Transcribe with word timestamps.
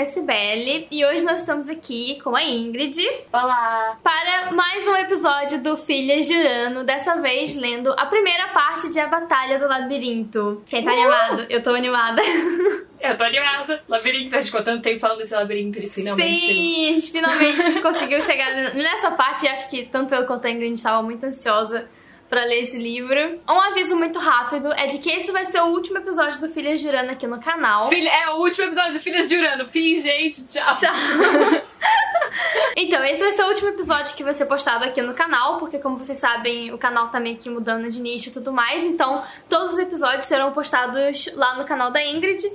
é 0.00 0.02
a 0.02 0.06
Cibele 0.06 0.88
e 0.90 1.04
hoje 1.04 1.24
nós 1.24 1.42
estamos 1.42 1.68
aqui 1.68 2.18
com 2.22 2.34
a 2.34 2.42
Ingrid. 2.42 2.98
Olá! 3.30 3.98
Para 4.02 4.50
mais 4.52 4.86
um 4.86 4.96
episódio 4.96 5.62
do 5.62 5.76
Filhas 5.76 6.26
de 6.26 6.32
Urano, 6.32 6.84
dessa 6.84 7.16
vez 7.16 7.54
lendo 7.54 7.92
a 7.98 8.06
primeira 8.06 8.48
parte 8.48 8.90
de 8.90 8.98
A 8.98 9.06
Batalha 9.06 9.58
do 9.58 9.68
Labirinto. 9.68 10.62
Quem 10.64 10.82
tá 10.82 10.90
uh! 10.90 10.94
animado? 10.94 11.46
Eu 11.50 11.62
tô 11.62 11.70
animada. 11.70 12.22
Eu 12.98 13.16
tô 13.16 13.24
animada. 13.24 13.82
Labirinto, 13.88 14.34
a 14.36 14.40
gente 14.40 14.50
ficou 14.50 14.62
tanto 14.62 14.82
tempo 14.82 15.00
falando 15.00 15.18
desse 15.18 15.34
labirinto 15.34 15.78
e 15.78 15.88
finalmente. 15.88 16.40
Sim, 16.40 16.90
a 16.90 16.92
gente 16.92 17.10
finalmente 17.10 17.80
conseguiu 17.80 18.22
chegar 18.22 18.74
nessa 18.74 19.10
parte. 19.12 19.48
Acho 19.48 19.70
que 19.70 19.86
tanto 19.86 20.14
eu 20.14 20.26
quanto 20.26 20.46
a 20.46 20.50
Ingrid 20.50 20.74
estava 20.74 21.02
muito 21.02 21.24
ansiosa 21.24 21.86
para 22.30 22.44
ler 22.44 22.60
esse 22.60 22.78
livro. 22.78 23.40
Um 23.46 23.60
aviso 23.60 23.96
muito 23.96 24.20
rápido 24.20 24.72
é 24.72 24.86
de 24.86 24.98
que 24.98 25.10
esse 25.10 25.32
vai 25.32 25.44
ser 25.44 25.60
o 25.62 25.66
último 25.66 25.98
episódio 25.98 26.40
do 26.40 26.48
Filhas 26.48 26.80
de 26.80 26.86
Urano 26.86 27.10
aqui 27.10 27.26
no 27.26 27.40
canal. 27.40 27.88
Filha, 27.88 28.08
é 28.08 28.30
o 28.30 28.36
último 28.36 28.66
episódio 28.66 28.92
do 28.92 29.00
Filhas 29.00 29.28
de 29.28 29.36
Urano. 29.36 29.66
Fim, 29.66 29.96
gente. 29.96 30.46
Tchau. 30.46 30.76
Tchau. 30.78 30.94
então, 32.76 33.04
esse 33.04 33.20
vai 33.20 33.32
ser 33.32 33.42
o 33.42 33.48
último 33.48 33.70
episódio 33.70 34.14
que 34.14 34.22
vai 34.22 34.32
ser 34.32 34.46
postado 34.46 34.84
aqui 34.84 35.02
no 35.02 35.12
canal, 35.12 35.58
porque 35.58 35.80
como 35.80 35.98
vocês 35.98 36.20
sabem, 36.20 36.72
o 36.72 36.78
canal 36.78 37.08
tá 37.08 37.18
meio 37.18 37.36
que 37.36 37.50
mudando 37.50 37.88
de 37.88 38.00
nicho 38.00 38.28
e 38.28 38.32
tudo 38.32 38.52
mais. 38.52 38.84
Então, 38.84 39.24
todos 39.48 39.72
os 39.72 39.78
episódios 39.80 40.26
serão 40.26 40.52
postados 40.52 41.28
lá 41.34 41.58
no 41.58 41.64
canal 41.64 41.90
da 41.90 42.00
Ingrid. 42.04 42.48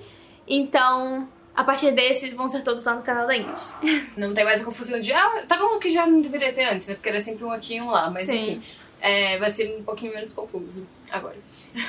Então, 0.47 1.27
a 1.53 1.65
partir 1.65 1.91
desse, 1.91 2.29
vão 2.31 2.47
ser 2.47 2.63
todos 2.63 2.85
lá 2.85 2.95
no 2.95 3.01
canal 3.01 3.27
da 3.27 3.35
Ingrid. 3.35 3.61
Não 4.15 4.33
tem 4.33 4.45
mais 4.45 4.61
a 4.61 4.65
confusão 4.65 5.01
de, 5.01 5.11
ah, 5.11 5.43
tá 5.49 5.57
bom 5.57 5.77
que 5.79 5.91
já 5.91 6.07
não 6.07 6.21
deveria 6.21 6.53
ter 6.53 6.63
antes, 6.63 6.87
né? 6.87 6.93
Porque 6.93 7.09
era 7.09 7.19
sempre 7.19 7.43
um 7.43 7.51
aqui 7.51 7.75
e 7.75 7.81
um 7.81 7.89
lá, 7.89 8.09
mas 8.09 8.27
Sim. 8.27 8.51
enfim 8.51 8.63
é, 9.05 9.37
vai 9.37 9.51
ser 9.51 9.77
um 9.77 9.83
pouquinho 9.83 10.13
menos 10.13 10.33
confuso 10.33 10.87
agora. 11.11 11.37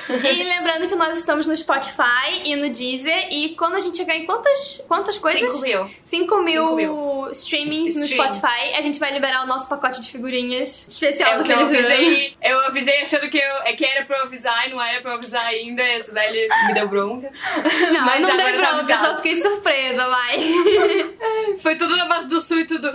E 0.09 0.43
lembrando 0.43 0.87
que 0.87 0.95
nós 0.95 1.17
estamos 1.17 1.47
no 1.47 1.55
Spotify 1.55 2.41
e 2.43 2.55
no 2.55 2.69
Deezer. 2.69 3.27
E 3.31 3.55
quando 3.55 3.75
a 3.75 3.79
gente 3.79 3.97
chegar 3.97 4.15
em 4.15 4.25
quantas, 4.25 4.83
quantas 4.87 5.17
coisas? 5.17 5.53
5 5.53 5.65
mil. 5.65 5.89
5 6.05 6.41
mil, 6.41 6.75
mil 6.75 7.31
streamings 7.31 7.95
no 7.95 8.07
Spotify, 8.07 8.73
a 8.75 8.81
gente 8.81 8.99
vai 8.99 9.11
liberar 9.13 9.43
o 9.43 9.47
nosso 9.47 9.67
pacote 9.67 10.01
de 10.01 10.09
figurinhas 10.09 10.85
especial 10.87 11.33
é, 11.33 11.37
do 11.37 11.43
que 11.43 11.51
eu 11.51 11.59
avisei. 11.59 12.33
Eu 12.41 12.59
avisei 12.65 13.01
achando 13.01 13.29
que, 13.29 13.37
eu, 13.37 13.55
é 13.63 13.73
que 13.73 13.85
era 13.85 14.05
pra 14.05 14.17
eu 14.19 14.23
avisar 14.23 14.67
e 14.67 14.71
não 14.71 14.81
era 14.81 15.01
pra 15.01 15.11
eu 15.11 15.15
avisar 15.17 15.45
ainda. 15.45 15.83
Esse 15.83 16.13
velho 16.13 16.49
me 16.67 16.73
deu 16.73 16.87
bronca. 16.87 17.31
Não, 17.91 18.05
Mas 18.05 18.21
não 18.21 18.37
deu 18.37 18.61
tá 18.61 18.73
bronca, 18.73 19.05
só 19.05 19.15
fiquei 19.17 19.41
surpresa, 19.41 20.07
vai. 20.07 20.39
Foi 21.59 21.75
tudo 21.75 21.95
na 21.95 22.05
base 22.05 22.27
do 22.27 22.39
sul 22.39 22.59
e 22.59 22.65
tudo. 22.65 22.87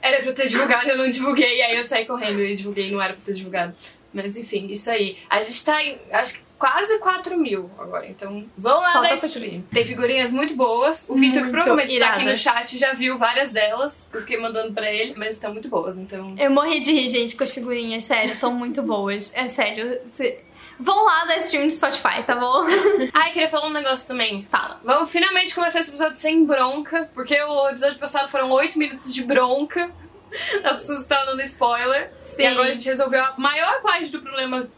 Era 0.00 0.18
pra 0.18 0.26
eu 0.26 0.34
ter 0.34 0.48
divulgado, 0.48 0.88
eu 0.88 0.96
não 0.96 1.08
divulguei. 1.08 1.62
Aí 1.62 1.76
eu 1.76 1.82
saí 1.82 2.04
correndo 2.04 2.40
e 2.42 2.54
divulguei, 2.54 2.90
não 2.90 3.00
era 3.00 3.14
pra 3.14 3.22
ter 3.24 3.34
divulgado. 3.34 3.74
Mas 4.16 4.36
enfim, 4.36 4.68
isso 4.68 4.90
aí. 4.90 5.18
A 5.28 5.42
gente 5.42 5.62
tá 5.62 5.82
em, 5.82 5.98
acho 6.10 6.34
que 6.34 6.40
quase 6.58 6.98
4 6.98 7.36
mil 7.38 7.70
agora. 7.78 8.06
Então 8.06 8.46
vão 8.56 8.80
lá 8.80 8.94
Falta 8.94 9.08
dar 9.10 9.16
stream. 9.16 9.62
Tem 9.70 9.84
figurinhas 9.84 10.32
muito 10.32 10.56
boas. 10.56 11.06
O 11.08 11.14
Vitor, 11.14 11.44
que 11.44 11.50
provavelmente 11.50 11.94
iradas. 11.94 12.14
tá 12.14 12.20
aqui 12.20 12.30
no 12.30 12.36
chat, 12.36 12.78
já 12.78 12.92
viu 12.94 13.18
várias 13.18 13.52
delas. 13.52 14.08
Eu 14.12 14.20
fiquei 14.20 14.40
mandando 14.40 14.72
pra 14.72 14.90
ele, 14.90 15.14
mas 15.16 15.34
estão 15.34 15.52
muito 15.52 15.68
boas, 15.68 15.98
então... 15.98 16.34
Eu 16.38 16.50
morri 16.50 16.80
de 16.80 16.92
rir, 16.92 17.08
gente, 17.10 17.36
com 17.36 17.44
as 17.44 17.50
figurinhas. 17.50 18.04
Sério, 18.04 18.32
estão 18.32 18.52
muito 18.52 18.82
boas. 18.82 19.32
É 19.34 19.48
sério. 19.48 20.00
Se... 20.08 20.38
Vão 20.78 21.04
lá 21.04 21.24
dar 21.24 21.38
stream 21.38 21.66
no 21.66 21.72
Spotify, 21.72 22.22
tá 22.26 22.34
bom? 22.34 22.64
Ai, 23.12 23.32
queria 23.32 23.48
falar 23.48 23.68
um 23.68 23.72
negócio 23.72 24.06
também. 24.06 24.46
Fala. 24.50 24.80
Vamos 24.84 25.10
finalmente 25.10 25.54
começar 25.54 25.80
esse 25.80 25.90
episódio 25.90 26.16
sem 26.16 26.44
bronca, 26.44 27.10
porque 27.14 27.34
o 27.42 27.68
episódio 27.70 27.98
passado 27.98 28.28
foram 28.28 28.50
8 28.50 28.78
minutos 28.78 29.14
de 29.14 29.22
bronca. 29.22 29.90
As 30.64 30.78
pessoas 30.78 31.00
estavam 31.00 31.26
dando 31.26 31.42
spoiler. 31.42 32.10
Sim. 32.26 32.42
E 32.42 32.46
agora 32.46 32.70
a 32.70 32.74
gente 32.74 32.86
resolveu 32.86 33.24
a 33.24 33.34
maior 33.38 33.80
parte 33.80 34.10
do 34.10 34.20
problema 34.20 34.68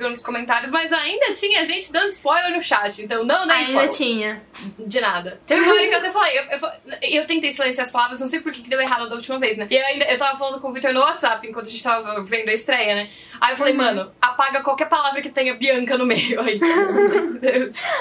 nos 0.00 0.22
comentários, 0.22 0.70
mas 0.70 0.92
ainda 0.92 1.32
tinha 1.34 1.64
gente 1.64 1.92
dando 1.92 2.08
spoiler 2.10 2.56
no 2.56 2.62
chat, 2.62 3.02
então 3.02 3.24
não 3.24 3.46
dá 3.46 3.60
spoiler. 3.60 3.82
Ainda 3.82 3.92
tinha. 3.92 4.42
De 4.78 5.00
nada. 5.00 5.40
Teve 5.46 5.60
uma 5.60 5.74
hora 5.74 5.86
que 5.86 5.94
eu 5.94 5.98
até 5.98 6.10
falei, 6.10 6.38
eu, 6.38 6.44
eu, 6.44 7.20
eu, 7.20 7.26
tentei 7.26 7.52
silenciar 7.52 7.86
as 7.86 7.92
palavras, 7.92 8.20
não 8.20 8.28
sei 8.28 8.40
por 8.40 8.52
que 8.52 8.62
deu 8.68 8.80
errado 8.80 9.08
da 9.08 9.16
última 9.16 9.38
vez, 9.38 9.58
né? 9.58 9.66
E 9.70 9.76
ainda 9.76 10.06
eu 10.06 10.18
tava 10.18 10.38
falando 10.38 10.60
com 10.60 10.70
o 10.70 10.72
Victor 10.72 10.92
no 10.94 11.00
WhatsApp 11.00 11.46
enquanto 11.46 11.66
a 11.66 11.70
gente 11.70 11.82
tava 11.82 12.22
vendo 12.22 12.48
a 12.48 12.52
estreia, 12.54 12.94
né? 12.94 13.10
Aí 13.40 13.52
eu 13.52 13.56
falei, 13.56 13.72
uhum. 13.72 13.78
mano, 13.78 14.12
apaga 14.20 14.62
qualquer 14.62 14.88
palavra 14.88 15.22
que 15.22 15.30
tenha 15.30 15.54
Bianca 15.54 15.96
no 15.96 16.06
meio. 16.06 16.40
Aí, 16.42 16.60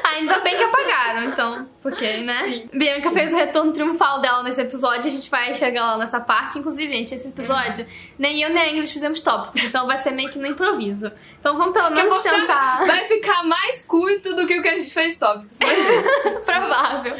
ainda 0.03 0.39
bem 0.39 0.57
que 0.57 0.63
apagaram, 0.63 1.23
então. 1.25 1.69
Porque, 1.81 2.17
né? 2.17 2.43
Sim. 2.43 2.69
Bianca 2.73 3.09
Sim. 3.09 3.13
fez 3.13 3.33
o 3.33 3.35
retorno 3.35 3.71
triunfal 3.71 4.19
dela 4.19 4.43
nesse 4.43 4.61
episódio, 4.61 5.07
a 5.07 5.11
gente 5.11 5.29
vai 5.29 5.53
chegar 5.53 5.85
lá 5.85 5.97
nessa 5.97 6.19
parte. 6.19 6.59
Inclusive, 6.59 6.91
gente, 6.91 7.15
esse 7.15 7.27
episódio, 7.27 7.85
uhum. 7.85 7.91
nem 8.17 8.41
eu 8.41 8.49
nem 8.49 8.63
a 8.63 8.71
Ingrid 8.71 8.91
fizemos 8.91 9.21
tópicos, 9.21 9.63
então 9.63 9.85
vai 9.85 9.97
ser 9.97 10.11
meio 10.11 10.29
que 10.29 10.39
no 10.39 10.47
improviso. 10.47 11.11
Então 11.39 11.57
vamos 11.57 11.73
pelo 11.73 11.91
menos 11.91 12.17
tentar. 12.19 12.85
Vai 12.85 13.05
ficar 13.05 13.43
mais 13.43 13.85
curto 13.85 14.35
do 14.35 14.47
que 14.47 14.59
o 14.59 14.61
que 14.61 14.67
a 14.67 14.77
gente 14.77 14.93
fez 14.93 15.17
tópicos. 15.17 15.57
Provável. 16.45 17.15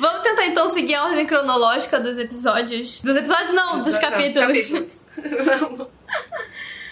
vamos 0.00 0.22
tentar 0.22 0.46
então 0.46 0.68
seguir 0.70 0.94
a 0.94 1.04
ordem 1.04 1.26
cronológica 1.26 2.00
dos 2.00 2.18
episódios. 2.18 3.00
Dos 3.00 3.16
episódios, 3.16 3.52
não, 3.52 3.82
dos 3.82 3.96
capítulos. 3.98 4.70
capítulos. 4.70 5.00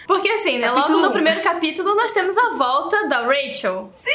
Porque 0.06 0.28
assim, 0.28 0.58
né? 0.58 0.68
Capítulo 0.68 0.94
logo 0.94 1.06
no 1.06 1.12
primeiro 1.12 1.40
capítulo 1.42 1.94
nós 1.94 2.12
temos 2.12 2.36
a 2.36 2.50
volta 2.50 3.08
da 3.08 3.22
Rachel. 3.22 3.88
Sim! 3.92 4.10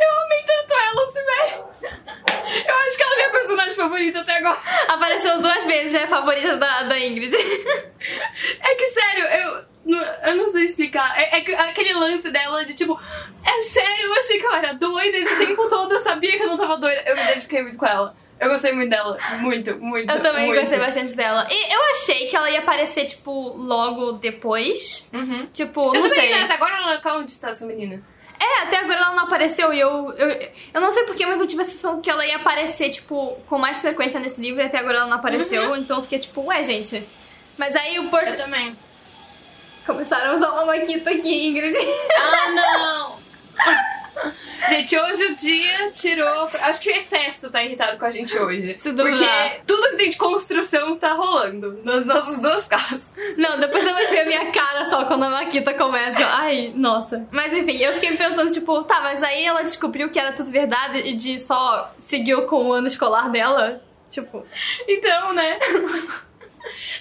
Eu 0.00 0.20
amei 0.22 0.42
tanto 0.46 0.72
ela, 0.72 1.06
Sibeli. 1.06 2.64
Eu 2.66 2.74
acho 2.74 2.96
que 2.96 3.02
ela 3.02 3.12
é 3.12 3.16
minha 3.16 3.30
personagem 3.30 3.74
favorita 3.74 4.20
até 4.20 4.36
agora. 4.38 4.58
Apareceu 4.88 5.42
duas 5.42 5.64
vezes, 5.64 5.92
já 5.92 6.00
é 6.00 6.06
favorita 6.06 6.56
da, 6.56 6.84
da 6.84 6.98
Ingrid. 6.98 7.34
É 8.60 8.74
que 8.74 8.86
sério, 8.88 9.24
eu, 9.24 9.64
eu 10.28 10.36
não 10.36 10.48
sei 10.48 10.64
explicar. 10.64 11.18
É, 11.18 11.38
é, 11.38 11.54
aquele 11.70 11.92
lance 11.94 12.30
dela 12.30 12.64
de 12.64 12.74
tipo, 12.74 12.98
é 13.44 13.62
sério, 13.62 14.06
eu 14.06 14.14
achei 14.14 14.38
que 14.38 14.46
eu 14.46 14.54
era 14.54 14.72
doida 14.72 15.16
esse 15.16 15.36
tempo 15.36 15.68
todo, 15.68 15.92
eu 15.92 16.00
sabia 16.00 16.32
que 16.32 16.42
eu 16.42 16.48
não 16.48 16.56
tava 16.56 16.76
doida. 16.78 17.02
Eu 17.06 17.16
me 17.16 17.22
identifiquei 17.22 17.62
muito 17.62 17.76
com 17.76 17.86
ela. 17.86 18.16
Eu 18.40 18.48
gostei 18.50 18.72
muito 18.72 18.90
dela. 18.90 19.16
Muito, 19.40 19.76
muito. 19.78 20.12
Eu 20.12 20.20
também 20.20 20.46
muito. 20.46 20.60
gostei 20.60 20.78
bastante 20.78 21.14
dela. 21.14 21.46
E 21.50 21.74
eu 21.74 21.80
achei 21.90 22.26
que 22.26 22.36
ela 22.36 22.50
ia 22.50 22.60
aparecer, 22.60 23.06
tipo, 23.06 23.30
logo 23.56 24.12
depois. 24.12 25.08
Uhum. 25.12 25.46
Tipo, 25.52 25.94
eu 25.94 26.02
não 26.02 26.08
sei. 26.08 26.30
Né? 26.30 26.42
Até 26.42 26.54
agora 26.54 26.76
ela 26.76 27.00
não 27.02 27.20
onde 27.20 27.30
está 27.30 27.50
essa 27.50 27.64
menina. 27.64 28.02
É, 28.38 28.62
até 28.62 28.78
agora 28.78 29.00
ela 29.00 29.14
não 29.14 29.24
apareceu 29.24 29.72
e 29.72 29.80
eu, 29.80 30.12
eu. 30.12 30.50
Eu 30.74 30.80
não 30.80 30.90
sei 30.90 31.04
porquê, 31.04 31.24
mas 31.24 31.38
eu 31.38 31.46
tive 31.46 31.62
a 31.62 31.64
sensação 31.64 32.00
que 32.00 32.10
ela 32.10 32.26
ia 32.26 32.36
aparecer, 32.36 32.90
tipo, 32.90 33.38
com 33.46 33.56
mais 33.56 33.78
frequência 33.78 34.18
nesse 34.18 34.40
livro 34.40 34.60
e 34.60 34.66
até 34.66 34.78
agora 34.78 34.98
ela 34.98 35.06
não 35.06 35.16
apareceu. 35.16 35.70
Uhum. 35.70 35.76
Então 35.76 35.98
eu 35.98 36.02
fiquei 36.02 36.18
tipo, 36.18 36.42
ué, 36.46 36.62
gente. 36.64 37.06
Mas 37.56 37.74
aí 37.76 37.98
o 37.98 38.10
Percy. 38.10 38.32
Eu 38.32 38.44
também. 38.44 38.76
Começaram 39.86 40.32
a 40.32 40.36
usar 40.36 40.50
uma 40.50 40.66
maquita 40.66 41.10
aqui, 41.10 41.48
Ingrid. 41.48 41.76
Ah, 42.16 42.50
não! 42.50 43.18
Gente, 44.68 44.98
hoje 44.98 45.24
o 45.24 45.34
dia 45.34 45.90
tirou. 45.92 46.44
Acho 46.44 46.80
que 46.80 46.90
o 46.90 46.92
Efesto 46.96 47.50
tá 47.50 47.62
irritado 47.62 47.98
com 47.98 48.04
a 48.04 48.10
gente 48.10 48.36
hoje. 48.36 48.74
Porque 48.82 49.62
tudo 49.66 49.90
que 49.90 49.96
tem 49.96 50.08
de 50.08 50.16
construção 50.16 50.96
tá 50.96 51.12
rolando 51.12 51.80
nas 51.84 52.06
nossas 52.06 52.40
duas 52.40 52.66
casas. 52.66 53.12
Não, 53.36 53.58
depois 53.60 53.84
você 53.84 53.92
vai 53.92 54.06
ver 54.08 54.20
a 54.20 54.26
minha 54.26 54.52
cara 54.52 54.88
só 54.88 55.04
quando 55.04 55.24
a 55.24 55.30
Maquita 55.30 55.74
começa. 55.74 56.24
Ai, 56.26 56.72
nossa. 56.74 57.26
Mas 57.30 57.52
enfim, 57.52 57.76
eu 57.76 57.94
fiquei 57.94 58.10
me 58.10 58.16
perguntando, 58.16 58.50
tipo, 58.52 58.82
tá, 58.84 59.00
mas 59.02 59.22
aí 59.22 59.44
ela 59.44 59.62
descobriu 59.62 60.10
que 60.10 60.18
era 60.18 60.32
tudo 60.32 60.50
verdade 60.50 60.98
e 60.98 61.14
de 61.14 61.38
só 61.38 61.92
seguiu 61.98 62.42
com 62.46 62.68
o 62.68 62.72
ano 62.72 62.86
escolar 62.86 63.30
dela? 63.30 63.82
Tipo. 64.10 64.46
Então, 64.88 65.32
né? 65.32 65.58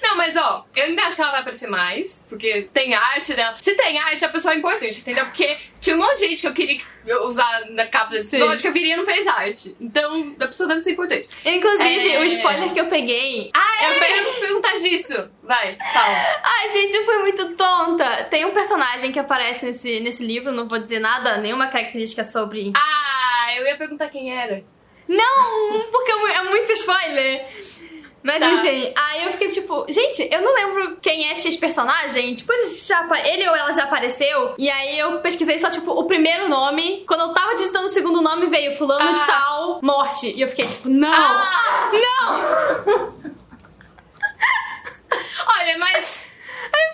Não, 0.02 0.16
mas 0.18 0.36
ó, 0.36 0.66
eu 0.76 0.86
ainda 0.86 1.04
acho 1.04 1.16
que 1.16 1.22
ela 1.22 1.32
vai 1.32 1.42
aparecer 1.42 1.70
mais, 1.70 2.26
porque 2.30 2.70
tem 2.74 2.94
arte 2.94 3.34
dela. 3.34 3.56
Se 3.60 3.76
tem 3.76 4.00
arte, 4.00 4.26
a 4.26 4.30
pessoa 4.30 4.54
é 4.54 4.58
importante, 4.58 5.00
entendeu? 5.00 5.26
Porque 5.26 5.58
tinha 5.80 5.96
um 5.96 6.00
monte 6.00 6.20
de 6.20 6.28
gente 6.28 6.42
que 6.42 6.48
eu 6.48 6.54
queria 6.54 7.22
usar 7.24 7.66
na 7.70 7.86
capa 7.88 8.12
desse 8.12 8.28
episódio 8.28 8.62
que 8.62 8.68
a 8.68 8.72
Viria 8.72 8.98
não 8.98 9.06
fez 9.06 9.28
arte. 9.28 9.76
Então, 9.80 10.36
a 10.40 10.48
pessoa 10.48 10.70
deve 10.70 10.82
ser 10.82 10.92
importante. 10.92 11.28
Inclusive, 11.46 12.10
é... 12.10 12.22
o 12.22 12.24
spoiler 12.26 12.74
que 12.74 12.80
eu 12.80 12.88
peguei. 12.88 13.52
Ah, 13.54 13.86
é? 13.86 13.90
Eu 13.90 14.00
peguei 14.00 14.24
perguntar 14.40 14.78
disso. 14.80 15.30
Vai, 15.44 15.78
fala. 15.94 16.42
Ai, 16.44 16.72
gente, 16.72 16.96
eu 16.96 17.06
fui 17.06 17.18
muito 17.20 17.56
tonta. 17.56 18.24
Tem 18.26 18.46
um 18.46 18.52
personagem 18.52 19.12
que 19.12 19.20
aparece 19.20 19.66
nesse, 19.66 20.00
nesse 20.00 20.26
livro, 20.26 20.52
não 20.52 20.68
vou 20.68 20.80
dizer 20.80 21.00
nada, 21.00 21.38
nenhuma 21.38 21.68
característica 21.68 22.24
sobre. 22.24 22.72
Ah, 22.76 23.54
eu 23.56 23.66
ia 23.66 23.76
perguntar 23.76 24.10
quem 24.10 24.34
era. 24.34 24.64
Não, 25.08 25.84
porque 25.92 26.12
é 26.12 26.44
muito 26.44 26.72
spoiler. 26.74 27.46
Mas 28.24 28.40
tá. 28.40 28.50
enfim, 28.52 28.94
aí 28.96 29.26
eu 29.26 29.32
fiquei 29.34 29.50
tipo, 29.50 29.86
gente, 29.90 30.28
eu 30.32 30.42
não 30.42 30.54
lembro 30.54 30.98
quem 31.02 31.30
é 31.30 31.36
X 31.36 31.58
personagem. 31.58 32.34
Tipo, 32.36 32.54
ele, 32.54 32.66
já, 32.66 33.08
ele 33.26 33.50
ou 33.50 33.56
ela 33.56 33.72
já 33.74 33.84
apareceu. 33.84 34.56
E 34.58 34.70
aí 34.70 34.98
eu 34.98 35.20
pesquisei 35.20 35.60
só, 35.60 35.70
tipo, 35.70 35.92
o 35.92 36.06
primeiro 36.06 36.48
nome. 36.48 37.04
Quando 37.06 37.22
eu 37.22 37.34
tava 37.34 37.54
digitando 37.56 37.86
o 37.86 37.90
segundo 37.90 38.22
nome, 38.22 38.48
veio 38.48 38.78
Fulano 38.78 39.10
ah. 39.10 39.14
de 39.14 39.26
Tal, 39.26 39.80
morte. 39.82 40.34
E 40.36 40.42
eu 40.42 40.48
fiquei 40.50 40.68
tipo, 40.68 40.88
não! 40.90 41.12
Ah. 41.12 41.92
Não! 41.92 43.14
Olha, 45.60 45.78
mas. 45.78 46.24
Aí 46.74 46.94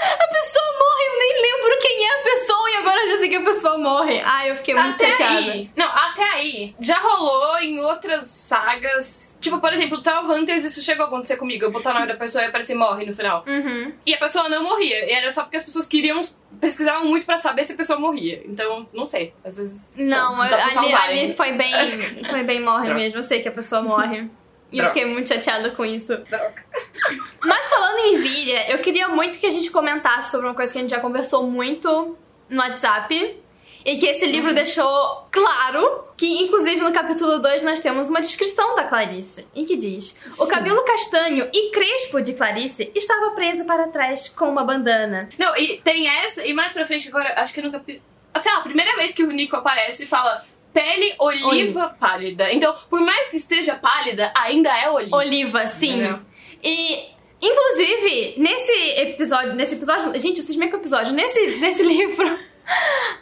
a 0.00 0.28
pessoa 0.28 0.64
morre, 0.78 1.04
eu 1.06 1.18
nem 1.18 1.42
lembro 1.42 1.78
quem 1.80 2.06
é 2.06 2.20
a 2.20 2.22
pessoa, 2.22 2.57
e 2.92 3.04
eu 3.04 3.08
já 3.10 3.18
sei 3.18 3.28
que 3.28 3.36
a 3.36 3.42
pessoa 3.42 3.78
morre. 3.78 4.20
Ai, 4.24 4.50
eu 4.50 4.56
fiquei 4.56 4.74
muito 4.74 4.94
até 4.94 5.10
chateada. 5.12 5.52
aí. 5.52 5.70
Não, 5.76 5.86
até 5.86 6.22
aí. 6.22 6.74
Já 6.80 6.98
rolou 6.98 7.58
em 7.58 7.80
outras 7.80 8.26
sagas. 8.26 9.36
Tipo, 9.40 9.58
por 9.60 9.72
exemplo, 9.72 10.02
Tower 10.02 10.30
Hunters, 10.38 10.64
isso 10.64 10.82
chegou 10.82 11.04
a 11.04 11.08
acontecer 11.08 11.36
comigo. 11.36 11.64
Eu 11.64 11.70
botar 11.70 11.90
o 11.90 11.94
nome 11.94 12.06
da 12.06 12.16
pessoa 12.16 12.42
e 12.42 12.46
aparecer 12.48 12.74
morre 12.74 13.06
no 13.06 13.14
final. 13.14 13.44
Uhum. 13.46 13.92
E 14.04 14.14
a 14.14 14.18
pessoa 14.18 14.48
não 14.48 14.62
morria. 14.64 15.04
E 15.08 15.12
era 15.12 15.30
só 15.30 15.42
porque 15.42 15.56
as 15.56 15.64
pessoas 15.64 15.86
queriam. 15.86 16.20
pesquisavam 16.60 17.04
muito 17.06 17.24
pra 17.24 17.36
saber 17.36 17.64
se 17.64 17.72
a 17.72 17.76
pessoa 17.76 17.98
morria. 17.98 18.42
Então, 18.44 18.88
não 18.92 19.06
sei. 19.06 19.32
Às 19.44 19.56
vezes. 19.58 19.92
Não, 19.96 20.40
ali, 20.42 20.92
ali 20.92 21.34
foi 21.34 21.52
bem. 21.52 21.72
Foi 22.28 22.42
bem 22.42 22.60
morre 22.60 22.86
Droga. 22.86 23.00
mesmo. 23.00 23.18
Eu 23.20 23.22
sei 23.22 23.40
que 23.40 23.48
a 23.48 23.52
pessoa 23.52 23.82
morre. 23.82 24.28
E 24.70 24.76
eu 24.76 24.84
Droga. 24.84 24.92
fiquei 25.00 25.10
muito 25.10 25.26
chateada 25.30 25.70
com 25.70 25.82
isso. 25.82 26.14
Droga. 26.14 26.62
Mas 27.42 27.68
falando 27.70 28.00
em 28.00 28.18
Nvidia, 28.18 28.70
eu 28.70 28.80
queria 28.80 29.08
muito 29.08 29.38
que 29.38 29.46
a 29.46 29.50
gente 29.50 29.70
comentasse 29.70 30.30
sobre 30.30 30.46
uma 30.46 30.54
coisa 30.54 30.70
que 30.70 30.76
a 30.76 30.82
gente 30.82 30.90
já 30.90 31.00
conversou 31.00 31.44
muito 31.48 32.18
no 32.48 32.60
WhatsApp. 32.60 33.42
E 33.84 33.96
que 33.96 34.06
esse 34.06 34.26
livro 34.26 34.52
deixou 34.52 35.26
claro 35.30 36.04
que, 36.16 36.26
inclusive, 36.42 36.80
no 36.80 36.92
capítulo 36.92 37.38
2 37.38 37.62
nós 37.62 37.80
temos 37.80 38.10
uma 38.10 38.20
descrição 38.20 38.74
da 38.74 38.84
Clarice, 38.84 39.46
em 39.54 39.64
que 39.64 39.76
diz: 39.76 40.18
O 40.36 40.44
Sim. 40.44 40.50
cabelo 40.50 40.84
castanho 40.84 41.48
e 41.52 41.70
crespo 41.70 42.20
de 42.20 42.34
Clarice 42.34 42.90
estava 42.94 43.30
preso 43.30 43.64
para 43.64 43.88
trás 43.88 44.28
com 44.28 44.46
uma 44.46 44.64
bandana. 44.64 45.28
Não, 45.38 45.56
e 45.56 45.80
tem 45.82 46.08
essa, 46.08 46.44
e 46.44 46.52
mais 46.52 46.72
pra 46.72 46.86
frente 46.86 47.08
agora, 47.08 47.32
acho 47.40 47.54
que 47.54 47.62
no 47.62 47.70
capítulo. 47.70 48.04
Sei 48.40 48.52
lá, 48.52 48.58
a 48.58 48.62
primeira 48.62 48.94
vez 48.96 49.14
que 49.14 49.22
o 49.22 49.30
Nico 49.30 49.56
aparece 49.56 50.06
fala 50.06 50.44
pele 50.72 51.14
oliva 51.18 51.96
pálida. 51.98 52.52
Então, 52.52 52.74
por 52.90 53.00
mais 53.00 53.28
que 53.28 53.36
esteja 53.36 53.74
pálida, 53.76 54.32
ainda 54.36 54.76
é 54.76 54.90
oliva. 54.90 55.16
Oliva, 55.16 55.66
sim. 55.66 55.94
Entendeu? 55.94 56.20
E, 56.62 57.06
inclusive, 57.40 58.34
nesse 58.38 58.72
episódio, 59.00 59.54
nesse 59.54 59.74
episódio, 59.74 60.18
gente, 60.20 60.42
vocês 60.42 60.56
meio 60.56 60.70
que 60.70 60.76
episódio, 60.76 61.12
nesse, 61.12 61.56
nesse 61.58 61.82
livro, 61.84 62.38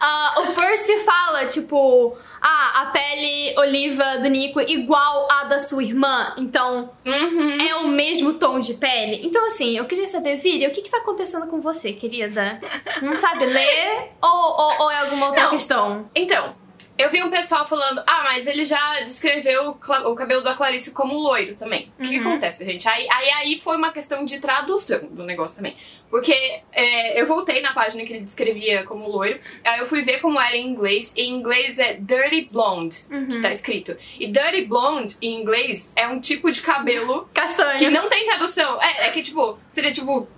ah, 0.01 0.35
o 0.41 0.53
Percy 0.55 0.99
fala, 1.01 1.47
tipo, 1.47 2.17
ah, 2.41 2.83
a 2.83 2.87
pele 2.87 3.55
oliva 3.59 4.19
do 4.19 4.29
Nico 4.29 4.59
é 4.59 4.65
igual 4.69 5.29
à 5.31 5.45
da 5.45 5.59
sua 5.61 5.83
irmã, 5.83 6.35
então 6.37 6.91
Uhum. 7.05 7.61
é 7.61 7.75
o 7.77 7.89
mesmo 7.89 8.35
tom 8.35 8.59
de 8.59 8.75
pele. 8.75 9.21
Então, 9.25 9.47
assim, 9.47 9.77
eu 9.77 9.85
queria 9.85 10.07
saber, 10.09 10.37
Viri, 10.37 10.67
o 10.67 10.73
que 10.73 10.83
que 10.83 10.91
tá 10.91 10.99
acontecendo 10.99 11.47
com 11.47 11.61
você, 11.61 11.93
querida? 11.93 12.61
Não 13.01 13.17
sabe 13.17 13.47
ler 13.47 14.11
ou, 14.21 14.31
ou, 14.31 14.81
ou 14.83 14.91
é 14.91 14.99
alguma 15.01 15.27
outra 15.27 15.45
Não. 15.45 15.51
questão? 15.51 16.11
Então, 16.15 16.55
eu 16.99 17.11
vi 17.11 17.23
um 17.23 17.31
pessoal 17.31 17.67
falando, 17.67 18.03
ah, 18.07 18.23
mas 18.25 18.47
ele 18.47 18.65
já 18.65 19.01
descreveu 19.01 19.71
o, 19.71 20.11
o 20.11 20.15
cabelo 20.15 20.43
da 20.43 20.55
Clarice 20.55 20.91
como 20.93 21.15
loiro 21.19 21.55
também. 21.55 21.93
O 21.99 22.03
que, 22.03 22.09
que 22.11 22.19
Uhum. 22.21 22.29
acontece, 22.31 22.65
gente? 22.65 22.89
Aí, 22.89 23.07
aí, 23.11 23.31
aí 23.31 23.61
foi 23.61 23.77
uma 23.77 23.93
questão 23.93 24.25
de 24.25 24.39
tradução 24.41 25.01
do 25.11 25.23
negócio 25.25 25.57
também. 25.57 25.77
Porque 26.09 26.33
é, 26.73 27.21
eu 27.21 27.27
voltei 27.27 27.61
na 27.61 27.73
página 27.73 28.05
que 28.05 28.13
ele 28.13 28.25
descrevia 28.25 28.85
como 28.85 29.09
loiro, 29.09 29.41
aí 29.65 29.81
eu 29.81 29.87
fui 29.87 30.03
ver 30.03 30.21
como 30.21 30.41
era 30.41 30.57
em 30.57 30.67
inglês. 30.69 31.13
Em 31.17 31.31
inglês 31.33 31.79
é 31.79 31.95
Dirty 31.95 32.49
Blonde, 32.51 32.99
que 33.31 33.41
tá 33.41 33.51
escrito. 33.51 33.97
E 34.19 34.29
Dirty 34.29 34.67
Blonde, 34.67 35.17
em 35.21 35.41
inglês, 35.41 35.93
é 35.97 36.07
um 36.07 36.21
tipo 36.21 36.51
de 36.51 36.63
cabelo 36.63 37.29
Castanho. 37.35 37.79
que 37.79 37.91
não 37.91 38.09
tem 38.09 38.25
tradução. 38.25 38.81
É, 38.81 39.09
é 39.09 39.11
que, 39.11 39.21
tipo, 39.21 39.59
seria 39.69 39.91
tipo 39.93 40.29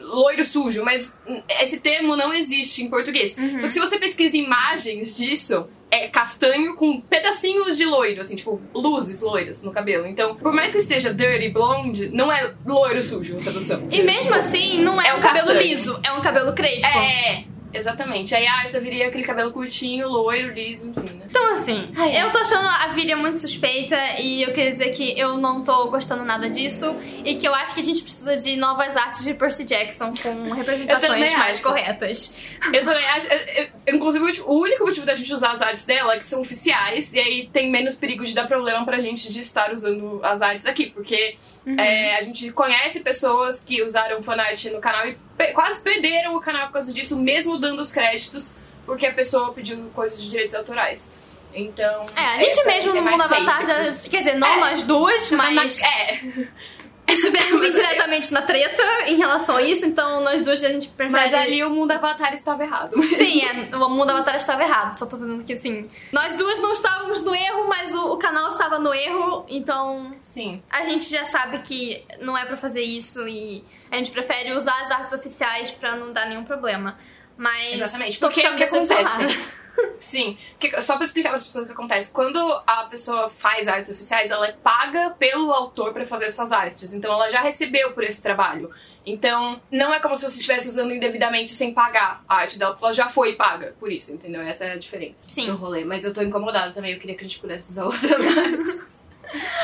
loiro 0.00 0.42
sujo, 0.44 0.82
mas 0.84 1.14
esse 1.60 1.80
termo 1.80 2.16
não 2.16 2.32
existe 2.32 2.82
em 2.82 2.88
português. 2.88 3.36
Uhum. 3.36 3.58
Só 3.60 3.66
que 3.66 3.72
se 3.74 3.80
você 3.80 3.98
pesquisa 3.98 4.36
imagens 4.38 5.16
disso, 5.16 5.68
é 5.90 6.08
castanho 6.08 6.76
com 6.76 7.00
pedacinhos 7.00 7.76
de 7.76 7.84
loiro, 7.84 8.20
assim, 8.20 8.36
tipo, 8.36 8.60
luzes 8.74 9.20
loiras 9.20 9.62
no 9.62 9.72
cabelo. 9.72 10.06
Então, 10.06 10.34
por 10.34 10.52
mais 10.52 10.72
que 10.72 10.78
esteja 10.78 11.12
dirty 11.12 11.48
blonde, 11.48 12.10
não 12.10 12.30
é 12.30 12.54
loiro 12.64 13.02
sujo 13.02 13.36
a 13.36 13.40
tradução. 13.40 13.88
E 13.90 14.02
mesmo 14.02 14.34
assim, 14.34 14.82
não 14.82 15.00
é, 15.00 15.08
É 15.08 15.14
um 15.14 15.18
o 15.18 15.20
cabelo 15.20 15.52
liso, 15.52 15.98
é 16.04 16.12
um 16.12 16.20
cabelo 16.20 16.52
crespo. 16.52 16.86
É, 16.86 17.44
exatamente. 17.72 18.34
Aí 18.34 18.46
a 18.46 18.62
Ashta 18.62 18.80
viria 18.80 19.08
aquele 19.08 19.24
cabelo 19.24 19.52
curtinho, 19.52 20.08
loiro, 20.08 20.52
liso, 20.52 20.86
enfim, 20.88 21.14
né? 21.16 21.26
Então, 21.28 21.52
assim, 21.52 21.90
Ai, 21.96 22.22
eu 22.22 22.30
tô 22.32 22.38
achando 22.38 22.66
a 22.66 22.88
Viria 22.88 23.16
muito 23.16 23.38
suspeita 23.38 23.96
e 24.18 24.42
eu 24.42 24.52
queria 24.52 24.72
dizer 24.72 24.90
que 24.90 25.18
eu 25.18 25.36
não 25.36 25.62
tô 25.62 25.88
gostando 25.90 26.24
nada 26.24 26.48
disso 26.48 26.96
e 27.24 27.36
que 27.36 27.46
eu 27.46 27.54
acho 27.54 27.74
que 27.74 27.80
a 27.80 27.82
gente 27.82 28.00
precisa 28.02 28.34
de 28.36 28.56
novas 28.56 28.96
artes 28.96 29.22
de 29.24 29.34
Percy 29.34 29.64
Jackson 29.64 30.14
com 30.14 30.50
representações 30.54 31.32
mais 31.34 31.56
acho. 31.56 31.62
corretas. 31.66 32.56
Eu 32.72 32.82
também 32.84 33.04
acho. 33.06 33.26
eu- 33.32 33.64
eu- 33.86 33.94
inclusive, 33.96 34.24
o 34.24 34.28
ulti- 34.28 34.42
o 34.46 34.54
único 34.58 34.86
motivo 34.86 35.04
da 35.04 35.14
gente 35.14 35.32
usar 35.32 35.50
as 35.52 35.60
artes 35.62 35.84
dela 35.84 36.14
é 36.14 36.18
que 36.18 36.24
são 36.24 36.40
oficiais, 36.40 37.12
e 37.12 37.18
aí 37.18 37.48
tem 37.52 37.70
menos 37.70 37.96
perigo 37.96 38.24
de 38.24 38.34
dar 38.34 38.46
problema 38.48 38.84
pra 38.84 38.98
gente 38.98 39.30
de 39.32 39.40
estar 39.40 39.70
usando 39.72 40.20
as 40.24 40.40
artes 40.42 40.66
aqui, 40.66 40.86
porque 40.90 41.36
é, 41.76 42.16
a 42.16 42.22
gente 42.22 42.50
conhece 42.52 43.00
pessoas 43.00 43.60
que 43.64 43.82
usaram 43.82 44.22
fanart 44.22 44.64
no 44.66 44.80
canal 44.80 45.06
e 45.08 45.16
pe- 45.36 45.52
quase 45.52 45.80
perderam 45.82 46.36
o 46.36 46.40
canal 46.40 46.66
por 46.68 46.74
causa 46.74 46.92
disso, 46.94 47.16
mesmo 47.16 47.58
dando 47.58 47.80
os 47.82 47.92
créditos, 47.92 48.54
porque 48.86 49.04
a 49.06 49.12
pessoa 49.12 49.52
pediu 49.52 49.76
coisas 49.94 50.22
de 50.22 50.30
direitos 50.30 50.54
autorais. 50.54 51.08
Então. 51.54 52.06
É, 52.14 52.20
a 52.20 52.38
gente 52.38 52.64
mesmo 52.66 52.90
é 52.92 52.94
no 53.00 53.02
Mundo 53.10 53.22
Avatar 53.22 53.64
já. 53.66 54.08
Quer 54.08 54.18
dizer, 54.18 54.34
não 54.36 54.46
É. 54.48 54.60
nós 54.60 54.84
duas, 54.84 55.30
mas 55.30 55.54
Mas, 55.54 55.82
é, 55.82 56.20
estivemos 57.08 57.60
Mas- 57.60 57.76
indiretamente 57.76 58.32
na 58.32 58.42
treta 58.42 58.82
em 59.06 59.16
relação 59.16 59.56
a 59.56 59.62
isso, 59.62 59.84
então 59.86 60.22
nós 60.22 60.42
duas 60.42 60.62
a 60.62 60.68
gente 60.68 60.88
prefere. 60.88 61.12
mas 61.12 61.32
ali 61.34 61.64
o 61.64 61.70
mundo 61.70 61.90
Avatar 61.92 62.32
estava 62.34 62.62
errado. 62.62 63.00
Sim, 63.16 63.42
é, 63.44 63.74
o 63.76 63.88
mundo 63.88 64.10
Avatar 64.10 64.36
estava 64.36 64.62
errado. 64.62 64.92
Só 64.96 65.06
tô 65.06 65.16
falando 65.18 65.44
que 65.44 65.52
assim. 65.54 65.88
Nós 66.12 66.34
duas 66.34 66.58
não 66.58 66.72
estávamos 66.72 67.20
no 67.22 67.34
erro, 67.34 67.66
mas 67.68 67.92
o, 67.94 68.12
o 68.12 68.16
canal 68.16 68.50
estava 68.50 68.78
no 68.78 68.92
erro, 68.94 69.44
então 69.48 70.14
Sim. 70.20 70.62
a 70.70 70.84
gente 70.84 71.10
já 71.10 71.24
sabe 71.24 71.58
que 71.60 72.04
não 72.20 72.36
é 72.36 72.44
pra 72.44 72.56
fazer 72.56 72.82
isso 72.82 73.26
e 73.26 73.64
a 73.90 73.96
gente 73.96 74.10
prefere 74.10 74.52
usar 74.52 74.80
as 74.82 74.90
artes 74.90 75.12
oficiais 75.12 75.70
pra 75.70 75.96
não 75.96 76.12
dar 76.12 76.26
nenhum 76.28 76.44
problema. 76.44 76.96
Mas 77.38 77.80
Exatamente, 77.80 78.20
tô 78.20 78.26
porque 78.26 78.42
é 78.42 78.50
o 78.50 78.56
que 78.56 78.64
acontece. 78.64 79.20
Sim, 80.00 80.36
que- 80.58 80.80
só 80.80 80.96
pra 80.96 81.04
explicar 81.04 81.28
para 81.30 81.36
as 81.36 81.44
pessoas 81.44 81.64
o 81.64 81.66
que 81.68 81.72
acontece. 81.72 82.10
Quando 82.10 82.38
a 82.66 82.84
pessoa 82.90 83.30
faz 83.30 83.68
artes 83.68 83.92
oficiais, 83.92 84.30
ela 84.30 84.48
é 84.48 84.52
paga 84.52 85.10
pelo 85.10 85.52
autor 85.52 85.92
pra 85.92 86.04
fazer 86.04 86.26
essas 86.26 86.50
artes. 86.52 86.92
Então 86.92 87.12
ela 87.12 87.28
já 87.30 87.40
recebeu 87.40 87.92
por 87.92 88.02
esse 88.04 88.20
trabalho. 88.20 88.70
Então 89.06 89.60
não 89.70 89.94
é 89.94 90.00
como 90.00 90.16
se 90.16 90.22
você 90.22 90.34
estivesse 90.40 90.68
usando 90.68 90.92
indevidamente 90.92 91.52
sem 91.52 91.72
pagar 91.72 92.22
a 92.28 92.36
arte 92.36 92.58
dela, 92.58 92.72
porque 92.72 92.84
ela 92.86 92.92
já 92.92 93.08
foi 93.08 93.36
paga 93.36 93.74
por 93.78 93.90
isso, 93.90 94.12
entendeu? 94.12 94.42
Essa 94.42 94.64
é 94.64 94.72
a 94.72 94.76
diferença 94.76 95.24
Sim. 95.28 95.46
do 95.46 95.56
rolê. 95.56 95.84
Mas 95.84 96.04
eu 96.04 96.12
tô 96.12 96.20
incomodada 96.22 96.72
também, 96.72 96.92
eu 96.92 96.98
queria 97.00 97.14
que 97.14 97.20
a 97.24 97.28
gente 97.28 97.38
pudesse 97.38 97.70
usar 97.70 97.84
outras 97.86 98.36
artes. 98.36 98.97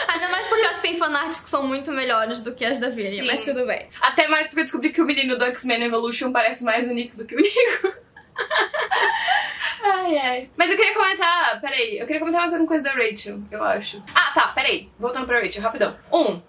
Ainda 0.08 0.28
mais 0.28 0.46
porque 0.46 0.64
eu 0.64 0.69
acho 0.69 0.81
que 0.81 0.88
tem 0.88 0.99
fanarts 0.99 1.40
que 1.40 1.49
são 1.49 1.66
muito 1.66 1.90
melhores 1.93 2.40
do 2.40 2.55
que 2.55 2.64
as 2.64 2.78
da 2.78 2.93
Sim. 2.93 3.22
mas 3.26 3.43
tudo 3.43 3.66
bem. 3.66 3.88
Até 4.00 4.28
mais 4.28 4.46
porque 4.46 4.61
eu 4.61 4.64
descobri 4.64 4.93
que 4.93 5.00
o 5.00 5.06
menino 5.06 5.38
do 5.38 5.44
X-Men 5.44 5.84
Evolution 5.84 6.32
parece 6.32 6.64
mais 6.64 6.88
o 6.88 6.93
Nico 6.93 7.16
do 7.16 7.25
que 7.25 7.34
o 7.34 7.40
Nico. 7.40 7.94
ai, 9.83 10.18
ai. 10.18 10.50
Mas 10.56 10.71
eu 10.71 10.76
queria 10.76 10.94
comentar, 10.94 11.61
peraí, 11.61 11.99
eu 11.99 12.06
queria 12.06 12.21
comentar 12.21 12.42
mais 12.42 12.52
alguma 12.52 12.68
coisa 12.68 12.85
da 12.85 12.92
Rachel, 12.92 13.40
eu 13.50 13.62
acho. 13.62 14.02
Ah, 14.14 14.33
tá, 14.35 14.49
peraí. 14.49 14.90
Voltando 14.99 15.26
pra 15.26 15.40
Rachel, 15.40 15.62
rapidão. 15.62 15.97
Um, 16.12 16.40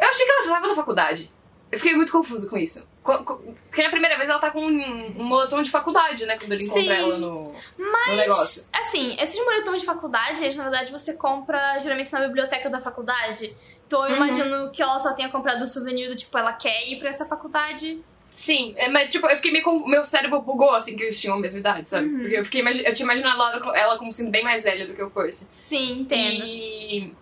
eu 0.00 0.08
achei 0.08 0.24
que 0.24 0.32
ela 0.32 0.44
já 0.44 0.54
tava 0.54 0.68
na 0.68 0.74
faculdade. 0.74 1.30
Eu 1.70 1.78
fiquei 1.78 1.94
muito 1.94 2.12
confuso 2.12 2.48
com 2.48 2.56
isso. 2.56 2.86
Porque 3.02 3.82
na 3.82 3.90
primeira 3.90 4.16
vez 4.16 4.28
ela 4.28 4.38
tá 4.38 4.50
com 4.50 4.60
um, 4.64 5.20
um 5.20 5.24
moletom 5.24 5.60
de 5.62 5.70
faculdade, 5.70 6.24
né? 6.24 6.38
Quando 6.38 6.52
ele 6.52 6.64
encontra 6.64 6.82
Sim. 6.82 6.90
ela 6.90 7.18
no, 7.18 7.52
Mas, 7.76 8.08
no 8.10 8.16
negócio. 8.16 8.64
assim, 8.72 9.16
esses 9.20 9.36
moletons 9.44 9.80
de 9.80 9.86
faculdade, 9.86 10.42
eles 10.44 10.56
na 10.56 10.62
verdade 10.64 10.92
você 10.92 11.12
compra 11.12 11.78
geralmente 11.80 12.12
na 12.12 12.20
biblioteca 12.20 12.70
da 12.70 12.80
faculdade. 12.80 13.54
Então 13.86 14.04
eu 14.06 14.10
Uhum. 14.10 14.16
imagino 14.16 14.70
que 14.70 14.80
ela 14.80 14.98
só 15.00 15.12
tenha 15.14 15.28
comprado 15.30 15.62
o 15.62 15.66
souvenir 15.66 16.08
do 16.08 16.16
tipo, 16.16 16.36
ela 16.38 16.52
quer 16.52 16.88
ir 16.88 17.00
pra 17.00 17.08
essa 17.08 17.26
faculdade. 17.26 18.00
Sim, 18.36 18.72
é, 18.76 18.88
mas 18.88 19.10
tipo, 19.10 19.26
eu 19.26 19.36
fiquei 19.36 19.50
meio 19.52 19.64
confuso. 19.64 19.86
Meu 19.88 20.04
cérebro 20.04 20.40
bugou 20.40 20.70
assim 20.70 20.96
que 20.96 21.02
eles 21.02 21.20
tinham 21.20 21.36
a 21.36 21.40
mesma 21.40 21.58
idade, 21.58 21.88
sabe? 21.88 22.06
Uhum. 22.06 22.20
Porque 22.20 22.34
eu 22.36 22.44
fiquei 22.44 22.60
eu 22.62 22.94
tinha 22.94 23.04
imaginado 23.04 23.42
ela, 23.42 23.76
ela 23.78 23.98
como 23.98 24.12
sendo 24.12 24.30
bem 24.30 24.42
mais 24.44 24.62
velha 24.64 24.86
do 24.86 24.94
que 24.94 25.02
o 25.02 25.10
Percy. 25.10 25.46
Sim, 25.64 26.00
entendo. 26.00 26.44
E, 26.44 27.12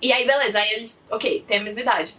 e 0.00 0.12
aí, 0.12 0.26
beleza, 0.26 0.58
aí 0.60 0.74
eles, 0.74 1.02
ok, 1.10 1.44
tem 1.48 1.58
a 1.58 1.62
mesma 1.62 1.80
idade. 1.80 2.14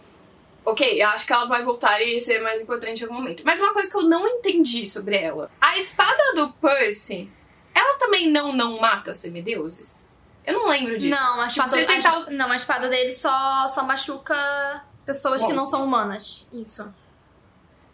Ok, 0.64 1.02
eu 1.02 1.08
acho 1.08 1.26
que 1.26 1.32
ela 1.32 1.46
vai 1.46 1.62
voltar 1.62 2.00
e 2.02 2.20
ser 2.20 2.40
mais 2.40 2.60
importante 2.60 3.00
em 3.00 3.04
algum 3.04 3.14
momento. 3.14 3.42
Mas 3.44 3.60
uma 3.60 3.72
coisa 3.72 3.90
que 3.90 3.96
eu 3.96 4.02
não 4.02 4.26
entendi 4.26 4.86
sobre 4.86 5.16
ela: 5.16 5.50
a 5.60 5.78
espada 5.78 6.34
do 6.34 6.52
Percy, 6.54 7.30
ela 7.74 7.98
também 7.98 8.30
não 8.30 8.52
não 8.52 8.78
mata 8.80 9.14
semideuses? 9.14 10.06
Eu 10.44 10.54
não 10.54 10.68
lembro 10.68 10.98
disso. 10.98 11.18
Não, 11.18 11.40
a 11.40 11.48
Tipo, 11.48 11.74
ele 11.76 11.86
tentar 11.86 12.12
a, 12.12 12.30
não, 12.30 12.50
a 12.50 12.56
espada 12.56 12.88
dele 12.88 13.12
só, 13.12 13.68
só 13.68 13.82
machuca 13.84 14.84
pessoas 15.04 15.44
que 15.44 15.52
não 15.52 15.66
são 15.66 15.84
humanas. 15.84 16.48
Isso. 16.52 16.92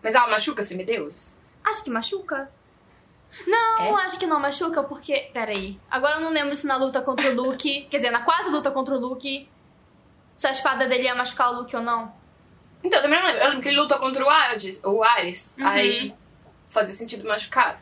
Mas 0.02 0.14
ela 0.14 0.28
machuca 0.28 0.62
semideuses? 0.62 1.36
Acho 1.64 1.82
que 1.82 1.90
machuca. 1.90 2.50
Não, 3.46 3.96
acho 3.96 4.18
que 4.18 4.26
não 4.26 4.38
machuca, 4.38 4.82
porque. 4.82 5.30
Peraí. 5.32 5.78
Agora 5.90 6.16
eu 6.16 6.20
não 6.20 6.30
lembro 6.30 6.54
se 6.54 6.66
na 6.66 6.76
luta 6.76 7.02
contra 7.02 7.30
o 7.30 7.34
Luke. 7.34 7.86
quer 7.90 7.96
dizer, 7.96 8.10
na 8.10 8.22
quase 8.22 8.48
luta 8.50 8.70
contra 8.70 8.94
o 8.94 9.00
Luke. 9.00 9.48
Se 10.34 10.46
a 10.46 10.50
espada 10.50 10.86
dele 10.86 11.04
ia 11.04 11.14
machucar 11.14 11.52
o 11.52 11.60
Luke 11.60 11.74
ou 11.74 11.82
não. 11.82 12.14
Então, 12.84 12.98
eu 12.98 13.02
também 13.02 13.18
não 13.18 13.26
lembro. 13.26 13.42
Eu 13.42 13.48
lembro 13.48 13.62
que 13.62 13.68
ele 13.68 13.80
lutou 13.80 13.98
contra 13.98 14.24
o 14.24 14.28
Ares, 14.30 14.80
o 14.84 15.02
Ares 15.02 15.54
Uhum. 15.58 15.66
aí 15.66 16.14
fazia 16.68 16.94
sentido 16.94 17.26
machucar. 17.26 17.80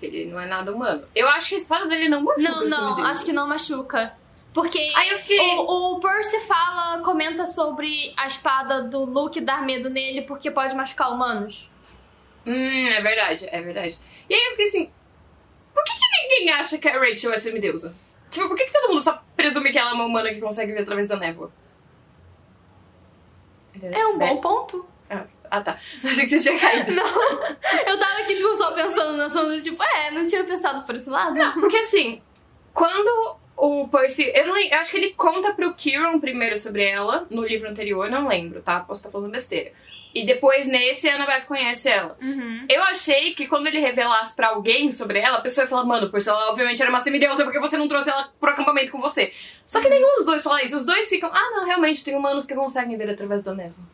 Ele 0.00 0.26
não 0.26 0.38
é 0.38 0.46
nada 0.46 0.72
humano. 0.72 1.04
Eu 1.14 1.28
acho 1.28 1.48
que 1.48 1.54
a 1.56 1.58
espada 1.58 1.86
dele 1.86 2.08
não 2.08 2.22
machuca 2.22 2.42
Não, 2.50 2.66
não, 2.66 3.04
acho 3.04 3.24
que 3.24 3.32
não 3.32 3.48
machuca. 3.48 4.12
Porque 4.54 4.78
Aí 4.96 5.08
eu 5.10 5.18
fiquei. 5.18 5.38
o, 5.38 5.96
o 5.96 6.00
Percy 6.00 6.40
fala, 6.40 7.00
comenta 7.02 7.46
sobre 7.46 8.12
a 8.16 8.26
espada 8.26 8.82
do 8.82 9.04
Luke 9.04 9.40
dar 9.40 9.62
medo 9.64 9.90
nele 9.90 10.22
porque 10.22 10.50
pode 10.50 10.74
machucar 10.74 11.12
humanos. 11.12 11.70
Hum, 12.46 12.86
é 12.88 13.00
verdade, 13.02 13.46
é 13.50 13.60
verdade. 13.60 13.98
E 14.28 14.34
aí 14.34 14.40
eu 14.46 14.50
fiquei 14.52 14.66
assim, 14.68 14.92
por 15.74 15.84
que, 15.84 15.92
que 15.92 16.28
ninguém 16.38 16.50
acha 16.52 16.78
que 16.78 16.88
a 16.88 16.98
Rachel 16.98 17.32
é 17.32 17.38
semideusa? 17.38 17.94
Tipo, 18.30 18.48
por 18.48 18.56
que, 18.56 18.64
que 18.66 18.72
todo 18.72 18.88
mundo 18.90 19.02
só 19.02 19.22
presume 19.36 19.70
que 19.72 19.78
ela 19.78 19.90
é 19.90 19.94
uma 19.94 20.06
humana 20.06 20.30
que 20.32 20.40
consegue 20.40 20.72
ver 20.72 20.82
através 20.82 21.06
da 21.08 21.16
névoa? 21.16 21.50
Entendeu? 23.78 23.98
É 23.98 24.06
um 24.06 24.18
bom 24.18 24.36
ponto. 24.40 24.86
Ah, 25.08 25.24
Ah, 25.50 25.60
tá. 25.62 25.78
Achei 26.04 26.24
que 26.24 26.28
você 26.28 26.40
tinha 26.40 26.58
caído. 26.58 26.92
Não, 26.92 27.04
eu 27.04 27.98
tava 27.98 28.20
aqui, 28.20 28.34
tipo, 28.34 28.54
só 28.56 28.72
pensando 28.72 29.16
na 29.16 29.30
sua, 29.30 29.60
tipo, 29.60 29.82
é, 29.82 30.10
não 30.10 30.26
tinha 30.26 30.44
pensado 30.44 30.84
por 30.84 30.94
esse 30.96 31.08
lado. 31.08 31.34
Não, 31.34 31.52
porque 31.54 31.78
assim, 31.78 32.20
quando 32.74 33.38
o 33.56 33.88
Percy. 33.88 34.30
Eu, 34.34 34.46
não, 34.46 34.58
eu 34.58 34.78
acho 34.78 34.90
que 34.90 34.96
ele 34.98 35.14
conta 35.14 35.52
pro 35.52 35.74
Kieran 35.74 36.18
primeiro 36.20 36.58
sobre 36.58 36.84
ela, 36.84 37.26
no 37.30 37.44
livro 37.44 37.68
anterior, 37.68 38.06
eu 38.06 38.10
não 38.10 38.28
lembro, 38.28 38.60
tá? 38.60 38.80
Posso 38.80 39.00
estar 39.00 39.10
falando 39.10 39.32
besteira. 39.32 39.72
E 40.18 40.26
depois, 40.26 40.66
nesse, 40.66 41.08
a 41.08 41.14
Annabeth 41.14 41.46
conhece 41.46 41.88
ela. 41.88 42.16
Uhum. 42.20 42.66
Eu 42.68 42.82
achei 42.82 43.34
que 43.34 43.46
quando 43.46 43.68
ele 43.68 43.78
revelasse 43.78 44.34
pra 44.34 44.48
alguém 44.48 44.90
sobre 44.90 45.20
ela, 45.20 45.38
a 45.38 45.40
pessoa 45.40 45.64
ia 45.64 45.68
falar, 45.68 45.84
mano, 45.84 46.10
Percy, 46.10 46.28
ela 46.28 46.50
obviamente 46.50 46.82
era 46.82 46.90
uma 46.90 47.00
semideusa 47.00 47.44
porque 47.44 47.60
você 47.60 47.76
não 47.76 47.86
trouxe 47.86 48.10
ela 48.10 48.32
pro 48.40 48.50
acampamento 48.50 48.90
com 48.90 49.00
você. 49.00 49.32
Só 49.64 49.80
que 49.80 49.88
nenhum 49.88 50.16
dos 50.16 50.26
dois 50.26 50.42
fala 50.42 50.62
isso. 50.62 50.76
Os 50.76 50.84
dois 50.84 51.08
ficam, 51.08 51.30
ah, 51.32 51.50
não, 51.54 51.64
realmente, 51.64 52.04
tem 52.04 52.16
humanos 52.16 52.46
que 52.46 52.54
conseguem 52.54 52.98
ver 52.98 53.10
através 53.10 53.42
da 53.42 53.54
névoa. 53.54 53.84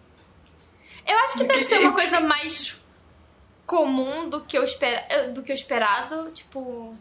Eu 1.06 1.18
acho 1.18 1.36
que 1.36 1.44
deve 1.44 1.64
ser 1.64 1.80
uma 1.80 1.92
coisa 1.92 2.20
mais 2.20 2.80
comum 3.66 4.28
do 4.28 4.40
que 4.40 4.56
eu, 4.56 4.64
espera, 4.64 5.28
do 5.28 5.42
que 5.42 5.52
eu 5.52 5.54
esperado. 5.54 6.30
Tipo. 6.32 6.96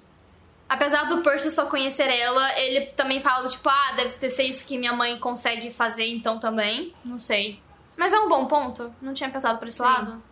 Apesar 0.67 1.03
do 1.03 1.21
Percy 1.21 1.51
só 1.51 1.65
conhecer 1.67 2.09
ela, 2.09 2.59
ele 2.59 2.87
também 2.87 3.21
fala, 3.21 3.47
tipo, 3.47 3.69
ah, 3.69 3.93
deve 3.95 4.15
ter 4.15 4.29
ser 4.29 4.43
isso 4.43 4.65
que 4.65 4.77
minha 4.77 4.93
mãe 4.93 5.19
consegue 5.19 5.71
fazer, 5.71 6.07
então 6.07 6.39
também. 6.39 6.93
Não 7.05 7.19
sei. 7.19 7.61
Mas 7.97 8.13
é 8.13 8.19
um 8.19 8.27
bom 8.29 8.45
ponto. 8.45 8.93
Não 9.01 9.13
tinha 9.13 9.29
pensado 9.29 9.57
por 9.59 9.67
esse 9.67 9.77
Sim. 9.77 9.83
lado. 9.83 10.23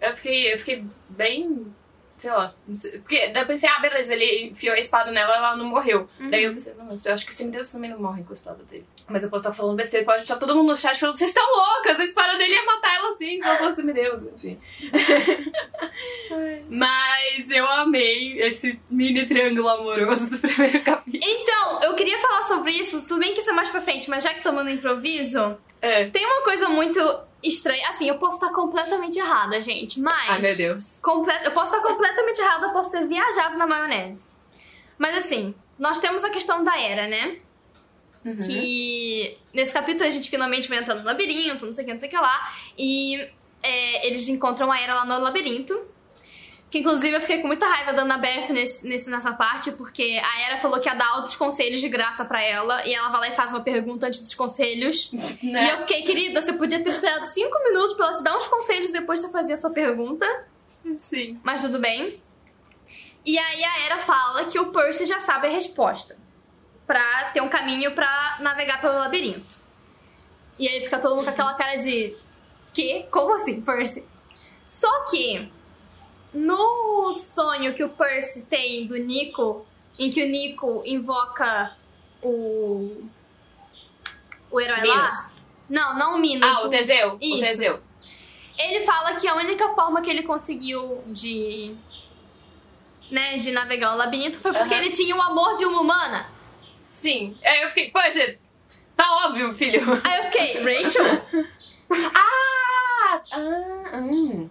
Eu 0.00 0.14
fiquei, 0.16 0.52
eu 0.52 0.58
fiquei 0.58 0.84
bem. 1.08 1.66
Sei 2.16 2.30
lá. 2.30 2.52
não 2.66 2.74
sei- 2.76 3.00
Porque 3.00 3.28
daí 3.32 3.42
eu 3.42 3.46
pensei, 3.46 3.68
ah, 3.68 3.80
beleza, 3.80 4.14
ele 4.14 4.50
enfiou 4.50 4.74
a 4.74 4.78
espada 4.78 5.10
nela 5.10 5.36
ela 5.36 5.56
não 5.56 5.64
morreu. 5.66 6.08
Uhum. 6.20 6.30
Daí 6.30 6.44
eu 6.44 6.52
pensei, 6.54 6.72
não, 6.74 6.84
mas 6.86 7.04
eu 7.04 7.12
acho 7.12 7.26
que 7.26 7.34
semideuses 7.34 7.72
também 7.72 7.90
não 7.90 7.98
morrem 7.98 8.22
com 8.22 8.30
a 8.30 8.34
espada 8.34 8.62
dele. 8.64 8.86
Mas 9.08 9.24
eu 9.24 9.30
posso 9.30 9.42
estar 9.42 9.52
falando 9.52 9.76
besteira, 9.76 10.06
pode 10.06 10.22
estar 10.22 10.36
todo 10.36 10.54
mundo 10.54 10.68
no 10.68 10.76
chat 10.76 10.98
falando, 10.98 11.18
vocês 11.18 11.30
estão 11.30 11.44
loucas, 11.44 11.98
a 11.98 12.04
espada 12.04 12.38
dele 12.38 12.54
ia 12.54 12.64
matar 12.64 12.94
ela 12.94 13.08
assim, 13.10 13.40
se 13.40 13.46
ela 13.46 13.58
fosse 13.58 13.76
semideusa. 13.76 14.30
Enfim. 14.36 14.58
mas 16.68 17.50
eu 17.50 17.66
amei 17.68 18.40
esse 18.42 18.80
mini 18.88 19.26
triângulo 19.26 19.68
amoroso 19.68 20.30
do 20.30 20.38
primeiro 20.40 20.82
capítulo. 20.82 21.22
Então, 21.22 21.82
eu 21.82 21.94
queria 21.94 22.18
falar 22.20 22.44
sobre 22.44 22.72
isso, 22.72 23.02
tudo 23.02 23.18
bem 23.20 23.34
que 23.34 23.40
isso 23.40 23.50
é 23.50 23.52
mais 23.52 23.68
pra 23.70 23.80
frente, 23.80 24.08
mas 24.08 24.22
já 24.22 24.30
que 24.30 24.38
estamos 24.38 24.64
no 24.64 24.70
improviso, 24.70 25.56
É. 25.84 26.10
tem 26.10 26.24
uma 26.24 26.42
coisa 26.42 26.68
muito 26.68 27.00
estranha. 27.42 27.88
Assim, 27.90 28.08
eu 28.08 28.16
posso 28.18 28.36
estar 28.36 28.52
completamente 28.52 29.18
errada, 29.18 29.60
gente, 29.62 30.00
mas. 30.00 30.30
Ai, 30.30 30.40
meu 30.40 30.56
Deus. 30.56 30.98
Comple- 31.02 31.40
Eu 31.44 31.50
posso 31.52 31.74
estar 31.74 31.86
completamente 31.86 32.38
errada, 32.40 32.66
eu 32.66 32.72
posso 32.72 32.90
ter 32.90 33.06
viajado 33.06 33.56
na 33.58 33.66
maionese. 33.66 34.26
Mas 34.98 35.16
assim, 35.16 35.54
nós 35.78 35.98
temos 35.98 36.22
a 36.24 36.30
questão 36.30 36.62
da 36.64 36.78
era, 36.80 37.06
né? 37.08 37.36
Uhum. 38.24 38.36
Que 38.38 39.36
nesse 39.52 39.72
capítulo 39.72 40.06
a 40.06 40.10
gente 40.10 40.30
finalmente 40.30 40.68
vai 40.68 40.78
entrar 40.78 40.94
no 40.94 41.04
labirinto, 41.04 41.66
não 41.66 41.72
sei 41.72 41.84
o 41.84 41.86
que, 41.86 41.92
não 41.92 42.00
sei 42.00 42.08
o 42.08 42.10
que 42.10 42.16
lá. 42.16 42.52
E 42.78 43.16
é, 43.62 44.06
eles 44.06 44.26
encontram 44.28 44.72
a 44.72 44.80
era 44.80 44.94
lá 44.94 45.04
no 45.04 45.18
labirinto. 45.22 45.78
Que 46.74 46.80
inclusive 46.80 47.14
eu 47.14 47.20
fiquei 47.20 47.40
com 47.40 47.46
muita 47.46 47.68
raiva 47.68 47.92
da 47.92 48.02
Annabeth 48.02 48.48
nesse, 48.52 48.84
nesse, 48.84 49.08
nessa 49.08 49.32
parte, 49.32 49.70
porque 49.70 50.20
a 50.20 50.40
Era 50.40 50.60
falou 50.60 50.80
que 50.80 50.88
ia 50.88 50.94
dar 50.96 51.14
outros 51.18 51.36
conselhos 51.36 51.80
de 51.80 51.88
graça 51.88 52.24
pra 52.24 52.42
ela, 52.42 52.84
e 52.84 52.92
ela 52.92 53.10
vai 53.10 53.20
lá 53.20 53.28
e 53.28 53.36
faz 53.36 53.52
uma 53.52 53.60
pergunta 53.60 54.08
antes 54.08 54.18
dos 54.18 54.34
conselhos. 54.34 55.12
E 55.40 55.52
Né? 55.52 55.72
eu 55.72 55.78
fiquei, 55.82 56.02
querida, 56.02 56.40
você 56.40 56.52
podia 56.52 56.82
ter 56.82 56.88
esperado 56.88 57.26
cinco 57.26 57.62
minutos 57.62 57.94
pra 57.94 58.06
ela 58.06 58.14
te 58.16 58.24
dar 58.24 58.36
uns 58.36 58.48
conselhos 58.48 58.88
e 58.88 58.92
depois 58.92 59.20
você 59.20 59.30
fazia 59.30 59.54
a 59.54 59.56
sua 59.56 59.70
pergunta. 59.70 60.26
Sim. 60.96 61.38
Mas 61.44 61.62
tudo 61.62 61.78
bem. 61.78 62.20
E 63.24 63.38
aí 63.38 63.64
a 63.64 63.80
Era 63.86 63.98
fala 63.98 64.46
que 64.46 64.58
o 64.58 64.72
Percy 64.72 65.06
já 65.06 65.20
sabe 65.20 65.46
a 65.46 65.50
resposta. 65.50 66.16
Pra 66.88 67.30
ter 67.32 67.40
um 67.40 67.48
caminho 67.48 67.92
pra 67.92 68.38
navegar 68.40 68.80
pelo 68.80 68.94
labirinto. 68.98 69.46
E 70.58 70.66
aí 70.68 70.80
fica 70.82 70.98
todo 70.98 71.14
mundo 71.14 71.26
com 71.26 71.30
aquela 71.30 71.54
cara 71.54 71.76
de. 71.76 72.16
Que? 72.72 73.04
Como 73.12 73.32
assim, 73.36 73.60
Percy? 73.60 74.04
Só 74.66 75.04
que 75.04 75.52
no 76.34 77.12
sonho 77.14 77.74
que 77.74 77.84
o 77.84 77.88
Percy 77.88 78.42
tem 78.42 78.86
do 78.86 78.96
Nico, 78.96 79.64
em 79.98 80.10
que 80.10 80.22
o 80.22 80.28
Nico 80.28 80.82
invoca 80.84 81.76
o. 82.22 83.04
O 84.50 84.60
herói 84.60 84.82
Minos. 84.82 84.96
lá. 84.96 85.30
Não, 85.68 85.98
não 85.98 86.14
o 86.16 86.18
Minos. 86.18 86.56
Ah, 86.56 86.66
o 86.66 86.68
Teseu. 86.68 87.18
Isso. 87.20 87.36
O 87.36 87.40
Teseu. 87.40 87.80
Ele 88.58 88.84
fala 88.84 89.14
que 89.14 89.26
a 89.26 89.34
única 89.34 89.68
forma 89.70 90.02
que 90.02 90.10
ele 90.10 90.22
conseguiu 90.22 91.02
de. 91.06 91.74
né, 93.10 93.38
de 93.38 93.50
navegar 93.52 93.94
o 93.94 93.96
labirinto 93.96 94.38
foi 94.38 94.52
porque 94.52 94.74
ele 94.74 94.90
tinha 94.90 95.14
o 95.14 95.22
amor 95.22 95.56
de 95.56 95.64
uma 95.64 95.80
humana. 95.80 96.26
Sim. 96.90 97.36
Aí 97.44 97.62
eu 97.62 97.68
fiquei, 97.68 97.90
pode 97.90 98.14
ser. 98.14 98.38
Tá 98.96 99.26
óbvio, 99.26 99.54
filho. 99.54 99.82
Aí 100.04 100.18
eu 100.18 100.24
fiquei, 100.24 100.82
Rachel? 100.82 101.44
Ah! 102.14 103.20
ah 103.30 103.98
hum. 103.98 104.48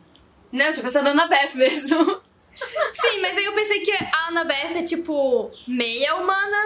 Não, 0.54 0.66
eu 0.68 0.74
tinha 0.74 0.84
pensado 0.84 1.04
na 1.04 1.12
Annabeth 1.12 1.54
mesmo. 1.56 2.06
Sim, 2.94 3.20
mas 3.22 3.36
aí 3.38 3.44
eu 3.44 3.54
pensei 3.54 3.80
que 3.82 3.92
a 3.92 4.28
Annabeth 4.28 4.78
é 4.78 4.84
tipo 4.84 5.52
meia 5.68 6.16
humana, 6.16 6.58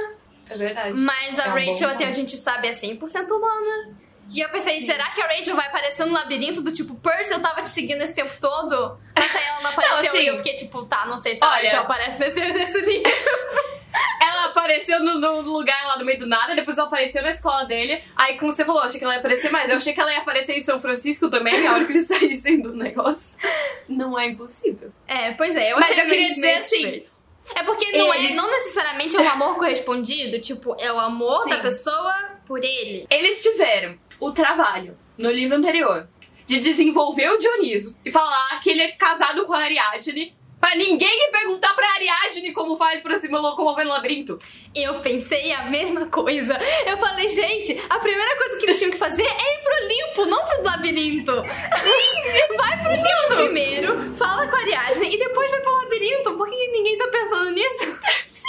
É 0.49 0.57
verdade. 0.57 0.93
mas 0.99 1.39
a 1.39 1.45
É 1.45 1.49
um 1.49 1.53
Rachel, 1.53 1.89
até 1.89 2.05
a 2.05 2.13
gente 2.13 2.35
sabe, 2.37 2.67
é 2.67 2.71
100% 2.73 3.31
humana. 3.31 3.95
E 4.29 4.41
eu 4.41 4.49
pensei, 4.49 4.81
Sim. 4.81 4.85
será 4.87 5.09
que 5.11 5.21
a 5.21 5.25
Rachel 5.27 5.55
vai 5.55 5.67
aparecer 5.67 6.05
no 6.05 6.11
labirinto 6.11 6.61
do 6.61 6.69
tipo, 6.73 6.95
Percy, 6.95 7.31
eu 7.31 7.41
tava 7.41 7.61
te 7.61 7.69
seguindo 7.69 8.01
esse 8.03 8.13
tempo 8.13 8.35
todo? 8.41 8.99
Mas 9.17 9.33
aí 9.33 9.43
ela 9.45 9.61
não 9.61 9.69
apareceu 9.71 9.97
assim, 10.09 10.19
e 10.23 10.27
eu 10.27 10.35
fiquei 10.37 10.53
tipo, 10.53 10.85
tá, 10.85 11.05
não 11.05 11.17
sei 11.17 11.37
se 11.37 11.43
a 11.43 11.47
olha- 11.49 11.63
Rachel 11.63 11.81
aparece 11.83 12.19
nesse, 12.19 12.39
nesse 12.41 12.81
livro. 12.81 13.09
Ela 14.47 14.51
apareceu 14.51 14.99
no, 15.03 15.19
no 15.19 15.41
lugar 15.41 15.87
lá 15.87 15.97
no 15.99 16.05
meio 16.05 16.19
do 16.19 16.25
nada, 16.25 16.55
depois 16.55 16.77
ela 16.77 16.87
apareceu 16.87 17.21
na 17.21 17.29
escola 17.29 17.65
dele. 17.65 18.01
Aí, 18.15 18.37
como 18.37 18.51
você 18.51 18.63
falou, 18.63 18.81
eu 18.81 18.85
achei 18.85 18.97
que 18.99 19.03
ela 19.03 19.13
ia 19.13 19.19
aparecer 19.19 19.51
mais. 19.51 19.69
Eu 19.69 19.77
achei 19.77 19.93
que 19.93 19.99
ela 19.99 20.11
ia 20.13 20.19
aparecer 20.19 20.53
em 20.57 20.61
São 20.61 20.79
Francisco 20.79 21.29
também, 21.29 21.65
a 21.67 21.73
hora 21.73 21.85
que 21.85 21.91
eles 21.91 22.07
saíssem 22.07 22.61
do 22.61 22.73
negócio. 22.73 23.35
Não 23.89 24.17
é 24.17 24.27
impossível. 24.27 24.91
É, 25.07 25.31
pois 25.33 25.55
é, 25.55 25.71
eu 25.73 25.77
Mas 25.79 25.91
achei 25.91 26.03
eu 26.03 26.09
queria 26.09 26.33
dizer 26.33 26.53
assim, 26.55 26.75
suspeito. 26.81 27.11
É 27.55 27.63
porque 27.63 27.97
não, 27.97 28.13
eles- 28.13 28.33
é, 28.33 28.35
não 28.35 28.49
necessariamente 28.51 29.15
é 29.15 29.21
um 29.21 29.29
amor 29.29 29.55
correspondido, 29.55 30.39
tipo, 30.41 30.75
é 30.79 30.91
o 30.91 30.99
amor 30.99 31.43
Sim. 31.43 31.49
da 31.49 31.59
pessoa 31.59 32.13
por 32.45 32.63
ele. 32.63 33.05
Eles 33.09 33.41
tiveram 33.41 33.97
o 34.19 34.31
trabalho, 34.31 34.97
no 35.17 35.29
livro 35.31 35.55
anterior, 35.57 36.07
de 36.45 36.59
desenvolver 36.59 37.29
o 37.29 37.37
Dioniso 37.37 37.97
e 38.05 38.11
falar 38.11 38.61
que 38.61 38.69
ele 38.69 38.81
é 38.81 38.91
casado 38.93 39.45
com 39.45 39.53
a 39.53 39.59
Ariadne. 39.59 40.35
Pra 40.59 40.75
ninguém 40.75 41.31
perguntar 41.31 41.73
pra 41.75 41.87
Ariadne 41.93 42.51
como 42.51 42.77
faz 42.77 43.01
pra 43.01 43.19
se 43.19 43.27
locomover 43.27 43.85
no 43.85 43.91
labirinto. 43.91 44.39
Eu 44.73 45.01
pensei 45.01 45.51
a 45.51 45.65
mesma 45.65 46.07
coisa. 46.07 46.57
Eu 46.85 46.97
falei, 46.97 47.27
gente, 47.29 47.79
a 47.89 47.99
primeira 47.99 48.35
coisa 48.37 48.57
que 48.57 48.65
eles 48.65 48.77
tinham 48.77 48.91
que 48.91 48.97
fazer 48.97 49.23
é 49.23 49.55
ir 49.55 49.63
pro 49.63 49.87
limpo, 49.87 50.25
não 50.25 50.45
pro 50.45 50.63
labirinto. 50.63 51.31
Sim, 51.31 52.55
vai 52.57 52.81
pro 52.81 52.91
limpo 52.91 53.35
primeiro, 53.35 54.15
fala 54.17 54.47
com 54.47 54.55
a 54.55 54.59
Ariadne 54.59 55.13
e 55.13 55.19
depois 55.19 55.49
vai 55.51 55.61
pro 55.61 55.75
labirinto. 55.77 56.33
Por 56.33 56.49
que 56.49 56.67
ninguém 56.67 56.97
tá 56.97 57.07
pensando 57.07 57.51
nisso? 57.51 57.99
Sim, 58.25 58.46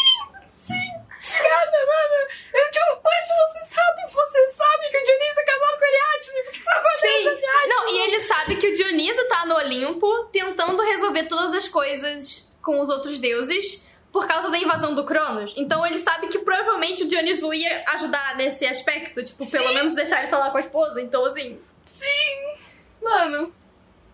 sim. 1.28 1.38
Obrigada, 1.38 1.78
mano. 1.87 2.28
Eu 2.54 2.70
tipo, 2.70 3.00
mas 3.04 3.25
se 3.25 3.35
você 3.37 3.75
sabe, 3.75 4.12
você 4.12 4.47
sabe 4.49 4.88
que 4.90 4.99
o 4.99 5.02
Dioniso 5.02 5.40
é 5.40 5.44
casado 5.44 5.78
com 5.78 5.85
a 5.85 5.88
Ariadne. 5.88 6.42
Por 6.44 6.52
que 6.52 6.62
você 6.62 6.70
vai 6.70 6.82
fazer 6.82 7.00
Sim. 7.00 7.28
Ariadne? 7.28 7.68
Não, 7.68 7.88
e 7.88 7.99
ele 7.99 8.26
sabe 8.26 8.56
que 8.56 8.68
o 8.68 8.75
Dioniso 8.75 9.28
tá 9.28 9.47
no 9.47 9.54
Olimpo 9.56 10.25
tentando 10.32 10.82
resolver 10.82 11.25
todas 11.25 11.52
as 11.54 11.68
coisas 11.68 12.50
com 12.62 12.80
os 12.80 12.88
outros 12.88 13.18
deuses 13.18 13.88
por 14.12 14.26
causa 14.26 14.50
da 14.50 14.58
invasão 14.58 14.94
do 14.94 15.04
Cronos. 15.04 15.54
Então 15.56 15.87
ele 15.87 15.99
sabe 15.99 16.28
que 16.28 16.38
provavelmente 16.38 17.04
o 17.04 17.08
Dioniso 17.08 17.52
ia 17.52 17.85
ajudar 17.88 18.37
nesse 18.37 18.66
aspecto, 18.66 19.23
tipo, 19.23 19.49
pelo 19.50 19.73
menos 19.75 19.94
deixar 19.94 20.20
ele 20.20 20.28
falar 20.28 20.50
com 20.50 20.58
a 20.58 20.61
esposa. 20.61 21.00
Então, 21.00 21.25
assim, 21.25 21.61
Sim. 21.88 22.54
Mano, 23.02 23.52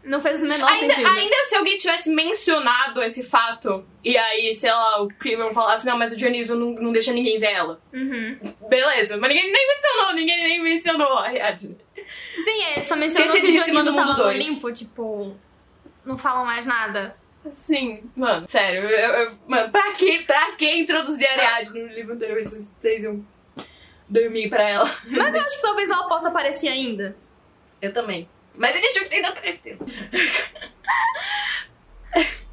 não 0.05 0.21
fez 0.21 0.41
o 0.41 0.45
menor 0.47 0.71
ainda, 0.71 0.95
sentido. 0.95 1.09
ainda 1.17 1.37
se 1.49 1.55
alguém 1.57 1.77
tivesse 1.79 2.11
mencionado 2.11 3.03
esse 3.03 3.25
fato, 3.25 3.85
e 4.05 4.17
aí, 4.17 4.53
sei 4.55 4.71
lá, 4.71 5.03
o 5.03 5.09
Kieran 5.09 5.53
falasse, 5.53 5.87
não, 5.87 5.97
mas 5.99 6.13
o 6.13 6.17
Dioniso 6.17 6.55
não, 6.55 6.71
não 6.73 6.93
deixa 6.93 7.13
ninguém 7.13 7.39
ver 7.39 7.53
ela. 7.53 7.81
Uhum. 7.93 8.39
Beleza, 8.69 9.17
mas 9.17 9.29
ninguém 9.35 9.51
nem 9.53 9.69
mencionou, 9.69 10.13
ninguém 10.15 10.43
nem 10.43 10.63
mencionou 10.63 11.13
a 11.19 11.25
Ariadne. 11.25 11.77
Sim, 12.45 12.63
é, 12.77 12.85
só 12.85 12.95
mencionou 12.97 13.33
que 13.33 13.39
o 13.39 13.45
Dioniso 13.45 13.95
tava 13.95 14.05
no 14.13 14.17
dois. 14.17 14.35
Olimpo, 14.37 14.73
tipo, 14.73 15.37
não 16.05 16.19
falam 16.19 16.45
mais 16.45 16.67
nada. 16.67 17.15
Sim, 17.55 18.03
mano, 18.17 18.47
sério, 18.49 18.89
eu, 18.89 19.11
eu- 19.13 19.33
mano, 19.47 19.71
pra 19.71 19.93
que, 19.93 20.21
pra 20.25 20.53
que 20.53 20.71
introduzir 20.77 21.27
a 21.27 21.33
Ariadne 21.33 21.83
no 21.83 21.89
livro 21.89 22.15
anterior 22.15 22.43
se 22.43 22.67
vocês 22.81 23.05
iam 23.05 23.23
dormir 24.09 24.49
pra 24.49 24.69
ela? 24.69 24.91
Mas 25.07 25.35
eu 25.35 25.41
acho 25.41 25.57
que 25.57 25.63
talvez 25.63 25.91
ela 25.91 26.09
possa 26.09 26.29
aparecer 26.29 26.69
ainda. 26.69 27.17
Eu 27.83 27.93
também. 27.93 28.29
Mas 28.57 28.77
ele 28.77 28.93
junto 28.93 29.13
ainda 29.15 29.33
três 29.33 29.59
tempos. 29.61 29.93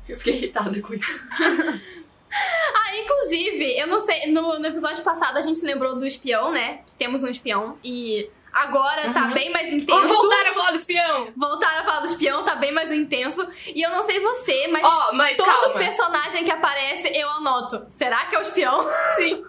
Eu 0.08 0.18
fiquei 0.18 0.36
irritada 0.38 0.82
com 0.82 0.94
isso. 0.94 1.22
Ah, 2.34 2.96
inclusive, 2.96 3.78
eu 3.78 3.88
não 3.88 4.00
sei, 4.00 4.32
no, 4.32 4.58
no 4.58 4.66
episódio 4.66 5.04
passado 5.04 5.36
a 5.38 5.42
gente 5.42 5.62
lembrou 5.66 5.96
do 6.00 6.06
espião, 6.06 6.50
né? 6.50 6.78
Que 6.88 6.94
temos 6.94 7.24
um 7.24 7.28
espião. 7.28 7.78
E 7.84 8.30
agora 8.54 9.12
tá 9.12 9.26
Uhum. 9.26 9.34
bem 9.34 9.52
mais 9.52 9.68
intenso. 9.74 10.00
Vamos 10.02 10.16
voltar 10.16 10.48
a 10.50 10.54
falar 10.54 10.72
do 10.72 10.78
espião! 10.78 11.34
Voltar 11.36 11.80
a 11.80 11.84
falar 11.84 12.00
do 12.00 12.06
espião 12.06 12.46
tá 12.46 12.56
bem 12.56 12.72
mais 12.72 12.90
intenso. 12.90 13.46
E 13.68 13.82
eu 13.86 13.90
não 13.92 14.04
sei 14.04 14.22
você, 14.22 14.66
mas, 14.70 14.88
Ó, 14.88 15.12
mas 15.12 15.36
todo 15.36 15.46
calma. 15.46 15.74
personagem 15.80 16.46
que 16.46 16.52
aparece 16.52 17.10
eu 17.14 17.30
anoto. 17.32 17.86
Será 17.90 18.26
que 18.28 18.36
é 18.36 18.40
o 18.40 18.44
espião? 18.44 18.82
Sim. 19.18 19.44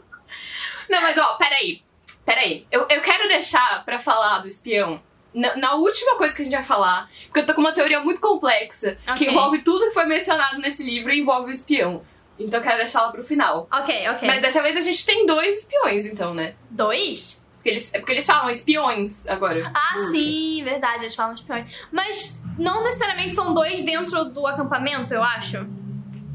Não, 0.88 1.00
mas 1.02 1.16
ó, 1.18 1.34
peraí. 1.36 1.82
Peraí. 2.26 2.66
Eu, 2.68 2.80
eu 2.90 3.00
quero 3.00 3.28
deixar 3.28 3.84
pra 3.84 4.00
falar 4.00 4.40
do 4.40 4.48
espião 4.48 5.00
na, 5.34 5.56
na 5.56 5.74
última 5.74 6.16
coisa 6.16 6.34
que 6.34 6.42
a 6.42 6.44
gente 6.44 6.54
vai 6.54 6.64
falar, 6.64 7.10
porque 7.26 7.40
eu 7.40 7.46
tô 7.46 7.54
com 7.54 7.60
uma 7.60 7.72
teoria 7.72 8.00
muito 8.00 8.20
complexa 8.20 8.96
que 9.06 9.12
Ok. 9.24 9.28
envolve 9.28 9.58
tudo 9.62 9.86
que 9.86 9.92
foi 9.94 10.04
mencionado 10.06 10.58
nesse 10.58 10.82
livro 10.82 11.12
e 11.12 11.20
envolve 11.20 11.48
o 11.48 11.50
espião. 11.50 12.02
Então 12.38 12.60
eu 12.60 12.64
quero 12.64 12.78
deixar 12.78 13.00
ela 13.00 13.12
pro 13.12 13.22
final. 13.22 13.68
Ok, 13.72 14.08
ok. 14.08 14.26
Mas 14.28 14.40
dessa 14.40 14.60
vez 14.62 14.76
a 14.76 14.80
gente 14.80 15.04
tem 15.06 15.26
dois 15.26 15.58
espiões, 15.60 16.04
então, 16.06 16.34
né? 16.34 16.54
Dois? 16.70 17.40
Porque 17.56 17.68
eles, 17.68 17.94
é 17.94 17.98
porque 17.98 18.12
eles 18.12 18.26
falam 18.26 18.50
espiões 18.50 19.26
agora. 19.28 19.70
Ah, 19.72 20.08
sim, 20.10 20.62
verdade, 20.64 21.04
eles 21.04 21.14
falam 21.14 21.34
espiões. 21.34 21.70
Mas 21.92 22.42
não 22.58 22.82
necessariamente 22.82 23.34
são 23.34 23.54
dois 23.54 23.82
dentro 23.82 24.24
do 24.24 24.44
acampamento, 24.46 25.14
eu 25.14 25.22
acho. 25.22 25.64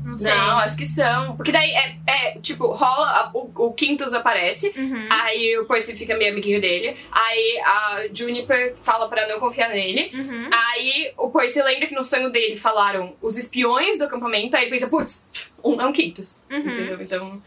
Não 0.08 0.18
sei. 0.18 0.32
Não, 0.34 0.58
acho 0.60 0.78
que 0.78 0.86
são. 0.86 1.36
Porque 1.36 1.52
daí 1.52 1.70
é, 1.72 1.98
é 2.08 2.40
tipo, 2.40 2.68
rola, 2.68 3.08
a- 3.08 3.32
o, 3.34 3.52
o 3.68 3.74
Quintus 3.74 4.14
aparece, 4.14 4.74
Uhum. 4.78 5.08
aí 5.10 5.58
o 5.60 5.66
Percy 5.66 5.96
fica 5.98 6.16
meio 6.16 6.32
amiguinho 6.32 6.62
dele, 6.62 6.98
aí 7.12 7.60
a 7.66 8.04
Juniper 8.14 8.76
fala 8.78 9.10
pra 9.10 9.28
não 9.28 9.40
confiar 9.40 9.70
nele, 9.70 10.12
Uhum. 10.16 10.50
aí 10.54 11.12
o 11.18 11.30
Percy 11.30 11.62
lembra 11.62 11.88
que 11.88 11.94
no 11.96 12.04
sonho 12.04 12.32
dele 12.32 12.56
falaram 12.56 13.16
os 13.22 13.38
espiões 13.38 13.98
do 13.98 14.06
acampamento, 14.06 14.56
aí 14.56 14.64
ele 14.64 14.72
pensa, 14.72 14.88
putz, 14.88 15.26
um 15.64 15.80
é 15.82 15.86
um 15.86 15.92
Quintus, 15.92 16.42
Uhum. 16.50 16.60
entendeu? 16.60 17.02
Então, 17.02 17.42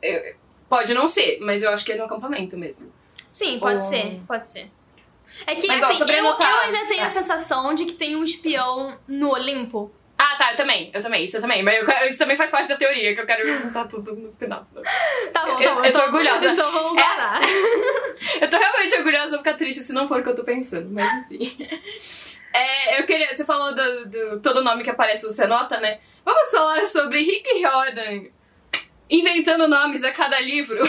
eu- 0.00 0.34
pode 0.68 0.94
não 0.94 1.08
ser, 1.08 1.38
mas 1.40 1.62
eu 1.64 1.70
acho 1.70 1.84
que 1.84 1.92
é 1.92 1.96
no 1.96 2.04
acampamento 2.04 2.56
mesmo. 2.56 2.92
Sim, 3.30 3.58
pode 3.58 3.82
Ou- 3.82 3.90
ser, 3.90 4.20
pode 4.28 4.48
ser. 4.48 4.70
É 5.46 5.56
que 5.56 5.66
Mas, 5.66 5.82
ó, 5.82 5.86
assim, 5.86 5.98
sobre 5.98 6.14
eu, 6.18 6.24
eu 6.24 6.36
ainda 6.60 6.86
tenho 6.86 7.00
É. 7.00 7.04
a 7.06 7.10
sensação 7.10 7.74
de 7.74 7.86
que 7.86 7.94
tem 7.94 8.14
um 8.14 8.22
espião 8.22 8.96
no 9.08 9.30
Olimpo. 9.32 9.90
Ah, 10.34 10.36
tá, 10.36 10.50
eu 10.52 10.56
também, 10.56 10.90
eu 10.92 11.00
também, 11.00 11.24
isso 11.24 11.36
eu 11.36 11.40
também, 11.40 11.62
mas 11.62 11.76
eu 11.78 11.86
quero- 11.86 12.06
isso 12.06 12.18
também 12.18 12.36
faz 12.36 12.50
parte 12.50 12.68
da 12.68 12.76
teoria, 12.76 13.14
que 13.14 13.20
eu 13.20 13.26
quero 13.26 13.46
juntar 13.46 13.86
tudo 13.86 14.14
no 14.16 14.32
final. 14.34 14.66
Tá 15.32 15.46
bom, 15.46 15.60
Eu- 15.60 15.68
tá 15.70 15.74
bom. 15.76 15.84
eu 15.84 15.92
tô 15.92 15.98
orgulhosa. 16.02 16.46
Então 16.46 16.72
vamos 16.72 17.00
É. 17.00 17.04
parar. 17.04 17.40
Eu 18.40 18.48
tô 18.50 18.56
realmente 18.56 18.94
orgulhosa, 18.96 19.30
vou 19.30 19.38
ficar 19.38 19.54
triste 19.54 19.82
se 19.82 19.92
não 19.92 20.08
for 20.08 20.20
o 20.20 20.22
que 20.22 20.28
eu 20.30 20.36
tô 20.36 20.44
pensando, 20.44 20.88
mas 20.90 21.12
enfim. 21.30 21.68
É, 22.52 23.00
eu 23.00 23.06
queria. 23.06 23.34
Você 23.34 23.44
falou 23.44 23.74
do, 23.74 24.06
do 24.08 24.40
todo 24.40 24.62
nome 24.62 24.82
que 24.84 24.90
aparece, 24.90 25.24
você 25.26 25.42
anota, 25.42 25.78
né? 25.80 25.98
Vamos 26.24 26.50
falar 26.50 26.84
sobre 26.86 27.22
Rick 27.22 27.52
Riordan 27.54 28.24
inventando 29.18 29.66
nomes 29.68 30.02
a 30.04 30.12
cada 30.12 30.38
livro 30.40 30.78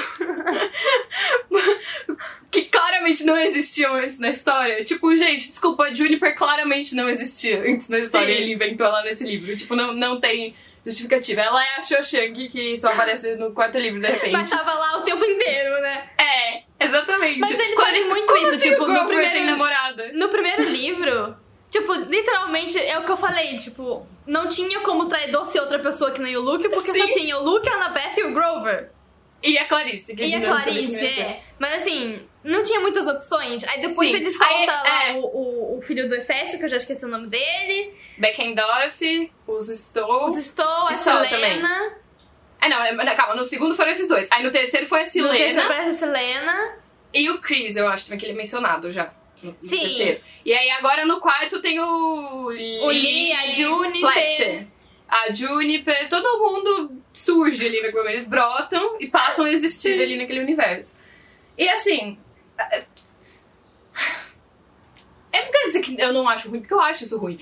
que 2.52 2.64
claramente 2.64 3.24
não 3.26 3.38
existiam 3.38 3.96
antes 3.96 4.20
na 4.20 4.30
história. 4.30 4.84
Tipo, 4.84 5.16
gente, 5.16 5.50
desculpa, 5.50 5.94
Juniper 5.94 6.36
claramente 6.36 6.96
não 6.96 7.10
existia 7.10 7.62
antes 7.62 7.90
na 7.90 8.00
história 8.00 8.28
Sim. 8.28 8.34
e 8.34 8.44
ele 8.44 8.54
inventou 8.54 8.88
ela 8.88 9.04
nesse 9.04 9.26
livro. 9.26 9.56
Tipo, 9.56 9.76
não, 9.76 9.94
não 9.94 10.20
tem 10.20 10.56
justificativa. 10.86 11.42
Ela 11.42 11.64
é 11.66 11.76
a 11.78 11.82
Shoshang 11.82 12.48
que 12.50 12.78
só 12.78 12.90
aparece 12.90 13.36
no 13.36 13.52
quarto 13.52 13.78
livro 13.78 14.00
de 14.00 14.08
repente. 14.08 14.32
Mas 14.32 14.50
tava 14.50 14.74
lá 14.74 14.98
o 15.00 15.02
tempo 15.02 15.24
inteiro, 15.26 15.82
né? 15.82 16.10
É, 16.20 16.86
exatamente. 16.86 17.40
Mas 17.40 17.52
ele 17.52 17.74
Quando- 17.74 17.88
faz 17.96 18.06
muito 18.08 18.38
isso, 18.38 18.52
assim 18.52 18.70
tipo, 18.70 18.88
no 18.88 19.06
primeiro- 19.06 19.32
tem 19.34 19.46
namorada. 19.46 20.12
No 20.14 20.30
primeiro 20.30 20.64
livro, 20.64 21.36
tipo, 21.80 21.94
literalmente 21.94 22.78
é 22.78 22.98
o 23.00 23.04
que 23.06 23.12
eu 23.12 23.18
falei, 23.18 23.58
tipo, 23.58 24.06
não 24.26 24.48
tinha 24.50 24.80
como 24.82 25.08
traidor 25.08 25.46
ser 25.48 25.60
outra 25.60 25.80
pessoa 25.80 26.12
que 26.12 26.22
nem 26.22 26.36
o 26.38 26.42
Luke, 26.42 26.68
porque 26.70 26.92
Sim. 26.92 27.00
só 27.00 27.08
tinha 27.10 27.38
o 27.38 27.44
Luke, 27.44 27.70
a 27.70 27.74
Annabeth 27.76 28.18
e 28.18 28.24
o 28.24 28.34
Grover. 28.34 28.92
E 29.44 29.58
a 29.58 29.66
Clarice. 29.66 30.16
Que 30.16 30.24
E 30.26 30.34
a 30.36 30.40
não 30.40 30.48
Clarice, 30.48 31.22
é. 31.22 31.40
Mas 31.60 31.74
assim, 31.82 32.28
não 32.44 32.64
tinha 32.64 32.80
muitas 32.80 33.06
opções. 33.06 33.64
Aí 33.66 33.80
depois 33.82 34.10
Sim. 34.10 34.16
ele 34.16 34.32
solta 34.32 34.54
Aí, 34.54 34.66
lá 34.66 35.04
é. 35.10 35.14
o, 35.14 35.20
o, 35.26 35.78
o 35.78 35.82
filho 35.84 36.08
do 36.10 36.16
Hefesto, 36.16 36.58
que 36.58 36.64
eu 36.64 36.70
já 36.70 36.78
esqueci 36.78 37.06
o 37.06 37.08
nome 37.08 37.28
dele. 37.28 37.94
Beckendorf, 38.18 39.32
os 39.46 39.68
Stowe. 39.70 40.26
Os 40.32 40.38
Stowe, 40.46 40.90
a 40.90 40.94
Selena. 40.94 41.98
Ah, 42.60 42.70
não, 42.70 42.82
é- 42.84 43.16
calma, 43.16 43.36
no 43.36 43.44
segundo 43.44 43.76
foram 43.76 43.92
esses 43.92 44.08
dois. 44.08 44.28
Aí 44.32 44.44
no 44.44 44.50
terceiro 44.52 44.86
foi 44.88 45.02
a 45.02 45.04
No 45.04 45.12
terceiro 45.30 45.62
aparece 45.62 45.90
a 45.90 45.94
Selena. 45.94 46.74
e 47.14 47.30
o 47.30 47.40
Chris, 47.40 47.76
eu 47.76 47.88
acho 47.88 48.06
também 48.06 48.18
que 48.20 48.26
ele 48.26 48.34
é 48.34 48.36
mencionado 48.38 48.92
já. 48.92 49.12
No, 49.46 49.52
no 49.52 49.70
Sim. 49.70 49.80
terceiro. 49.80 50.22
E 50.44 50.54
aí 50.54 50.70
agora 50.72 51.06
no 51.06 51.20
quarto 51.20 51.62
tem 51.62 51.80
o. 51.80 52.46
O 52.46 52.50
Lee, 52.50 53.32
a 53.34 53.52
Juniper. 53.52 54.12
Fletcher. 54.12 54.68
A 55.08 55.32
Juniper, 55.32 56.10
todo 56.10 56.40
mundo 56.40 57.02
surge 57.14 57.66
ali 57.68 57.92
começo. 57.92 58.10
Eles 58.10 58.28
brotam 58.28 58.98
e 59.00 59.08
passam 59.08 59.46
a 59.46 59.52
existir 59.52 60.02
ali 60.02 60.18
naquele 60.18 60.40
universo. 60.42 60.98
E 61.58 61.68
assim. 61.70 62.18
é- 62.60 62.86
Eu 65.34 65.44
não 65.44 65.52
quero 65.52 65.68
dizer 65.68 65.82
que 65.82 66.02
eu 66.02 66.14
não 66.14 66.28
acho 66.30 66.50
ruim, 66.50 66.60
porque 66.62 66.74
eu 66.74 66.80
acho 66.82 67.04
isso 67.04 67.18
ruim. 67.18 67.40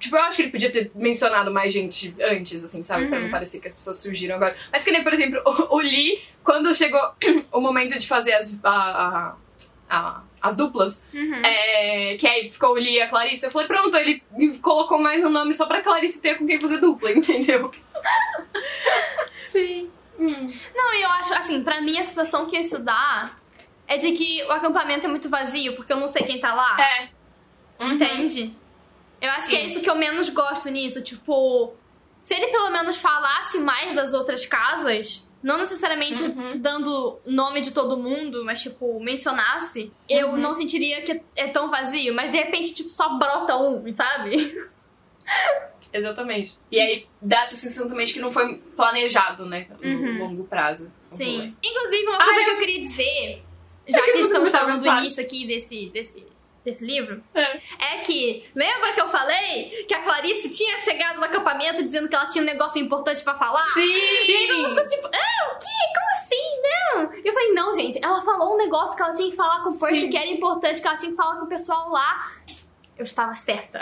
Tipo, 0.00 0.16
eu 0.16 0.22
acho 0.22 0.36
que 0.36 0.42
ele 0.42 0.50
podia 0.50 0.72
ter 0.72 0.90
mencionado 0.96 1.52
mais 1.52 1.72
gente 1.72 2.12
antes, 2.20 2.64
assim, 2.64 2.82
sabe? 2.82 3.06
Pra 3.06 3.18
Uhum. 3.18 3.24
não 3.24 3.30
parecer 3.30 3.60
que 3.60 3.68
as 3.68 3.74
pessoas 3.74 3.96
surgiram 3.98 4.34
agora. 4.34 4.56
Mas 4.72 4.84
que 4.84 4.90
nem, 4.90 5.04
por 5.04 5.14
exemplo, 5.14 5.40
o, 5.46 5.76
o 5.76 5.78
Lee, 5.78 6.20
quando 6.42 6.74
chegou 6.74 7.00
o 7.52 7.60
momento 7.60 7.96
de 7.96 8.08
fazer 8.08 8.32
as, 8.32 8.58
a- 8.64 8.70
a- 8.70 9.36
a- 9.88 10.22
as 10.42 10.56
duplas, 10.56 11.06
Uhum. 11.14 11.42
é, 11.44 12.16
que 12.18 12.26
aí 12.26 12.50
ficou 12.50 12.70
o 12.70 12.74
Lee 12.74 12.96
e 12.96 13.00
a 13.00 13.08
Clarice, 13.08 13.44
eu 13.46 13.50
falei, 13.50 13.68
pronto, 13.68 13.96
ele 13.96 14.22
colocou 14.60 14.98
mais 14.98 15.24
um 15.24 15.28
nome 15.30 15.54
só 15.54 15.66
pra 15.66 15.80
Clarice 15.82 16.20
ter 16.20 16.36
com 16.36 16.46
quem 16.46 16.60
fazer 16.60 16.78
dupla, 16.78 17.10
entendeu? 17.14 17.70
Sim. 19.50 19.90
Não, 20.18 20.94
e 20.94 21.02
eu 21.02 21.08
acho, 21.10 21.34
assim, 21.34 21.62
pra 21.62 21.80
mim 21.80 21.98
a 21.98 22.04
sensação 22.04 22.46
que 22.46 22.56
isso 22.58 22.78
dá 22.78 23.30
é 23.86 23.96
de 23.98 24.12
que 24.12 24.42
o 24.44 24.50
acampamento 24.52 25.06
é 25.06 25.10
muito 25.10 25.28
vazio, 25.28 25.76
porque 25.76 25.92
eu 25.92 25.96
não 25.98 26.08
sei 26.08 26.22
quem 26.22 26.40
tá 26.40 26.54
lá. 26.54 26.76
É. 26.80 27.08
Uhum. 27.84 27.92
Entende? 27.92 28.56
Eu 29.20 29.30
acho 29.30 29.42
Sim. 29.42 29.50
que 29.50 29.56
é 29.56 29.66
isso 29.66 29.80
que 29.80 29.90
eu 29.90 29.96
menos 29.96 30.28
gosto 30.28 30.68
nisso. 30.70 31.02
Tipo, 31.02 31.74
se 32.20 32.34
ele 32.34 32.48
pelo 32.48 32.70
menos 32.70 32.96
falasse 32.96 33.58
mais 33.58 33.94
das 33.94 34.12
outras 34.14 34.44
casas, 34.46 35.26
não 35.42 35.58
necessariamente 35.58 36.22
Uhum. 36.22 36.58
dando 36.58 37.18
nome 37.26 37.60
de 37.62 37.72
todo 37.72 37.96
mundo, 37.96 38.44
mas, 38.44 38.62
tipo, 38.62 38.98
mencionasse, 39.02 39.92
eu 40.08 40.28
Uhum. 40.28 40.36
não 40.36 40.54
sentiria 40.54 41.02
que 41.02 41.20
é 41.34 41.48
tão 41.48 41.68
vazio. 41.70 42.14
Mas 42.14 42.30
de 42.30 42.36
repente, 42.38 42.72
tipo, 42.74 42.88
só 42.90 43.18
brota 43.18 43.56
um, 43.56 43.92
sabe? 43.92 44.32
Exatamente. 45.92 46.56
E 46.70 46.80
aí 46.80 47.06
dá 47.20 47.42
essa 47.42 47.54
sensação 47.54 47.88
também 47.88 48.06
de 48.06 48.14
que 48.14 48.20
não 48.20 48.32
foi 48.32 48.56
planejado, 48.76 49.44
né? 49.44 49.66
No 49.80 49.88
Uhum. 49.90 50.18
longo 50.18 50.44
prazo. 50.44 50.90
Sim. 51.10 51.54
Inclusive, 51.62 52.06
uma 52.06 52.16
Ah, 52.16 52.24
coisa 52.24 52.40
é? 52.40 52.44
que 52.44 52.50
eu 52.50 52.58
queria 52.58 52.82
dizer, 52.82 53.42
já 53.88 53.98
É 54.00 54.04
que 54.04 54.10
eu 54.12 54.18
estamos 54.20 54.48
falando 54.48 54.80
do 54.80 54.88
início 54.88 55.22
aqui 55.22 55.46
desse, 55.46 55.90
desse, 55.90 56.26
desse 56.64 56.84
livro, 56.84 57.22
É. 57.34 57.60
é 57.94 57.96
que, 57.98 58.44
lembra 58.54 58.92
que 58.92 59.00
eu 59.00 59.08
falei 59.08 59.84
que 59.88 59.94
a 59.94 60.02
Clarice 60.02 60.48
tinha 60.48 60.78
chegado 60.78 61.18
no 61.18 61.24
acampamento 61.24 61.82
dizendo 61.82 62.08
que 62.08 62.14
ela 62.14 62.26
tinha 62.26 62.42
um 62.42 62.46
negócio 62.46 62.80
importante 62.80 63.22
pra 63.22 63.34
falar? 63.34 63.62
Sim! 63.74 63.80
E 63.82 64.36
aí 64.36 64.46
todo 64.48 64.58
mundo 64.58 64.70
ficou 64.70 64.86
tipo, 64.88 65.06
ah, 65.08 65.52
o 65.54 65.58
quê? 65.58 65.92
Como 65.94 66.12
assim? 66.14 66.62
Não! 66.62 67.24
E 67.24 67.28
eu 67.28 67.32
falei, 67.32 67.52
não, 67.52 67.74
gente, 67.74 67.98
ela 68.02 68.22
falou 68.22 68.54
um 68.54 68.56
negócio 68.56 68.96
que 68.96 69.02
ela 69.02 69.12
tinha 69.12 69.30
que 69.30 69.36
falar 69.36 69.62
com 69.64 69.70
o 69.70 69.78
Percy 69.80 70.02
Sim. 70.02 70.10
que 70.10 70.16
era 70.16 70.28
importante, 70.28 70.80
que 70.80 70.86
ela 70.86 70.96
tinha 70.96 71.10
que 71.10 71.16
falar 71.16 71.38
com 71.40 71.46
o 71.46 71.48
pessoal 71.48 71.90
lá. 71.90 72.30
Eu 72.96 73.04
estava 73.04 73.34
certa. 73.34 73.80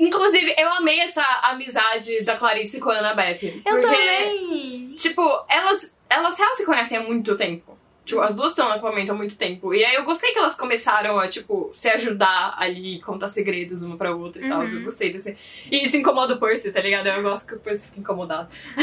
Inclusive, 0.00 0.54
eu 0.58 0.68
amei 0.72 1.00
essa 1.00 1.22
amizade 1.42 2.22
da 2.24 2.36
Clarice 2.36 2.80
com 2.80 2.90
a 2.90 2.98
Annabeth. 2.98 3.62
Eu 3.64 3.80
porque, 3.80 3.80
também! 3.86 4.94
tipo, 4.96 5.22
elas, 5.48 5.94
elas 6.08 6.36
real 6.38 6.54
se 6.54 6.64
conhecem 6.64 6.98
há 6.98 7.02
muito 7.02 7.36
tempo. 7.36 7.78
Tipo, 8.04 8.20
as 8.20 8.34
duas 8.34 8.50
estão 8.50 8.66
no 8.66 8.72
acampamento 8.72 9.12
há 9.12 9.14
muito 9.14 9.36
tempo. 9.36 9.72
E 9.72 9.84
aí 9.84 9.94
eu 9.94 10.04
gostei 10.04 10.32
que 10.32 10.38
elas 10.38 10.56
começaram 10.56 11.18
a, 11.20 11.28
tipo, 11.28 11.70
se 11.72 11.88
ajudar 11.88 12.54
ali, 12.58 13.00
contar 13.00 13.28
segredos 13.28 13.82
uma 13.82 13.96
pra 13.96 14.14
outra 14.14 14.44
e 14.44 14.48
tal. 14.48 14.60
Uhum. 14.60 14.68
Eu 14.68 14.82
gostei 14.82 15.12
desse. 15.12 15.36
E 15.70 15.84
isso 15.84 15.96
incomoda 15.96 16.34
o 16.34 16.40
Percy, 16.40 16.72
tá 16.72 16.80
ligado? 16.80 17.06
Eu 17.06 17.22
gosto 17.22 17.46
que 17.46 17.54
o 17.54 17.60
Percy 17.60 17.86
fique 17.86 18.00
incomodado. 18.00 18.48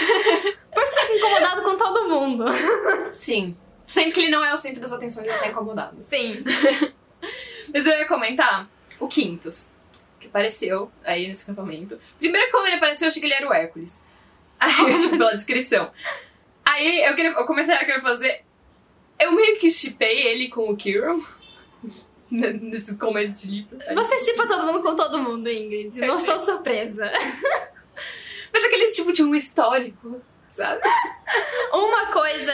Percy 0.73 0.99
fica 1.01 1.13
incomodado 1.17 1.63
com 1.63 1.77
todo 1.77 2.07
mundo. 2.07 2.45
Sim. 3.11 3.57
Sempre 3.85 4.11
que 4.11 4.19
ele 4.21 4.31
não 4.31 4.45
é 4.45 4.53
o 4.53 4.57
centro 4.57 4.81
das 4.81 4.93
atenções, 4.93 5.27
ele 5.27 5.37
tá 5.37 5.47
incomodado. 5.47 5.97
Sim. 6.09 6.43
Mas 7.73 7.85
eu 7.85 7.91
ia 7.91 8.07
comentar 8.07 8.69
o 8.99 9.07
Quintus, 9.07 9.73
que 10.19 10.27
apareceu 10.27 10.91
aí 11.03 11.27
nesse 11.27 11.43
acampamento. 11.43 11.99
Primeiro, 12.19 12.51
quando 12.51 12.67
ele 12.67 12.75
apareceu, 12.75 13.05
eu 13.05 13.09
achei 13.09 13.19
que 13.19 13.27
ele 13.27 13.33
era 13.33 13.49
o 13.49 13.53
Hércules. 13.53 14.05
Aí, 14.59 14.99
tipo, 14.99 15.17
pela 15.17 15.35
descrição. 15.35 15.91
Aí, 16.65 17.03
eu 17.03 17.15
queria, 17.15 17.31
o 17.31 17.45
comentário 17.45 17.85
que 17.85 17.91
eu 17.91 17.95
ia 17.95 18.01
fazer, 18.01 18.43
eu 19.19 19.31
meio 19.33 19.59
que 19.59 19.69
chipei 19.69 20.27
ele 20.27 20.47
com 20.47 20.69
o 20.69 20.77
Kirill. 20.77 21.25
Nesse 22.29 22.95
começo 22.95 23.41
de 23.41 23.51
livro. 23.51 23.77
Você 23.95 24.19
chipa 24.19 24.47
todo 24.47 24.65
mundo 24.65 24.83
com 24.83 24.95
todo 24.95 25.19
mundo, 25.19 25.49
Ingrid. 25.49 25.99
Não 25.99 26.07
Eu 26.09 26.15
estou 26.15 26.39
surpresa. 26.39 27.11
Mas 28.53 28.65
aqueles 28.65 28.95
tipo 28.95 29.11
de 29.11 29.23
um 29.23 29.33
histórico, 29.35 30.21
sabe? 30.47 30.81
Uma 31.71 32.07
coisa 32.07 32.53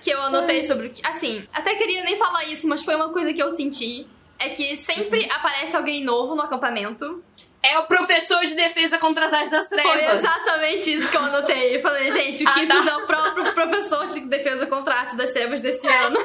que 0.00 0.10
eu 0.10 0.20
anotei 0.22 0.64
sobre 0.64 0.86
o 0.86 0.90
que. 0.90 1.06
Assim, 1.06 1.46
até 1.52 1.74
queria 1.74 2.02
nem 2.02 2.16
falar 2.16 2.44
isso, 2.46 2.66
mas 2.66 2.82
foi 2.82 2.94
uma 2.94 3.10
coisa 3.10 3.32
que 3.32 3.42
eu 3.42 3.50
senti. 3.50 4.06
É 4.38 4.48
que 4.48 4.76
sempre 4.76 5.30
aparece 5.30 5.76
alguém 5.76 6.02
novo 6.02 6.34
no 6.34 6.42
acampamento. 6.42 7.22
É 7.66 7.78
o 7.78 7.84
professor 7.84 8.40
de 8.44 8.54
defesa 8.54 8.98
contra 8.98 9.26
as 9.26 9.32
artes 9.32 9.50
das 9.50 9.68
Foi 9.68 9.80
trevas. 9.80 10.18
exatamente 10.22 10.92
isso 10.92 11.10
que 11.10 11.16
eu 11.16 11.22
anotei. 11.24 11.76
Eu 11.76 11.80
falei, 11.82 12.10
gente, 12.10 12.44
o 12.44 12.48
Ah, 12.48 12.52
Quintus 12.52 12.84
tá. 12.84 12.90
é 12.90 12.96
o 12.96 13.06
próprio 13.06 13.52
professor 13.54 14.04
de 14.06 14.20
defesa 14.26 14.66
contra 14.66 14.92
a 14.94 15.00
arte 15.00 15.16
das 15.16 15.32
trevas 15.32 15.60
desse 15.62 15.86
ano. 15.86 16.18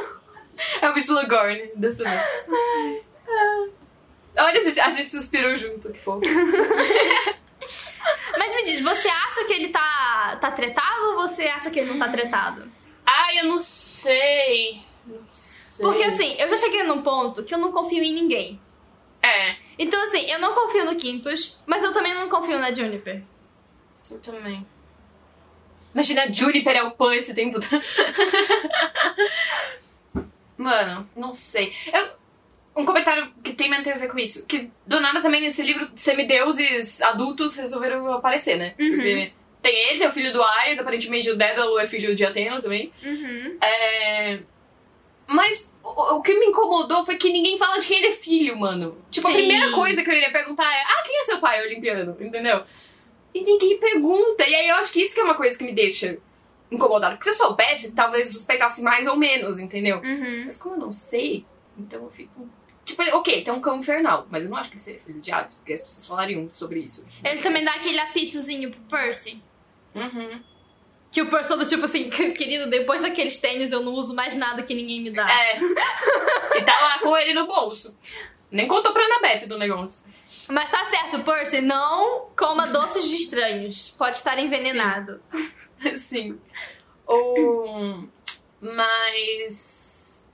É 0.81 0.89
o 0.89 0.97
Slughorn 0.97 1.71
dessa 1.75 2.03
vez. 2.03 2.45
Olha, 4.37 4.59
a 4.59 4.63
gente, 4.63 4.79
a 4.81 4.89
gente 4.89 5.09
suspirou 5.09 5.55
junto, 5.55 5.89
que 5.93 5.99
fofo. 5.99 6.19
Mas 8.37 8.55
me 8.55 8.63
diz, 8.63 8.81
você 8.81 9.07
acha 9.07 9.45
que 9.45 9.53
ele 9.53 9.69
tá, 9.69 10.37
tá 10.41 10.51
tretado 10.51 11.03
ou 11.11 11.15
você 11.27 11.43
acha 11.43 11.69
que 11.69 11.79
ele 11.79 11.91
não 11.91 11.99
tá 11.99 12.09
tretado? 12.09 12.69
Ai, 13.05 13.39
eu 13.39 13.45
não 13.45 13.57
sei. 13.59 14.81
Não 15.05 15.19
sei. 15.31 15.85
Porque 15.85 16.03
assim, 16.03 16.35
eu 16.39 16.49
já 16.49 16.57
cheguei 16.57 16.83
num 16.83 17.01
ponto 17.01 17.43
que 17.43 17.53
eu 17.53 17.57
não 17.57 17.71
confio 17.71 18.03
em 18.03 18.13
ninguém. 18.13 18.59
É, 19.21 19.55
Então 19.79 20.03
assim, 20.03 20.29
eu 20.29 20.39
não 20.39 20.53
confio 20.53 20.83
no 20.83 20.95
Quintus, 20.95 21.57
mas 21.65 21.81
eu 21.81 21.93
também 21.93 22.13
não 22.13 22.27
confio 22.27 22.59
na 22.59 22.73
Juniper. 22.73 23.23
eu 24.11 24.19
também. 24.19 24.67
Imagina 25.93 26.23
a 26.23 26.31
Juniper 26.31 26.75
é 26.75 26.83
o 26.83 26.91
Pan 26.91 27.15
esse 27.15 27.33
tempo 27.33 27.61
todo. 27.61 27.81
Mano, 30.57 31.09
não 31.15 31.33
sei. 31.33 31.73
Eu, 31.91 32.09
um 32.75 32.85
comentário 32.85 33.31
que 33.41 33.53
tem 33.53 33.73
a 33.73 33.97
ver 33.97 34.09
com 34.09 34.19
isso. 34.19 34.45
Que 34.45 34.69
do 34.85 34.99
nada 34.99 35.21
também 35.21 35.41
nesse 35.41 35.63
livro 35.63 35.89
semideuses 35.95 37.01
adultos 37.01 37.55
resolveram 37.55 38.11
aparecer, 38.11 38.57
né? 38.57 38.75
Uhum. 38.77 38.89
Porque 38.89 39.31
tem 39.61 39.89
ele, 39.89 40.03
é 40.03 40.07
o 40.07 40.11
filho 40.11 40.33
do 40.33 40.43
Ares, 40.43 40.79
aparentemente 40.79 41.29
o 41.29 41.37
Dédalo 41.37 41.79
é 41.79 41.87
filho 41.87 42.15
de 42.15 42.25
Atena 42.25 42.61
também. 42.61 42.91
Uhum. 43.03 43.57
É... 43.61 44.39
Mas 45.29 45.71
o, 45.83 46.15
o 46.15 46.21
que 46.23 46.33
me 46.33 46.47
incomodou 46.47 47.05
foi 47.05 47.15
que 47.17 47.31
ninguém 47.31 47.55
fala 47.55 47.77
de 47.77 47.85
quem 47.85 47.97
ele 47.97 48.07
é 48.07 48.11
filho, 48.11 48.57
mano. 48.57 48.97
Tipo, 49.11 49.27
a 49.27 49.31
Sim. 49.31 49.37
primeira 49.37 49.71
coisa 49.71 50.03
que 50.03 50.09
eu 50.09 50.15
iria 50.15 50.31
perguntar 50.31 50.65
é: 50.65 50.81
ah, 50.81 51.03
quem 51.05 51.19
é 51.19 51.23
seu 51.23 51.39
pai 51.39 51.63
olimpiano? 51.63 52.17
Entendeu? 52.19 52.63
E 53.31 53.43
ninguém 53.43 53.77
pergunta. 53.77 54.47
E 54.47 54.55
aí 54.55 54.67
eu 54.67 54.75
acho 54.75 54.91
que 54.91 55.01
isso 55.01 55.13
que 55.13 55.21
é 55.21 55.23
uma 55.23 55.35
coisa 55.35 55.55
que 55.55 55.63
me 55.63 55.71
deixa 55.71 56.17
incomodada. 56.71 57.15
Porque 57.15 57.31
se 57.31 57.35
eu 57.35 57.45
soubesse, 57.45 57.91
talvez 57.91 58.27
eu 58.27 58.33
suspeitasse 58.33 58.81
mais 58.81 59.05
ou 59.05 59.15
menos, 59.15 59.59
entendeu? 59.59 59.97
Uhum. 59.97 60.43
Mas 60.45 60.57
como 60.57 60.75
eu 60.75 60.79
não 60.79 60.91
sei, 60.91 61.45
então 61.77 62.01
eu 62.01 62.09
fico. 62.09 62.49
Tipo, 62.83 63.03
ok, 63.17 63.43
tem 63.43 63.53
um 63.53 63.61
cão 63.61 63.77
infernal, 63.77 64.25
mas 64.31 64.45
eu 64.45 64.49
não 64.49 64.57
acho 64.57 64.71
que 64.71 64.77
ele 64.77 64.83
seria 64.83 64.99
filho 64.99 65.21
de 65.21 65.31
Hades, 65.31 65.57
porque 65.57 65.73
as 65.73 65.81
pessoas 65.81 66.07
falariam 66.07 66.49
sobre 66.51 66.79
isso. 66.79 67.05
Ele 67.23 67.39
também 67.39 67.63
dá 67.63 67.73
aquele 67.73 67.99
apitozinho 67.99 68.71
pro 68.71 68.81
Percy. 68.81 69.39
Uhum. 69.93 70.41
Que 71.11 71.21
o 71.21 71.27
Percy 71.27 71.49
todo 71.49 71.65
tipo 71.65 71.85
assim, 71.85 72.09
querido, 72.09 72.69
depois 72.69 73.01
daqueles 73.01 73.37
tênis 73.37 73.71
eu 73.71 73.81
não 73.81 73.93
uso 73.93 74.13
mais 74.13 74.35
nada 74.35 74.61
que 74.63 74.75
ninguém 74.75 75.01
me 75.01 75.11
dá. 75.11 75.27
É. 75.29 75.59
e 75.59 76.61
tá 76.61 76.79
lá 76.81 76.99
com 76.99 77.17
ele 77.17 77.33
no 77.33 77.47
bolso. 77.47 77.97
Nem 78.51 78.67
contou 78.67 78.93
pra 78.93 79.03
Anabeth 79.03 79.47
do 79.47 79.57
negócio. 79.57 80.03
Mas 80.47 80.71
tá 80.71 80.83
certo, 80.85 81.23
Percy, 81.23 81.61
não 81.61 82.29
coma 82.35 82.65
doces 82.67 83.07
de 83.07 83.15
estranhos. 83.15 83.93
Pode 83.97 84.17
estar 84.17 84.39
envenenado. 84.39 85.21
Sim. 85.95 86.39
Ou. 87.05 88.07
Mas. 88.59 89.88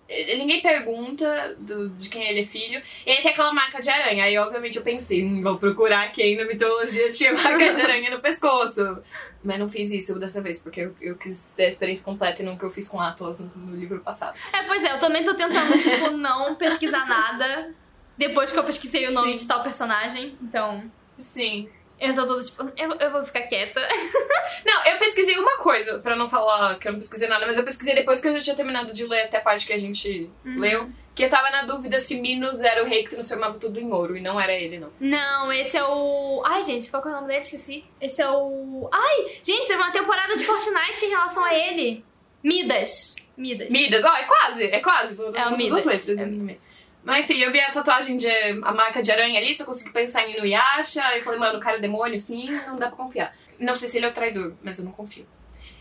Ninguém 0.08 0.62
pergunta 0.62 1.56
do- 1.58 1.90
de 1.90 2.10
quem 2.10 2.28
ele 2.28 2.42
é 2.42 2.46
filho. 2.46 2.80
E 3.06 3.10
aí 3.12 3.22
tem 3.24 3.32
aquela 3.32 3.52
marca 3.52 3.82
de 3.82 3.90
aranha. 3.90 4.26
Aí, 4.26 4.38
obviamente, 4.38 4.78
eu 4.78 4.84
pensei, 4.84 5.24
hum, 5.26 5.42
vou 5.42 5.58
procurar 5.58 6.12
quem 6.12 6.36
na 6.38 6.46
mitologia 6.46 7.10
tinha 7.10 7.34
marca 7.34 7.74
de 7.74 7.82
aranha 7.82 8.12
no 8.12 8.20
pescoço. 8.20 9.00
Mas 9.44 9.60
não 9.60 9.68
fiz 9.68 9.92
isso 9.92 10.20
dessa 10.20 10.42
vez, 10.42 10.60
porque 10.62 10.82
eu, 10.82 10.96
eu 11.02 11.16
quis 11.16 11.52
ter 11.56 11.66
a 11.66 11.70
experiência 11.70 12.06
completa 12.06 12.42
e 12.42 12.46
não 12.46 12.56
que 12.58 12.64
eu 12.64 12.70
fiz 12.72 12.88
com 12.88 13.00
Atlas 13.02 13.40
no, 13.40 13.52
no 13.56 13.76
livro 13.76 14.00
passado. 14.00 14.38
É, 14.54 14.62
pois 14.64 14.84
é, 14.84 14.94
eu 14.94 15.00
também 15.00 15.24
tô 15.24 15.34
tentando, 15.34 15.78
tipo, 15.80 16.12
não 16.12 16.54
pesquisar 16.56 17.06
nada 17.08 17.74
depois 18.18 18.52
que 18.52 18.60
eu 18.60 18.64
pesquisei 18.64 19.08
o 19.08 19.12
nome 19.12 19.32
Sim. 19.32 19.36
de 19.38 19.48
tal 19.48 19.64
personagem. 19.64 20.38
Então, 20.42 20.84
Sim. 21.18 21.68
Eu 22.00 22.14
sou 22.14 22.28
toda 22.28 22.44
tipo, 22.44 22.64
eu, 22.78 22.92
eu 22.94 23.12
vou 23.12 23.26
ficar 23.26 23.42
quieta. 23.44 23.80
Não, 24.66 24.86
eu 24.86 24.98
pesquisei 25.00 25.38
uma 25.38 25.58
coisa, 25.58 26.00
pra 26.00 26.16
não 26.16 26.28
falar 26.28 26.80
que 26.80 26.88
eu 26.88 26.92
não 26.92 27.00
pesquisei 27.00 27.28
nada, 27.28 27.46
mas 27.46 27.58
eu 27.58 27.64
pesquisei 27.64 27.94
depois 27.94 28.20
que 28.20 28.28
eu 28.28 28.34
já 28.34 28.42
tinha 28.42 28.56
terminado 28.56 28.92
de 28.92 29.06
ler 29.06 29.24
até 29.24 29.38
a 29.38 29.42
parte 29.42 29.68
que 29.68 29.74
a 29.74 29.78
gente 29.78 30.30
leu. 30.44 30.90
Que 31.14 31.24
eu 31.24 31.30
tava 31.30 31.50
na 31.50 31.64
dúvida 31.64 31.98
se 32.00 32.20
Minos 32.20 32.62
era 32.62 32.84
o 32.84 32.86
rei 32.86 33.04
que 33.04 33.12
transformava 33.12 33.58
tudo 33.58 33.80
em 33.80 33.90
ouro, 33.92 34.18
e 34.18 34.22
não 34.22 34.42
era 34.42 34.54
ele, 34.54 34.80
não. 34.80 34.92
Não, 35.00 35.54
esse 35.54 35.78
é 35.78 35.84
o. 35.84 36.42
Ai, 36.46 36.62
gente, 36.62 36.90
qual 36.90 37.02
que 37.02 37.08
é 37.08 37.12
o 37.12 37.16
nome 37.16 37.28
dele? 37.28 37.42
Esqueci. 37.42 37.86
Esse 38.02 38.22
é 38.22 38.30
o. 38.30 38.90
Ai, 38.92 39.40
gente, 39.42 39.68
teve 39.68 39.82
uma 39.82 39.92
temporada 39.92 40.36
de 40.36 40.44
Fortnite 40.44 41.06
em 41.06 41.10
relação 41.10 41.46
a 41.46 41.54
ele. 41.54 42.04
Midas. 42.44 43.16
Midas. 43.38 43.70
Midas, 43.70 44.04
ó, 44.04 44.14
é 44.18 44.24
quase, 44.24 44.66
é 44.66 44.80
quase. 44.80 45.18
É 45.36 45.48
o 45.48 45.58
Midas. 45.58 45.84
Duas 45.84 45.86
letras. 45.86 46.20
É 46.20 46.24
o 46.24 46.28
no 46.28 46.44
meio. 46.44 46.60
Mas 47.06 47.24
enfim, 47.24 47.38
eu 47.40 47.52
vi 47.52 47.60
a 47.62 47.72
tatuagem 47.72 48.18
de 48.18 48.28
a 48.28 48.74
marca 48.74 49.02
de 49.02 49.12
aranha 49.12 49.40
ali, 49.40 49.54
só 49.54 49.64
consegui 49.64 49.92
pensar 49.92 50.28
em 50.28 50.36
Inuyasha, 50.36 51.04
eu 51.16 51.24
falei, 51.24 51.40
mano, 51.40 51.60
o 51.60 51.62
cara 51.62 51.78
é 51.78 51.80
demônio, 51.80 52.20
sim, 52.20 52.50
não 52.66 52.76
dá 52.76 52.88
pra 52.88 52.98
confiar. 52.98 53.34
Não 53.60 53.76
sei 53.76 53.88
se 53.88 53.98
ele 53.98 54.08
é 54.08 54.10
o 54.10 54.14
traidor, 54.14 54.54
mas 54.64 54.80
eu 54.80 54.86
não 54.86 54.92
confio. 54.92 55.26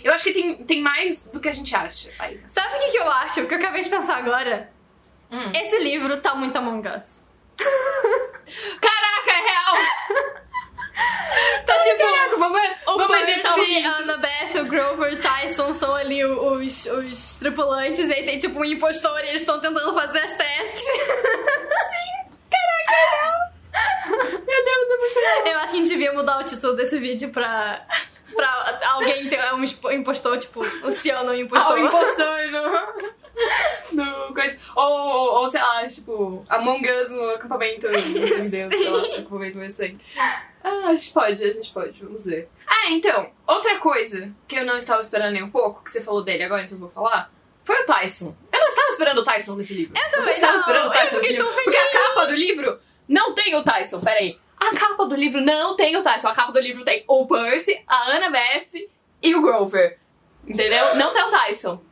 Eu 0.02 0.12
acho 0.12 0.22
que 0.22 0.34
tem, 0.34 0.62
tem 0.64 0.82
mais 0.82 1.24
do 1.24 1.40
que 1.40 1.48
a 1.48 1.52
gente 1.52 1.74
acha. 1.74 2.10
Aí, 2.18 2.38
Sabe 2.46 2.76
o 2.76 2.78
que, 2.78 2.90
que 2.90 2.98
eu 2.98 3.10
acho? 3.10 3.40
O 3.40 3.48
que 3.48 3.54
eu 3.54 3.58
acabei 3.58 3.80
de 3.80 3.88
pensar 3.88 4.16
agora? 4.16 4.70
Hum. 5.30 5.50
Esse 5.54 5.78
livro 5.78 6.20
tá 6.20 6.34
muito 6.34 6.54
Among 6.56 6.86
Us. 6.86 7.24
Caraca, 8.80 9.30
é 9.30 9.40
real! 9.40 10.34
Tá 11.66 11.80
tipo. 11.80 11.98
Caraca, 11.98 12.36
vamos, 12.36 12.60
O 12.86 12.98
vamos 12.98 13.16
agitar 13.16 13.58
o. 13.58 13.62
Annabeth, 13.62 14.60
o 14.60 14.64
Grover 14.66 15.12
o 15.14 15.16
Tyson 15.22 15.74
são 15.74 15.94
ali 15.94 16.24
os, 16.24 16.86
os 16.86 17.34
tripulantes, 17.36 18.08
e 18.08 18.12
aí 18.12 18.24
tem 18.24 18.38
tipo 18.38 18.60
um 18.60 18.64
impostor 18.64 19.18
e 19.24 19.28
eles 19.30 19.40
estão 19.42 19.58
tentando 19.60 19.92
fazer 19.94 20.20
as 20.20 20.32
tasks. 20.36 20.84
Meu 24.08 24.64
Deus, 24.64 24.90
é 24.90 24.96
muito 24.98 25.18
real. 25.20 25.46
Eu 25.46 25.58
acho 25.60 25.70
que 25.72 25.76
a 25.76 25.80
gente 25.80 25.88
devia 25.88 26.12
mudar 26.12 26.40
o 26.40 26.44
título 26.44 26.74
desse 26.74 26.98
vídeo 26.98 27.30
pra. 27.30 27.84
pra 28.34 28.80
alguém 28.92 29.28
ter 29.28 29.52
um 29.54 29.62
expo- 29.64 29.90
impostor, 29.90 30.38
tipo, 30.38 30.60
o 30.84 30.90
Ciano 30.92 31.30
Ah, 31.30 31.36
impostor. 31.36 31.78
o 31.78 31.86
impostor 31.86 32.40
no... 32.50 34.02
no 34.04 34.34
coisa. 34.34 34.58
Ou, 34.76 34.84
ou, 34.92 35.32
ou, 35.40 35.48
sei 35.48 35.60
lá, 35.60 35.86
tipo, 35.88 36.44
Among 36.48 36.88
Us 36.90 37.10
no 37.10 37.30
acampamento 37.30 37.88
sem 37.98 38.48
Deus, 38.48 38.68
sei 38.70 38.90
lá, 38.90 39.02
acampamento 39.18 39.58
mais 39.58 39.72
sangue. 39.74 40.00
Ah, 40.64 40.88
a 40.88 40.94
gente 40.94 41.12
pode, 41.12 41.44
a 41.44 41.52
gente 41.52 41.70
pode, 41.70 42.02
vamos 42.02 42.24
ver. 42.24 42.48
Ah, 42.66 42.90
então, 42.90 43.30
outra 43.46 43.78
coisa 43.78 44.34
que 44.48 44.56
eu 44.56 44.64
não 44.64 44.78
estava 44.78 45.02
esperando 45.02 45.34
nem 45.34 45.42
um 45.42 45.50
pouco, 45.50 45.84
que 45.84 45.90
você 45.90 46.00
falou 46.02 46.24
dele 46.24 46.42
agora, 46.42 46.62
então 46.62 46.76
eu 46.76 46.80
vou 46.80 46.90
falar, 46.90 47.30
foi 47.62 47.82
o 47.82 47.86
Tyson. 47.86 48.34
Eu 48.50 48.60
não 48.60 48.66
estava 48.66 48.88
esperando 48.88 49.18
o 49.18 49.24
Tyson 49.24 49.54
nesse 49.56 49.74
livro. 49.74 49.94
Eu 49.94 50.10
também 50.10 50.20
Você 50.20 50.30
estava 50.30 50.52
não, 50.54 50.60
esperando 50.60 50.88
o 50.88 50.92
Tyson 50.92 51.16
nesse 51.18 51.32
livro? 51.32 51.52
Porque 51.52 51.76
a 51.76 51.92
capa 51.92 52.26
do 52.26 52.34
livro 52.34 52.80
não 53.06 53.34
tem 53.34 53.54
o 53.54 53.62
Tyson, 53.62 54.00
peraí. 54.00 54.40
A 54.56 54.74
capa 54.74 55.04
do 55.04 55.14
livro 55.14 55.40
não 55.42 55.76
tem 55.76 55.94
o 55.96 56.02
Tyson, 56.02 56.28
a 56.28 56.34
capa 56.34 56.52
do 56.52 56.60
livro 56.60 56.82
tem 56.82 57.04
o 57.06 57.26
Percy, 57.26 57.82
a 57.86 58.12
Annabeth 58.12 58.88
e 59.22 59.34
o 59.34 59.42
Grover. 59.42 59.98
Entendeu? 60.46 60.94
Não 60.96 61.12
tem 61.12 61.22
o 61.22 61.30
Tyson. 61.30 61.82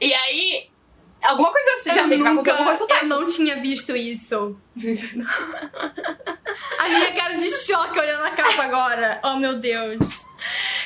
E 0.00 0.14
aí, 0.14 0.70
alguma 1.22 1.52
coisa 1.52 1.70
você 1.78 1.94
já 1.94 2.04
sei 2.04 2.16
que 2.16 2.22
vai 2.22 2.34
nunca, 2.34 2.52
alguma 2.52 2.76
coisa 2.76 2.94
o 2.94 2.98
eu 2.98 3.20
não 3.20 3.26
tinha 3.26 3.60
visto 3.60 3.96
isso. 3.96 4.58
A 6.78 6.88
minha 6.88 7.12
cara 7.12 7.36
de 7.36 7.50
choque 7.50 7.98
olhando 7.98 8.24
a 8.24 8.30
capa 8.30 8.62
agora. 8.62 9.20
Oh, 9.22 9.36
meu 9.36 9.58
Deus. 9.58 10.26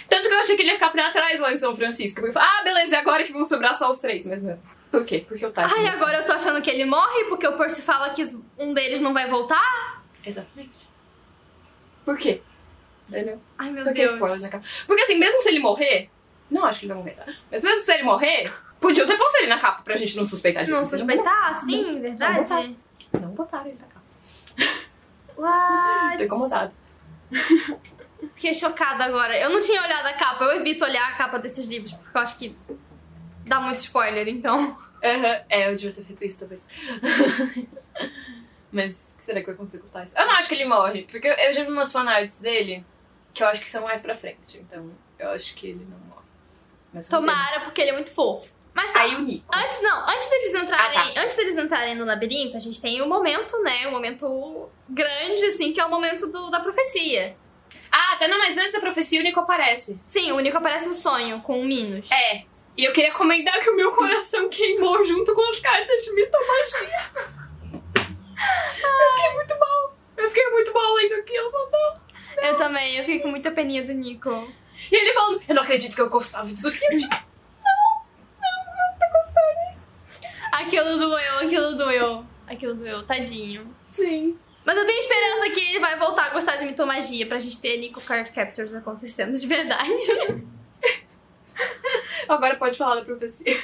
Tanto 0.08 0.28
que 0.28 0.34
eu 0.34 0.38
achei 0.40 0.56
que 0.56 0.62
ele 0.62 0.70
ia 0.70 0.74
ficar 0.74 0.90
pra 0.90 1.10
trás 1.10 1.40
lá 1.40 1.52
em 1.52 1.58
São 1.58 1.74
Francisco. 1.74 2.20
Eu 2.20 2.32
falei, 2.32 2.48
ah, 2.48 2.62
beleza, 2.64 2.96
é 2.96 2.98
agora 2.98 3.24
que 3.24 3.32
vão 3.32 3.44
sobrar 3.44 3.74
só 3.74 3.90
os 3.90 3.98
três. 3.98 4.26
Mas 4.26 4.42
não. 4.42 4.58
Por 4.90 5.04
quê? 5.04 5.24
Porque 5.26 5.44
o 5.44 5.50
Tyson. 5.50 5.74
Ai, 5.76 5.88
agora 5.88 6.18
eu 6.18 6.24
tô 6.24 6.32
achando 6.32 6.62
que 6.62 6.70
ele 6.70 6.84
morre 6.84 7.24
porque 7.24 7.46
o 7.46 7.56
Percy 7.56 7.82
fala 7.82 8.10
que 8.10 8.24
um 8.56 8.72
deles 8.72 9.00
não 9.00 9.12
vai 9.12 9.28
voltar? 9.28 10.04
Exatamente. 10.24 10.88
Por 12.04 12.16
quê? 12.16 12.42
Entendeu? 13.08 13.40
Ai, 13.58 13.70
meu 13.70 13.84
Por 13.84 13.92
que 13.92 14.04
Deus. 14.04 14.18
Porque 14.86 15.02
assim, 15.02 15.18
mesmo 15.18 15.42
se 15.42 15.48
ele 15.48 15.58
morrer. 15.58 16.10
Não 16.50 16.64
acho 16.64 16.80
que 16.80 16.86
ele 16.86 16.94
vai 16.94 17.02
morrer, 17.02 17.16
tá? 17.16 17.26
Mas 17.50 17.64
mesmo 17.64 17.80
se 17.80 17.92
ele 17.92 18.02
morrer, 18.04 18.52
podia 18.84 19.06
ter 19.06 19.16
posto 19.16 19.36
ele 19.36 19.46
na 19.46 19.58
capa 19.58 19.82
pra 19.82 19.96
gente 19.96 20.16
não 20.16 20.26
suspeitar 20.26 20.64
disso. 20.64 20.76
Não 20.76 20.84
suspeitar? 20.84 21.64
Sim, 21.64 22.00
verdade? 22.00 22.76
Não 23.18 23.30
botaram 23.30 23.66
ele 23.66 23.78
na 23.80 23.86
capa. 23.86 24.04
What? 25.36 26.18
Tô 26.18 26.24
incomodada. 26.24 26.72
Fiquei 28.34 28.54
chocada 28.54 29.04
agora. 29.04 29.36
Eu 29.38 29.50
não 29.50 29.60
tinha 29.60 29.82
olhado 29.82 30.06
a 30.06 30.12
capa. 30.12 30.44
Eu 30.44 30.60
evito 30.60 30.84
olhar 30.84 31.08
a 31.08 31.12
capa 31.16 31.38
desses 31.38 31.66
livros 31.66 31.94
porque 31.94 32.16
eu 32.16 32.22
acho 32.22 32.36
que 32.38 32.56
dá 33.46 33.60
muito 33.60 33.78
spoiler, 33.78 34.28
então. 34.28 34.76
Aham, 35.02 35.40
É, 35.48 35.70
eu 35.70 35.74
devia 35.74 35.92
ter 35.92 36.04
feito 36.04 36.24
isso 36.24 36.38
talvez. 36.40 36.66
Mas 38.70 39.14
o 39.14 39.18
que 39.18 39.24
será 39.24 39.40
que 39.40 39.46
vai 39.46 39.54
acontecer 39.54 39.78
com 39.78 39.86
o 39.86 39.90
Tyson? 39.90 40.18
Eu 40.18 40.26
não 40.26 40.34
acho 40.34 40.48
que 40.48 40.54
ele 40.54 40.64
morre, 40.64 41.06
porque 41.10 41.28
eu, 41.28 41.52
já 41.52 41.62
vi 41.64 41.70
umas 41.70 41.92
fanarts 41.92 42.40
dele 42.40 42.84
que 43.32 43.42
eu 43.42 43.46
acho 43.46 43.60
que 43.60 43.70
são 43.70 43.84
mais 43.84 44.02
pra 44.02 44.16
frente. 44.16 44.58
Então 44.58 44.90
eu 45.18 45.30
acho 45.30 45.54
que 45.54 45.68
ele 45.68 45.86
não 45.88 45.98
morre. 45.98 46.26
Mas. 46.92 47.08
Tomara, 47.08 47.60
porque 47.60 47.80
ele 47.80 47.90
é 47.90 47.94
muito 47.94 48.10
fofo. 48.10 48.53
Mas 48.74 48.92
tá. 48.92 49.02
Aí 49.02 49.14
o 49.14 49.20
Nico. 49.20 49.46
Antes, 49.54 49.80
não, 49.82 50.02
antes 50.02 50.28
deles 50.28 50.54
entrarem, 50.54 50.98
Ah, 50.98 51.12
tá. 51.14 51.20
antes 51.22 51.36
deles 51.36 51.56
entrarem 51.56 51.94
no 51.94 52.04
labirinto, 52.04 52.56
a 52.56 52.60
gente 52.60 52.80
tem 52.80 53.00
o 53.00 53.06
momento, 53.08 53.62
né? 53.62 53.86
O 53.86 53.92
momento 53.92 54.68
grande, 54.88 55.44
assim, 55.46 55.72
que 55.72 55.80
é 55.80 55.84
o 55.84 55.90
momento 55.90 56.26
do, 56.26 56.50
da 56.50 56.58
profecia. 56.60 57.36
Ah, 57.90 58.14
até 58.14 58.26
não, 58.26 58.38
mas 58.38 58.58
antes 58.58 58.72
da 58.72 58.80
profecia 58.80 59.20
o 59.20 59.22
Nico 59.22 59.38
aparece. 59.40 60.00
Sim, 60.06 60.32
o 60.32 60.40
Nico 60.40 60.56
aparece 60.58 60.86
no 60.86 60.94
sonho 60.94 61.40
com 61.42 61.60
o 61.60 61.64
Minos. 61.64 62.10
É. 62.10 62.42
E 62.76 62.84
eu 62.84 62.92
queria 62.92 63.12
comentar 63.12 63.60
que 63.60 63.70
o 63.70 63.76
meu 63.76 63.92
coração 63.92 64.48
queimou 64.48 65.04
junto 65.04 65.32
com 65.32 65.48
as 65.50 65.60
cartas 65.60 66.04
de 66.04 66.12
mitomagia. 66.12 67.10
eu 67.94 69.12
fiquei 69.14 69.32
muito 69.34 69.58
mal. 69.58 69.96
Eu 70.16 70.28
fiquei 70.28 70.50
muito 70.50 70.74
mal 70.74 70.94
lendo 70.94 71.14
aquilo. 71.14 71.50
Não. 71.52 72.04
Eu 72.42 72.56
também, 72.56 72.96
eu 72.96 73.04
fiquei 73.04 73.20
com 73.20 73.28
muita 73.28 73.50
peninha 73.52 73.84
do 73.84 73.92
Nico. 73.92 74.52
E 74.90 74.96
ele 74.96 75.12
falando, 75.14 75.42
eu 75.48 75.54
não 75.54 75.62
acredito 75.62 75.94
que 75.94 76.00
eu 76.00 76.10
gostava 76.10 76.46
disso 76.48 76.66
aqui. 76.68 76.84
Eu, 76.84 76.96
tipo, 76.96 77.14
não, 77.14 77.74
não, 78.40 78.74
não 78.76 78.98
tô 78.98 79.06
gostando. 79.18 79.80
Aquilo 80.54 80.96
doeu, 80.96 81.38
aquilo 81.40 81.76
doeu. 81.76 82.24
Aquilo 82.46 82.74
doeu, 82.74 83.02
tadinho. 83.04 83.74
Sim. 83.84 84.38
Mas 84.64 84.76
eu 84.76 84.86
tenho 84.86 84.98
esperança 85.00 85.50
que 85.50 85.60
ele 85.60 85.80
vai 85.80 85.98
voltar 85.98 86.26
a 86.26 86.30
gostar 86.30 86.56
de 86.56 86.64
mitomagia 86.64 87.26
pra 87.26 87.40
gente 87.40 87.58
ter 87.58 87.76
Nico 87.78 88.00
Card 88.00 88.30
Captures 88.30 88.72
acontecendo 88.72 89.36
de 89.36 89.46
verdade. 89.46 89.92
Agora 92.28 92.54
pode 92.54 92.78
falar 92.78 92.94
da 92.96 93.04
profecia. 93.04 93.62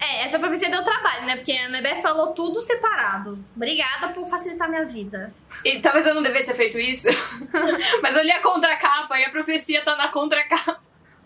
É, 0.00 0.26
essa 0.26 0.38
profecia 0.38 0.68
deu 0.68 0.82
trabalho, 0.82 1.26
né? 1.26 1.36
Porque 1.36 1.52
a 1.52 1.66
Annabeth 1.66 2.02
falou 2.02 2.34
tudo 2.34 2.60
separado. 2.60 3.38
Obrigada 3.54 4.08
por 4.08 4.28
facilitar 4.28 4.68
minha 4.68 4.84
vida. 4.84 5.32
E 5.64 5.78
talvez 5.78 6.04
eu 6.06 6.14
não 6.14 6.24
devesse 6.24 6.46
ter 6.48 6.56
feito 6.56 6.78
isso. 6.78 7.06
Mas 8.02 8.16
eu 8.16 8.24
li 8.24 8.32
a 8.32 8.42
contracapa 8.42 9.18
e 9.20 9.24
a 9.24 9.30
profecia 9.30 9.80
tá 9.82 9.94
na 9.94 10.08
contracapa. 10.08 10.82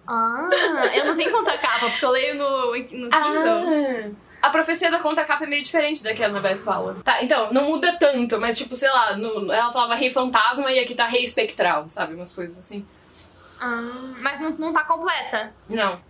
Ah, 0.07 0.49
eu 0.95 1.07
não 1.07 1.17
tenho 1.17 1.33
contracapa, 1.33 1.89
porque 1.89 2.05
eu 2.05 2.11
leio 2.11 2.35
no, 2.35 2.67
no 2.77 3.11
Kindle. 3.11 4.15
A 4.41 4.51
profecia 4.51 4.91
da 4.91 5.01
contracapa 5.01 5.45
é 5.45 5.47
meio 5.49 5.63
diferente 5.65 6.03
da 6.03 6.15
que 6.15 6.23
a 6.23 6.27
Annabeth 6.27 6.59
fala. 6.59 6.97
Tá, 7.05 7.23
então, 7.23 7.53
não 7.53 7.65
muda 7.71 7.97
tanto, 7.99 8.41
mas 8.41 8.57
tipo, 8.57 8.75
sei 8.75 8.89
lá, 8.91 9.17
no- 9.17 9.53
ela 9.53 9.71
falava 9.73 9.95
rei 9.97 10.11
fantasma 10.11 10.71
e 10.71 10.79
aqui 10.79 10.95
tá 10.95 11.07
rei 11.07 11.25
espectral, 11.25 11.89
sabe? 11.89 12.15
Umas 12.15 12.33
coisas 12.33 12.59
assim. 12.59 12.87
Ah, 13.61 14.15
mas 14.21 14.39
não, 14.39 14.51
não 14.53 14.73
tá 14.73 14.85
completa. 14.85 15.53
Não. 15.69 16.01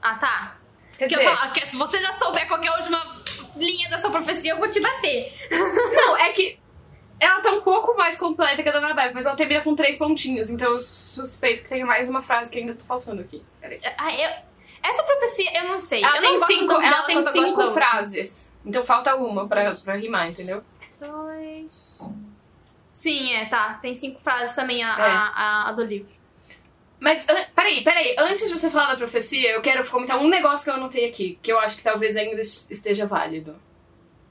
Ah, 0.00 0.14
tá. 0.14 0.56
Quer 0.96 1.06
Porque 1.08 1.16
dizer, 1.16 1.26
eu 1.28 1.36
falo, 1.36 1.52
que 1.52 1.66
se 1.66 1.76
você 1.76 1.98
já 2.00 2.12
souber 2.12 2.46
qual 2.48 2.60
que 2.60 2.66
é 2.66 2.70
a 2.70 2.76
última 2.76 3.22
linha 3.56 3.90
dessa 3.90 4.08
profecia, 4.10 4.52
eu 4.52 4.58
vou 4.58 4.70
te 4.70 4.80
bater. 4.80 5.32
não, 5.50 6.16
é 6.16 6.30
que 6.32 6.58
ela 7.20 7.40
tá 7.40 7.50
um 7.50 7.60
pouco 7.60 7.94
mais 7.96 8.16
completa 8.16 8.62
que 8.62 8.68
a 8.68 8.72
da 8.72 8.78
Annabeth, 8.78 9.12
mas 9.12 9.26
ela 9.26 9.36
termina 9.36 9.60
com 9.60 9.74
três 9.76 9.96
pontinhos, 9.98 10.48
então 10.50 10.72
eu 10.72 10.80
suspeito 10.80 11.62
que 11.64 11.68
tem 11.68 11.84
mais 11.84 12.08
uma 12.08 12.22
frase 12.22 12.50
que 12.50 12.58
ainda 12.58 12.74
tá 12.74 12.84
faltando 12.86 13.20
aqui. 13.22 13.44
Peraí. 13.60 13.80
Ah, 13.98 14.12
eu- 14.14 14.53
essa 14.84 15.02
profecia, 15.02 15.50
eu 15.62 15.68
não 15.70 15.80
sei. 15.80 16.02
Ela 16.04 16.16
eu 16.16 16.22
tem 16.22 16.36
cinco, 16.36 16.72
ela 16.74 17.02
tem 17.06 17.22
cinco 17.22 17.66
frases. 17.72 18.52
Então 18.64 18.84
falta 18.84 19.14
uma 19.16 19.46
pra, 19.48 19.74
pra 19.74 19.94
rimar, 19.96 20.28
entendeu? 20.30 20.62
Dois. 21.00 22.00
Sim, 22.92 23.32
é, 23.34 23.46
tá. 23.46 23.74
Tem 23.82 23.94
cinco 23.94 24.20
frases 24.20 24.54
também 24.54 24.82
a, 24.84 24.88
É. 24.88 25.02
a, 25.02 25.68
a- 25.68 25.72
do 25.72 25.82
livro. 25.84 26.12
Mas, 27.00 27.28
an- 27.28 27.44
peraí, 27.54 27.84
peraí. 27.84 28.14
Antes 28.18 28.48
de 28.48 28.56
você 28.56 28.70
falar 28.70 28.86
da 28.92 28.96
profecia, 28.96 29.50
eu 29.52 29.60
quero 29.60 29.86
comentar 29.90 30.18
um 30.18 30.28
negócio 30.28 30.64
que 30.64 30.70
eu 30.70 30.74
anotei 30.74 31.06
aqui, 31.06 31.38
que 31.42 31.52
eu 31.52 31.58
acho 31.58 31.76
que 31.76 31.82
talvez 31.82 32.16
ainda 32.16 32.40
es- 32.40 32.66
esteja 32.70 33.06
válido. 33.06 33.56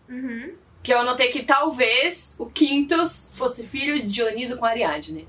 Uhum. 0.09 0.55
Que 0.81 0.91
eu 0.93 0.99
anotei 0.99 1.29
que 1.29 1.43
talvez 1.43 2.35
o 2.39 2.45
Quintus 2.47 3.33
fosse 3.37 3.63
filho 3.63 4.01
de 4.01 4.07
Dioniso 4.11 4.57
com 4.57 4.65
Ariadne. 4.65 5.27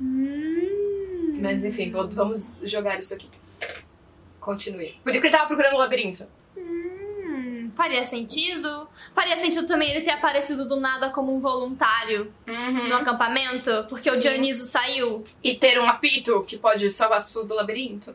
Hum. 0.00 1.38
Mas 1.40 1.64
enfim, 1.64 1.90
vou- 1.90 2.08
vamos 2.08 2.54
jogar 2.62 2.98
isso 2.98 3.14
aqui. 3.14 3.28
Continue. 4.40 4.98
Por 5.04 5.12
isso 5.12 5.20
que 5.20 5.26
ele 5.28 5.36
tava 5.36 5.46
procurando 5.48 5.74
o 5.74 5.78
labirinto. 5.78 6.26
Hum, 6.56 7.70
faria 7.76 8.04
sentido. 8.04 8.88
Faria 9.14 9.36
sentido 9.36 9.66
também 9.66 9.90
ele 9.90 10.00
ter 10.04 10.10
aparecido 10.12 10.66
do 10.66 10.76
nada 10.76 11.10
como 11.10 11.34
um 11.34 11.38
voluntário 11.40 12.32
no 12.46 12.94
acampamento, 12.96 13.84
porque 13.88 14.10
o 14.10 14.14
Sim. 14.14 14.20
Dioniso 14.20 14.66
saiu. 14.66 15.22
E 15.44 15.54
ter 15.56 15.78
um 15.78 15.88
apito 15.88 16.42
que 16.44 16.56
pode 16.56 16.90
salvar 16.90 17.18
as 17.18 17.24
pessoas 17.24 17.46
do 17.46 17.54
labirinto. 17.54 18.14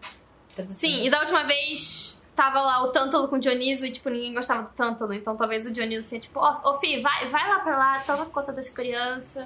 Sim, 0.69 1.03
e 1.05 1.09
da 1.09 1.19
última 1.19 1.43
vez 1.43 2.19
tava 2.35 2.61
lá 2.61 2.83
o 2.83 2.87
Tântalo 2.91 3.27
com 3.27 3.35
o 3.35 3.39
Dioniso 3.39 3.85
e, 3.85 3.91
tipo, 3.91 4.09
ninguém 4.09 4.33
gostava 4.33 4.63
do 4.63 4.69
Tântalo. 4.69 5.13
Então 5.13 5.35
talvez 5.37 5.65
o 5.65 5.71
Dioniso 5.71 6.09
tenha, 6.09 6.19
tipo, 6.21 6.39
ô 6.39 6.79
Fih, 6.79 7.01
vai, 7.01 7.27
vai 7.29 7.47
lá 7.49 7.59
pra 7.59 7.77
lá, 7.77 7.99
toma 7.99 8.25
conta 8.25 8.51
das 8.51 8.67
crianças. 8.69 9.45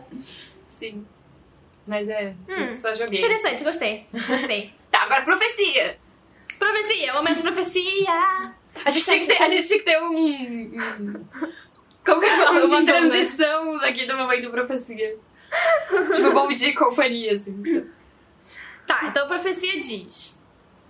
Sim. 0.66 1.06
Mas 1.86 2.08
é, 2.10 2.36
Hum. 2.48 2.74
só 2.76 2.94
joguei. 2.96 3.20
Interessante, 3.20 3.64
gostei. 3.64 4.06
Gostei. 4.28 4.74
Tá, 4.92 5.04
agora 5.04 5.22
profecia! 5.24 5.98
Profecia, 6.60 7.14
momento 7.14 7.42
profecia. 7.42 8.54
A 8.86 8.90
gente 8.92 9.06
tinha 9.06 9.20
que 9.20 9.28
ter, 9.28 9.42
a 9.42 9.48
gente 9.48 9.68
tinha 9.68 9.80
que 9.80 9.86
ter 9.86 10.02
um. 10.02 11.26
Como 12.06 12.22
que 12.22 12.28
fala? 12.28 12.60
Um 12.64 12.68
Uma 12.68 12.82
né? 12.82 12.86
transição 12.86 13.78
daqui 13.80 14.06
do 14.06 14.16
momento 14.18 14.50
profecia. 14.52 15.18
tipo, 16.14 16.32
bom 16.32 16.48
dia 16.50 16.70
e 16.70 16.74
companhia, 16.74 17.34
assim. 17.34 17.88
Tá, 18.86 19.06
então 19.08 19.26
a 19.26 19.28
profecia 19.28 19.80
diz: 19.80 20.40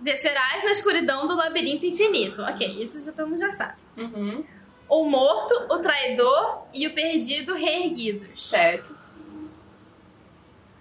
Descerás 0.00 0.64
na 0.64 0.70
escuridão 0.70 1.26
do 1.26 1.34
labirinto 1.34 1.86
infinito. 1.86 2.42
Ok, 2.42 2.82
isso 2.82 3.02
já 3.04 3.12
todo 3.12 3.28
mundo 3.28 3.40
já 3.40 3.52
sabe. 3.52 3.74
Uhum. 3.96 4.44
O 4.88 5.04
morto, 5.04 5.54
o 5.72 5.78
traidor 5.78 6.64
e 6.74 6.86
o 6.86 6.94
perdido 6.94 7.54
reerguidos. 7.54 8.48
Certo. 8.48 8.94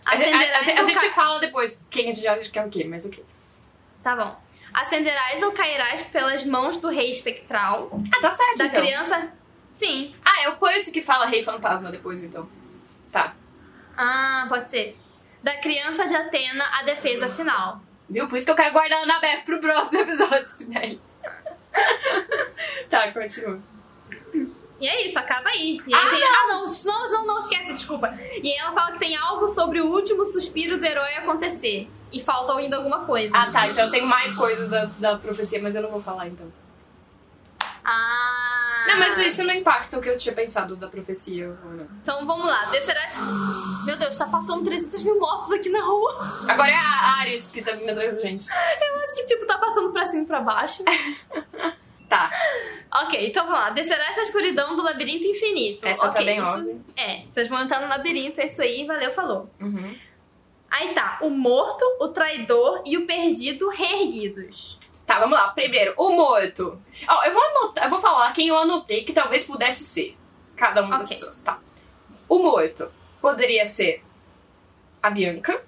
A, 0.05 0.15
gente- 0.15 0.33
a- 0.33 0.39
a 0.39 0.61
a 0.79 0.81
ou 0.81 0.87
gente 0.89 1.05
ca- 1.05 1.11
fala 1.13 1.39
depois 1.39 1.83
quem 1.91 2.09
a 2.09 2.13
gente 2.13 2.27
acha 2.27 2.49
que 2.49 2.57
é 2.57 2.65
o 2.65 2.69
quê, 2.69 2.85
mas 2.85 3.05
o 3.05 3.09
quê? 3.09 3.21
Tá 4.03 4.15
bom. 4.15 4.48
Acenderás 4.73 5.41
ou 5.41 5.51
cairás 5.51 6.01
pelas 6.03 6.43
mãos 6.45 6.77
do 6.77 6.89
rei 6.89 7.09
espectral. 7.09 7.89
Ah, 8.13 8.21
tá 8.21 8.31
certo. 8.31 8.57
Da 8.57 8.65
então. 8.65 8.81
criança. 8.81 9.31
Sim. 9.69 10.15
Ah, 10.23 10.43
é 10.43 10.49
o 10.49 10.57
Percy 10.57 10.91
que 10.91 11.01
fala 11.01 11.25
rei 11.25 11.43
fantasma 11.43 11.91
depois, 11.91 12.23
então. 12.23 12.49
Tá. 13.11 13.33
Ah, 13.97 14.45
pode 14.47 14.69
ser. 14.69 14.97
Da 15.43 15.57
criança 15.57 16.05
de 16.05 16.15
Atena, 16.15 16.65
a 16.79 16.83
defesa 16.83 17.29
final. 17.29 17.81
Viu? 18.09 18.27
Por 18.27 18.37
isso 18.37 18.45
que 18.45 18.51
eu 18.51 18.55
quero 18.55 18.73
guardar 18.73 18.99
a 18.99 19.03
Anabeth 19.03 19.43
pro 19.45 19.61
próximo 19.61 20.01
episódio, 20.01 20.47
Sibeli. 20.47 20.99
tá, 22.89 23.11
continua. 23.11 23.59
E 24.79 24.87
é 24.87 25.05
isso, 25.05 25.19
acaba 25.19 25.49
aí. 25.49 25.79
E 25.85 25.93
aí 25.93 26.07
Ah, 26.07 26.09
tem- 26.09 26.23
ah, 26.23 26.47
não, 26.47 26.65
não, 26.85 27.11
não, 27.11 27.27
não 27.27 27.39
esquece, 27.39 27.73
desculpa. 27.73 28.13
E 28.41 28.47
aí 28.51 28.57
ela 28.57 28.71
fala 28.71 28.91
que 28.93 28.99
tem 28.99 29.15
algo 29.17 29.47
sobre 29.47 29.81
o 29.81 29.87
último 29.87 30.25
suspiro 30.25 30.77
do 30.79 30.85
herói 30.85 31.15
acontecer. 31.15 31.89
E 32.11 32.21
falta 32.23 32.53
ainda 32.55 32.77
alguma 32.77 33.05
coisa. 33.05 33.37
Ah, 33.37 33.51
tá. 33.51 33.67
Então 33.67 33.89
tem 33.91 34.01
mais 34.03 34.33
coisas 34.35 34.69
da, 34.69 34.85
da 34.97 35.17
profecia, 35.17 35.61
mas 35.61 35.75
eu 35.75 35.81
não 35.81 35.89
vou 35.89 36.01
falar, 36.01 36.27
então. 36.27 36.51
Ah. 37.83 38.85
Não, 38.87 38.97
mas 38.99 39.17
isso 39.17 39.43
não 39.43 39.53
impacta 39.53 39.97
o 39.97 40.01
que 40.01 40.09
eu 40.09 40.17
tinha 40.17 40.33
pensado 40.33 40.75
da 40.75 40.87
profecia 40.87 41.47
não. 41.63 41.87
Então 42.01 42.25
vamos 42.25 42.45
lá, 42.47 42.65
descerás. 42.65 43.15
Meu 43.85 43.95
Deus, 43.97 44.15
tá 44.17 44.25
passando 44.25 44.63
300 44.63 45.03
mil 45.03 45.19
motos 45.19 45.51
aqui 45.51 45.69
na 45.69 45.83
rua. 45.83 46.17
Agora 46.47 46.69
é 46.71 46.75
a 46.75 47.19
Ares 47.19 47.51
que 47.51 47.61
tá 47.61 47.71
vindo 47.73 47.89
atrás 47.89 48.15
da 48.15 48.21
gente. 48.21 48.47
Eu 48.81 48.99
acho 49.01 49.15
que, 49.15 49.25
tipo, 49.25 49.45
tá 49.45 49.57
passando 49.57 49.91
pra 49.91 50.05
cima 50.05 50.23
e 50.23 50.25
pra 50.25 50.41
baixo. 50.41 50.83
Tá. 52.09 52.31
ok, 53.03 53.27
então 53.27 53.45
vamos 53.45 53.59
lá. 53.59 53.69
Descerás 53.69 54.15
na 54.15 54.23
escuridão 54.23 54.75
do 54.75 54.81
labirinto 54.81 55.27
infinito. 55.27 55.85
Essa 55.85 56.07
tá 56.07 56.09
Ok, 56.13 56.25
bem 56.25 56.41
isso- 56.41 56.51
óbvia. 56.51 56.77
É, 56.97 57.21
vocês 57.27 57.47
vão 57.47 57.61
entrar 57.61 57.79
no 57.81 57.87
labirinto, 57.87 58.41
é 58.41 58.45
isso 58.45 58.61
aí, 58.61 58.85
valeu, 58.85 59.11
falou. 59.11 59.49
Uhum. 59.61 59.95
Aí 60.71 60.93
tá, 60.93 61.19
o 61.21 61.29
morto, 61.29 61.83
o 62.01 62.07
traidor 62.09 62.81
e 62.85 62.97
o 62.97 63.05
perdido 63.05 63.69
reerguidos. 63.69 64.79
Tá, 65.05 65.19
vamos 65.19 65.37
lá. 65.37 65.47
Primeiro, 65.49 65.93
o 65.97 66.11
morto. 66.11 66.79
Ó, 67.07 67.23
eu 67.25 67.33
vou 67.33 67.43
anotar, 67.43 67.83
eu 67.85 67.89
vou 67.89 67.99
falar 67.99 68.33
quem 68.33 68.47
eu 68.47 68.57
anotei 68.57 69.03
que 69.03 69.13
talvez 69.13 69.45
pudesse 69.45 69.83
ser. 69.83 70.15
Cada 70.55 70.81
uma 70.81 70.97
das 70.97 71.05
Ok. 71.07 71.15
pessoas, 71.17 71.39
tá. 71.39 71.59
O 72.27 72.39
morto 72.39 72.91
poderia 73.21 73.65
ser 73.65 74.03
a 75.01 75.09
Bianca, 75.09 75.63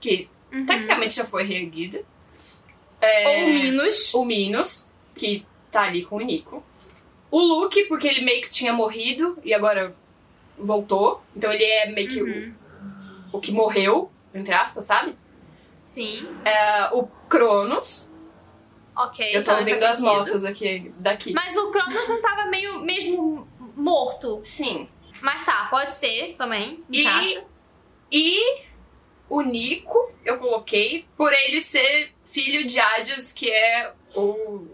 que 0.00 0.28
Uhum. 0.52 0.64
tecnicamente 0.64 1.14
já 1.16 1.24
foi 1.24 1.42
reerguida. 1.44 2.02
É, 3.00 3.28
Ou 3.28 3.44
o 3.44 3.48
Minos. 3.48 4.14
O 4.14 4.24
Minos, 4.24 4.90
que 5.14 5.44
tá 5.80 5.86
ali 5.86 6.04
com 6.04 6.16
o 6.16 6.20
Nico. 6.20 6.62
O 7.30 7.40
Luke, 7.40 7.82
porque 7.84 8.06
ele 8.08 8.24
meio 8.24 8.40
que 8.42 8.50
tinha 8.50 8.72
morrido 8.72 9.38
e 9.44 9.52
agora 9.52 9.94
voltou. 10.58 11.22
Então 11.34 11.52
ele 11.52 11.64
é 11.64 11.90
meio 11.90 12.08
que 12.08 12.22
Uhum. 12.22 12.54
o, 13.32 13.36
o 13.36 13.40
que 13.40 13.52
morreu, 13.52 14.10
entre 14.34 14.52
aspas, 14.54 14.84
sabe? 14.86 15.14
Sim, 15.84 16.26
É, 16.44 16.88
o 16.94 17.06
Cronos. 17.28 18.08
ok. 18.96 19.26
Eu 19.28 19.32
tô 19.44 19.50
então 19.52 19.58
ouvindo 19.58 19.78
faz 19.78 19.90
as 19.92 20.00
motos 20.00 20.44
aqui, 20.44 20.92
daqui. 20.98 21.32
Mas 21.32 21.56
o 21.56 21.70
Cronos 21.70 22.08
não 22.08 22.20
tava 22.22 22.46
meio 22.46 22.80
mesmo 22.80 23.46
morto. 23.76 24.40
Sim. 24.44 24.88
Mas 25.20 25.44
tá, 25.44 25.66
pode 25.70 25.94
ser 25.94 26.34
também. 26.36 26.82
E- 26.90 27.00
Encaixa. 27.02 27.44
E 28.10 28.62
o 29.28 29.42
Nico, 29.42 30.12
eu 30.24 30.38
coloquei 30.38 31.06
por 31.16 31.32
ele 31.32 31.60
ser 31.60 32.12
filho 32.24 32.66
de 32.66 32.78
Hades, 32.78 33.32
que 33.32 33.50
é 33.50 33.92
o 34.14 34.66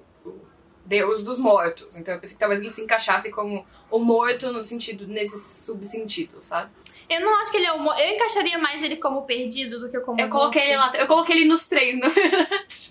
deus 0.85 1.23
dos 1.23 1.39
mortos. 1.39 1.97
Então 1.97 2.15
eu 2.15 2.21
pensei 2.21 2.35
que 2.37 2.41
talvez 2.41 2.61
ele 2.61 2.71
se 2.71 2.83
encaixasse 2.83 3.31
como 3.31 3.67
o 3.91 3.99
morto 3.99 4.53
no 4.53 4.63
sentido, 4.65 5.07
nesse 5.07 5.65
subsentido, 5.65 6.43
sabe? 6.43 6.71
Eu 7.09 7.21
não 7.21 7.35
acho 7.41 7.51
que 7.51 7.57
ele 7.59 7.67
é 7.67 7.73
o 7.73 7.79
morto. 7.79 8.01
Eu 8.01 8.11
encaixaria 8.15 8.59
mais 8.59 8.83
ele 8.83 8.97
como 8.97 9.23
perdido 9.23 9.81
do 9.81 9.89
que 9.89 9.99
como 10.01 10.21
Eu 10.21 10.29
coloquei 10.29 10.63
ele 10.63 10.77
morto. 10.79 10.95
lá, 10.95 11.01
eu 11.03 11.07
coloquei 11.07 11.37
ele 11.37 11.45
nos 11.49 11.69
três, 11.69 11.99
na 11.99 12.09
verdade. 12.11 12.91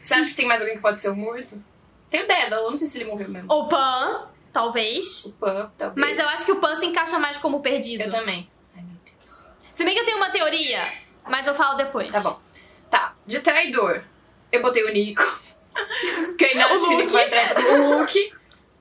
Você 0.00 0.14
acha 0.14 0.30
que 0.30 0.36
tem 0.36 0.46
mais 0.46 0.60
alguém 0.60 0.76
que 0.76 0.82
pode 0.82 1.00
ser 1.02 1.08
o 1.08 1.16
morto? 1.16 1.62
Tem 2.10 2.22
o 2.22 2.26
Dédalo, 2.28 2.66
eu 2.66 2.70
não 2.70 2.76
sei 2.76 2.86
se 2.88 2.98
ele 2.98 3.06
morreu 3.10 3.28
mesmo. 3.28 3.52
O 3.52 3.68
Pan, 3.68 4.28
talvez. 4.52 5.24
O 5.24 5.32
Pan, 5.32 5.72
talvez. 5.76 6.06
Mas 6.06 6.18
eu 6.18 6.28
acho 6.28 6.44
que 6.44 6.52
o 6.52 6.60
Pan 6.60 6.76
se 6.76 6.86
encaixa 6.86 7.18
mais 7.18 7.36
como 7.38 7.60
perdido. 7.60 8.02
Eu 8.04 8.10
também. 8.10 8.48
Ai, 8.76 8.82
meu 8.82 8.96
Deus. 9.20 9.46
Se 9.72 9.84
bem 9.84 9.94
que 9.94 10.00
eu 10.00 10.04
tenho 10.04 10.16
uma 10.18 10.30
teoria, 10.30 10.80
mas 11.28 11.46
eu 11.46 11.54
falo 11.54 11.76
depois. 11.76 12.10
Tá 12.10 12.20
bom. 12.20 12.40
Tá, 12.90 13.14
de 13.26 13.40
traidor, 13.40 14.02
eu 14.52 14.62
botei 14.62 14.84
o 14.84 14.92
Nico. 14.92 15.40
Que 16.36 16.44
eu 16.44 16.48
ainda 16.48 16.74
O 16.74 16.88
que 16.88 16.94
Luke. 16.94 17.12
vai 17.12 17.28
trair 17.28 17.66
o 17.80 17.98
Luke. 18.00 18.32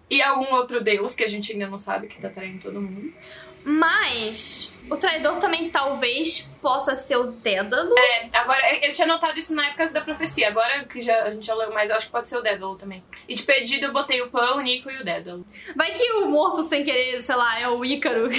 E 0.10 0.21
algum 0.21 0.53
outro 0.55 0.81
deus 0.81 1.15
que 1.15 1.23
a 1.23 1.27
gente 1.27 1.51
ainda 1.53 1.67
não 1.67 1.77
sabe 1.77 2.08
que 2.08 2.21
tá 2.21 2.29
traindo 2.29 2.62
todo 2.62 2.79
mundo. 2.81 3.12
Mas 3.63 4.71
o 4.91 4.95
traidor 4.95 5.38
também 5.39 5.71
talvez 5.71 6.41
possa 6.62 6.95
ser 6.95 7.17
o 7.17 7.31
Dédalo. 7.31 7.97
É, 7.97 8.29
agora, 8.31 8.86
eu 8.86 8.93
tinha 8.93 9.08
notado 9.08 9.39
isso 9.39 9.55
na 9.55 9.65
época 9.65 9.88
da 9.88 10.01
profecia. 10.01 10.47
Agora 10.49 10.84
que 10.86 11.01
já, 11.01 11.23
a 11.23 11.31
gente 11.31 11.47
já 11.47 11.55
leu 11.55 11.73
mais, 11.73 11.89
eu 11.89 11.95
acho 11.95 12.05
que 12.05 12.12
pode 12.12 12.29
ser 12.29 12.38
o 12.38 12.41
Dédalo 12.43 12.75
também. 12.75 13.03
E 13.27 13.34
de 13.34 13.41
pedido 13.41 13.88
eu 13.88 13.91
botei 13.91 14.21
o 14.21 14.29
Pan, 14.29 14.53
o 14.58 14.62
Nico 14.62 14.91
e 14.91 15.01
o 15.01 15.03
Dédalo. 15.03 15.43
Vai 15.75 15.93
que 15.93 16.08
o 16.12 16.27
morto 16.27 16.62
sem 16.62 16.84
querer, 16.84 17.23
sei 17.23 17.36
lá, 17.36 17.60
é 17.60 17.67
o 17.67 17.84
Ícaro. 17.84 18.29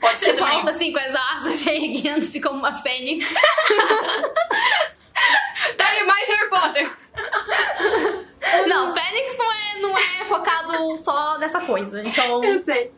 Pode 0.00 0.20
ser 0.20 0.26
Você 0.26 0.32
também. 0.34 0.54
volta 0.54 0.70
assim 0.70 0.92
com 0.92 0.98
as 1.00 1.16
asas 1.16 1.66
erguendo-se 1.66 2.40
como 2.40 2.60
uma 2.60 2.76
fênix. 2.76 3.28
Tá 5.76 5.86
aí 5.86 6.04
mais 6.04 6.28
Harry 6.28 6.48
Potter. 6.50 6.90
Não, 8.66 8.94
fênix 8.94 9.36
não 9.38 9.52
é, 9.52 9.78
não 9.80 9.98
é 9.98 10.24
focado 10.24 10.96
só 10.98 11.38
nessa 11.38 11.60
coisa. 11.60 12.02
Então. 12.02 12.42
Eu 12.42 12.58
sei. 12.58 12.90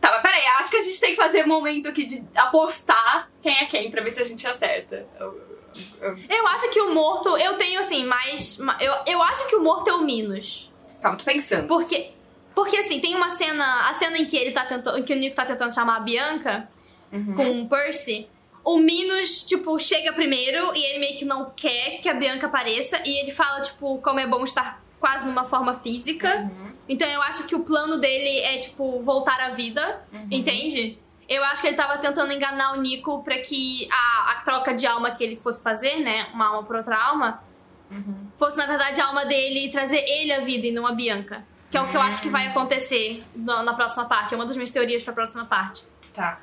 Tá, 0.00 0.10
mas 0.12 0.22
peraí, 0.22 0.44
acho 0.58 0.70
que 0.70 0.76
a 0.76 0.82
gente 0.82 1.00
tem 1.00 1.10
que 1.10 1.16
fazer 1.16 1.44
um 1.44 1.48
momento 1.48 1.88
aqui 1.88 2.04
de 2.04 2.24
apostar 2.34 3.28
quem 3.42 3.56
é 3.58 3.66
quem 3.66 3.90
pra 3.90 4.02
ver 4.02 4.10
se 4.10 4.20
a 4.20 4.24
gente 4.24 4.46
acerta. 4.46 5.06
Eu- 5.18 6.46
acho 6.48 6.68
que 6.70 6.80
o 6.80 6.92
morto, 6.92 7.36
eu 7.38 7.56
tenho 7.56 7.80
assim, 7.80 8.04
mais. 8.04 8.58
ma- 8.58 8.76
Eu, 8.80 8.92
eu 9.06 9.22
acho 9.22 9.48
que 9.48 9.56
o 9.56 9.62
morto 9.62 9.88
é 9.88 9.94
o 9.94 10.02
Minos. 10.02 10.70
Calma, 11.00 11.16
tô 11.18 11.24
pensando. 11.24 11.66
Porque. 11.66 12.10
Porque 12.54 12.76
assim, 12.76 13.00
tem 13.00 13.14
uma 13.16 13.30
cena. 13.30 13.88
A 13.88 13.94
cena 13.94 14.18
em 14.18 14.26
que 14.26 14.36
ele 14.36 14.52
tá 14.52 14.66
tentando. 14.66 15.02
Que 15.02 15.14
o 15.14 15.16
Nico 15.16 15.34
tá 15.34 15.44
tentando 15.46 15.72
chamar 15.74 15.96
a 15.96 16.00
Bianca 16.00 16.68
Uhum. 17.10 17.34
com 17.34 17.62
o 17.62 17.68
Percy. 17.68 18.28
O 18.64 18.78
Minos, 18.78 19.42
tipo, 19.42 19.78
chega 19.78 20.12
primeiro 20.12 20.72
e 20.74 20.84
ele 20.84 20.98
meio 20.98 21.16
que 21.18 21.24
não 21.24 21.50
quer 21.50 21.98
que 22.00 22.08
a 22.08 22.14
Bianca 22.14 22.46
apareça. 22.46 23.00
E 23.04 23.18
ele 23.20 23.32
fala, 23.32 23.60
tipo, 23.60 23.98
como 23.98 24.20
é 24.20 24.26
bom 24.26 24.44
estar 24.44 24.80
quase 25.00 25.26
numa 25.26 25.44
forma 25.46 25.74
física. 25.80 26.36
Uhum. 26.36 26.72
Então 26.88 27.08
eu 27.08 27.20
acho 27.22 27.44
que 27.46 27.54
o 27.56 27.60
plano 27.64 27.98
dele 27.98 28.38
é, 28.40 28.58
tipo, 28.58 29.02
voltar 29.02 29.40
à 29.40 29.50
vida. 29.50 30.04
Uhum. 30.12 30.28
Entende? 30.30 30.98
Eu 31.28 31.42
acho 31.44 31.60
que 31.62 31.68
ele 31.68 31.76
tava 31.76 31.98
tentando 31.98 32.32
enganar 32.32 32.72
o 32.76 32.80
Nico 32.80 33.22
pra 33.24 33.38
que 33.38 33.88
a, 33.90 34.32
a 34.32 34.34
troca 34.44 34.74
de 34.74 34.86
alma 34.86 35.10
que 35.12 35.24
ele 35.24 35.36
fosse 35.36 35.62
fazer, 35.62 35.96
né? 35.96 36.28
Uma 36.34 36.48
alma 36.48 36.62
por 36.64 36.76
outra 36.76 36.96
alma, 36.96 37.42
Uhum. 37.90 38.28
fosse 38.38 38.56
na 38.56 38.66
verdade 38.66 38.98
a 39.02 39.06
alma 39.06 39.26
dele 39.26 39.66
e 39.66 39.70
trazer 39.70 39.98
ele 39.98 40.32
à 40.32 40.40
vida 40.40 40.66
e 40.66 40.72
não 40.72 40.86
a 40.86 40.92
Bianca. 40.92 41.44
Que 41.70 41.76
é 41.76 41.80
o 41.82 41.86
que 41.88 41.96
eu 41.96 42.00
acho 42.00 42.22
que 42.22 42.28
vai 42.28 42.46
acontecer 42.46 43.22
na, 43.34 43.62
na 43.62 43.74
próxima 43.74 44.04
parte. 44.06 44.32
É 44.34 44.36
uma 44.36 44.46
das 44.46 44.56
minhas 44.56 44.70
teorias 44.70 45.02
pra 45.02 45.12
próxima 45.12 45.44
parte. 45.44 45.84
Tá. 46.14 46.38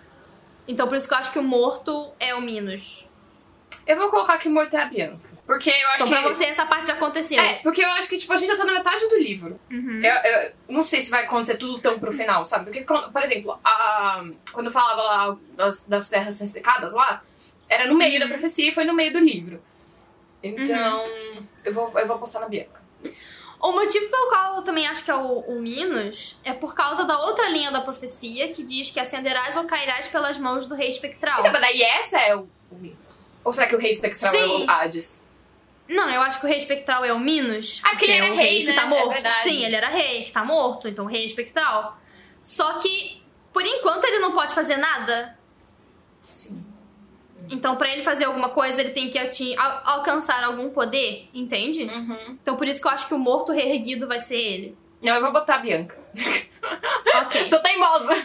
Então 0.70 0.88
por 0.88 0.96
isso 0.96 1.08
que 1.08 1.14
eu 1.16 1.18
acho 1.18 1.32
que 1.32 1.40
o 1.40 1.44
morto 1.44 2.12
é 2.20 2.36
o 2.36 2.42
Minos. 2.42 3.10
Eu 3.88 3.98
vou 3.98 4.10
colocar 4.10 4.38
que 4.38 4.48
o 4.48 4.52
morto 4.52 4.76
é 4.76 4.82
a 4.82 4.86
Bianca. 4.86 5.28
Porque 5.48 5.72
eu 5.72 5.88
acho 5.90 6.06
Então 6.06 6.08
que. 6.10 6.28
pra 6.28 6.36
você 6.36 6.44
essa 6.46 6.64
parte 6.64 6.90
já 6.90 6.94
aconteceu. 6.94 7.42
É, 7.42 7.56
porque 7.64 7.84
eu 7.84 7.90
acho 7.94 8.08
que, 8.08 8.20
tipo, 8.20 8.32
a 8.32 8.36
gente 8.36 8.50
já 8.50 8.56
tá 8.56 8.64
na 8.66 8.74
metade 8.74 9.10
do 9.10 9.18
livro. 9.18 9.60
Uhum. 9.72 10.00
Eu, 10.00 10.14
eu 10.14 10.52
não 10.70 10.84
sei 10.84 11.02
se 11.02 11.10
vai 11.10 11.24
acontecer 11.26 11.58
tudo 11.58 11.80
tão 11.80 12.00
pro 12.00 12.14
final, 12.14 12.46
sabe? 12.46 12.66
Porque, 12.66 12.84
por 12.84 13.24
exemplo, 13.24 13.60
a, 13.64 14.24
quando 14.54 14.70
falava 14.70 15.02
lá 15.02 15.38
das, 15.54 15.84
das 15.86 16.08
terras 16.08 16.40
ressecadas 16.40 16.94
lá, 16.94 17.24
era 17.68 17.88
no 17.88 17.96
meio 17.96 18.20
da 18.20 18.28
profecia 18.28 18.70
e 18.70 18.72
foi 18.72 18.86
no 18.86 18.94
meio 18.94 19.12
do 19.12 19.18
livro. 19.18 19.60
Então, 20.44 21.04
eu, 21.66 21.74
vou, 21.74 21.92
eu 21.98 22.06
vou 22.06 22.18
apostar 22.18 22.44
na 22.44 22.48
Bianca. 22.48 22.80
O 23.62 23.74
motivo 23.74 24.10
pelo 24.10 24.30
qual 24.30 24.56
eu 24.56 24.62
também 24.62 24.88
acho 24.88 25.04
que 25.04 25.12
é 25.12 25.16
o, 25.16 25.40
o 25.40 25.60
Minos 25.60 26.38
é 26.46 26.54
por 26.54 26.74
causa 26.74 27.04
da 27.04 27.20
outra 27.26 27.50
linha 27.50 27.72
da 27.72 27.82
profecia 27.82 28.48
que 28.54 28.64
diz 28.64 28.90
que 28.90 29.00
acenderás 29.00 29.58
ou 29.58 29.66
cairás 29.66 30.08
pelas 30.08 30.38
mãos 30.38 30.66
do 30.66 30.76
rei 30.76 30.88
espectral. 30.90 31.42
Então, 31.42 31.52
mas 31.52 31.62
daí 31.62 31.82
essa 31.82 32.20
é 32.20 32.36
o, 32.36 32.48
o 32.72 32.76
Minos. 32.76 32.98
Ou 33.44 33.52
será 33.52 33.68
que 33.68 33.76
o 33.76 33.80
rei 33.80 33.92
espectral 33.92 34.34
é 34.34 34.38
Sim. 34.38 34.64
o 34.66 34.70
Hades? 34.70 35.22
Não, 35.90 36.10
eu 36.10 36.22
acho 36.22 36.40
que 36.40 36.46
o 36.46 36.48
rei 36.50 36.58
espectral 36.58 37.04
é 37.04 37.12
o 37.12 37.20
Minos. 37.20 37.82
Ah, 37.84 37.90
porque 37.90 38.06
ele 38.06 38.14
é 38.14 38.18
era 38.18 38.32
o 38.32 38.36
rei, 38.36 38.60
que 38.62 38.68
né? 38.68 38.74
tá 38.76 38.84
É 38.84 38.86
morto. 38.86 39.10
verdade. 39.10 39.42
Sim, 39.44 39.66
ele 39.66 39.76
era 39.76 39.90
rei, 39.90 40.24
que 40.24 40.32
tá 40.32 40.46
morto, 40.46 40.88
então 40.88 41.04
o 41.06 41.08
rei 41.08 41.26
espectral. 41.26 41.98
Só 42.44 42.78
que, 42.80 43.22
por 43.52 43.66
enquanto, 43.66 44.06
ele 44.06 44.20
não 44.20 44.32
pode 44.34 44.54
fazer 44.54 44.78
nada. 44.78 45.38
Sim. 46.22 46.64
Então, 47.50 47.76
pra 47.76 47.90
ele 47.92 48.04
fazer 48.04 48.26
alguma 48.26 48.50
coisa, 48.50 48.80
ele 48.82 48.92
tem 48.92 49.10
que 49.10 49.18
al- 49.58 49.82
alcançar 49.86 50.44
algum 50.44 50.70
poder, 50.70 51.28
entende? 51.34 51.84
Uhum. 51.84 52.38
Então, 52.42 52.56
por 52.56 52.68
isso 52.68 52.80
que 52.82 52.88
eu 52.88 52.92
acho 52.92 53.08
que 53.08 53.14
o 53.14 53.20
morto 53.20 53.52
reerguido 53.52 54.08
vai 54.08 54.20
ser 54.20 54.38
ele. 54.38 54.78
Não, 55.02 55.16
eu 55.16 55.22
vou 55.22 55.32
botar 55.32 55.56
a 55.56 55.60
Bianca. 55.60 55.98
Ok. 57.24 57.46
Sou 57.48 57.60
teimosa. 57.60 58.24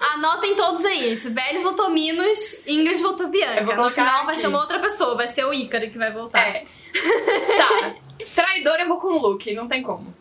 Anotem 0.00 0.54
todos 0.56 0.84
aí. 0.84 1.14
Velho 1.14 1.62
votou 1.62 1.90
Minos, 1.90 2.66
Ingrid 2.66 3.02
votou 3.02 3.28
Bianca. 3.28 3.60
Eu 3.60 3.66
vou 3.66 3.76
no 3.76 3.90
final 3.90 4.24
vai 4.24 4.34
aqui. 4.34 4.42
ser 4.42 4.48
uma 4.48 4.60
outra 4.60 4.78
pessoa, 4.78 5.14
vai 5.14 5.28
ser 5.28 5.44
o 5.44 5.54
Ícaro 5.54 5.90
que 5.90 5.96
vai 5.98 6.10
voltar. 6.12 6.40
É. 6.46 6.62
tá. 7.58 7.94
Traidor 8.34 8.76
eu 8.80 8.88
vou 8.88 8.98
com 8.98 9.08
o 9.08 9.18
Luke, 9.18 9.54
não 9.54 9.68
tem 9.68 9.82
como. 9.82 10.14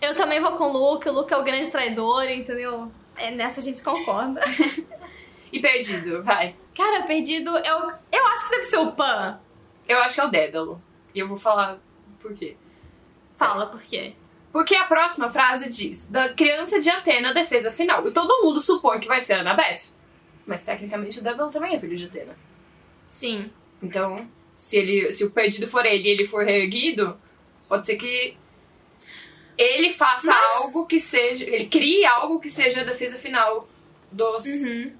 Eu 0.00 0.14
também 0.14 0.40
vou 0.40 0.52
com 0.52 0.64
o 0.64 0.72
Luke, 0.72 1.08
o 1.08 1.12
Luke 1.12 1.32
é 1.32 1.36
o 1.36 1.42
grande 1.42 1.70
traidor, 1.70 2.24
entendeu? 2.30 2.90
É, 3.16 3.30
nessa 3.32 3.60
a 3.60 3.62
gente 3.62 3.82
concorda. 3.82 4.40
E 5.50 5.60
perdido, 5.60 6.22
vai. 6.22 6.54
Cara, 6.78 7.02
perdido, 7.02 7.50
eu, 7.58 7.92
eu 8.12 8.26
acho 8.28 8.44
que 8.44 8.50
deve 8.52 8.62
ser 8.62 8.78
o 8.78 8.92
Pan. 8.92 9.38
Eu 9.88 9.98
acho 9.98 10.14
que 10.14 10.20
é 10.20 10.24
o 10.24 10.30
Dédalo. 10.30 10.80
E 11.12 11.18
eu 11.18 11.26
vou 11.26 11.36
falar 11.36 11.78
por 12.20 12.32
quê. 12.34 12.56
Fala 13.36 13.66
por 13.66 13.82
quê. 13.82 14.14
Porque 14.52 14.76
a 14.76 14.84
próxima 14.84 15.28
frase 15.30 15.68
diz: 15.68 16.06
da 16.08 16.32
criança 16.32 16.78
de 16.80 16.88
Atena, 16.88 17.34
defesa 17.34 17.70
final. 17.72 18.06
E 18.06 18.12
todo 18.12 18.42
mundo 18.44 18.60
supõe 18.60 19.00
que 19.00 19.08
vai 19.08 19.18
ser 19.18 19.32
a 19.34 19.40
Annabeth. 19.40 19.80
Mas 20.46 20.62
tecnicamente 20.64 21.18
o 21.18 21.22
Dédalo 21.22 21.50
também 21.50 21.74
é 21.74 21.80
filho 21.80 21.96
de 21.96 22.04
Atena. 22.04 22.36
Sim. 23.08 23.50
Então, 23.82 24.28
se, 24.56 24.76
ele, 24.78 25.10
se 25.10 25.24
o 25.24 25.30
perdido 25.32 25.66
for 25.66 25.84
ele 25.84 26.08
e 26.08 26.12
ele 26.12 26.24
for 26.26 26.44
reerguido, 26.44 27.18
pode 27.68 27.86
ser 27.86 27.96
que 27.96 28.36
ele 29.56 29.92
faça 29.92 30.28
Mas- 30.28 30.56
algo 30.62 30.86
que 30.86 31.00
seja. 31.00 31.44
Ele 31.44 31.66
crie 31.66 32.04
algo 32.06 32.38
que 32.40 32.48
seja 32.48 32.82
a 32.82 32.84
defesa 32.84 33.18
final 33.18 33.68
dos 34.12 34.44
Uhum. 34.46 34.92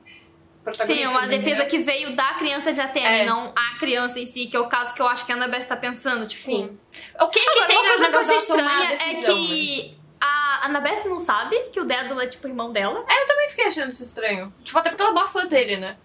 Sim, 0.86 1.06
uma 1.06 1.26
defesa 1.26 1.64
que 1.66 1.78
veio 1.78 2.14
da 2.14 2.34
criança 2.34 2.72
de 2.72 2.80
Atena 2.80 3.08
É. 3.08 3.22
e 3.22 3.26
não 3.26 3.52
a 3.56 3.78
criança 3.78 4.18
em 4.18 4.26
si, 4.26 4.46
que 4.46 4.56
é 4.56 4.60
o 4.60 4.68
caso 4.68 4.94
que 4.94 5.00
eu 5.02 5.06
acho 5.08 5.24
que 5.26 5.32
a 5.32 5.34
Annabeth 5.34 5.64
tá 5.66 5.76
pensando, 5.76 6.26
tipo... 6.26 6.44
Sim. 6.44 6.78
O 7.20 7.28
que, 7.28 7.40
que 7.40 7.48
Agora, 7.48 7.66
tem 7.66 7.76
uma 7.78 7.88
coisa 7.88 8.08
que 8.08 8.16
eu 8.16 8.20
achei 8.20 8.46
tomar 8.46 8.92
estranha 8.92 9.18
é 9.18 9.22
que 9.24 9.98
a 10.20 10.66
Annabeth 10.66 11.04
não 11.08 11.20
sabe 11.20 11.56
que 11.72 11.80
o 11.80 11.84
Dédalo 11.84 12.20
é 12.20 12.26
tipo 12.26 12.46
irmão 12.48 12.72
dela. 12.72 13.04
mas- 13.06 13.20
Eu 13.20 13.26
também 13.26 13.48
fiquei 13.48 13.66
achando 13.66 13.90
isso 13.90 14.04
estranho. 14.04 14.52
Tipo, 14.64 14.78
até 14.78 14.90
porque 14.90 15.02
ela 15.02 15.24
é 15.42 15.46
dele, 15.46 15.76
né? 15.76 15.96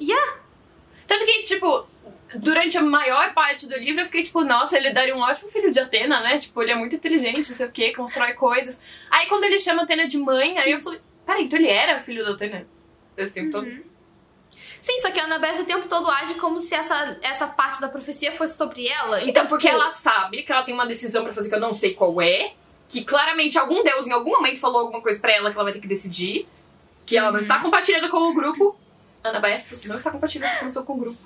Yeah. 0.00 0.36
Tanto 1.06 1.24
que, 1.24 1.44
tipo, 1.44 1.86
durante 2.34 2.76
a 2.76 2.82
maior 2.82 3.32
parte 3.32 3.66
do 3.66 3.76
livro 3.76 4.02
eu 4.02 4.06
fiquei 4.06 4.22
tipo, 4.22 4.42
nossa, 4.44 4.76
ele 4.76 4.92
daria 4.92 5.16
um 5.16 5.20
ótimo 5.20 5.50
filho 5.50 5.70
de 5.70 5.80
Atena, 5.80 6.20
né? 6.20 6.38
Tipo, 6.38 6.62
ele 6.62 6.72
é 6.72 6.74
muito 6.74 6.94
inteligente, 6.94 7.48
não 7.50 7.56
sei 7.56 7.66
o 7.66 7.72
que, 7.72 7.94
constrói 7.94 8.34
coisas. 8.34 8.80
Aí 9.10 9.26
quando 9.26 9.44
ele 9.44 9.58
chama 9.58 9.82
Atena 9.82 10.06
de 10.06 10.18
mãe, 10.18 10.58
aí 10.58 10.70
eu 10.70 10.78
falei, 10.78 11.00
peraí, 11.24 11.44
então 11.44 11.58
ele 11.58 11.68
era 11.68 11.98
filho 11.98 12.24
da 12.24 12.32
Atena 12.32 12.66
esse 13.16 13.32
tempo 13.32 13.50
todo? 13.50 13.66
Sim, 14.80 14.98
só 15.00 15.10
que 15.10 15.18
a 15.18 15.24
Annabeth 15.24 15.60
o 15.60 15.64
tempo 15.64 15.88
todo 15.88 16.10
age 16.10 16.34
como 16.34 16.60
se 16.60 16.74
essa, 16.74 17.18
essa 17.22 17.46
parte 17.46 17.80
da 17.80 17.88
profecia 17.88 18.32
fosse 18.32 18.56
sobre 18.56 18.86
ela. 18.86 19.22
Então, 19.24 19.46
porque 19.46 19.68
ela 19.68 19.92
sabe 19.92 20.42
que 20.42 20.52
ela 20.52 20.62
tem 20.62 20.74
uma 20.74 20.86
decisão 20.86 21.24
pra 21.24 21.32
fazer 21.32 21.48
que 21.48 21.54
eu 21.54 21.60
não 21.60 21.74
sei 21.74 21.94
qual 21.94 22.20
é, 22.22 22.52
que 22.88 23.04
claramente 23.04 23.58
algum 23.58 23.82
deus 23.82 24.06
em 24.06 24.12
algum 24.12 24.30
momento 24.30 24.60
falou 24.60 24.80
alguma 24.82 25.02
coisa 25.02 25.20
pra 25.20 25.32
ela 25.32 25.50
que 25.50 25.56
ela 25.56 25.64
vai 25.64 25.72
ter 25.72 25.80
que 25.80 25.88
decidir, 25.88 26.48
que 27.04 27.16
ela 27.16 27.32
não 27.32 27.38
está 27.38 27.58
compartilhando 27.60 28.08
com 28.08 28.18
o 28.18 28.34
grupo. 28.34 28.76
Annabeth, 29.22 29.64
você 29.68 29.88
não 29.88 29.96
está 29.96 30.10
compartilhando 30.10 30.46
essa 30.46 30.56
informação 30.56 30.84
com 30.84 30.92
o 30.94 30.98
grupo. 30.98 31.18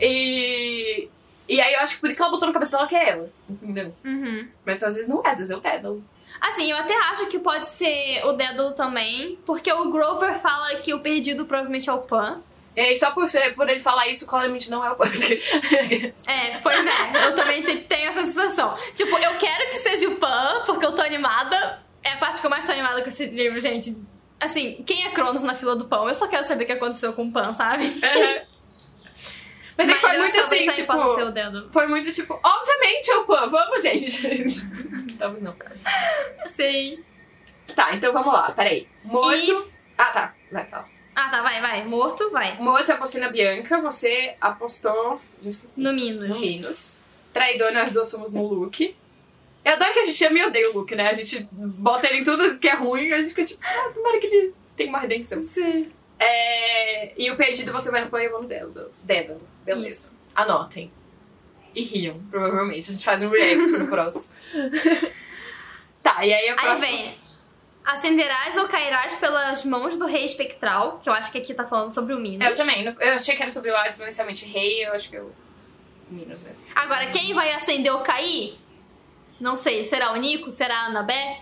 E. 0.00 1.08
E 1.48 1.60
aí 1.60 1.74
eu 1.74 1.80
acho 1.80 1.96
que 1.96 2.00
por 2.00 2.08
isso 2.08 2.16
que 2.16 2.22
ela 2.22 2.30
botou 2.30 2.46
na 2.46 2.54
cabeça 2.54 2.70
dela 2.70 2.88
que 2.88 2.94
é 2.94 3.10
ela, 3.10 3.30
entendeu? 3.50 3.94
Uhum. 4.04 4.48
Mas 4.64 4.82
às 4.82 4.94
vezes 4.94 5.08
não 5.08 5.22
é, 5.24 5.30
às 5.30 5.38
vezes 5.38 5.50
é 5.50 5.56
o 5.56 5.60
Dédalo. 5.60 6.02
Assim, 6.40 6.70
eu 6.70 6.76
até 6.76 6.96
acho 7.10 7.26
que 7.26 7.38
pode 7.38 7.68
ser 7.68 8.24
o 8.24 8.32
Dédalo 8.32 8.72
também, 8.72 9.38
porque 9.44 9.70
o 9.72 9.90
Grover 9.90 10.38
fala 10.38 10.76
que 10.76 10.94
o 10.94 11.00
perdido 11.00 11.44
provavelmente 11.44 11.90
é 11.90 11.92
o 11.92 11.98
Pan. 11.98 12.40
E 12.74 12.80
aí 12.80 12.94
só 12.94 13.10
por, 13.10 13.26
por 13.54 13.68
ele 13.68 13.80
falar 13.80 14.08
isso, 14.08 14.26
claramente 14.26 14.70
não 14.70 14.84
é 14.84 14.90
o 14.90 14.96
É, 16.26 16.58
pois 16.62 16.86
é, 16.86 17.26
eu 17.26 17.34
também 17.34 17.62
te- 17.62 17.82
tenho 17.82 18.08
essa 18.08 18.24
sensação. 18.24 18.76
Tipo, 18.94 19.18
eu 19.18 19.36
quero 19.36 19.68
que 19.70 19.78
seja 19.78 20.08
o 20.08 20.16
Pan, 20.16 20.62
porque 20.64 20.86
eu 20.86 20.92
tô 20.94 21.02
animada. 21.02 21.82
É 22.02 22.12
a 22.14 22.16
parte 22.16 22.40
que 22.40 22.46
eu 22.46 22.50
mais 22.50 22.64
tô 22.64 22.72
animada 22.72 23.02
com 23.02 23.08
esse 23.08 23.26
livro, 23.26 23.60
gente. 23.60 23.96
Assim, 24.40 24.82
quem 24.86 25.04
é 25.06 25.10
Cronos 25.10 25.42
na 25.42 25.54
fila 25.54 25.76
do 25.76 25.84
pão? 25.84 26.08
Eu 26.08 26.14
só 26.14 26.26
quero 26.26 26.42
saber 26.44 26.64
o 26.64 26.66
que 26.66 26.72
aconteceu 26.72 27.12
com 27.12 27.26
o 27.26 27.32
Pan, 27.32 27.52
sabe? 27.54 27.92
Mas, 29.78 29.88
é 29.88 29.94
que 29.94 30.00
foi 30.00 30.16
eu 30.16 30.20
muito 30.20 30.38
assim, 30.38 30.68
tipo. 30.70 30.92
possa 30.92 31.14
ser 31.14 31.24
o 31.24 31.30
Dédalo. 31.30 31.70
Foi 31.72 31.86
muito 31.86 32.10
tipo, 32.12 32.38
obviamente 32.42 33.10
é 33.10 33.16
o 33.16 33.24
Pan, 33.24 33.46
vamos, 33.48 33.82
gente. 33.82 34.26
Talvez 35.18 35.42
não. 35.42 35.54
Sei. 36.56 37.02
Tá, 37.74 37.94
então 37.94 38.12
vamos 38.12 38.32
lá, 38.32 38.50
peraí. 38.52 38.88
Morto. 39.04 39.70
Ah, 39.96 40.04
tá. 40.06 40.34
Vai, 40.50 40.66
fala. 40.66 40.88
Ah, 41.14 41.28
tá, 41.28 41.42
vai, 41.42 41.60
vai. 41.60 41.84
Morto, 41.84 42.30
vai. 42.30 42.58
Morto 42.58 42.90
eu 42.90 42.94
apostei 42.94 43.20
na 43.20 43.28
Bianca, 43.28 43.80
você 43.80 44.34
apostou. 44.40 45.20
Já 45.42 45.48
esqueci. 45.48 45.80
No 45.80 45.92
Minos. 45.92 46.28
No 46.28 46.40
Minos. 46.40 46.96
Traidor, 47.32 47.72
nós 47.72 47.92
duas 47.92 48.08
somos 48.08 48.32
no 48.32 48.46
Luke. 48.46 48.96
Eu 49.64 49.72
adoro 49.72 49.92
que 49.92 49.98
a 50.00 50.04
gente 50.04 50.24
ama 50.24 50.38
e 50.38 50.44
odeia 50.44 50.70
o 50.70 50.78
Luke, 50.78 50.94
né? 50.94 51.08
A 51.08 51.12
gente 51.12 51.46
bota 51.52 52.08
ele 52.08 52.20
em 52.20 52.24
tudo 52.24 52.58
que 52.58 52.68
é 52.68 52.74
ruim 52.74 53.08
e 53.08 53.12
a 53.12 53.22
gente 53.22 53.28
fica 53.28 53.44
tipo, 53.44 53.60
ah, 53.64 53.92
tomara 53.94 54.18
que 54.18 54.26
ele 54.26 54.54
tenha 54.76 54.88
uma 54.88 54.98
redenção. 54.98 55.42
Sim. 55.46 55.90
É... 56.18 57.12
E 57.20 57.30
o 57.30 57.36
perdido 57.36 57.72
você 57.72 57.90
vai 57.90 58.04
no 58.04 58.40
no 58.40 58.48
Dédalo. 58.48 58.92
Dédalo. 59.02 59.42
Beleza. 59.64 60.10
Anotem. 60.34 60.90
E 61.74 61.82
riam, 61.82 62.20
provavelmente. 62.30 62.90
A 62.90 62.92
gente 62.94 63.04
faz 63.04 63.22
um 63.22 63.30
react 63.30 63.78
no 63.78 63.88
próximo. 63.88 64.32
tá, 66.02 66.24
e 66.24 66.32
aí 66.32 66.48
a 66.48 66.52
Aí 66.52 66.58
próxima... 66.58 66.86
vem. 66.86 67.21
Acenderás 67.84 68.56
ou 68.56 68.68
cairás 68.68 69.14
pelas 69.14 69.64
mãos 69.64 69.96
do 69.96 70.06
rei 70.06 70.24
espectral, 70.24 71.00
que 71.02 71.08
eu 71.08 71.12
acho 71.12 71.32
que 71.32 71.38
aqui 71.38 71.52
tá 71.52 71.66
falando 71.66 71.92
sobre 71.92 72.14
o 72.14 72.18
Minos. 72.18 72.46
Eu 72.48 72.54
também. 72.56 72.84
Eu 73.00 73.14
achei 73.14 73.36
que 73.36 73.42
era 73.42 73.50
sobre 73.50 73.70
o 73.70 73.76
Hades, 73.76 73.98
mas 74.00 74.16
realmente 74.16 74.44
rei, 74.44 74.86
eu 74.86 74.92
acho 74.92 75.10
que 75.10 75.16
eu. 75.16 75.34
Minos 76.08 76.42
mesmo. 76.44 76.64
Agora, 76.76 77.06
quem 77.08 77.34
vai 77.34 77.52
acender 77.52 77.92
ou 77.92 78.00
cair? 78.00 78.58
Não 79.40 79.56
sei, 79.56 79.84
será 79.84 80.12
o 80.12 80.16
Nico? 80.16 80.50
Será 80.50 80.86
a 80.86 80.90
sei. 80.90 81.40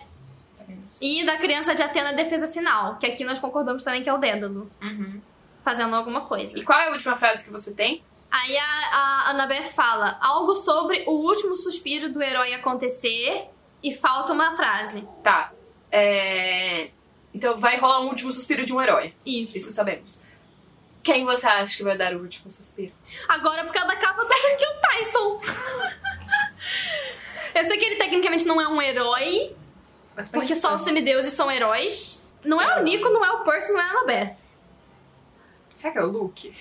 E 1.01 1.25
da 1.25 1.37
criança 1.37 1.75
de 1.75 1.83
Atena, 1.83 2.13
defesa 2.13 2.49
final, 2.49 2.97
que 2.97 3.07
aqui 3.07 3.25
nós 3.25 3.39
concordamos 3.39 3.83
também 3.85 4.03
que 4.03 4.09
é 4.09 4.13
o 4.13 4.19
Dédalo, 4.19 4.71
Uhum. 4.83 5.21
fazendo 5.65 5.95
alguma 5.95 6.23
coisa. 6.23 6.59
E 6.59 6.63
qual 6.63 6.79
é 6.79 6.89
a 6.89 6.93
última 6.93 7.17
frase 7.17 7.45
que 7.45 7.51
você 7.51 7.73
tem? 7.75 8.03
Aí 8.31 8.57
a, 8.57 8.65
a 8.65 9.31
Annabeth 9.31 9.73
fala 9.75 10.17
algo 10.21 10.55
sobre 10.55 11.05
o 11.07 11.13
último 11.13 11.57
suspiro 11.57 12.13
do 12.13 12.23
herói 12.23 12.55
acontecer 12.55 13.49
e 13.83 13.93
falta 13.95 14.33
uma 14.33 14.55
frase. 14.57 15.07
Tá. 15.25 15.53
É... 15.91 16.91
Então 17.35 17.57
vai 17.57 17.79
rolar 17.79 18.01
um 18.01 18.09
último 18.09 18.33
suspiro 18.33 18.65
de 18.65 18.73
um 18.73 18.81
herói. 18.81 19.15
Isso. 19.25 19.57
Isso 19.57 19.71
sabemos. 19.71 20.21
Quem 21.03 21.25
você 21.25 21.47
acha 21.47 21.77
que 21.77 21.83
vai 21.83 21.97
dar 21.97 22.15
o 22.15 22.21
último 22.21 22.51
suspiro? 22.51 22.93
Agora, 23.29 23.65
por 23.65 23.73
causa 23.73 23.89
da 23.89 23.97
capa, 23.97 24.21
eu 24.21 24.27
tô 24.27 24.35
achando 24.35 24.57
que 24.57 24.65
é 24.65 24.69
o 24.69 24.81
Tyson. 24.81 25.41
eu 27.55 27.65
sei 27.65 27.79
que 27.79 27.85
ele 27.85 27.97
tecnicamente 27.97 28.45
não 28.45 28.61
é 28.61 28.69
um 28.69 28.83
herói, 28.83 29.57
porque 30.31 30.55
só 30.55 30.75
os 30.75 30.83
semideuses 30.83 31.33
são 31.33 31.51
heróis. 31.51 32.23
Não 32.45 32.61
é 32.61 32.79
o 32.79 32.83
Nico, 32.83 33.09
não 33.09 33.25
é 33.25 33.31
o 33.33 33.45
Percy, 33.45 33.73
não 33.73 33.81
é 33.81 33.83
a 33.83 33.91
Annabeth. 33.91 34.37
Será 35.77 35.93
que 35.93 35.99
é 35.99 36.03
o 36.03 36.07
Luke? 36.07 36.55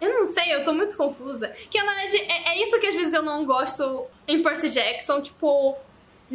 Eu 0.00 0.14
não 0.14 0.26
sei, 0.26 0.54
eu 0.54 0.64
tô 0.64 0.72
muito 0.72 0.96
confusa. 0.96 1.48
Que 1.70 1.82
na 1.82 1.94
verdade 1.94 2.16
é, 2.18 2.50
é 2.50 2.62
isso 2.62 2.78
que 2.78 2.86
às 2.86 2.94
vezes 2.94 3.12
eu 3.12 3.22
não 3.22 3.44
gosto 3.44 4.06
em 4.28 4.42
Percy 4.42 4.68
Jackson, 4.70 5.22
tipo, 5.22 5.76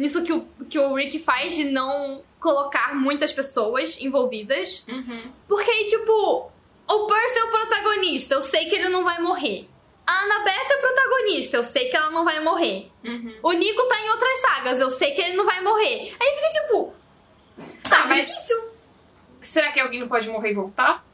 nisso 0.00 0.22
que 0.22 0.32
o, 0.32 0.46
que 0.68 0.78
o 0.78 0.94
Rick 0.94 1.18
faz 1.20 1.54
de 1.54 1.64
não 1.64 2.22
colocar 2.40 2.94
muitas 2.94 3.32
pessoas 3.32 4.00
envolvidas. 4.00 4.84
Uhum. 4.88 5.30
Porque 5.46 5.70
aí, 5.70 5.84
tipo, 5.86 6.50
o 6.88 7.06
Percy 7.06 7.38
é 7.38 7.44
o 7.44 7.50
protagonista, 7.50 8.34
eu 8.34 8.42
sei 8.42 8.64
que 8.66 8.74
ele 8.74 8.88
não 8.88 9.04
vai 9.04 9.20
morrer. 9.20 9.68
A 10.06 10.24
Annabeth 10.24 10.50
é 10.70 10.74
a 10.74 10.78
protagonista, 10.78 11.56
eu 11.58 11.62
sei 11.62 11.88
que 11.88 11.96
ela 11.96 12.10
não 12.10 12.24
vai 12.24 12.42
morrer. 12.42 12.90
Uhum. 13.04 13.34
O 13.42 13.52
Nico 13.52 13.82
tá 13.86 14.00
em 14.00 14.10
outras 14.10 14.38
sagas, 14.40 14.80
eu 14.80 14.90
sei 14.90 15.12
que 15.12 15.20
ele 15.20 15.36
não 15.36 15.44
vai 15.44 15.60
morrer. 15.62 16.16
Aí 16.18 16.34
fica 16.34 16.48
tipo. 16.50 16.94
Tá 17.88 18.02
Ah, 18.02 18.04
mas- 18.08 18.26
difícil. 18.26 18.70
Será 19.42 19.70
que 19.72 19.80
alguém 19.80 20.00
não 20.00 20.08
pode 20.08 20.28
morrer 20.28 20.50
e 20.50 20.54
voltar? 20.54 21.04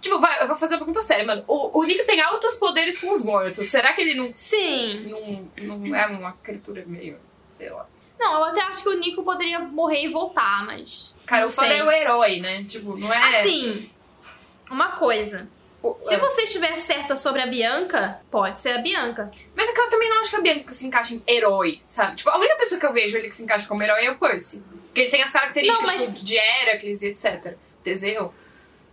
Tipo, 0.00 0.20
vai, 0.20 0.40
eu 0.42 0.46
vou 0.46 0.56
fazer 0.56 0.74
uma 0.74 0.78
pergunta 0.84 1.00
séria, 1.00 1.24
mano. 1.26 1.42
O, 1.48 1.80
o 1.80 1.82
Nico 1.84 2.04
tem 2.04 2.20
altos 2.20 2.54
poderes 2.56 2.98
com 2.98 3.10
os 3.12 3.22
mortos. 3.24 3.68
Será 3.68 3.92
que 3.94 4.02
ele 4.02 4.14
não, 4.14 4.32
Sim. 4.34 5.08
não, 5.58 5.78
não 5.78 5.96
é 5.96 6.06
uma 6.06 6.32
criatura 6.34 6.84
meio. 6.86 7.18
sei 7.50 7.68
lá. 7.70 7.86
Não, 8.18 8.38
eu 8.38 8.44
até 8.44 8.60
acho 8.62 8.82
que 8.82 8.88
o 8.88 8.98
Nico 8.98 9.22
poderia 9.22 9.58
morrer 9.60 10.04
e 10.04 10.08
voltar, 10.08 10.64
mas. 10.66 11.14
Cara, 11.26 11.46
o 11.46 11.50
sei. 11.50 11.70
é 11.72 11.84
o 11.84 11.90
herói, 11.90 12.40
né? 12.40 12.64
Tipo, 12.64 12.98
não 12.98 13.12
é. 13.12 13.40
Assim, 13.40 13.90
uma 14.70 14.92
coisa. 14.92 15.48
o- 15.82 15.96
Se 16.00 16.14
é. 16.14 16.18
você 16.18 16.42
estiver 16.42 16.74
certa 16.78 17.14
sobre 17.14 17.42
a 17.42 17.46
Bianca, 17.46 18.20
pode 18.30 18.58
ser 18.58 18.70
a 18.70 18.78
Bianca. 18.78 19.30
Mas 19.54 19.68
é 19.68 19.72
que 19.72 19.80
eu 19.80 19.90
também 19.90 20.08
não 20.08 20.20
acho 20.20 20.30
que 20.30 20.36
a 20.36 20.40
Bianca 20.40 20.72
se 20.72 20.86
encaixa 20.86 21.14
em 21.14 21.22
herói, 21.28 21.80
sabe? 21.84 22.16
Tipo, 22.16 22.30
a 22.30 22.38
única 22.38 22.56
pessoa 22.56 22.80
que 22.80 22.86
eu 22.86 22.92
vejo 22.92 23.16
ele 23.16 23.28
que 23.28 23.34
se 23.34 23.42
encaixa 23.42 23.68
como 23.68 23.82
herói 23.82 24.06
é 24.06 24.10
o 24.10 24.18
Percy. 24.18 24.64
Porque 24.86 25.00
ele 25.02 25.10
tem 25.10 25.22
as 25.22 25.30
características 25.30 25.86
Não, 25.86 25.94
mas- 25.94 26.06
tipo, 26.06 26.24
de 26.24 26.36
Heracles 26.36 27.02
e 27.02 27.08
etc. 27.08 27.54
Teseu. 27.84 28.32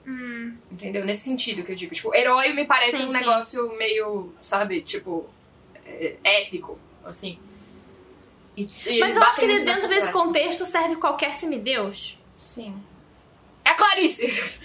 Hum. 0.05 0.57
Entendeu? 0.71 1.05
Nesse 1.05 1.21
sentido 1.23 1.63
que 1.63 1.71
eu 1.71 1.75
digo. 1.75 1.95
Tipo, 1.95 2.13
herói 2.13 2.51
me 2.53 2.65
parece 2.65 2.97
Sim, 2.97 3.05
um 3.05 3.11
sim. 3.11 3.17
negócio 3.17 3.77
meio, 3.77 4.33
sabe, 4.41 4.81
tipo, 4.81 5.29
é, 5.85 6.17
épico, 6.23 6.77
assim. 7.05 7.39
E, 8.55 8.67
e 8.85 8.99
Mas 8.99 9.15
eu 9.15 9.23
acho 9.23 9.39
que 9.39 9.47
dentro 9.47 9.87
desse 9.87 10.11
contexto 10.11 10.65
serve 10.65 10.95
qualquer 10.97 11.35
semideus. 11.35 12.19
Sim. 12.37 12.81
É 13.65 13.69
a 13.69 13.75
Clarice! 13.75 14.25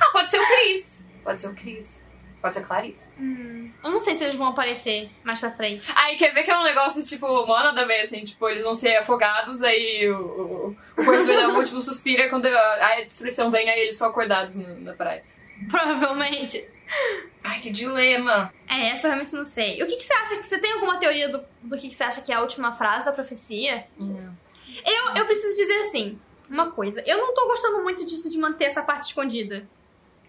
ah, 0.00 0.10
pode 0.12 0.30
ser 0.30 0.40
o 0.40 0.46
Cris. 0.46 1.04
Pode 1.22 1.40
ser 1.40 1.48
o 1.48 1.54
Cris. 1.54 2.04
Pode 2.40 2.56
ser 2.56 2.62
a 2.62 2.66
Clarice. 2.66 3.08
Eu 3.82 3.90
não 3.90 4.02
sei 4.02 4.16
se 4.16 4.24
eles 4.24 4.34
vão 4.34 4.48
aparecer 4.48 5.10
mais 5.22 5.40
pra 5.40 5.50
frente. 5.50 5.90
Aí 5.96 6.18
quer 6.18 6.34
ver 6.34 6.42
que 6.42 6.50
é 6.50 6.58
um 6.58 6.62
negócio, 6.62 7.02
tipo, 7.02 7.26
mó 7.26 7.62
nada 7.62 7.80
a 7.80 7.86
ver, 7.86 8.02
assim, 8.02 8.22
tipo, 8.22 8.46
eles 8.46 8.62
vão 8.62 8.74
ser 8.74 8.96
afogados, 8.96 9.62
aí 9.62 10.06
o, 10.10 10.18
o, 10.18 10.76
o 10.98 11.04
vai 11.04 11.26
dar 11.26 11.48
um 11.48 11.56
último 11.56 11.80
suspiro, 11.80 12.22
e 12.22 12.28
quando 12.28 12.44
a, 12.44 12.86
a 12.86 13.00
destruição 13.00 13.50
vem, 13.50 13.70
aí 13.70 13.80
eles 13.80 13.96
são 13.96 14.10
acordados 14.10 14.56
na 14.56 14.92
praia. 14.92 15.24
Provavelmente. 15.70 16.68
Ai, 17.42 17.60
que 17.60 17.70
dilema. 17.70 18.52
É, 18.68 18.88
essa 18.90 19.06
eu 19.06 19.10
realmente 19.12 19.34
não 19.34 19.44
sei. 19.44 19.82
O 19.82 19.86
que, 19.86 19.96
que 19.96 20.04
você 20.04 20.12
acha? 20.14 20.36
que 20.36 20.48
Você 20.48 20.58
tem 20.58 20.72
alguma 20.72 20.98
teoria 20.98 21.28
do, 21.28 21.42
do 21.62 21.76
que, 21.76 21.88
que 21.88 21.94
você 21.94 22.04
acha 22.04 22.20
que 22.22 22.32
é 22.32 22.36
a 22.36 22.40
última 22.40 22.72
frase 22.76 23.04
da 23.04 23.12
profecia? 23.12 23.86
Eu, 23.98 25.14
eu 25.16 25.24
preciso 25.26 25.56
dizer 25.56 25.78
assim, 25.80 26.18
uma 26.50 26.70
coisa. 26.70 27.02
Eu 27.06 27.18
não 27.18 27.34
tô 27.34 27.46
gostando 27.46 27.82
muito 27.82 28.04
disso 28.04 28.28
de 28.30 28.38
manter 28.38 28.64
essa 28.66 28.82
parte 28.82 29.02
escondida. 29.02 29.66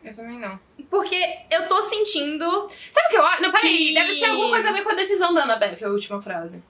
Eu 0.03 0.15
também 0.15 0.37
não. 0.39 0.59
Porque 0.89 1.15
eu 1.49 1.67
tô 1.67 1.81
sentindo. 1.83 2.45
Sabe 2.91 3.07
o 3.07 3.09
que 3.09 3.17
eu 3.17 3.25
acho? 3.25 3.41
Não, 3.41 3.51
peraí, 3.51 3.87
Que- 3.87 3.93
deve 3.93 4.11
ser 4.13 4.25
alguma 4.25 4.49
coisa 4.49 4.69
a 4.69 4.71
ver 4.73 4.83
com 4.83 4.91
a 4.91 4.95
decisão 4.95 5.33
da 5.33 5.43
Annabeth, 5.43 5.83
a 5.83 5.89
última 5.89 6.21
frase. 6.21 6.63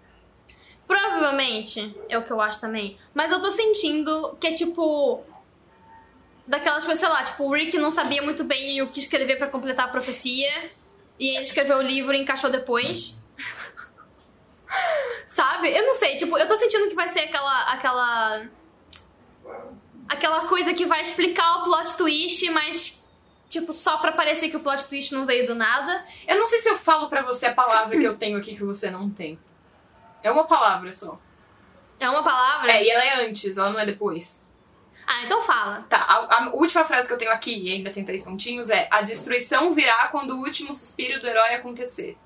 Provavelmente, 0.88 1.96
é 2.08 2.18
o 2.18 2.24
que 2.24 2.32
eu 2.32 2.40
acho 2.40 2.62
também. 2.62 2.98
Mas 3.14 3.32
eu 3.32 3.42
tô 3.42 3.52
sentindo 3.52 4.38
que 4.40 4.48
é 4.48 4.54
tipo. 4.54 5.24
Daquelas 6.48 6.84
coisas, 6.84 7.00
sei 7.00 7.10
lá, 7.10 7.24
tipo, 7.24 7.44
o 7.44 7.54
Rick 7.54 7.78
não 7.78 7.90
sabia 7.90 8.22
muito 8.22 8.44
bem 8.44 8.82
o 8.82 8.88
que 8.88 9.00
escrever 9.00 9.38
pra 9.38 9.48
completar 9.48 9.86
a 9.86 9.92
profecia. 9.92 10.72
E 11.20 11.30
ele 11.30 11.42
escreveu 11.42 11.78
o 11.78 11.82
livro 11.82 12.14
e 12.14 12.22
encaixou 12.22 12.50
depois. 12.50 13.18
Sabe? 15.28 15.76
Eu 15.76 15.86
não 15.86 15.94
sei, 15.96 16.18
tipo, 16.18 16.38
eu 16.38 16.48
tô 16.48 16.56
sentindo 16.56 16.88
que 16.88 16.96
vai 16.96 17.10
ser 17.10 17.22
aquela. 17.22 17.72
aquela. 17.72 18.46
Aquela 20.08 20.48
coisa 20.48 20.74
que 20.74 20.86
vai 20.86 21.02
explicar 21.02 21.58
o 21.58 21.64
plot 21.64 21.98
twist, 21.98 22.50
mas. 22.52 23.04
Tipo, 23.50 23.74
só 23.74 23.98
pra 23.98 24.12
parecer 24.12 24.50
que 24.50 24.58
o 24.58 24.60
plot 24.60 24.86
twist 24.86 25.14
não 25.14 25.26
veio 25.26 25.48
do 25.48 25.56
nada. 25.56 26.06
Eu 26.28 26.38
não 26.38 26.46
sei 26.46 26.60
se 26.60 26.70
eu 26.70 26.78
falo 26.78 27.10
pra 27.10 27.22
você 27.22 27.48
a 27.48 27.54
palavra 27.54 27.98
que 27.98 28.04
eu 28.04 28.18
tenho 28.18 28.38
aqui 28.38 28.56
que 28.56 28.64
você 28.64 28.92
não 28.92 29.10
tem. 29.10 29.40
É 30.22 30.30
uma 30.30 30.46
palavra 30.46 30.92
só. 30.92 31.20
É 32.00 32.10
uma 32.10 32.24
palavra? 32.24 32.72
É, 32.72 32.84
e 32.84 32.90
ela 32.90 33.04
é 33.04 33.28
antes, 33.28 33.58
ela 33.58 33.70
não 33.70 33.80
é 33.80 33.86
depois. 33.86 34.45
Ah, 35.08 35.24
então 35.24 35.42
fala. 35.44 35.86
Tá, 35.90 35.98
a, 35.98 36.46
a 36.46 36.50
última 36.54 36.84
frase 36.84 37.08
que 37.08 37.14
eu 37.14 37.18
tenho 37.18 37.32
aqui, 37.32 37.56
e 37.56 37.74
ainda 37.74 37.92
tem 37.92 38.04
três 38.04 38.24
pontinhos, 38.24 38.70
é 38.70 38.88
A 38.90 39.02
destruição 39.02 39.74
virá 39.74 40.08
quando 40.08 40.32
o 40.32 40.40
último 40.40 40.74
suspiro 40.74 41.20
do 41.20 41.28
herói 41.28 41.54
acontecer. 41.54 42.18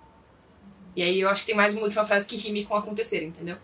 E 0.95 1.03
aí 1.03 1.19
eu 1.19 1.29
acho 1.29 1.41
que 1.41 1.47
tem 1.47 1.55
mais 1.55 1.75
uma 1.75 1.83
última 1.83 2.05
frase 2.05 2.27
que 2.27 2.37
rime 2.37 2.65
com 2.65 2.75
acontecer, 2.75 3.23
entendeu? 3.23 3.57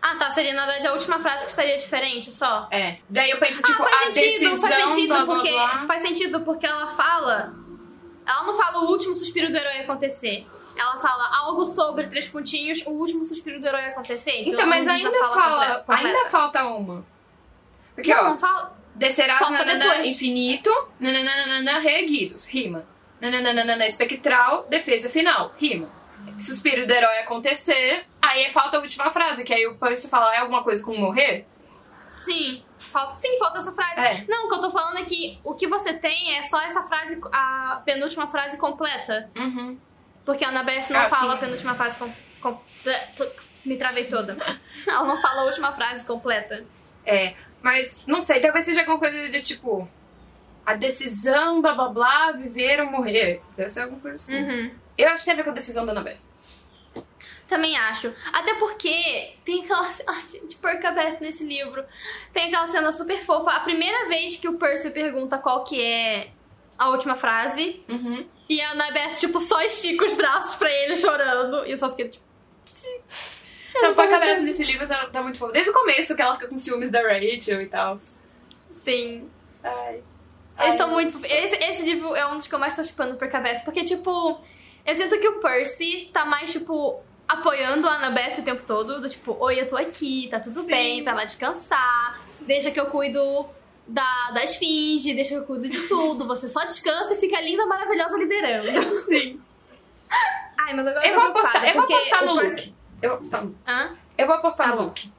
Ah, 0.00 0.16
tá. 0.16 0.30
Seria, 0.30 0.54
na 0.54 0.64
verdade, 0.64 0.86
a 0.86 0.92
última 0.92 1.18
frase 1.20 1.44
que 1.44 1.50
estaria 1.50 1.76
diferente 1.76 2.32
só. 2.32 2.68
É. 2.70 2.98
Daí 3.08 3.30
eu 3.30 3.38
penso, 3.38 3.62
tipo, 3.62 3.82
ah, 3.82 3.88
faz 3.88 4.10
a 4.10 4.14
sentido, 4.14 4.40
decisão, 4.40 4.68
faz 4.68 4.82
sentido, 4.82 5.08
blá, 5.08 5.24
blá, 5.24 5.34
porque. 5.34 5.50
blá. 5.50 5.86
Faz 5.86 6.02
sentido, 6.02 6.40
porque 6.40 6.66
ela 6.66 6.86
fala. 6.88 7.54
Ela 8.26 8.42
não 8.44 8.56
fala 8.56 8.84
o 8.84 8.90
último 8.90 9.14
suspiro 9.14 9.50
do 9.50 9.56
herói 9.56 9.78
acontecer. 9.78 10.46
Ela 10.76 11.00
fala 11.00 11.28
algo 11.38 11.64
sobre 11.64 12.06
três 12.06 12.28
pontinhos, 12.28 12.84
o 12.86 12.90
último 12.90 13.24
suspiro 13.24 13.60
do 13.60 13.66
herói 13.66 13.86
acontecer. 13.86 14.42
Então, 14.46 14.60
ela 14.60 14.66
mas 14.66 14.86
ainda 14.86 15.24
fala 15.24 15.84
ainda 15.88 16.26
falta 16.26 16.64
uma. 16.66 17.04
Porque, 17.98 18.14
Não, 18.14 18.20
ó, 18.20 18.28
não 18.30 18.38
fala. 18.38 18.76
descerás 18.94 19.40
falta 19.40 19.64
nananã, 19.64 19.88
depois. 19.90 20.06
infinito, 20.06 20.70
nananana, 21.00 21.78
reerguidos, 21.80 22.46
rima. 22.46 22.84
Nananana, 23.20 23.84
espectral, 23.86 24.66
defesa 24.68 25.08
final, 25.10 25.52
rima. 25.58 25.88
Suspiro 26.38 26.86
do 26.86 26.92
herói 26.92 27.18
acontecer, 27.18 28.04
aí 28.22 28.48
falta 28.50 28.76
a 28.76 28.80
última 28.80 29.10
frase, 29.10 29.44
que 29.44 29.52
aí 29.52 29.66
o 29.66 29.76
Percy 29.76 30.08
fala, 30.08 30.32
é 30.34 30.38
alguma 30.38 30.62
coisa 30.62 30.84
com 30.84 30.94
morrer? 30.96 31.44
Sim. 32.18 32.62
Falta, 32.92 33.18
sim, 33.18 33.36
falta 33.38 33.58
essa 33.58 33.72
frase. 33.72 34.00
É. 34.00 34.24
Não, 34.28 34.46
o 34.46 34.48
que 34.48 34.54
eu 34.54 34.60
tô 34.60 34.70
falando 34.70 34.98
é 34.98 35.04
que 35.04 35.38
o 35.44 35.54
que 35.54 35.66
você 35.66 35.94
tem 35.94 36.36
é 36.36 36.42
só 36.42 36.60
essa 36.62 36.82
frase, 36.84 37.20
a 37.32 37.82
penúltima 37.84 38.28
frase 38.28 38.56
completa. 38.56 39.28
Uhum. 39.36 39.78
Porque 40.24 40.44
a 40.44 40.48
Annabeth 40.48 40.86
não 40.90 41.00
Ah, 41.00 41.08
fala 41.08 41.32
sim. 41.32 41.36
a 41.36 41.40
penúltima 41.40 41.74
frase 41.74 41.98
com- 41.98 42.12
completa. 42.40 43.32
Me 43.64 43.76
travei 43.76 44.04
toda. 44.04 44.36
Ela 44.86 45.04
não 45.04 45.20
fala 45.20 45.42
a 45.42 45.44
última 45.46 45.72
frase 45.72 46.04
completa. 46.04 46.64
É, 47.04 47.34
mas 47.62 48.02
não 48.06 48.20
sei, 48.20 48.40
talvez 48.40 48.64
seja 48.64 48.80
alguma 48.80 48.98
coisa 48.98 49.28
de 49.28 49.42
tipo. 49.42 49.88
A 50.64 50.74
decisão, 50.74 51.62
blá 51.62 51.72
blá 51.72 51.88
blá, 51.88 52.32
viver 52.32 52.78
ou 52.80 52.90
morrer. 52.90 53.40
Deve 53.56 53.70
ser 53.70 53.80
alguma 53.82 54.00
coisa 54.00 54.16
assim. 54.16 54.42
Uhum. 54.42 54.70
Eu 54.98 55.08
acho 55.08 55.18
que 55.18 55.24
tem 55.24 55.32
a 55.32 55.36
ver 55.36 55.44
com 55.44 55.50
a 55.50 55.54
decisão 55.54 55.86
da 55.86 55.92
Annabeth. 55.92 56.18
Também 57.48 57.76
acho. 57.78 58.12
Até 58.32 58.54
porque 58.54 59.34
tem 59.44 59.64
aquela. 59.64 59.88
Ai, 60.06 60.24
gente, 60.28 60.56
Perca 60.56 60.90
Beth 60.90 61.18
nesse 61.20 61.44
livro. 61.44 61.82
Tem 62.32 62.48
aquela 62.48 62.66
cena 62.68 62.92
super 62.92 63.22
fofa. 63.24 63.50
A 63.50 63.60
primeira 63.60 64.08
vez 64.08 64.36
que 64.36 64.46
o 64.46 64.58
Percy 64.58 64.90
pergunta 64.90 65.38
qual 65.38 65.64
que 65.64 65.82
é 65.82 66.30
a 66.76 66.90
última 66.90 67.16
frase. 67.16 67.82
Uhum. 67.88 68.26
E 68.48 68.60
a 68.60 68.72
Annabeth, 68.72 69.18
tipo, 69.18 69.38
só 69.38 69.62
estica 69.62 70.04
os 70.04 70.12
braços 70.12 70.54
pra 70.56 70.70
ele 70.70 70.96
chorando. 70.96 71.64
E 71.66 71.70
eu 71.70 71.76
só 71.78 71.88
fiquei, 71.90 72.10
tipo. 72.10 72.24
Então, 73.74 73.94
a 73.96 74.02
Annabeth 74.06 74.40
nesse 74.40 74.64
livro 74.64 74.86
tá, 74.86 75.06
tá 75.06 75.22
muito 75.22 75.38
fofa. 75.38 75.52
Desde 75.52 75.70
o 75.70 75.74
começo 75.74 76.14
que 76.16 76.22
ela 76.22 76.34
fica 76.34 76.48
com 76.48 76.58
ciúmes 76.58 76.90
da 76.90 77.00
Rachel 77.02 77.60
e 77.60 77.66
tal. 77.66 77.98
Sim. 78.82 79.28
Ai. 79.62 80.02
Eles 80.60 80.74
estão 80.74 80.88
muito. 80.90 81.18
Esse, 81.24 81.54
esse 81.56 81.82
livro 81.82 82.14
é 82.16 82.26
um 82.26 82.36
dos 82.38 82.46
que 82.48 82.54
eu 82.54 82.58
mais 82.58 82.74
tô 82.74 82.82
chipando 82.82 83.16
Perca 83.16 83.38
Beth. 83.40 83.60
Porque, 83.64 83.84
tipo. 83.84 84.40
Eu 84.86 84.94
sinto 84.94 85.18
que 85.20 85.28
o 85.28 85.40
Percy 85.40 86.10
tá 86.12 86.24
mais, 86.24 86.50
tipo. 86.50 87.00
apoiando 87.28 87.86
a 87.86 87.96
Annabeth 87.96 88.38
o 88.40 88.42
tempo 88.42 88.62
todo, 88.64 89.00
do 89.02 89.08
tipo, 89.08 89.36
oi, 89.38 89.60
eu 89.60 89.68
tô 89.68 89.76
aqui, 89.76 90.28
tá 90.30 90.40
tudo 90.40 90.60
Sim. 90.62 90.66
bem, 90.66 91.04
vai 91.04 91.14
lá 91.14 91.24
descansar, 91.26 92.18
deixa 92.40 92.70
que 92.70 92.80
eu 92.80 92.86
cuido 92.86 93.46
da, 93.86 94.30
da 94.32 94.42
esfinge, 94.42 95.12
deixa 95.12 95.34
que 95.34 95.40
eu 95.40 95.44
cuido 95.44 95.68
de 95.68 95.78
tudo, 95.88 96.26
você 96.26 96.48
só 96.48 96.64
descansa 96.64 97.12
e 97.12 97.16
fica 97.18 97.38
linda, 97.42 97.66
maravilhosa 97.66 98.16
liderando. 98.16 98.96
Sim. 99.00 99.38
Ai, 100.56 100.72
mas 100.74 100.86
agora 100.86 101.06
Eu 101.06 101.12
tô 101.14 101.20
vou 101.20 101.28
apostar, 101.30 101.68
eu 101.68 101.74
vou 101.74 101.82
apostar 101.84 102.24
no 102.24 102.36
pers- 102.38 102.54
Luke. 102.56 102.74
Eu 103.02 103.10
vou 103.10 103.16
apostar 103.18 103.44
no 103.44 103.54
Hã? 103.66 103.96
Eu 104.16 104.26
vou 104.26 104.36
apostar 104.36 104.70
Tá 104.70 104.76
no. 104.76 104.82
Luke. 104.82 105.12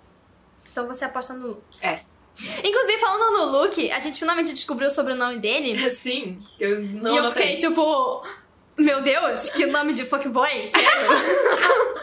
Então 0.71 0.88
você 0.88 1.05
aposta 1.05 1.34
no 1.34 1.47
Luke. 1.47 1.86
É. 1.86 2.01
Inclusive, 2.63 2.99
falando 2.99 3.38
no 3.38 3.59
Luke, 3.61 3.91
a 3.91 3.99
gente 3.99 4.17
finalmente 4.19 4.53
descobriu 4.53 4.88
o 4.88 4.91
sobrenome 4.91 5.39
dele. 5.39 5.77
Sim, 5.91 6.41
eu 6.59 6.82
não 6.82 7.11
e 7.11 7.17
eu 7.17 7.23
anotei. 7.25 7.55
fiquei 7.55 7.69
tipo, 7.69 8.23
meu 8.77 9.01
Deus, 9.01 9.49
que 9.49 9.65
nome 9.65 9.93
de 9.93 10.05
fuckboy. 10.05 10.71
Quero. 10.71 11.09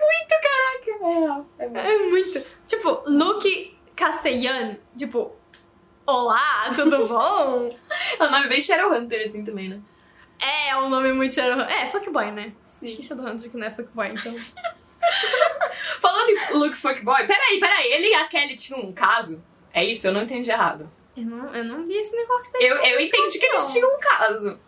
Muito 0.00 0.34
caraca. 0.42 1.46
É, 1.58 1.64
é 1.64 1.68
muito. 1.68 1.78
é 1.78 1.98
muito. 2.08 2.42
Tipo, 2.66 3.02
Luke 3.06 3.76
Castellan. 3.96 4.76
Tipo, 4.96 5.34
olá, 6.06 6.72
tudo 6.74 7.06
bom? 7.08 7.74
É 8.18 8.24
um 8.24 8.30
nome 8.30 8.48
bem 8.48 8.60
Shadowhunter, 8.60 9.26
assim, 9.26 9.44
também, 9.44 9.68
né? 9.68 9.80
É, 10.40 10.68
é 10.70 10.76
um 10.76 10.88
nome 10.88 11.12
muito 11.12 11.34
Shadow... 11.34 11.60
É, 11.64 11.88
fuckboy, 11.88 12.30
né? 12.32 12.52
Sim. 12.66 12.96
Que 12.96 13.02
Shadowhunter 13.02 13.50
que 13.50 13.56
não 13.56 13.66
é 13.66 13.70
fuckboy, 13.70 14.08
então. 14.08 14.34
Falando 16.00 16.30
em 16.30 16.54
Luke 16.54 16.76
Fuckboy, 16.76 17.26
peraí, 17.26 17.60
peraí. 17.60 17.92
Ele 17.92 18.08
e 18.08 18.14
a 18.14 18.26
Kelly 18.26 18.56
tinham 18.56 18.80
um 18.80 18.92
caso? 18.92 19.42
É 19.72 19.84
isso? 19.84 20.06
Eu 20.06 20.12
não 20.12 20.22
entendi 20.22 20.50
errado. 20.50 20.90
Eu 21.16 21.24
não, 21.24 21.54
eu 21.54 21.64
não 21.64 21.86
vi 21.86 21.94
esse 21.94 22.14
negócio 22.16 22.52
desse. 22.52 22.64
Eu, 22.64 22.76
eu 22.76 23.00
entendi 23.00 23.38
que 23.38 23.46
eles 23.46 23.72
tinham 23.72 23.94
um 23.94 23.98
caso. 23.98 24.58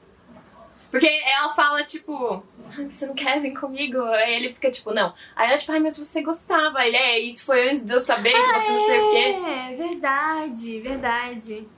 Porque 0.91 1.07
ela 1.07 1.55
fala, 1.55 1.83
tipo, 1.85 2.45
"Ai, 2.77 2.91
você 2.91 3.07
não 3.07 3.15
quer 3.15 3.41
vir 3.41 3.55
comigo? 3.55 4.03
Aí 4.03 4.35
ele 4.35 4.53
fica, 4.53 4.71
tipo, 4.71 4.93
não. 4.93 5.15
Aí 5.35 5.49
ela, 5.49 5.57
tipo, 5.57 5.73
ai, 5.73 5.81
mas 5.81 5.97
você 5.97 6.21
gostava. 6.21 6.85
Ele, 6.87 6.97
é, 6.97 7.19
isso 7.19 7.45
foi 7.45 7.71
antes 7.71 7.87
de 7.87 7.95
eu 7.95 8.01
saber 8.01 8.33
que 8.33 8.53
você 8.59 8.71
não 8.71 8.87
sei 8.87 9.01
o 9.01 9.11
quê. 9.11 9.51
É, 9.73 9.77
verdade, 9.77 10.81
verdade. 10.81 11.69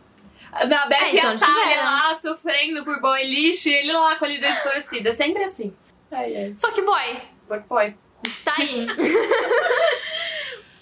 Na 0.68 0.86
Beth 0.86 0.96
É, 1.02 1.14
e 1.14 1.18
então, 1.18 1.30
a 1.32 1.36
Thalia 1.38 1.62
tiveram. 1.62 1.84
lá 1.84 2.14
líder 2.14 2.84
por 2.84 3.00
boy 3.00 3.24
lixo 3.24 3.68
e 3.68 3.74
ele 3.74 3.92
lá 3.92 4.16
com 4.16 4.24
a 4.24 4.28
líder 4.28 4.52
distorcida. 4.52 5.12
Sempre 5.12 5.42
assim. 5.44 5.74
Ai, 6.12 6.36
ai. 6.36 6.56
Fuckboy, 6.60 7.20
Fuckboy. 7.48 7.94
tá 8.44 8.54
aí. 8.58 8.86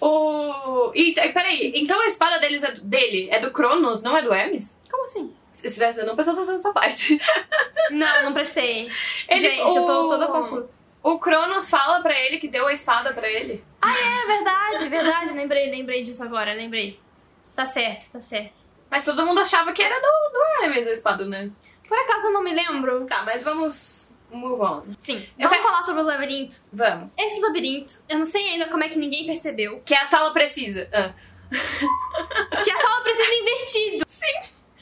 O... 0.04 0.90
E, 0.96 1.10
e 1.10 1.32
peraí, 1.32 1.72
então 1.76 2.00
a 2.00 2.06
espada 2.06 2.40
deles 2.40 2.62
é 2.64 2.72
do- 2.72 2.80
dele 2.82 3.28
é 3.30 3.38
do 3.38 3.52
Cronos, 3.52 4.02
não 4.02 4.16
é 4.16 4.22
do 4.22 4.34
Hermes? 4.34 4.76
Como 4.90 5.04
assim? 5.04 5.32
Se 5.52 5.70
tivesse, 5.72 6.00
eu 6.00 6.06
não 6.06 6.16
prestei 6.16 6.34
atenção 6.34 6.56
nessa 6.56 6.72
parte. 6.72 7.20
Não, 7.90 8.22
não 8.24 8.32
prestei. 8.32 8.90
Ele- 9.28 9.40
Gente, 9.40 9.58
eu 9.76 9.84
tô 9.86 10.06
o- 10.06 10.08
toda 10.08 10.26
confusa. 10.26 10.70
O 11.02 11.18
Cronos 11.20 11.68
fala 11.68 12.00
pra 12.00 12.18
ele 12.18 12.38
que 12.38 12.48
deu 12.48 12.66
a 12.66 12.72
espada 12.72 13.12
pra 13.12 13.28
ele. 13.30 13.62
É 13.84 14.26
verdade, 14.26 14.88
verdade. 14.88 15.32
Lembrei, 15.34 15.70
lembrei 15.70 16.02
disso 16.02 16.22
agora, 16.24 16.54
lembrei. 16.54 16.98
Tá 17.54 17.66
certo, 17.66 18.10
tá 18.10 18.20
certo. 18.22 18.54
Mas 18.92 19.04
todo 19.06 19.24
mundo 19.24 19.40
achava 19.40 19.72
que 19.72 19.82
era 19.82 19.94
do, 19.98 20.02
do 20.32 20.62
Hermes 20.64 20.86
a 20.86 20.92
espada, 20.92 21.24
né? 21.24 21.50
Por 21.88 21.98
acaso 21.98 22.26
eu 22.26 22.32
não 22.32 22.42
me 22.44 22.52
lembro? 22.54 23.06
Tá, 23.06 23.22
mas 23.24 23.42
vamos 23.42 24.12
move 24.30 24.60
on. 24.62 24.82
Sim. 24.98 25.26
Eu 25.38 25.48
Vamos 25.48 25.56
quero- 25.58 25.62
falar 25.62 25.82
sobre 25.82 26.02
o 26.02 26.04
labirinto. 26.04 26.56
Vamos. 26.72 27.10
Esse 27.18 27.40
labirinto, 27.40 27.94
eu 28.08 28.18
não 28.18 28.24
sei 28.26 28.46
ainda 28.50 28.66
como 28.68 28.84
é 28.84 28.88
que 28.90 28.98
ninguém 28.98 29.26
percebeu. 29.26 29.80
Que 29.84 29.94
a 29.94 30.04
sala 30.04 30.30
precisa. 30.32 30.88
Ah. 30.92 31.10
Que 32.62 32.70
a 32.70 32.78
sala 32.80 33.02
precisa 33.02 33.32
invertido. 33.34 34.04
Sim. 34.08 34.40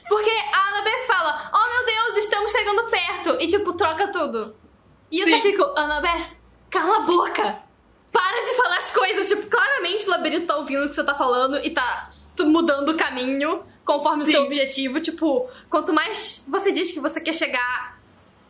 Porque 0.08 0.30
a 0.30 0.58
Annabeth 0.68 1.06
fala, 1.06 1.50
oh 1.54 1.74
meu 1.76 1.86
Deus, 1.86 2.16
estamos 2.24 2.50
chegando 2.50 2.84
perto. 2.90 3.36
E 3.40 3.46
tipo, 3.46 3.72
troca 3.74 4.08
tudo. 4.08 4.56
E 5.10 5.20
eu 5.20 5.24
Sim. 5.26 5.36
só 5.36 5.42
fico, 5.42 5.62
Annabeth, 5.78 6.36
cala 6.68 6.96
a 6.98 7.00
boca. 7.02 7.58
Para 8.12 8.40
de 8.44 8.56
falar 8.56 8.76
as 8.78 8.90
coisas. 8.92 9.28
Tipo, 9.28 9.48
claramente 9.48 10.06
o 10.06 10.10
labirinto 10.10 10.46
tá 10.48 10.56
ouvindo 10.56 10.84
o 10.86 10.88
que 10.88 10.94
você 10.96 11.04
tá 11.04 11.14
falando 11.14 11.58
e 11.64 11.70
tá 11.70 12.10
mudando 12.40 12.88
o 12.88 12.96
caminho 12.96 13.64
conforme 13.90 14.24
Sim. 14.24 14.30
o 14.30 14.34
seu 14.34 14.42
objetivo. 14.44 15.00
Tipo, 15.00 15.50
quanto 15.68 15.92
mais 15.92 16.44
você 16.46 16.70
diz 16.70 16.92
que 16.92 17.00
você 17.00 17.20
quer 17.20 17.34
chegar 17.34 17.98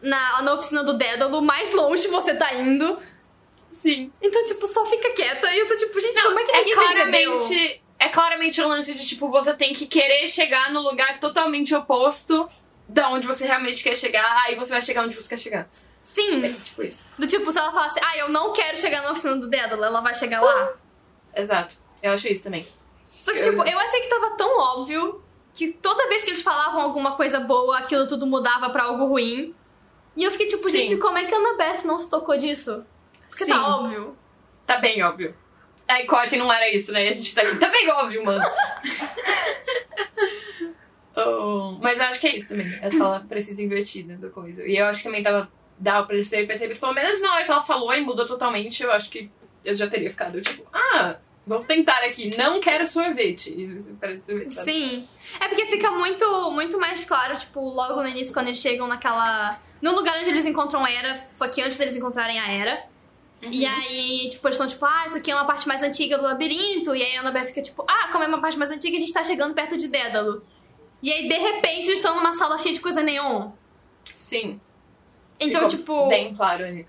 na, 0.02 0.42
na 0.42 0.54
oficina 0.54 0.84
do 0.84 0.92
Dédalo, 0.92 1.40
mais 1.40 1.72
longe 1.72 2.06
você 2.08 2.34
tá 2.34 2.54
indo. 2.54 2.98
Sim. 3.72 4.12
Então, 4.20 4.44
tipo, 4.44 4.66
só 4.66 4.84
fica 4.84 5.10
quieta. 5.12 5.50
E 5.54 5.60
eu 5.60 5.66
tô 5.66 5.76
tipo, 5.76 5.98
gente, 5.98 6.20
como 6.20 6.38
é 6.38 6.44
que 6.44 6.50
é 6.50 6.58
ninguém 6.58 6.74
percebeu? 6.74 7.36
claramente. 7.36 7.82
É 7.98 8.08
claramente 8.08 8.60
o 8.60 8.68
lance 8.68 8.94
de, 8.94 9.06
tipo, 9.06 9.28
você 9.28 9.52
tem 9.54 9.74
que 9.74 9.86
querer 9.86 10.26
chegar 10.26 10.72
no 10.72 10.80
lugar 10.80 11.20
totalmente 11.20 11.74
oposto 11.74 12.48
da 12.88 13.10
onde 13.10 13.26
você 13.26 13.46
realmente 13.46 13.82
quer 13.82 13.94
chegar, 13.94 14.42
aí 14.44 14.56
você 14.56 14.72
vai 14.72 14.80
chegar 14.80 15.04
onde 15.04 15.14
você 15.14 15.28
quer 15.28 15.38
chegar. 15.38 15.68
Sim. 16.02 16.42
É 16.44 16.52
tipo 16.52 16.82
isso. 16.82 17.06
Do 17.18 17.26
tipo, 17.26 17.52
se 17.52 17.58
ela 17.58 17.70
falasse, 17.70 18.00
ah, 18.02 18.16
eu 18.16 18.28
não 18.30 18.52
quero 18.52 18.78
chegar 18.78 19.02
na 19.02 19.12
oficina 19.12 19.36
do 19.36 19.48
Dédalo, 19.48 19.84
ela 19.84 20.00
vai 20.00 20.14
chegar 20.14 20.40
lá. 20.40 20.72
Exato. 21.36 21.76
Eu 22.02 22.12
acho 22.12 22.26
isso 22.26 22.42
também. 22.42 22.66
Só 23.10 23.32
que, 23.32 23.42
tipo, 23.42 23.62
eu 23.62 23.78
achei 23.78 24.00
que 24.00 24.08
tava 24.08 24.30
tão 24.30 24.58
óbvio 24.58 25.22
que 25.60 25.72
toda 25.72 26.08
vez 26.08 26.24
que 26.24 26.30
eles 26.30 26.40
falavam 26.40 26.80
alguma 26.80 27.16
coisa 27.16 27.38
boa, 27.38 27.80
aquilo 27.80 28.06
tudo 28.06 28.26
mudava 28.26 28.70
pra 28.70 28.84
algo 28.84 29.04
ruim. 29.04 29.54
E 30.16 30.24
eu 30.24 30.30
fiquei 30.30 30.46
tipo, 30.46 30.62
Sim. 30.62 30.70
gente, 30.70 30.96
como 30.96 31.18
é 31.18 31.26
que 31.26 31.34
a 31.34 31.36
Annabeth 31.36 31.84
não 31.84 31.98
se 31.98 32.08
tocou 32.08 32.34
disso? 32.34 32.82
Porque 33.28 33.44
Sim. 33.44 33.50
tá 33.50 33.76
óbvio. 33.76 34.16
Tá 34.66 34.78
bem 34.78 35.02
óbvio. 35.02 35.34
Aí 35.86 36.06
corte 36.06 36.38
não 36.38 36.50
era 36.50 36.74
isso, 36.74 36.90
né? 36.92 37.04
E 37.04 37.08
a 37.08 37.12
gente 37.12 37.34
tá. 37.34 37.42
Tá 37.56 37.68
bem 37.68 37.90
óbvio, 37.90 38.24
mano. 38.24 38.44
Oh, 41.22 41.76
mas 41.82 41.98
eu 41.98 42.06
acho 42.06 42.20
que 42.20 42.28
é 42.28 42.36
isso 42.36 42.48
também. 42.48 42.78
É 42.80 42.88
só 42.88 43.04
ela 43.04 43.20
precisa 43.20 43.62
invertida 43.62 44.16
da 44.16 44.30
coisa. 44.30 44.66
E 44.66 44.78
eu 44.78 44.86
acho 44.86 45.00
que 45.00 45.04
também 45.04 45.22
tava. 45.22 45.50
Dava 45.76 46.06
pra 46.06 46.14
eles 46.14 46.30
terem 46.30 46.46
percebido, 46.46 46.80
pelo 46.80 46.94
menos 46.94 47.20
na 47.20 47.34
hora 47.34 47.44
que 47.44 47.50
ela 47.50 47.62
falou 47.62 47.92
e 47.92 48.00
mudou 48.00 48.26
totalmente, 48.26 48.82
eu 48.82 48.92
acho 48.92 49.10
que 49.10 49.30
eu 49.64 49.74
já 49.74 49.86
teria 49.88 50.08
ficado 50.08 50.40
tipo, 50.40 50.66
ah, 50.72 51.16
vamos 51.46 51.66
tentar 51.66 51.98
aqui, 52.04 52.36
não 52.36 52.60
quero 52.60 52.86
sorvete. 52.86 53.50
Sorvete, 54.20 54.52
sabe? 54.52 54.72
Sim. 54.72 55.08
É 55.40 55.48
porque 55.48 55.66
fica 55.66 55.90
muito, 55.90 56.50
muito 56.50 56.78
mais 56.78 57.04
claro, 57.04 57.36
tipo, 57.36 57.60
logo 57.60 58.02
no 58.02 58.08
início, 58.08 58.32
quando 58.32 58.46
eles 58.46 58.58
chegam 58.58 58.86
naquela. 58.86 59.60
No 59.80 59.94
lugar 59.94 60.18
onde 60.18 60.28
eles 60.28 60.44
encontram 60.46 60.84
a 60.84 60.90
Era, 60.90 61.26
só 61.34 61.48
que 61.48 61.62
antes 61.62 61.78
deles 61.78 61.96
encontrarem 61.96 62.38
a 62.38 62.50
Era. 62.50 62.84
Uhum. 63.42 63.50
E 63.50 63.64
aí, 63.64 64.28
tipo, 64.28 64.46
eles 64.46 64.56
estão 64.56 64.66
tipo, 64.66 64.84
ah, 64.84 65.04
isso 65.06 65.16
aqui 65.16 65.30
é 65.30 65.34
uma 65.34 65.46
parte 65.46 65.66
mais 65.66 65.82
antiga 65.82 66.18
do 66.18 66.24
labirinto. 66.24 66.94
E 66.94 67.02
aí 67.02 67.16
a 67.16 67.20
Annabeth 67.20 67.46
fica 67.46 67.62
tipo, 67.62 67.84
ah, 67.88 68.08
como 68.12 68.22
é 68.22 68.26
uma 68.26 68.40
parte 68.40 68.58
mais 68.58 68.70
antiga, 68.70 68.96
a 68.96 69.00
gente 69.00 69.12
tá 69.12 69.24
chegando 69.24 69.54
perto 69.54 69.78
de 69.78 69.88
Dédalo. 69.88 70.44
E 71.02 71.10
aí, 71.10 71.26
de 71.26 71.38
repente, 71.38 71.86
eles 71.86 71.98
estão 71.98 72.14
numa 72.14 72.36
sala 72.36 72.58
cheia 72.58 72.74
de 72.74 72.80
coisa 72.80 73.02
neon. 73.02 73.52
Sim. 74.14 74.60
Então, 75.38 75.70
ficou 75.70 75.78
tipo, 75.78 76.08
Bem 76.08 76.34
claro 76.34 76.62
ali. 76.64 76.86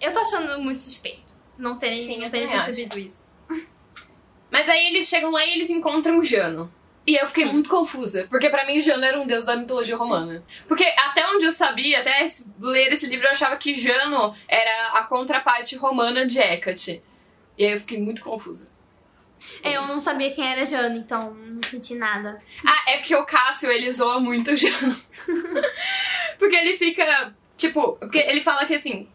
eu 0.00 0.10
tô 0.14 0.20
achando 0.20 0.58
muito 0.62 0.80
suspeito. 0.80 1.33
Não 1.56 1.78
terem, 1.78 2.02
Sim, 2.02 2.18
não 2.18 2.30
também 2.30 2.48
percebido 2.48 2.98
isso. 2.98 3.32
Mas 4.50 4.68
aí 4.68 4.86
eles 4.86 5.08
chegam 5.08 5.30
lá 5.30 5.44
e 5.44 5.54
eles 5.54 5.70
encontram 5.70 6.18
o 6.18 6.24
Jano. 6.24 6.72
E 7.06 7.16
eu 7.20 7.26
fiquei 7.26 7.44
Sim. 7.44 7.52
muito 7.52 7.68
confusa, 7.68 8.26
porque 8.30 8.48
pra 8.48 8.64
mim 8.64 8.78
o 8.78 8.80
Jano 8.80 9.04
era 9.04 9.20
um 9.20 9.26
deus 9.26 9.44
da 9.44 9.56
mitologia 9.56 9.96
romana. 9.96 10.42
Porque 10.66 10.84
até 10.84 11.26
onde 11.28 11.44
eu 11.44 11.52
sabia, 11.52 12.00
até 12.00 12.26
ler 12.58 12.92
esse 12.92 13.06
livro, 13.06 13.26
eu 13.26 13.32
achava 13.32 13.56
que 13.56 13.74
Jano 13.74 14.34
era 14.48 14.92
a 14.92 15.02
contraparte 15.04 15.76
romana 15.76 16.26
de 16.26 16.38
Hecate. 16.38 17.02
E 17.58 17.64
aí 17.64 17.72
eu 17.72 17.80
fiquei 17.80 18.00
muito 18.00 18.22
confusa. 18.22 18.72
É, 19.62 19.76
eu 19.76 19.86
não 19.86 20.00
sabia 20.00 20.32
quem 20.32 20.46
era 20.50 20.64
Jana, 20.64 20.96
então 20.96 21.34
não 21.34 21.60
senti 21.62 21.94
nada. 21.94 22.40
Ah, 22.66 22.92
é 22.92 22.98
porque 22.98 23.14
o 23.14 23.26
Cássio, 23.26 23.70
ele 23.70 23.90
zoa 23.90 24.18
muito 24.18 24.52
o 24.52 24.56
Jano. 24.56 24.96
porque 26.38 26.56
ele 26.56 26.78
fica, 26.78 27.34
tipo, 27.56 27.96
porque 27.96 28.18
ele 28.18 28.40
fala 28.40 28.64
que 28.64 28.74
assim, 28.74 29.08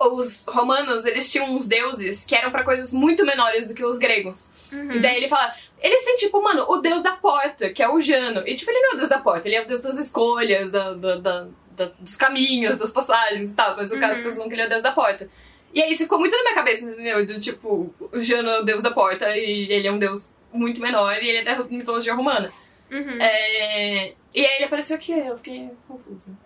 os 0.00 0.46
romanos, 0.46 1.04
eles 1.04 1.30
tinham 1.30 1.52
uns 1.54 1.66
deuses 1.66 2.24
que 2.24 2.34
eram 2.34 2.50
pra 2.50 2.62
coisas 2.62 2.92
muito 2.92 3.24
menores 3.26 3.66
do 3.66 3.74
que 3.74 3.84
os 3.84 3.98
gregos. 3.98 4.48
Uhum. 4.72 4.92
E 4.92 5.00
daí 5.00 5.16
ele 5.16 5.28
fala, 5.28 5.54
eles 5.80 6.04
têm 6.04 6.16
tipo, 6.16 6.40
mano, 6.42 6.64
o 6.68 6.78
deus 6.78 7.02
da 7.02 7.12
porta, 7.12 7.70
que 7.70 7.82
é 7.82 7.88
o 7.88 8.00
Jano. 8.00 8.46
E 8.46 8.54
tipo, 8.54 8.70
ele 8.70 8.80
não 8.80 8.90
é 8.92 8.94
o 8.94 8.96
deus 8.98 9.08
da 9.08 9.18
porta, 9.18 9.48
ele 9.48 9.56
é 9.56 9.62
o 9.62 9.66
deus 9.66 9.80
das 9.80 9.98
escolhas, 9.98 10.70
da, 10.70 10.92
da- 10.94 11.16
da- 11.16 11.46
da- 11.72 11.92
dos 11.98 12.16
caminhos, 12.16 12.76
das 12.76 12.90
passagens 12.92 13.50
e 13.50 13.54
tal. 13.54 13.76
Mas 13.76 13.90
no 13.90 13.98
caso, 13.98 14.14
Uhum. 14.14 14.18
as 14.20 14.24
pessoas 14.24 14.46
que 14.48 14.54
ele 14.54 14.62
é 14.62 14.66
o 14.66 14.70
deus 14.70 14.82
da 14.82 14.92
porta. 14.92 15.28
E 15.74 15.82
aí 15.82 15.90
isso 15.92 16.04
ficou 16.04 16.18
muito 16.18 16.34
na 16.36 16.42
minha 16.42 16.54
cabeça, 16.54 16.84
entendeu? 16.84 17.26
Do 17.26 17.38
tipo, 17.40 17.94
o 18.00 18.20
Jano 18.20 18.48
é 18.48 18.60
o 18.60 18.64
deus 18.64 18.82
da 18.82 18.90
porta 18.90 19.36
e 19.36 19.70
ele 19.70 19.86
é 19.86 19.92
um 19.92 19.98
deus 19.98 20.30
muito 20.52 20.80
menor 20.80 21.22
e 21.22 21.28
ele 21.28 21.38
é 21.38 21.44
da 21.44 21.62
mitologia 21.64 22.14
romana. 22.14 22.50
Uhum. 22.90 23.18
É, 23.20 24.12
E 24.34 24.46
aí 24.46 24.54
ele 24.56 24.64
apareceu 24.64 24.96
aqui, 24.96 25.12
eu 25.12 25.36
fiquei 25.36 25.70
confusa 25.86 26.36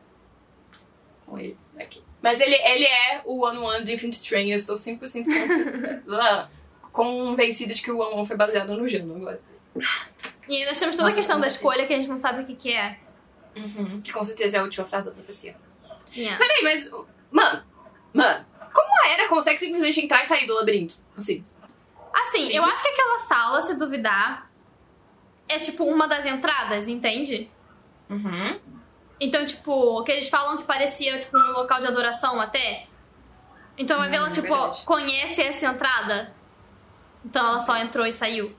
com 1.27 1.39
ele 1.39 1.57
aqui. 1.81 2.03
Mas 2.23 2.41
ele, 2.41 2.55
ele 2.55 2.85
é 2.85 3.21
o 3.25 3.45
One 3.45 3.59
One 3.59 3.85
de 3.85 3.95
Infinite 3.95 4.23
Train, 4.29 4.51
eu 4.51 4.57
estou 4.57 4.77
100% 4.77 5.25
confu- 5.25 6.13
ah, 6.15 6.49
convencida 6.93 7.75
de 7.75 7.83
que 7.83 7.91
o 7.91 7.99
One 7.99 8.15
One 8.15 8.27
foi 8.27 8.37
baseado 8.37 8.69
no 8.77 8.87
Jano 8.87 9.17
agora. 9.17 9.41
E 10.49 10.65
nós 10.67 10.79
temos 10.79 10.95
toda 10.97 11.09
Nossa, 11.09 11.17
a 11.17 11.21
questão 11.21 11.37
da 11.41 11.47
como 11.47 11.57
escolha 11.57 11.87
que 11.87 11.93
a 11.93 11.97
gente 11.97 12.09
não 12.09 12.19
sabe 12.19 12.43
o 12.43 12.47
que, 12.47 12.55
que 12.55 12.73
é. 12.73 12.99
Uhum, 13.57 14.01
que 14.03 14.13
com 14.13 14.23
certeza 14.25 14.57
é 14.57 14.61
a 14.61 14.63
última 14.63 14.87
frase 14.87 15.09
da 15.09 15.15
profecia. 15.15 15.57
Yeah. 16.15 16.39
Peraí, 16.39 16.63
mas. 16.63 16.91
Mano, 17.31 17.65
mano, 18.13 18.47
como 18.73 18.89
a 19.05 19.09
Era 19.09 19.29
consegue 19.29 19.59
simplesmente 19.59 20.01
entrar 20.01 20.23
e 20.23 20.27
sair 20.27 20.47
do 20.47 20.55
labirinto? 20.55 20.95
Assim. 21.17 21.45
Assim, 22.13 22.47
Sim. 22.47 22.53
eu 22.53 22.65
acho 22.65 22.83
que 22.83 22.89
aquela 22.89 23.19
sala, 23.19 23.63
se 23.63 23.75
duvidar, 23.75 24.51
é 25.49 25.59
tipo 25.59 25.85
uma 25.85 26.07
das 26.07 26.25
entradas, 26.27 26.87
entende? 26.89 27.51
Uhum. 28.11 28.61
Então, 29.25 29.45
tipo, 29.47 30.03
que 30.03 30.11
eles 30.13 30.29
falam 30.29 30.57
que 30.57 30.65
parecia 30.65 31.21
tipo 31.21 31.37
um 31.39 31.53
local 31.53 31.79
de 31.79 31.87
adoração 31.87 32.41
até. 32.41 32.87
Então 33.79 33.97
vai 33.99 34.09
ver 34.11 34.17
ela, 34.17 34.29
Hum, 34.29 34.33
tipo, 34.33 34.49
verdade. 34.49 34.83
conhece 34.85 35.41
essa 35.41 35.67
entrada. 35.67 36.35
Então 37.25 37.47
ela 37.47 37.61
só 37.61 37.77
entrou 37.77 38.05
e 38.05 38.13
saiu. 38.13 38.55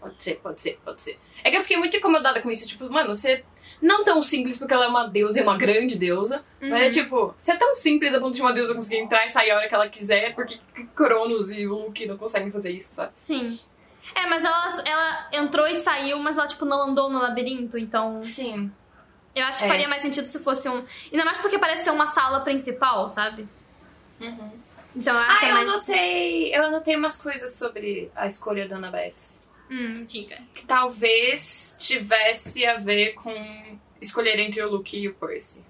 Pode 0.00 0.14
ser, 0.24 0.36
pode 0.36 0.60
ser, 0.62 0.80
pode 0.84 1.02
ser. 1.02 1.18
É 1.44 1.50
que 1.50 1.56
eu 1.58 1.60
fiquei 1.62 1.76
muito 1.76 1.96
incomodada 1.96 2.40
com 2.40 2.50
isso. 2.50 2.66
Tipo, 2.66 2.90
mano, 2.90 3.14
você. 3.14 3.44
Não 3.82 4.02
tão 4.02 4.22
simples 4.22 4.56
porque 4.58 4.72
ela 4.72 4.86
é 4.86 4.88
uma 4.88 5.06
deusa 5.06 5.38
e 5.38 5.42
uma 5.42 5.56
grande 5.58 5.98
deusa. 5.98 6.42
Mas 6.58 6.96
é 6.96 7.02
tipo, 7.02 7.34
você 7.36 7.52
é 7.52 7.56
tão 7.56 7.76
simples 7.76 8.14
a 8.14 8.18
ponto 8.18 8.34
de 8.34 8.40
uma 8.40 8.52
deusa 8.52 8.74
conseguir 8.74 8.96
entrar 8.96 9.26
e 9.26 9.28
sair 9.28 9.50
a 9.50 9.56
hora 9.56 9.68
que 9.68 9.74
ela 9.74 9.88
quiser, 9.90 10.34
porque 10.34 10.58
Cronos 10.96 11.50
e 11.50 11.66
o 11.66 11.74
Luke 11.84 12.06
não 12.06 12.16
conseguem 12.16 12.50
fazer 12.50 12.72
isso, 12.72 12.94
sabe? 12.94 13.12
Sim. 13.14 13.60
É, 14.14 14.26
mas 14.26 14.42
ela, 14.42 14.82
ela 14.88 15.28
entrou 15.32 15.66
e 15.68 15.74
saiu, 15.74 16.18
mas 16.18 16.38
ela, 16.38 16.46
tipo, 16.46 16.64
não 16.64 16.80
andou 16.88 17.10
no 17.10 17.20
labirinto, 17.20 17.76
então. 17.78 18.22
Sim. 18.22 18.72
Eu 19.40 19.46
acho 19.46 19.58
que 19.58 19.64
É. 19.64 19.68
faria 19.68 19.88
mais 19.88 20.02
sentido 20.02 20.26
se 20.26 20.38
fosse 20.38 20.68
um. 20.68 20.84
Ainda 21.12 21.24
mais 21.24 21.38
porque 21.38 21.58
parece 21.58 21.84
ser 21.84 21.90
uma 21.90 22.06
sala 22.06 22.40
principal, 22.40 23.10
sabe? 23.10 23.48
Uhum. 24.20 24.50
Então 24.96 25.14
eu 25.14 25.20
acho 25.20 25.36
Ah, 25.36 25.38
que 25.40 25.44
é 25.46 25.50
eu 25.50 25.54
mais. 25.54 25.70
anotei. 25.72 26.54
Eu 26.56 26.64
anotei 26.64 26.96
umas 26.96 27.20
coisas 27.20 27.52
sobre 27.56 28.10
a 28.16 28.26
escolha 28.26 28.66
da 28.68 28.76
Annabeth. 28.76 29.14
Hum, 29.70 29.92
diga. 30.06 30.38
Que 30.54 30.64
talvez 30.66 31.76
tivesse 31.78 32.64
a 32.66 32.78
ver 32.78 33.12
com 33.14 33.78
escolher 34.00 34.38
entre 34.38 34.62
o 34.62 34.70
Luke 34.70 34.96
e 34.98 35.08
o 35.08 35.14
Percy. 35.14 35.62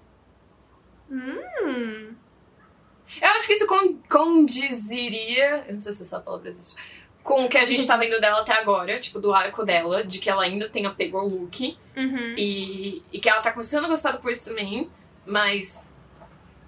Hum. 1.11 2.15
Eu 3.21 3.27
acho 3.29 3.47
que 3.47 3.53
isso 3.53 3.67
con- 3.67 3.97
condiziria. 4.09 5.65
Eu 5.67 5.73
não 5.73 5.79
sei 5.81 5.93
se 5.93 6.03
essa 6.03 6.19
palavra 6.19 6.49
existe. 6.49 6.79
Com 7.29 7.45
o 7.45 7.49
que 7.49 7.59
a 7.59 7.63
gente 7.63 7.85
tá 7.85 7.95
vendo 7.95 8.19
dela 8.19 8.41
até 8.41 8.53
agora, 8.53 8.99
tipo, 8.99 9.19
do 9.19 9.31
arco 9.31 9.63
dela, 9.63 10.03
de 10.03 10.17
que 10.17 10.27
ela 10.31 10.41
ainda 10.43 10.67
tem 10.67 10.87
apego 10.87 11.19
ao 11.19 11.27
Luke. 11.27 11.77
Uhum. 11.95 12.33
E, 12.35 13.03
e 13.13 13.19
que 13.19 13.29
ela 13.29 13.39
tá 13.39 13.51
começando 13.51 13.85
a 13.85 13.87
gostar 13.87 14.13
do 14.13 14.19
Percy 14.19 14.45
também, 14.45 14.89
mas 15.27 15.87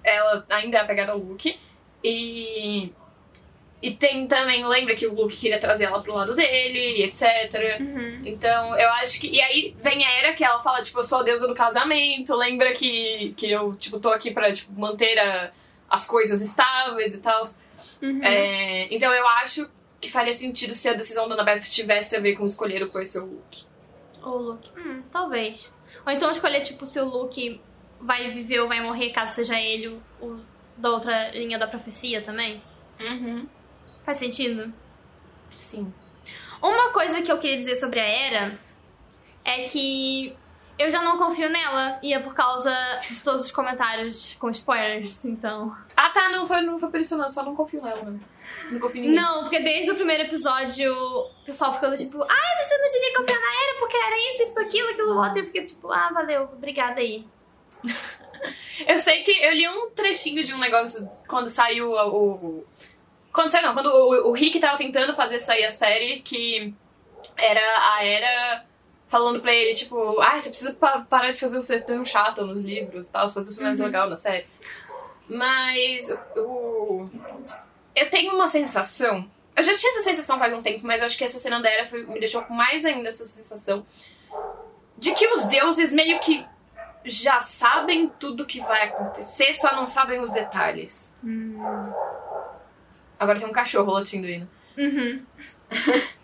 ela 0.04 0.46
ainda 0.50 0.78
é 0.78 0.82
apegada 0.82 1.14
ao 1.14 1.18
Luke. 1.18 1.60
E. 2.04 2.92
E 3.82 3.96
tem 3.96 4.28
também, 4.28 4.64
lembra 4.68 4.96
que 4.96 5.08
o 5.08 5.14
Luke 5.16 5.36
queria 5.36 5.60
trazer 5.60 5.86
ela 5.86 6.00
pro 6.04 6.14
lado 6.14 6.36
dele, 6.36 7.02
etc. 7.06 7.80
Uhum. 7.80 8.22
Então, 8.24 8.78
eu 8.78 8.90
acho 8.92 9.20
que. 9.20 9.28
E 9.32 9.42
aí 9.42 9.76
vem 9.82 10.06
a 10.06 10.12
era 10.20 10.34
que 10.34 10.44
ela 10.44 10.60
fala, 10.60 10.84
tipo, 10.84 11.00
eu 11.00 11.04
sou 11.04 11.22
a 11.22 11.24
deusa 11.24 11.48
do 11.48 11.56
casamento, 11.56 12.36
lembra 12.36 12.72
que, 12.76 13.34
que 13.36 13.50
eu, 13.50 13.74
tipo, 13.76 14.00
tô 14.00 14.10
aqui 14.10 14.30
pra, 14.30 14.54
tipo, 14.54 14.72
manter 14.80 15.18
a- 15.18 15.50
as 15.90 16.06
coisas 16.06 16.40
estáveis 16.44 17.16
e 17.16 17.20
tal. 17.20 17.42
Uhum. 18.00 18.24
É, 18.24 18.88
então 18.94 19.12
eu 19.12 19.28
acho 19.28 19.68
que 20.02 20.12
faria 20.12 20.34
sentido 20.34 20.74
se 20.74 20.90
a 20.90 20.94
decisão 20.94 21.30
da 21.30 21.36
Annabeth 21.36 21.62
tivesse 21.62 22.16
a 22.16 22.20
ver 22.20 22.36
com 22.36 22.46
escolher 22.46 22.82
o 22.82 22.90
Percy 22.90 23.20
ou 23.20 23.26
o 23.26 23.30
Luke. 23.30 23.64
Ou 24.24 24.34
o 24.34 24.42
Luke. 24.42 24.72
Hum, 24.76 25.04
talvez. 25.12 25.72
Ou 26.06 26.12
então 26.12 26.32
escolher, 26.32 26.62
tipo, 26.62 26.88
se 26.88 27.00
o 27.00 27.06
Luke 27.06 27.62
vai 28.00 28.32
viver 28.32 28.60
ou 28.60 28.68
vai 28.68 28.82
morrer, 28.82 29.12
caso 29.12 29.36
seja 29.36 29.60
ele 29.60 29.88
o, 29.88 30.02
o 30.26 30.42
da 30.76 30.90
outra 30.90 31.30
linha 31.32 31.60
da 31.60 31.68
profecia 31.68 32.24
também. 32.24 32.62
Uhum. 33.00 33.48
Faz 34.04 34.18
sentido? 34.18 34.74
Sim. 35.52 35.94
Uma 36.62 36.92
coisa 36.92 37.22
que 37.22 37.32
eu 37.32 37.38
queria 37.38 37.58
dizer 37.58 37.76
sobre 37.76 38.00
a 38.00 38.08
Era 38.08 38.60
é 39.46 39.64
que 39.64 40.36
eu 40.78 40.90
já 40.90 41.02
não 41.02 41.18
confio 41.18 41.50
nela. 41.50 42.00
E 42.02 42.14
é 42.14 42.20
por 42.20 42.34
causa 42.34 42.74
de 43.08 43.22
todos 43.22 43.46
os 43.46 43.52
comentários 43.52 44.36
com 44.40 44.50
spoilers, 44.50 45.24
então. 45.26 45.76
Ah, 45.96 46.10
tá, 46.10 46.30
não 46.30 46.48
foi, 46.48 46.62
não 46.62 46.80
foi 46.80 46.90
por 46.90 47.00
isso 47.00 47.16
não, 47.18 47.30
só 47.30 47.44
não 47.44 47.56
confio 47.56 47.84
nela, 47.84 48.10
né? 48.10 48.20
Não 48.72 48.80
em 48.98 49.02
ninguém. 49.02 49.12
Não, 49.16 49.42
porque 49.42 49.60
desde 49.60 49.92
o 49.92 49.96
primeiro 49.96 50.24
episódio 50.24 50.94
o 50.94 51.46
pessoal 51.46 51.74
ficou 51.74 51.94
tipo, 51.96 52.24
ai, 52.24 52.64
você 52.64 52.78
não 52.78 52.90
devia 52.90 53.18
confiar 53.18 53.40
na 53.40 53.64
Era 53.64 53.80
porque 53.80 53.98
era 53.98 54.18
isso, 54.30 54.44
isso, 54.44 54.60
aquilo, 54.60 54.90
aquilo 54.90 55.18
outro. 55.18 55.38
E 55.38 55.42
eu 55.42 55.46
fiquei 55.46 55.66
tipo, 55.66 55.92
ah, 55.92 56.10
valeu, 56.14 56.44
obrigada 56.54 57.00
aí. 57.02 57.26
Eu 58.88 58.98
sei 58.98 59.22
que 59.24 59.32
eu 59.32 59.52
li 59.54 59.68
um 59.70 59.92
trechinho 59.92 60.44
de 60.44 60.52
um 60.52 60.58
negócio 60.58 61.08
quando 61.28 61.48
saiu 61.48 61.92
o. 61.92 62.32
o- 62.32 62.68
quando 63.32 63.50
saiu, 63.50 63.68
não, 63.68 63.74
quando 63.76 63.86
o, 63.88 64.30
o 64.30 64.32
Rick 64.32 64.60
tava 64.60 64.80
tentando 64.80 65.14
fazer 65.14 65.38
sair 65.38 65.64
a 65.64 65.70
série, 65.70 66.22
que 66.22 66.74
era 67.38 67.62
a 67.96 68.04
Era 68.04 68.66
falando 69.08 69.40
pra 69.42 69.54
ele, 69.54 69.76
tipo, 69.76 70.20
ah, 70.20 70.40
você 70.40 70.50
precisa 70.50 70.74
pa- 70.74 71.06
parar 71.08 71.32
de 71.34 71.40
fazer 71.40 71.62
você 71.62 71.80
tão 71.80 72.04
chato 72.04 72.44
nos 72.44 72.64
livros 72.64 73.08
e 73.08 73.12
tal, 73.12 73.30
fazer 73.30 73.52
isso 73.52 73.62
mais 73.62 73.78
legal 73.80 74.10
na 74.10 74.16
série. 74.16 74.48
Mas 75.30 76.10
o. 76.36 77.08
Eu 77.96 78.10
tenho 78.10 78.34
uma 78.36 78.48
sensação. 78.48 79.30
Eu 79.56 79.64
já 79.64 79.76
tinha 79.78 79.92
essa 79.94 80.04
sensação 80.04 80.40
faz 80.40 80.54
um 80.54 80.62
tempo, 80.62 80.86
mas 80.86 81.02
eu 81.02 81.08
acho 81.08 81.18
que 81.18 81.24
essa 81.24 81.38
cena 81.40 81.62
da 81.62 81.70
Era 81.70 81.86
foi- 81.86 82.06
me 82.06 82.20
deixou 82.20 82.42
com 82.44 82.54
mais 82.54 82.86
ainda 82.86 83.10
essa 83.10 83.26
sensação 83.26 83.86
de 84.98 85.14
que 85.14 85.28
os 85.28 85.44
deuses 85.46 85.92
meio 85.92 86.20
que 86.20 86.46
já 87.04 87.40
sabem 87.42 88.08
tudo 88.08 88.46
que 88.46 88.60
vai 88.62 88.84
acontecer, 88.88 89.54
só 89.54 89.76
não 89.76 89.86
sabem 89.88 90.20
os 90.22 90.30
detalhes. 90.32 91.14
Agora 93.20 93.40
tem 93.40 93.48
um 93.48 93.52
cachorro 93.52 93.92
latindo 93.92 94.28
aí. 94.28 94.40
né? 94.40 94.48
Uhum. 94.78 95.26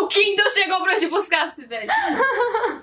O 0.00 0.08
quinto 0.08 0.42
chegou 0.50 0.82
pra 0.82 0.96
te 0.96 1.06
buscar, 1.06 1.52
Sibeli. 1.54 1.86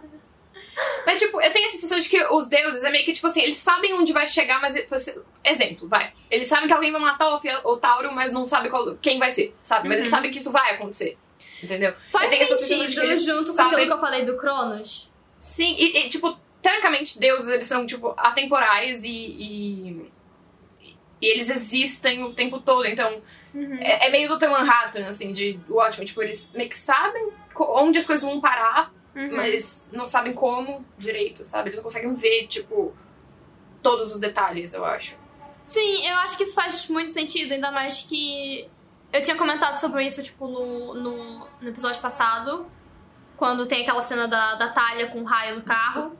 Mas, 1.06 1.20
tipo, 1.20 1.42
eu 1.42 1.52
tenho 1.52 1.66
a 1.68 1.70
sensação 1.72 2.00
de 2.00 2.08
que 2.10 2.22
os 2.26 2.48
deuses 2.48 2.84
é 2.84 2.90
meio 2.92 3.06
que, 3.06 3.14
tipo 3.14 3.28
assim, 3.28 3.42
eles 3.42 3.58
sabem 3.58 3.94
onde 3.94 4.12
vai 4.14 4.26
chegar, 4.28 4.60
mas... 4.62 4.76
assim, 4.92 5.14
Exemplo, 5.44 5.88
vai. 5.88 6.12
Eles 6.30 6.48
sabem 6.48 6.68
que 6.68 6.74
alguém 6.74 6.92
vai 6.92 7.02
matar 7.02 7.34
o, 7.34 7.40
Fia- 7.40 7.62
o 7.64 7.78
Tauro, 7.78 8.12
mas 8.14 8.32
não 8.32 8.46
sabe 8.46 8.70
qual, 8.70 8.96
quem 9.02 9.18
vai 9.20 9.30
ser, 9.30 9.56
sabe? 9.62 9.88
Mas 9.88 9.98
eles 10.00 10.10
Uhum. 10.10 10.16
sabem 10.18 10.32
que 10.32 10.38
isso 10.38 10.52
vai 10.52 10.76
acontecer. 10.76 11.18
Entendeu? 11.64 11.94
Faz 12.12 12.32
Eu 12.34 12.58
sentido 12.58 13.04
eles 13.04 13.26
junto 13.26 13.48
com 13.48 13.52
sabem- 13.54 13.74
aquilo 13.74 13.88
que 13.88 13.94
eu 13.94 14.00
falei 14.02 14.26
do 14.26 14.38
Cronos. 14.38 15.12
Sim, 15.40 15.76
e, 15.78 15.98
e, 16.06 16.10
tipo, 16.10 16.38
teoricamente, 16.62 17.18
deuses, 17.20 17.48
eles 17.50 17.66
são, 17.66 17.86
tipo, 17.86 18.14
atemporais 18.18 19.04
e, 19.04 19.10
e, 19.10 20.12
e 21.22 21.28
eles 21.28 21.50
existem 21.50 22.24
o 22.24 22.34
tempo 22.34 22.60
todo, 22.60 22.86
então 22.86 23.22
é, 23.82 24.08
é 24.08 24.10
meio 24.12 24.30
Dr. 24.38 24.48
Manhattan, 24.50 25.08
assim, 25.08 25.34
de 25.34 25.60
Watchmen, 25.70 26.06
tipo, 26.06 26.22
eles 26.22 26.52
meio 26.54 26.70
que 26.70 26.78
sabem 26.78 27.30
onde 27.58 27.98
as 28.00 28.06
coisas 28.06 28.24
vão 28.24 28.40
parar, 28.40 28.92
Uhum. 29.16 29.36
mas 29.36 29.90
não 29.92 30.06
sabem 30.06 30.34
como 30.34 30.86
direito, 30.98 31.44
sabe? 31.44 31.70
Eles 31.70 31.78
não 31.78 31.84
conseguem 31.84 32.14
ver, 32.14 32.48
tipo, 32.48 32.96
todos 33.82 34.14
os 34.14 34.20
detalhes, 34.20 34.74
eu 34.74 34.86
acho. 34.86 35.18
Sim, 35.64 36.08
eu 36.08 36.16
acho 36.18 36.38
que 36.38 36.44
isso 36.44 36.54
faz 36.54 36.88
muito 36.88 37.12
sentido, 37.12 37.54
ainda 37.54 37.72
mais 37.72 38.00
que 38.00 38.70
eu 39.12 39.22
tinha 39.22 39.36
comentado 39.36 39.78
sobre 39.78 40.06
isso, 40.06 40.22
tipo, 40.24 40.48
no, 40.48 40.94
no, 40.94 41.48
no 41.60 41.70
episódio 41.70 42.00
passado, 42.02 42.66
quando 43.36 43.66
tem 43.66 43.82
aquela 43.82 44.02
cena 44.02 44.28
da, 44.28 44.56
da 44.56 44.70
Talha 44.70 45.08
com 45.08 45.22
o 45.22 45.24
raio 45.24 45.56
no 45.56 45.62
carro. 45.64 46.16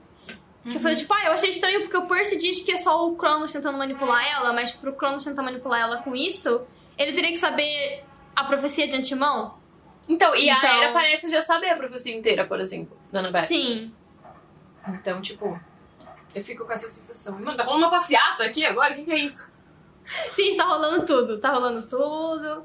Que 0.62 0.76
eu 0.76 0.80
falei, 0.80 0.96
tipo, 0.96 1.12
ah, 1.14 1.24
eu 1.26 1.32
achei 1.32 1.48
estranho 1.48 1.80
porque 1.80 1.96
o 1.96 2.06
Percy 2.06 2.36
diz 2.36 2.60
que 2.60 2.72
é 2.72 2.76
só 2.76 3.08
o 3.08 3.16
Cronos 3.16 3.50
tentando 3.50 3.78
manipular 3.78 4.22
ela, 4.26 4.52
mas 4.52 4.70
pro 4.70 4.92
Cronos 4.92 5.24
tentar 5.24 5.42
manipular 5.42 5.80
ela 5.80 6.02
com 6.02 6.14
isso, 6.14 6.66
ele 6.98 7.14
teria 7.14 7.30
que 7.30 7.38
saber 7.38 8.04
a 8.36 8.44
profecia 8.44 8.86
de 8.86 8.94
antemão. 8.94 9.58
Então, 10.08 10.34
e 10.34 10.48
Então- 10.48 10.68
a 10.70 10.76
Era 10.84 10.92
parece 10.92 11.30
já 11.30 11.40
saber 11.40 11.68
a 11.70 11.76
profecia 11.76 12.14
inteira, 12.16 12.44
por 12.44 12.60
exemplo, 12.60 12.96
da 13.12 13.20
Annabeth. 13.20 13.46
Sim. 13.46 13.94
Então, 14.88 15.20
tipo, 15.20 15.58
eu 16.34 16.42
fico 16.42 16.64
com 16.64 16.72
essa 16.72 16.88
sensação. 16.88 17.38
Mano, 17.38 17.56
tá 17.56 17.62
rolando 17.62 17.84
uma 17.84 17.90
passeata 17.90 18.44
aqui 18.44 18.64
agora? 18.64 18.92
O 18.92 18.96
que, 18.96 19.04
que 19.04 19.12
é 19.12 19.18
isso? 19.18 19.48
Gente, 20.36 20.56
tá 20.56 20.64
rolando 20.64 21.06
tudo, 21.06 21.38
tá 21.38 21.52
rolando 21.52 21.86
tudo. 21.86 22.64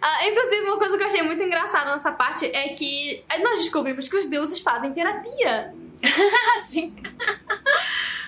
Ah, 0.00 0.26
inclusive, 0.26 0.62
uma 0.66 0.78
coisa 0.78 0.96
que 0.96 1.02
eu 1.02 1.06
achei 1.06 1.22
muito 1.22 1.42
engraçada 1.42 1.92
nessa 1.92 2.12
parte 2.12 2.46
é 2.46 2.68
que 2.70 3.22
nós 3.42 3.60
descobrimos 3.60 4.08
que 4.08 4.16
os 4.16 4.26
deuses 4.26 4.58
fazem 4.60 4.92
terapia. 4.92 5.74
Sim. 6.60 6.96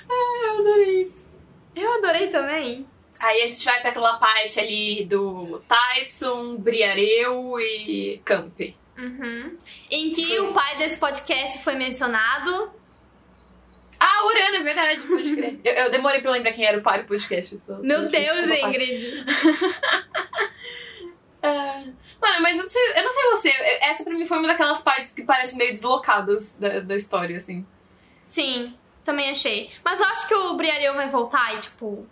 Ai, 0.09 0.49
eu 0.49 0.59
adorei 0.61 1.03
isso. 1.03 1.29
Eu 1.75 1.95
adorei 1.95 2.29
também. 2.29 2.87
Aí 3.21 3.43
a 3.43 3.47
gente 3.47 3.65
vai 3.65 3.81
pra 3.81 3.91
aquela 3.91 4.19
parte 4.19 4.59
ali 4.61 5.05
do 5.05 5.63
Tyson, 5.69 6.57
Briareu 6.57 7.59
e 7.61 8.21
Camp. 8.25 8.61
Uhum. 8.99 9.57
Em 9.91 10.13
que 10.13 10.39
o 10.41 10.53
pai 10.53 10.77
desse 10.79 10.99
podcast 10.99 11.63
foi 11.63 11.75
mencionado. 11.75 12.71
Ah, 13.99 14.27
Urano, 14.27 14.57
é 14.57 14.63
verdade, 14.63 15.01
pode 15.03 15.35
crer. 15.35 15.59
eu, 15.65 15.73
eu 15.85 15.91
demorei 15.91 16.21
pra 16.21 16.33
lembrar 16.33 16.53
quem 16.53 16.65
era 16.67 16.79
o 16.79 16.83
pai 16.83 17.03
do 17.03 17.09
podcast. 17.09 17.55
então- 17.55 17.79
Meu 17.81 18.03
eu 18.03 18.09
Deus. 18.09 18.29
Ingrid. 18.29 19.25
É. 21.43 21.85
Mano, 22.21 22.41
mas 22.41 22.57
eu 22.57 22.63
não, 22.65 22.71
sei, 22.71 22.83
eu 22.97 23.05
não 23.05 23.13
sei 23.13 23.31
você, 23.33 23.49
essa 23.83 24.03
pra 24.03 24.15
mim 24.15 24.27
foi 24.27 24.39
uma 24.39 24.49
daquelas 24.49 24.81
partes 24.81 25.13
que 25.13 25.23
parecem 25.25 25.59
meio 25.59 25.73
deslocadas 25.73 26.57
da, 26.59 26.81
da 26.81 26.97
história, 26.97 27.37
assim. 27.37 27.67
Sim, 28.25 28.75
também 29.05 29.29
achei. 29.29 29.71
Mas 29.85 30.01
eu 30.01 30.07
acho 30.07 30.27
que 30.27 30.35
o 30.35 30.55
Briareu 30.57 30.95
vai 30.95 31.11
voltar 31.11 31.55
e, 31.55 31.59
tipo. 31.59 32.09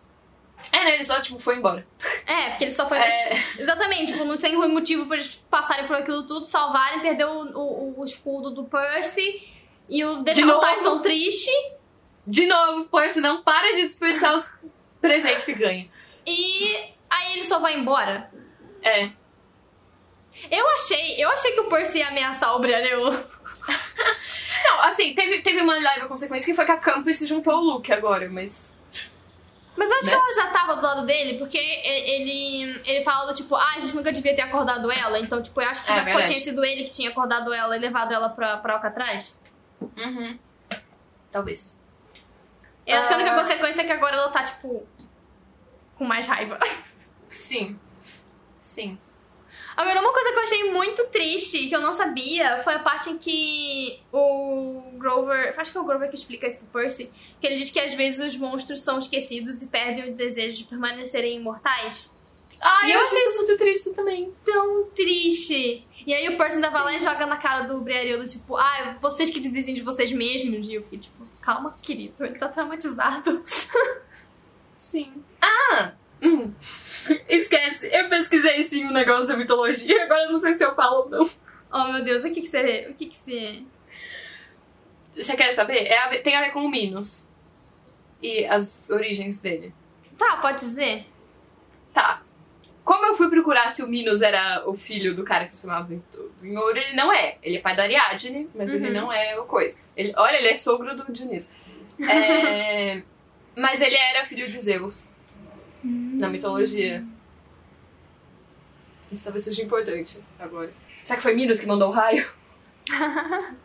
É, 0.71 0.85
né, 0.85 0.95
ele 0.95 1.05
só, 1.05 1.21
tipo, 1.21 1.39
foi 1.39 1.57
embora. 1.57 1.87
É, 2.27 2.51
porque 2.51 2.65
ele 2.65 2.71
só 2.73 2.89
foi. 2.89 2.99
É, 2.99 3.33
Exatamente, 3.59 4.13
tipo, 4.13 4.25
não 4.25 4.37
tem 4.37 4.57
motivo 4.57 5.07
pra 5.07 5.17
eles 5.17 5.37
passarem 5.51 5.87
por 5.87 5.97
aquilo 5.97 6.27
tudo, 6.27 6.45
salvarem, 6.45 7.01
perder 7.01 7.27
o, 7.27 7.59
o, 7.59 8.01
o 8.01 8.05
escudo 8.05 8.51
do 8.51 8.65
Percy 8.65 9.51
e 9.89 10.05
o 10.05 10.23
deixar 10.23 10.45
o 10.45 10.47
novo? 10.47 10.61
Tyson 10.61 10.99
triste. 11.01 11.51
de 12.27 12.47
novo, 12.47 12.85
Percy 12.85 13.21
não 13.21 13.43
para 13.43 13.75
de 13.75 13.87
desperdiçar 13.87 14.37
os 14.37 14.47
presentes 15.01 15.45
que 15.45 15.55
ganha. 15.55 15.89
E 16.27 16.77
aí 17.11 17.33
ele 17.35 17.45
só 17.45 17.59
vai 17.59 17.77
embora. 17.77 18.31
É. 18.83 19.11
Eu 20.51 20.69
achei, 20.71 21.23
eu 21.23 21.29
achei 21.31 21.53
que 21.53 21.61
o 21.61 21.69
Percy 21.69 21.99
ia 21.99 22.09
ameaçar 22.09 22.57
o 22.57 22.61
Briareu. 22.61 23.13
Não, 24.65 24.81
assim, 24.83 25.15
teve, 25.15 25.43
teve 25.43 25.43
teve 25.43 25.61
uma 25.61 25.75
leve 25.75 26.07
consequência 26.07 26.47
que 26.47 26.55
foi 26.55 26.65
que 26.65 26.73
a 26.73 26.77
Campus 26.77 27.19
se 27.19 27.27
juntou 27.27 27.53
ao 27.53 27.61
Luke 27.61 27.93
agora, 27.93 28.29
mas. 28.31 28.72
Mas 29.77 29.91
eu 29.91 29.97
acho 29.97 30.07
Né? 30.07 30.13
que 30.13 30.19
ela 30.19 30.33
já 30.35 30.51
tava 30.53 30.77
do 30.77 30.83
lado 30.83 31.07
dele, 31.07 31.39
porque 31.39 31.57
ele, 31.59 32.81
ele 32.85 33.03
fala 33.05 33.27
do 33.33 33.35
tipo, 33.35 33.55
ah, 33.57 33.73
a 33.77 33.81
gente 33.81 33.97
nunca 33.97 34.13
devia 34.13 34.37
ter 34.37 34.43
acordado 34.43 34.91
ela. 34.93 35.19
Então, 35.19 35.43
tipo, 35.43 35.61
eu 35.61 35.69
acho 35.69 35.83
que 35.85 35.91
É, 35.91 35.95
já 35.95 36.03
verdade. 36.03 36.29
tinha 36.29 36.41
sido 36.41 36.63
ele 36.65 36.85
que 36.85 36.91
tinha 36.91 37.09
acordado 37.11 37.53
ela 37.53 37.75
e 37.77 37.81
levado 37.81 38.13
ela 38.13 38.29
pra, 38.29 38.59
pra 38.59 38.75
Alcatraz. 38.75 39.35
Uhum. 39.81 40.39
Talvez. 41.31 41.75
Eu 42.87 42.99
acho 42.99 43.09
que 43.09 43.15
a 43.15 43.17
única 43.17 43.33
Ah. 43.33 43.39
consequência 43.43 43.81
é 43.81 43.85
que 43.85 43.93
agora 43.93 44.17
ela 44.17 44.29
tá, 44.31 44.43
tipo, 44.43 44.87
com 45.97 46.05
mais 46.05 46.27
raiva. 46.27 46.59
Sim. 47.31 47.79
Sim. 48.61 48.99
Agora, 49.77 50.01
uma 50.01 50.13
coisa 50.13 50.33
que 50.33 50.39
eu 50.39 50.43
achei 50.43 50.73
muito 50.73 51.07
triste, 51.09 51.69
que 51.69 51.75
eu 51.75 51.81
não 51.81 51.93
sabia, 51.93 52.63
foi 52.63 52.75
a 52.75 52.79
parte 52.79 53.11
em 53.11 53.19
que 53.19 54.01
o 54.13 54.83
Grover. 54.95 55.55
Acho 55.59 55.73
que 55.73 55.79
é 55.79 55.81
o 55.81 55.85
Grover 55.85 56.09
que 56.09 56.15
explica 56.15 56.47
isso 56.47 56.59
pro 56.59 56.81
Percy. 56.81 57.11
Que 57.41 57.47
ele 57.47 57.57
diz 57.57 57.71
que 57.71 57.81
às 57.81 57.95
vezes 57.95 58.35
os 58.35 58.37
monstros 58.37 58.83
são 58.83 58.99
esquecidos 58.99 59.63
e 59.63 59.67
perdem 59.67 60.11
o 60.11 60.15
desejo 60.15 60.59
de 60.59 60.65
permanecerem 60.65 61.37
imortais. 61.37 62.11
Ah, 62.61 62.87
E 62.87 62.93
eu 62.93 62.99
eu 62.99 63.01
achei 63.01 63.19
isso 63.27 63.39
muito 63.39 63.59
triste 63.59 63.91
também. 63.91 64.33
Tão 64.45 64.85
triste! 64.95 65.85
E 66.07 66.15
aí 66.15 66.29
o 66.29 66.37
Percy 66.37 66.57
ainda 66.57 66.71
vai 66.71 66.83
lá 66.85 66.95
e 66.95 67.01
joga 67.01 67.27
na 67.27 67.37
cara 67.37 67.63
do 67.63 67.81
Briareolo, 67.81 68.25
tipo, 68.25 68.57
ah, 68.57 68.97
vocês 69.01 69.31
que 69.31 69.41
desistem 69.41 69.75
de 69.75 69.83
vocês 69.83 70.13
mesmos. 70.13 70.69
E 70.69 70.75
eu 70.75 70.83
fiquei 70.85 70.99
tipo, 71.01 71.27
calma, 71.41 71.77
querido, 71.83 72.25
ele 72.25 72.39
tá 72.39 72.49
traumatizado. 72.49 73.43
Sim. 74.77 75.13
Ah! 75.41 75.93
Hum. 76.23 76.53
Esquece, 77.29 77.89
eu 77.93 78.09
pesquisei 78.09 78.63
sim 78.63 78.85
um 78.85 78.93
negócio 78.93 79.27
da 79.27 79.37
mitologia, 79.37 80.05
agora 80.05 80.25
eu 80.25 80.33
não 80.33 80.41
sei 80.41 80.55
se 80.55 80.65
eu 80.65 80.75
falo 80.75 81.05
ou 81.05 81.09
não. 81.11 81.31
Oh 81.73 81.93
meu 81.93 82.05
Deus, 82.05 82.23
o 82.25 82.31
que 82.31 82.41
que 82.43 82.47
você. 82.49 82.87
O 82.91 82.95
que 82.95 83.07
que 83.07 83.17
você. 83.17 83.63
Você 85.17 85.37
quer 85.37 85.53
saber? 85.55 85.87
É 85.87 85.99
a 85.99 86.09
ver- 86.09 86.23
tem 86.23 86.37
a 86.37 86.43
ver 86.43 86.51
com 86.53 86.61
o 86.65 86.71
Minos. 86.71 87.27
E 88.23 88.45
as 88.47 88.89
origens 88.91 89.41
dele. 89.41 89.75
Tá, 90.17 90.37
pode 90.37 90.61
dizer? 90.61 91.05
Tá. 91.93 92.23
Como 92.85 93.07
eu 93.07 93.15
fui 93.15 93.29
procurar 93.31 93.75
se 93.75 93.83
o 93.83 93.87
Minos 93.89 94.23
era 94.23 94.63
o 94.69 94.75
filho 94.75 95.15
do 95.15 95.25
cara 95.25 95.47
que 95.47 95.55
se 95.55 95.63
chamava 95.63 95.89
Vinhouro, 96.41 96.77
ele 96.79 96.95
não 96.95 97.13
é. 97.13 97.37
Ele 97.43 97.57
é 97.57 97.61
pai 97.61 97.77
da 97.77 97.83
Ariadne, 97.85 98.49
mas 98.55 98.73
ele 98.73 98.87
Uhum. 98.89 98.93
não 98.93 99.13
é 99.13 99.39
o 99.39 99.45
coisa. 99.45 99.79
Ele, 99.97 100.13
olha, 100.17 100.37
ele 100.37 100.49
é 100.49 100.55
sogro 100.55 100.97
do 100.97 101.13
Dionísio. 101.13 101.51
É, 102.09 103.03
mas 103.57 103.81
ele 103.81 103.97
era 103.97 104.25
filho 104.25 104.49
de 104.49 104.59
Zeus 104.59 105.11
na 105.83 106.29
mitologia. 106.29 107.05
Isso 109.11 109.25
talvez 109.25 109.45
seja 109.45 109.63
importante 109.63 110.21
agora. 110.39 110.73
Será 111.05 111.17
que 111.17 111.23
foi 111.23 111.35
Minos 111.35 111.61
que 111.61 111.67
mandou 111.67 111.91
o 111.91 111.93
raio? 111.93 112.31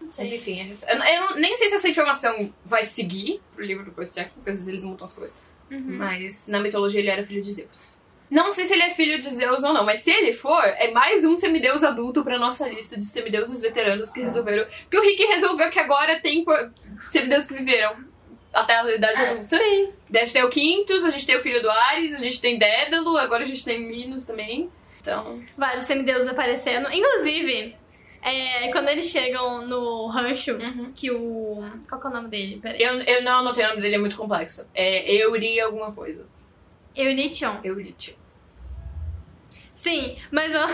Mas 0.00 0.32
enfim, 0.32 0.60
é 0.60 0.72
eu, 0.92 1.24
eu 1.24 1.36
nem 1.36 1.54
sei 1.56 1.68
se 1.68 1.74
essa 1.76 1.88
informação 1.88 2.52
vai 2.64 2.82
seguir 2.84 3.40
pro 3.54 3.64
livro 3.64 3.84
do 3.84 3.92
Percy 3.92 4.16
Jackson, 4.16 4.34
porque 4.34 4.50
às 4.50 4.56
vezes 4.58 4.68
eles 4.68 4.84
mudam 4.84 5.06
as 5.06 5.14
coisas. 5.14 5.36
Uhum. 5.70 5.96
Mas 5.98 6.48
na 6.48 6.60
mitologia 6.60 7.00
ele 7.00 7.10
era 7.10 7.24
filho 7.24 7.42
de 7.42 7.52
Zeus. 7.52 8.00
Não 8.30 8.52
sei 8.52 8.66
se 8.66 8.72
ele 8.72 8.82
é 8.82 8.90
filho 8.90 9.18
de 9.18 9.30
Zeus 9.30 9.62
ou 9.62 9.72
não, 9.72 9.84
mas 9.84 10.00
se 10.00 10.10
ele 10.10 10.32
for, 10.32 10.64
é 10.64 10.90
mais 10.90 11.24
um 11.24 11.36
semideus 11.36 11.84
adulto 11.84 12.24
pra 12.24 12.38
nossa 12.38 12.66
lista 12.68 12.96
de 12.96 13.04
semideuses 13.04 13.60
veteranos 13.60 14.10
que 14.10 14.20
resolveram. 14.20 14.66
Porque 14.82 14.98
o 14.98 15.02
Rick 15.02 15.24
resolveu 15.24 15.70
que 15.70 15.78
agora 15.78 16.18
tem 16.20 16.44
semideuses 17.10 17.46
que 17.46 17.54
viveram 17.54 17.96
até 18.54 18.76
a 18.76 18.94
idade 18.94 19.20
adulta. 19.20 19.48
Sim. 19.56 19.92
Daí 20.08 20.22
A 20.22 20.24
gente 20.24 20.32
tem 20.32 20.44
o 20.44 20.50
Quintus, 20.50 21.04
a 21.04 21.10
gente 21.10 21.26
tem 21.26 21.36
o 21.36 21.40
filho 21.40 21.60
do 21.60 21.70
Ares, 21.70 22.14
a 22.14 22.18
gente 22.18 22.40
tem 22.40 22.58
Dédalo, 22.58 23.16
agora 23.18 23.42
a 23.42 23.46
gente 23.46 23.64
tem 23.64 23.80
Minos 23.80 24.24
também. 24.24 24.70
Então. 25.00 25.42
Vários 25.56 25.84
semideuses 25.84 26.28
aparecendo. 26.28 26.90
Inclusive, 26.90 27.76
é, 28.22 28.72
quando 28.72 28.88
eles 28.88 29.10
chegam 29.10 29.66
no 29.66 30.06
rancho, 30.06 30.56
que 30.94 31.10
o. 31.10 31.62
Qual 31.88 32.00
que 32.00 32.06
é 32.06 32.10
o 32.10 32.12
nome 32.12 32.28
dele? 32.28 32.58
Peraí. 32.60 32.82
Eu, 32.82 32.94
eu 33.02 33.22
não 33.22 33.40
anotei 33.40 33.64
o 33.64 33.68
nome 33.68 33.82
dele, 33.82 33.96
é 33.96 33.98
muito 33.98 34.16
complexo. 34.16 34.66
É 34.74 35.14
Euri 35.14 35.60
alguma 35.60 35.92
coisa. 35.92 36.26
Eurition. 36.96 37.58
Euritio. 37.62 38.14
Sim, 39.74 40.16
mas 40.30 40.54
eu, 40.54 40.66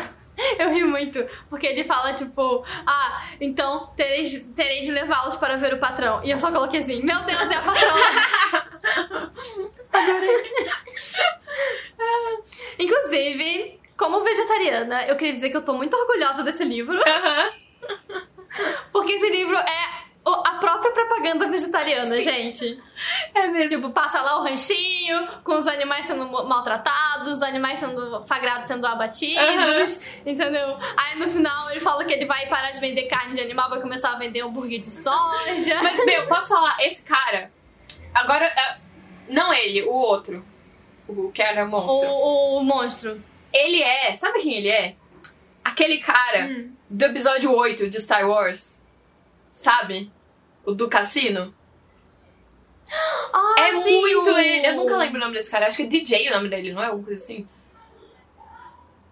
eu 0.58 0.70
ri 0.70 0.84
muito, 0.84 1.24
porque 1.48 1.66
ele 1.66 1.84
fala, 1.84 2.12
tipo, 2.14 2.64
ah, 2.86 3.22
então 3.40 3.90
terei, 3.96 4.24
terei 4.56 4.80
de 4.82 4.92
levá-los 4.92 5.36
para 5.36 5.56
ver 5.56 5.74
o 5.74 5.78
patrão. 5.78 6.22
E 6.24 6.30
eu 6.30 6.38
só 6.38 6.50
coloquei 6.50 6.80
assim, 6.80 7.02
meu 7.02 7.20
Deus, 7.20 7.50
é 7.50 7.54
a 7.54 7.62
patrona! 7.62 8.70
Inclusive, 12.78 13.78
como 13.96 14.22
vegetariana, 14.24 15.06
eu 15.06 15.16
queria 15.16 15.34
dizer 15.34 15.50
que 15.50 15.56
eu 15.56 15.64
tô 15.64 15.74
muito 15.74 15.94
orgulhosa 15.94 16.42
desse 16.42 16.64
livro, 16.64 16.98
Aham. 17.06 17.52
porque 18.92 19.12
esse 19.12 19.28
livro 19.28 19.56
é 19.56 19.79
propaganda 21.20 21.48
vegetariana, 21.48 22.14
Sim. 22.16 22.20
gente. 22.20 22.82
É 23.34 23.46
mesmo. 23.46 23.76
Tipo, 23.80 23.92
passa 23.92 24.20
lá 24.20 24.40
o 24.40 24.42
ranchinho, 24.42 25.26
com 25.44 25.58
os 25.58 25.66
animais 25.66 26.06
sendo 26.06 26.26
maltratados, 26.46 27.32
os 27.32 27.42
animais 27.42 27.78
sendo 27.78 28.22
sagrados 28.22 28.66
sendo 28.66 28.86
abatidos, 28.86 30.00
entendeu? 30.24 30.76
Aí 30.96 31.18
no 31.18 31.28
final 31.30 31.70
ele 31.70 31.80
fala 31.80 32.04
que 32.04 32.12
ele 32.12 32.26
vai 32.26 32.46
parar 32.48 32.70
de 32.72 32.80
vender 32.80 33.04
carne 33.04 33.34
de 33.34 33.40
animal, 33.40 33.68
vai 33.70 33.80
começar 33.80 34.12
a 34.12 34.18
vender 34.18 34.40
hambúrguer 34.42 34.80
de 34.80 34.86
soja. 34.90 35.82
Mas, 35.82 36.04
meu, 36.04 36.26
posso 36.26 36.48
falar? 36.48 36.76
Esse 36.80 37.02
cara. 37.02 37.50
Agora. 38.14 38.46
é, 38.46 38.78
Não 39.28 39.52
ele, 39.52 39.82
o 39.82 39.92
outro. 39.92 40.44
O 41.08 41.30
que 41.32 41.42
era 41.42 41.66
monstro. 41.66 42.08
O, 42.08 42.58
o 42.58 42.64
monstro. 42.64 43.22
Ele 43.52 43.82
é. 43.82 44.12
Sabe 44.14 44.40
quem 44.40 44.54
ele 44.54 44.68
é? 44.68 44.94
Aquele 45.64 45.98
cara 45.98 46.46
Hum. 46.46 46.72
do 46.88 47.04
episódio 47.04 47.52
8 47.54 47.90
de 47.90 48.00
Star 48.00 48.28
Wars. 48.28 48.80
Sabe? 49.50 50.10
O 50.64 50.72
do 50.72 50.88
cassino. 50.88 51.54
Ah, 53.32 53.54
é 53.58 53.72
sim, 53.72 54.00
muito 54.00 54.30
o- 54.30 54.38
ele. 54.38 54.66
Eu 54.66 54.76
nunca 54.76 54.96
lembro 54.96 55.16
o 55.18 55.20
nome 55.20 55.34
desse 55.34 55.50
cara. 55.50 55.66
Acho 55.66 55.76
que 55.76 55.82
é 55.84 55.86
DJ 55.86 56.28
o 56.28 56.32
nome 56.34 56.48
dele, 56.48 56.72
não 56.72 56.82
é? 56.82 56.86
Alguma 56.86 57.04
coisa 57.04 57.22
assim. 57.22 57.48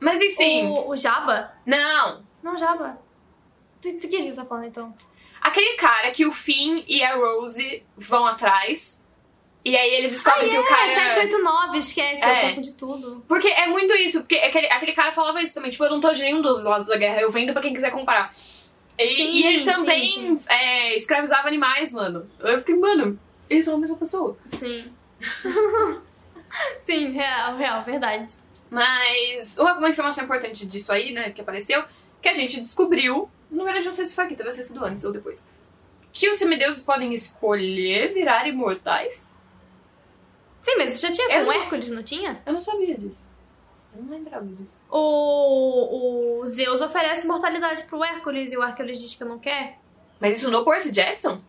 Mas 0.01 0.21
enfim. 0.21 0.67
O, 0.67 0.91
o 0.91 0.97
Jabba? 0.97 1.53
Não. 1.65 2.23
Não, 2.43 2.57
Jabba. 2.57 2.99
Do, 3.83 3.93
do 3.93 4.09
que 4.09 4.23
você 4.23 4.35
tá 4.35 4.45
falando 4.45 4.67
então? 4.67 4.95
Aquele 5.41 5.77
cara 5.77 6.11
que 6.11 6.27
o 6.27 6.33
Finn 6.33 6.83
e 6.89 7.03
a 7.03 7.15
Rose 7.17 7.85
vão 7.97 8.27
atrás. 8.27 9.05
E 9.65 9.77
aí 9.77 9.95
eles 9.95 10.13
descobrem 10.13 10.49
que 10.51 10.59
o 10.59 10.65
cara. 10.67 10.91
É, 10.93 11.13
789, 11.13 11.79
esquece, 11.79 12.23
É. 12.25 12.45
eu 12.45 12.49
confundi 12.51 12.75
tudo. 12.75 13.25
Porque 13.29 13.49
é 13.49 13.67
muito 13.67 13.93
isso, 13.95 14.21
porque 14.21 14.37
aquele, 14.37 14.67
aquele 14.69 14.93
cara 14.93 15.13
falava 15.13 15.43
isso 15.43 15.53
também, 15.55 15.71
tipo, 15.71 15.85
eu 15.85 15.91
não 15.91 16.01
tô 16.01 16.11
de 16.13 16.23
nenhum 16.23 16.41
dos 16.41 16.65
lados 16.65 16.89
da 16.89 16.97
guerra, 16.97 17.21
eu 17.21 17.31
vendo 17.31 17.53
pra 17.53 17.61
quem 17.61 17.75
quiser 17.75 17.91
comprar. 17.91 18.35
E, 18.99 19.07
Sim, 19.17 19.23
e 19.31 19.47
ele 19.47 19.59
sim, 19.61 19.65
também 19.65 20.09
sim. 20.39 20.41
é, 20.49 20.97
escravizava 20.97 21.47
animais, 21.47 21.93
mano. 21.93 22.29
Eu 22.41 22.59
fiquei, 22.59 22.75
mano, 22.75 23.19
eles 23.49 23.65
são 23.65 23.77
a 23.77 23.79
mesma 23.79 23.97
pessoa. 23.97 24.37
Sim. 24.59 24.93
Sim, 26.81 27.11
real, 27.13 27.57
real, 27.57 27.85
verdade. 27.85 28.33
Mas 28.71 29.59
uma, 29.59 29.89
informação 29.89 30.25
importante 30.25 30.67
disso 30.67 30.93
aí, 30.93 31.13
né, 31.13 31.31
que 31.31 31.41
apareceu, 31.41 31.85
que 32.23 32.29
a 32.29 32.35
gente 32.35 32.61
descobriu, 32.61 33.31
na 33.51 33.65
verdade 33.65 33.87
não 33.87 33.95
sei 33.95 34.07
se 34.07 34.15
foi 34.15 34.25
aqui, 34.25 34.35
talvez 34.35 34.57
tenha 34.57 34.67
sido 34.67 34.85
antes 34.85 35.05
ou 35.05 35.13
depois, 35.13 35.47
que 36.13 36.29
os 36.29 36.37
semideuses 36.39 36.83
podem 36.83 37.13
escolher 37.15 38.13
virar 38.15 38.49
imortais. 38.49 39.35
Sim, 40.61 40.75
mas 40.79 40.99
já 41.01 41.13
tinha 41.13 41.27
Eu 41.31 41.45
com 41.45 41.53
não- 41.53 41.61
Hércules, 41.61 41.91
não 41.91 42.03
tinha? 42.03 42.43
Eu 42.45 42.53
não 42.53 42.61
sabia 42.61 42.97
disso. 42.97 43.28
Eu 43.95 44.03
não 44.03 44.11
lembrava 44.11 44.45
disso. 44.47 44.83
O, 44.91 46.41
o 46.41 46.47
Zeus 46.47 46.81
oferece 46.81 47.27
mortalidade 47.27 47.83
pro 47.85 48.05
Hércules 48.05 48.53
e 48.53 48.57
o 48.57 48.63
Hércules 48.63 49.01
diz 49.01 49.15
que 49.15 49.25
não 49.25 49.39
quer? 49.39 49.79
Mas 50.21 50.37
isso 50.37 50.51
no 50.51 50.65
Percy 50.65 50.93
Jackson? 50.93 51.41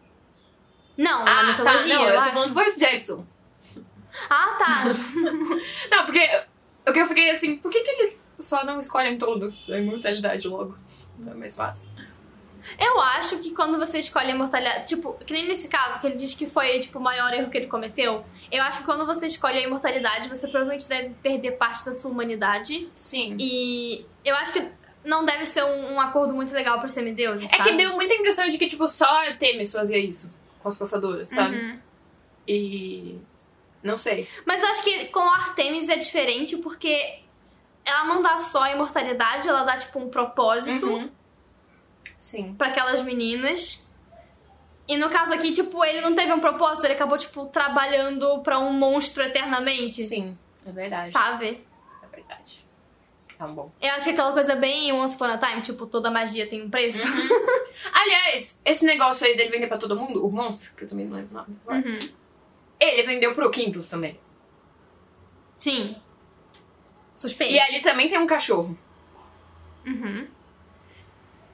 Não, 0.97 1.23
na 1.23 1.43
mitologia, 1.43 1.95
tá, 1.95 2.01
não, 2.01 2.03
eu, 2.03 2.09
eu 2.09 2.15
tô 2.15 2.21
acho. 2.21 2.31
falando 2.31 2.49
do 2.49 2.55
Percy 2.55 2.79
Jackson. 2.79 3.25
Ah, 4.29 4.55
tá. 4.59 4.83
Não, 5.95 6.05
porque 6.05 6.27
o 6.85 6.91
que 6.91 6.99
eu 6.99 7.05
fiquei 7.05 7.29
assim, 7.29 7.57
por 7.57 7.71
que, 7.71 7.79
que 7.81 7.89
eles 7.89 8.27
só 8.39 8.65
não 8.65 8.79
escolhem 8.79 9.17
todos 9.17 9.61
a 9.69 9.77
imortalidade 9.77 10.47
logo? 10.47 10.77
Não 11.17 11.31
é 11.31 11.35
mais 11.35 11.55
fácil. 11.55 11.87
Eu 12.77 12.99
acho 12.99 13.37
que 13.39 13.51
quando 13.53 13.77
você 13.77 13.99
escolhe 13.99 14.31
a 14.31 14.35
imortalidade, 14.35 14.87
tipo, 14.87 15.13
que 15.25 15.33
nem 15.33 15.47
nesse 15.47 15.67
caso, 15.67 15.99
que 15.99 16.07
ele 16.07 16.15
diz 16.15 16.33
que 16.33 16.45
foi, 16.45 16.79
tipo, 16.79 16.99
o 16.99 17.01
maior 17.01 17.33
erro 17.33 17.49
que 17.49 17.57
ele 17.57 17.67
cometeu, 17.67 18.23
eu 18.51 18.63
acho 18.63 18.79
que 18.79 18.83
quando 18.85 19.05
você 19.05 19.27
escolhe 19.27 19.57
a 19.57 19.61
imortalidade, 19.61 20.27
você 20.27 20.47
provavelmente 20.47 20.87
deve 20.87 21.09
perder 21.21 21.51
parte 21.53 21.85
da 21.85 21.93
sua 21.93 22.11
humanidade. 22.11 22.89
Sim. 22.95 23.35
E 23.39 24.05
eu 24.23 24.35
acho 24.35 24.51
que 24.53 24.67
não 25.03 25.25
deve 25.25 25.45
ser 25.45 25.63
um, 25.63 25.93
um 25.93 25.99
acordo 25.99 26.33
muito 26.33 26.53
legal 26.53 26.79
pros 26.79 26.91
semideuses, 26.93 27.51
É 27.51 27.57
sabe? 27.57 27.69
que 27.71 27.77
deu 27.77 27.93
muita 27.93 28.13
impressão 28.13 28.49
de 28.49 28.57
que, 28.57 28.67
tipo, 28.67 28.87
só 28.89 29.05
a 29.27 29.33
Temis 29.33 29.71
fazia 29.71 29.97
isso 29.97 30.31
com 30.61 30.67
as 30.69 30.77
caçadoras, 30.77 31.29
sabe? 31.29 31.55
Uhum. 31.57 31.79
E. 32.47 33.17
Não 33.81 33.95
sei. 33.95 34.27
Mas 34.45 34.61
eu 34.61 34.69
acho 34.69 34.83
que 34.83 35.05
com 35.05 35.19
a 35.21 35.35
Artemis 35.35 35.87
é 35.87 35.95
diferente 35.95 36.57
porque 36.57 37.19
ela 37.85 38.03
não 38.05 38.21
dá 38.21 38.37
só 38.39 38.63
a 38.63 38.71
imortalidade, 38.73 39.47
ela 39.47 39.63
dá, 39.63 39.77
tipo, 39.77 39.99
um 39.99 40.09
propósito 40.09 40.85
Uhum. 40.85 41.09
Sim. 42.19 42.53
pra 42.55 42.67
aquelas 42.67 43.01
meninas. 43.01 43.87
E 44.87 44.97
no 44.97 45.09
caso 45.09 45.33
aqui, 45.33 45.51
tipo, 45.51 45.83
ele 45.85 46.01
não 46.01 46.15
teve 46.15 46.33
um 46.33 46.39
propósito, 46.39 46.85
ele 46.85 46.93
acabou, 46.95 47.17
tipo, 47.17 47.45
trabalhando 47.45 48.41
pra 48.41 48.59
um 48.59 48.73
monstro 48.73 49.23
eternamente. 49.23 50.03
Sim, 50.03 50.37
é 50.65 50.71
verdade. 50.71 51.11
Sabe? 51.11 51.63
É 52.03 52.15
verdade. 52.15 52.65
Tá 53.37 53.47
bom. 53.47 53.71
Eu 53.79 53.91
acho 53.91 54.05
que 54.05 54.11
aquela 54.11 54.33
coisa 54.33 54.55
bem 54.55 54.91
Once 54.91 55.15
Upon 55.15 55.25
a 55.25 55.37
Time, 55.37 55.61
tipo, 55.61 55.85
toda 55.85 56.11
magia 56.11 56.49
tem 56.49 56.61
um 56.61 56.69
preço. 56.69 57.07
Aliás, 57.93 58.59
esse 58.65 58.83
negócio 58.83 59.25
aí 59.25 59.37
dele 59.37 59.49
vender 59.49 59.67
pra 59.67 59.77
todo 59.77 59.95
mundo, 59.95 60.25
o 60.25 60.31
monstro, 60.31 60.71
que 60.75 60.83
eu 60.83 60.89
também 60.89 61.05
não 61.05 61.17
lembro 61.17 61.31
o 61.31 61.37
nome. 61.37 61.85
Uhum. 61.85 61.99
Ele 62.79 63.03
vendeu 63.03 63.33
pro 63.35 63.49
Quintus 63.51 63.87
também. 63.87 64.19
Sim. 65.55 65.95
Suspeito. 67.15 67.53
E 67.53 67.59
ali 67.59 67.81
também 67.81 68.09
tem 68.09 68.17
um 68.17 68.27
cachorro. 68.27 68.77
Uhum. 69.85 70.27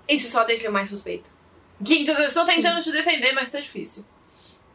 Isso 0.07 0.29
só 0.29 0.43
deixa 0.43 0.63
ele 0.63 0.73
mais 0.73 0.89
suspeito. 0.89 1.29
Quintus, 1.83 2.17
eu 2.17 2.25
estou 2.25 2.45
tentando 2.45 2.81
te 2.81 2.91
defender, 2.91 3.33
mas 3.33 3.51
tá 3.51 3.59
difícil. 3.59 4.05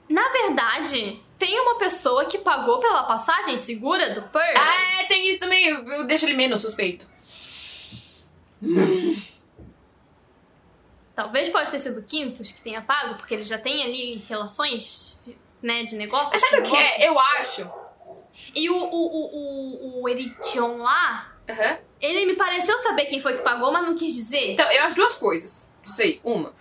Na 0.09 0.29
verdade, 0.31 1.23
tem 1.39 1.59
uma 1.61 1.79
pessoa 1.79 2.25
que 2.25 2.39
pagou 2.39 2.81
pela 2.81 3.05
passagem 3.05 3.57
segura 3.59 4.15
do 4.15 4.23
Percy. 4.29 4.59
Ah, 4.59 5.01
é, 5.01 5.05
tem 5.07 5.31
isso 5.31 5.41
também. 5.41 5.67
Eu, 5.67 5.87
eu 5.89 6.07
deixo 6.07 6.27
ele 6.27 6.35
menos 6.35 6.61
suspeito. 6.61 7.09
Talvez 11.15 11.49
pode 11.49 11.71
ter 11.71 11.79
sido 11.79 12.01
o 12.01 12.03
Quintus 12.03 12.51
que 12.51 12.61
tenha 12.61 12.83
pago, 12.83 13.15
porque 13.15 13.35
ele 13.35 13.45
já 13.45 13.59
tem 13.59 13.83
ali 13.83 14.25
relações, 14.29 15.19
né, 15.63 15.85
de 15.85 15.95
negócio. 15.95 16.31
Mas 16.33 16.41
sabe 16.41 16.61
o 16.61 16.63
que 16.65 16.77
é? 16.77 17.09
Eu 17.09 17.19
acho. 17.19 17.71
E 18.55 18.69
o, 18.69 18.77
o, 18.77 19.07
o, 19.07 20.01
o, 20.01 20.03
o 20.03 20.09
Erition 20.09 20.79
lá, 20.79 21.31
Aham. 21.51 21.79
Ele 22.01 22.27
me 22.27 22.35
pareceu 22.35 22.79
saber 22.79 23.07
quem 23.07 23.21
foi 23.21 23.35
que 23.35 23.43
pagou, 23.43 23.73
mas 23.73 23.87
não 23.87 23.97
quis 23.97 24.15
dizer. 24.15 24.53
Então, 24.53 24.71
eu 24.71 24.83
acho 24.85 24.97
duas 24.97 25.17
coisas. 25.17 25.69
Isso 25.85 26.01
aí. 26.01 26.21
Uma. 26.25 26.53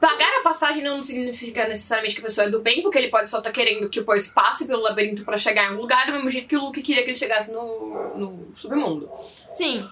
Pagar 0.00 0.40
a 0.40 0.42
passagem 0.42 0.82
não 0.82 1.00
significa 1.00 1.68
necessariamente 1.68 2.16
que 2.16 2.20
a 2.20 2.24
pessoa 2.24 2.48
é 2.48 2.50
do 2.50 2.60
bem, 2.60 2.82
porque 2.82 2.98
ele 2.98 3.08
pode 3.08 3.28
só 3.28 3.38
estar 3.38 3.52
querendo 3.52 3.88
que 3.88 4.00
o 4.00 4.04
Percy 4.04 4.34
passe 4.34 4.66
pelo 4.66 4.82
labirinto 4.82 5.24
pra 5.24 5.36
chegar 5.36 5.70
em 5.70 5.76
um 5.76 5.80
lugar, 5.80 6.06
do 6.06 6.12
mesmo 6.12 6.28
jeito 6.28 6.48
que 6.48 6.56
o 6.56 6.60
Luke 6.60 6.82
queria 6.82 7.04
que 7.04 7.10
ele 7.10 7.18
chegasse 7.18 7.52
no, 7.52 8.16
no 8.16 8.52
submundo. 8.56 9.08
Sim. 9.50 9.88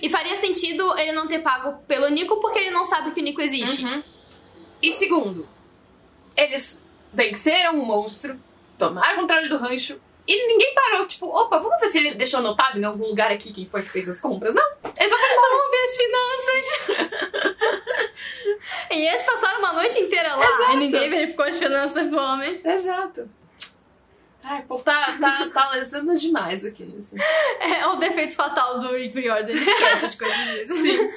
E 0.00 0.08
faria 0.08 0.36
sentido 0.36 0.96
ele 0.96 1.10
não 1.10 1.26
ter 1.26 1.40
pago 1.40 1.82
pelo 1.88 2.08
Nico 2.08 2.40
porque 2.40 2.60
ele 2.60 2.70
não 2.70 2.84
sabe 2.84 3.10
que 3.10 3.20
o 3.20 3.24
Nico 3.24 3.40
existe. 3.40 3.84
Uhum. 3.84 4.02
E 4.80 4.92
segundo, 4.92 5.48
eles 6.36 6.86
venceram 7.12 7.80
o 7.80 7.84
monstro, 7.84 8.38
tomaram 8.78 9.18
o 9.18 9.20
controle 9.22 9.48
do 9.48 9.58
rancho, 9.58 10.00
e 10.32 10.46
ninguém 10.46 10.74
parou, 10.74 11.06
tipo, 11.06 11.26
opa, 11.26 11.58
vamos 11.58 11.80
ver 11.80 11.88
se 11.88 11.98
ele 11.98 12.14
deixou 12.14 12.38
anotado 12.40 12.78
em 12.78 12.84
algum 12.84 13.06
lugar 13.06 13.30
aqui 13.32 13.52
quem 13.52 13.66
foi 13.66 13.82
que 13.82 13.88
fez 13.90 14.08
as 14.08 14.20
compras. 14.20 14.54
Não, 14.54 14.72
eles 14.98 15.10
só 15.12 15.16
Vamos 15.18 15.70
ver 15.70 15.82
as 15.84 15.96
finanças. 15.96 17.30
e 18.90 19.06
eles 19.08 19.22
passaram 19.22 19.58
uma 19.60 19.72
noite 19.72 19.98
inteira 19.98 20.36
lá 20.36 20.46
Exato. 20.46 20.72
e 20.72 20.76
ninguém 20.76 21.10
verificou 21.10 21.44
as 21.46 21.58
finanças 21.58 22.08
do 22.08 22.16
homem. 22.18 22.60
Exato. 22.64 23.28
Ai, 24.42 24.60
o 24.60 24.62
povo 24.64 24.82
tá, 24.82 25.16
tá, 25.20 25.48
tá 25.52 25.70
lesando 25.70 26.16
demais 26.16 26.64
aqui. 26.64 26.94
Assim. 26.98 27.16
É 27.60 27.86
o 27.86 27.96
defeito 27.96 28.34
fatal 28.34 28.78
do 28.80 28.94
Rick 28.94 29.18
Riordan, 29.20 29.50
ele 29.50 29.62
esquece 29.62 30.04
as 30.04 30.14
coisas 30.14 30.46
vezes. 30.46 30.76
Sim. 30.78 31.10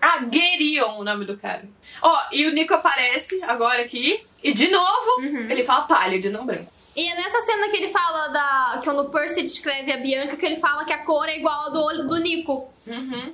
Ah, 0.00 0.24
Gerion, 0.30 0.98
o 0.98 1.04
nome 1.04 1.24
do 1.24 1.36
cara. 1.38 1.64
Ó, 2.02 2.18
e 2.32 2.46
o 2.46 2.50
Nico 2.50 2.74
aparece 2.74 3.42
agora 3.44 3.82
aqui, 3.82 4.20
e 4.42 4.52
de 4.52 4.68
novo, 4.68 5.20
Uhum. 5.20 5.50
ele 5.50 5.64
fala 5.64 5.82
pálido, 5.82 6.30
não 6.30 6.44
branco. 6.44 6.71
E 6.94 7.08
é 7.08 7.14
nessa 7.14 7.40
cena 7.42 7.68
que 7.68 7.76
ele 7.76 7.88
fala 7.88 8.28
da. 8.28 8.80
Quando 8.84 9.00
o 9.02 9.10
Percy 9.10 9.42
descreve 9.42 9.92
a 9.92 9.96
Bianca, 9.96 10.36
que 10.36 10.44
ele 10.44 10.56
fala 10.56 10.84
que 10.84 10.92
a 10.92 10.98
cor 11.04 11.28
é 11.28 11.38
igual 11.38 11.66
a 11.66 11.68
do 11.70 11.82
olho 11.82 12.06
do 12.06 12.18
Nico. 12.18 12.70
Uhum. 12.86 13.32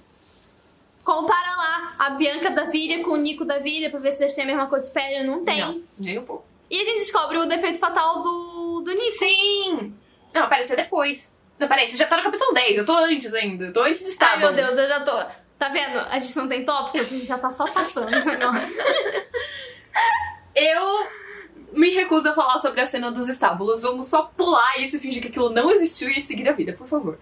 Compara 1.03 1.57
lá 1.57 1.93
a 1.99 2.11
Bianca 2.11 2.51
da 2.51 2.65
Vilha 2.65 3.03
com 3.03 3.13
o 3.13 3.17
Nico 3.17 3.45
da 3.45 3.59
Vilha 3.59 3.91
pra 3.91 3.99
ver 3.99 4.13
se 4.13 4.23
eles 4.23 4.35
têm 4.35 4.45
a 4.45 4.47
mesma 4.47 4.67
cor 4.67 4.81
de 4.81 4.91
pele. 4.91 5.27
Não 5.27 5.45
tem. 5.45 5.61
Não, 5.61 5.83
nem 5.99 6.19
um 6.19 6.25
pouco. 6.25 6.45
E 6.71 6.81
a 6.81 6.85
gente 6.85 6.99
descobre 6.99 7.39
o 7.39 7.47
defeito 7.47 7.79
fatal 7.79 8.23
do, 8.23 8.83
do 8.85 8.93
Nico. 8.93 9.19
Sim! 9.19 9.95
Não, 10.33 10.43
apareceu 10.45 10.77
depois. 10.77 11.33
Não, 11.59 11.67
peraí, 11.67 11.89
você 11.89 11.97
já 11.97 12.07
tá 12.07 12.19
no 12.19 12.23
capítulo 12.23 12.53
10, 12.55 12.77
eu 12.79 12.87
tô 12.87 12.93
antes 12.93 13.35
ainda. 13.35 13.65
Eu 13.65 13.73
tô 13.73 13.81
antes 13.83 13.99
de 14.01 14.05
Ai, 14.05 14.11
estar. 14.13 14.39
meu 14.39 14.53
Deus, 14.53 14.79
eu 14.79 14.87
já 14.87 15.01
tô. 15.01 15.39
Tá 15.59 15.71
vendo? 15.71 15.99
A 15.99 16.19
gente 16.21 16.37
não 16.37 16.47
tem 16.49 16.65
tópico, 16.65 16.99
a 16.99 17.03
gente 17.03 17.27
já 17.27 17.37
tá 17.37 17.51
só 17.51 17.67
passando 17.67 18.15
esse 18.15 18.29
negócio. 18.31 18.69
Eu 20.55 21.07
me 21.73 21.91
recuso 21.91 22.29
a 22.29 22.35
falar 22.35 22.59
sobre 22.59 22.81
a 22.81 22.87
cena 22.87 23.11
dos 23.11 23.29
estábulos. 23.29 23.83
Vamos 23.83 24.07
só 24.07 24.23
pular 24.37 24.79
isso 24.79 24.97
e 24.97 24.99
fingir 24.99 25.21
que 25.23 25.29
aquilo 25.29 25.51
não 25.51 25.71
existiu 25.71 26.09
e 26.11 26.21
seguir 26.21 26.49
a 26.49 26.53
vida, 26.53 26.73
por 26.73 26.87
favor. 26.89 27.19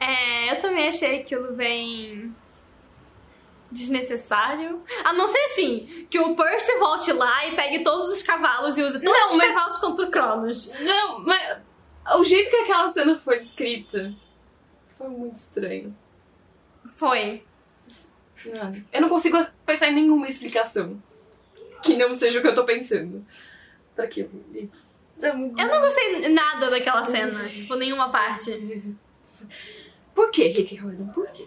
É, 0.00 0.52
eu 0.52 0.60
também 0.60 0.88
achei 0.88 1.20
aquilo 1.20 1.52
bem. 1.52 2.34
desnecessário. 3.70 4.82
A 5.04 5.12
não 5.12 5.26
ser 5.28 5.38
assim, 5.46 6.06
que 6.10 6.18
o 6.18 6.36
Percy 6.36 6.76
volte 6.78 7.12
lá 7.12 7.46
e 7.46 7.56
pegue 7.56 7.82
todos 7.82 8.08
os 8.08 8.22
cavalos 8.22 8.76
e 8.78 8.82
use 8.82 9.00
todos 9.00 9.18
Não, 9.18 9.30
os 9.30 9.36
mas- 9.36 9.54
cavalos 9.54 9.76
contra 9.78 10.06
o 10.06 10.10
Cronos. 10.10 10.70
Não, 10.80 11.20
mas 11.24 11.62
o 12.16 12.24
jeito 12.24 12.50
que 12.50 12.56
aquela 12.56 12.92
cena 12.92 13.20
foi 13.24 13.40
descrita 13.40 14.14
foi 14.96 15.08
muito 15.08 15.36
estranho. 15.36 15.96
Foi. 16.96 17.42
Eu 18.92 19.00
não 19.00 19.08
consigo 19.08 19.44
pensar 19.66 19.88
em 19.88 19.94
nenhuma 19.94 20.28
explicação 20.28 21.02
que 21.84 21.96
não 21.96 22.14
seja 22.14 22.38
o 22.38 22.42
que 22.42 22.48
eu 22.48 22.54
tô 22.54 22.64
pensando. 22.64 23.24
Pra 23.94 24.06
quê? 24.06 24.26
É 25.22 25.28
Eu 25.28 25.36
não 25.36 25.80
gostei 25.80 26.28
nada 26.28 26.70
daquela 26.70 27.04
cena, 27.04 27.48
tipo, 27.48 27.74
nenhuma 27.76 28.10
parte. 28.10 28.96
Por 30.14 30.30
quê, 30.30 30.48
Rick 30.48 30.74
Riordan? 30.74 31.06
Por 31.08 31.26
quê? 31.28 31.46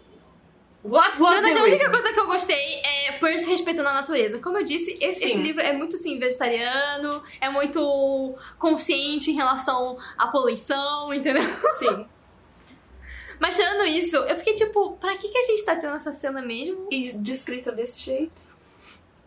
What 0.83 1.19
Na 1.19 1.25
was 1.25 1.41
verdade, 1.41 1.55
the 1.55 1.59
a 1.59 1.63
única 1.63 1.91
coisa 1.91 2.13
que 2.13 2.19
eu 2.19 2.27
gostei 2.27 2.81
é 2.81 3.11
Percy 3.19 3.45
respeitando 3.45 3.89
a 3.89 3.93
natureza. 3.93 4.39
Como 4.39 4.57
eu 4.57 4.63
disse, 4.63 4.97
esse, 5.01 5.19
Sim. 5.19 5.29
esse 5.31 5.37
livro 5.41 5.61
é 5.61 5.73
muito, 5.73 5.97
assim, 5.97 6.17
vegetariano, 6.17 7.21
é 7.41 7.49
muito 7.49 8.35
consciente 8.57 9.31
em 9.31 9.33
relação 9.33 9.97
à 10.17 10.27
poluição, 10.27 11.13
entendeu? 11.13 11.43
Sim. 11.77 12.05
Mas 13.39 13.55
tirando 13.55 13.85
isso, 13.85 14.15
eu 14.15 14.35
fiquei 14.37 14.55
tipo, 14.55 14.93
pra 14.93 15.15
que, 15.17 15.27
que 15.29 15.37
a 15.37 15.43
gente 15.43 15.63
tá 15.63 15.75
tendo 15.75 15.95
essa 15.95 16.11
cena 16.11 16.41
mesmo? 16.41 16.87
E 16.89 17.11
descrita 17.17 17.71
desse 17.71 18.01
jeito. 18.01 18.41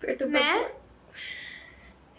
Perturbador. 0.01 0.47
Né? 0.47 0.71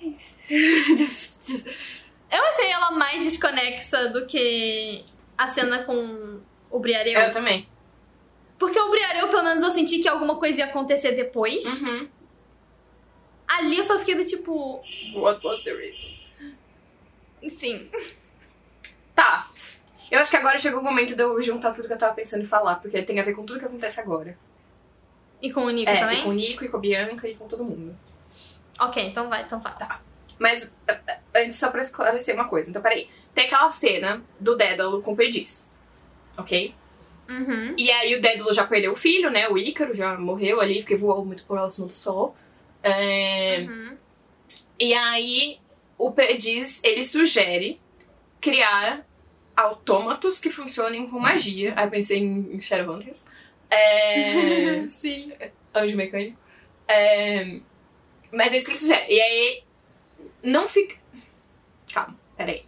Eu 2.32 2.46
achei 2.46 2.72
ela 2.72 2.92
mais 2.92 3.24
desconexa 3.24 4.10
do 4.10 4.26
que 4.26 5.04
a 5.38 5.50
cena 5.50 5.84
com 5.84 6.40
o 6.70 6.80
Briareu. 6.80 7.20
Eu 7.20 7.32
também. 7.32 7.68
Porque 8.58 8.80
o 8.80 8.90
Briareu, 8.90 9.28
pelo 9.28 9.44
menos, 9.44 9.62
eu 9.62 9.72
senti 9.72 10.00
que 10.00 10.08
alguma 10.08 10.38
coisa 10.38 10.60
ia 10.60 10.66
acontecer 10.66 11.12
depois. 11.12 11.82
Uhum. 11.82 12.08
Ali 13.48 13.78
eu 13.78 13.84
só 13.84 14.00
fiquei 14.00 14.16
do 14.16 14.24
tipo. 14.24 14.82
What 15.14 15.46
was 15.46 15.62
the 15.64 15.74
reason? 15.74 16.22
Sim. 17.50 17.90
Tá. 19.14 19.50
Eu 20.10 20.20
acho 20.20 20.32
que 20.32 20.38
agora 20.38 20.58
chegou 20.58 20.80
o 20.80 20.84
momento 20.84 21.16
de 21.16 21.22
eu 21.22 21.42
juntar 21.42 21.74
tudo 21.74 21.88
que 21.88 21.94
eu 21.94 21.98
tava 21.98 22.14
pensando 22.14 22.44
em 22.44 22.48
falar, 22.48 22.76
porque 22.76 23.02
tem 23.02 23.20
a 23.20 23.24
ver 23.24 23.34
com 23.34 23.46
tudo 23.46 23.60
que 23.60 23.66
acontece 23.66 24.00
agora. 24.00 24.38
E 25.42 25.52
com 25.52 25.66
o 25.66 25.70
Nico 25.70 25.90
é, 25.90 26.00
também? 26.00 26.20
e 26.20 26.24
com 26.24 26.30
o 26.30 26.34
Nico, 26.34 26.64
e 26.64 26.70
com 26.70 26.78
a 26.78 26.80
Bianca, 26.80 27.28
e 27.28 27.36
com 27.36 27.48
todo 27.48 27.64
mundo. 27.64 27.98
Ok, 28.80 29.04
então 29.04 29.30
vai, 29.30 29.44
então 29.44 29.60
vai. 29.60 29.74
Mas, 30.40 30.78
eh, 30.88 31.00
eh, 31.08 31.44
antes, 31.44 31.58
só 31.58 31.70
pra 31.70 31.82
esclarecer 31.82 32.34
uma 32.34 32.48
coisa. 32.48 32.70
Então, 32.70 32.82
peraí. 32.82 33.10
Tem 33.34 33.46
aquela 33.46 33.70
cena 33.72 34.24
do 34.40 34.58
Dédalo 34.58 35.02
com 35.02 35.14
o 35.14 35.16
Perdiz. 35.16 35.70
Ok? 36.38 36.74
Uhum. 37.30 37.76
E 37.78 37.90
aí 37.92 38.16
o 38.16 38.22
Dédalo 38.22 38.52
já 38.52 38.66
perdeu 38.66 38.92
o 38.92 38.98
filho, 38.98 39.30
né? 39.30 39.48
O 39.48 39.58
Ícaro 39.58 39.94
já 39.94 40.18
morreu 40.18 40.60
ali, 40.60 40.80
porque 40.80 40.96
voou 40.96 41.24
muito 41.24 41.44
próximo 41.46 41.88
do 41.88 41.94
Sol. 41.94 42.36
É, 42.84 43.60
Uhum. 43.62 43.98
E 44.80 44.94
aí 44.96 45.60
o 45.98 46.12
Perdiz, 46.12 46.84
ele 46.84 47.04
sugere 47.06 47.80
criar 48.42 49.06
autômatos 49.56 50.40
que 50.40 50.50
funcionem 50.50 51.08
com 51.08 51.20
magia. 51.20 51.74
Aí 51.78 51.86
eu 51.86 51.92
pensei 51.92 52.18
em 52.18 52.56
em 52.56 52.62
Shadowhunters. 52.62 53.24
É... 53.70 54.88
Sim. 54.90 55.32
Anjo 55.74 55.96
mecânico. 55.96 56.38
É... 56.88 57.60
Mas 58.32 58.54
é 58.54 58.58
isso 58.58 58.66
que 58.66 58.72
ele 58.72 58.80
sugere. 58.80 59.06
E 59.14 59.20
aí 59.22 59.64
não 60.44 60.68
fica... 60.68 60.96
Calma, 61.94 62.16
peraí. 62.38 62.64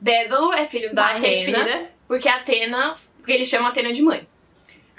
Dédalo 0.00 0.52
é 0.52 0.66
filho 0.66 0.94
da 0.94 1.02
Vai, 1.04 1.18
Atena. 1.18 1.26
respira. 1.28 1.90
Porque 2.06 2.28
a 2.28 2.36
Atena... 2.36 2.96
Porque 3.18 3.32
ele 3.32 3.44
chama 3.46 3.68
a 3.68 3.70
Atena 3.70 3.92
de 3.92 4.02
mãe. 4.02 4.26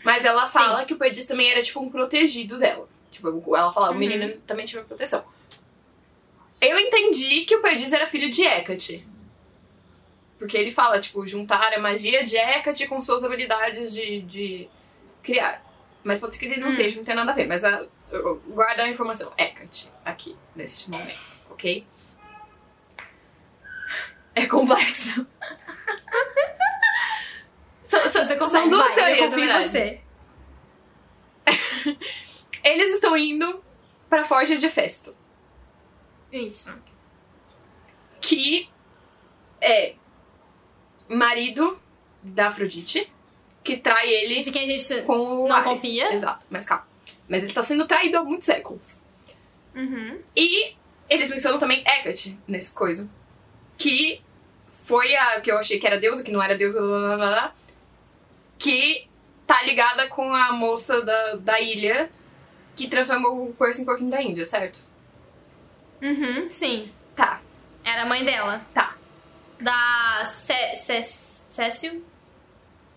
Mas 0.04 0.26
ela 0.26 0.48
fala 0.50 0.86
que 0.86 0.94
o 0.94 0.98
Perdiz 0.98 1.26
também 1.26 1.50
era 1.50 1.62
tipo 1.62 1.80
um 1.80 1.90
protegido 1.90 2.58
dela. 2.60 2.88
Tipo, 3.12 3.56
ela 3.56 3.72
fala, 3.72 3.90
o 3.90 3.92
Uhum. 3.94 3.98
menino 3.98 4.40
também 4.42 4.66
tinha 4.66 4.84
proteção. 4.84 5.24
Eu 6.60 6.78
entendi 6.80 7.46
que 7.46 7.56
o 7.56 7.62
Perdiz 7.62 7.92
era 7.94 8.08
filho 8.08 8.30
de 8.30 8.44
Hecate. 8.44 9.06
Porque 10.38 10.58
ele 10.58 10.72
fala, 10.72 11.00
tipo, 11.00 11.26
juntar 11.26 11.74
a 11.74 11.80
magia 11.80 12.24
de 12.26 12.36
Hecate 12.36 12.86
com 12.88 13.00
suas 13.00 13.24
habilidades 13.24 13.94
de, 13.94 14.22
de 14.22 14.68
criar. 15.24 15.64
Mas 16.04 16.20
pode 16.20 16.36
ser 16.36 16.40
que 16.40 16.46
ele 16.52 16.60
não 16.60 16.68
Hum. 16.70 16.72
seja, 16.72 16.98
não 16.98 17.06
tem 17.06 17.16
nada 17.16 17.32
a 17.32 17.36
ver. 17.36 17.48
Mas 17.48 17.64
a, 17.64 17.86
guarda 18.48 18.84
a 18.84 18.90
informação. 18.90 19.32
Hecate, 19.38 19.92
aqui, 20.06 20.38
neste 20.56 20.90
momento, 20.90 21.20
ok? 21.50 21.86
É 24.36 24.46
complexo. 24.46 25.26
são, 27.84 28.02
são, 28.10 28.26
Você 28.26 28.36
consegue, 28.36 28.64
são 28.64 28.70
duas 28.70 28.96
vai, 28.96 29.14
eu 29.14 29.18
teorias, 29.18 29.20
na 29.20 29.30
confio 29.30 29.52
em 29.52 29.70
você. 29.70 30.02
Eles 32.64 32.94
estão 32.94 33.18
indo 33.18 33.64
pra 34.10 34.24
Forja 34.24 34.58
de 34.58 34.66
Hefesto. 34.66 35.16
Isso. 36.32 36.82
que 38.20 38.70
é 39.62 39.96
marido 41.08 41.80
da 42.22 42.48
Afrodite, 42.48 43.12
que 43.64 43.78
trai 43.78 44.10
ele 44.10 44.42
De 44.42 44.52
quem 44.52 44.64
a 44.64 44.68
gente 44.78 45.02
com 45.04 45.48
não 45.48 45.56
Ares. 45.56 45.72
confia. 45.72 46.14
Exato, 46.14 46.46
mas 46.50 46.66
calma. 46.66 46.86
Mas 47.28 47.44
ele 47.44 47.54
tá 47.54 47.62
sendo 47.64 47.88
traído 47.88 48.18
há 48.18 48.24
muitos 48.24 48.46
séculos. 48.46 49.02
Uhum. 49.76 50.20
E 50.36 50.74
eles 51.10 51.30
mencionam 51.30 51.60
também 51.60 51.82
Hecate 51.82 52.38
nesse 52.48 52.74
coisa. 52.74 53.08
Que 53.78 54.22
foi 54.86 55.16
a 55.16 55.42
que 55.42 55.52
eu 55.52 55.58
achei 55.58 55.80
que 55.80 55.86
era 55.86 56.00
deusa, 56.00 56.24
que 56.24 56.32
não 56.32 56.42
era 56.42 56.58
deusa, 56.58 56.80
blá, 56.82 57.00
blá, 57.00 57.16
blá, 57.18 57.28
blá, 57.30 57.56
que 58.58 59.08
tá 59.46 59.62
ligada 59.64 60.08
com 60.08 60.34
a 60.34 60.52
moça 60.52 61.02
da, 61.02 61.36
da 61.36 61.60
ilha 61.62 62.10
que 62.76 62.88
transformou 62.88 63.50
o 63.50 63.54
Percy 63.54 63.82
em 63.82 63.86
porquinho 63.86 64.10
da 64.10 64.22
Índia, 64.22 64.46
certo? 64.46 64.80
Uhum, 66.02 66.50
sim. 66.50 66.92
Tá, 67.16 67.42
Era 67.84 68.04
a 68.04 68.06
mãe 68.06 68.24
dela. 68.24 68.62
tá. 68.74 68.96
Da 69.60 70.26
Cé- 70.26 70.76
Cé- 70.76 71.02
Cécio? 71.02 72.04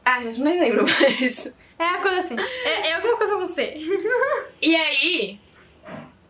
Ah, 0.05 0.23
gente, 0.23 0.41
nem 0.41 0.59
lembro 0.61 0.85
mais. 0.89 1.47
É 1.79 1.85
a 1.85 1.99
coisa 2.01 2.19
assim. 2.19 2.37
É, 2.39 2.89
é 2.89 2.95
alguma 2.95 3.17
coisa 3.17 3.37
com 3.37 3.47
C. 3.47 3.75
E 4.63 4.77
aí, 4.77 5.41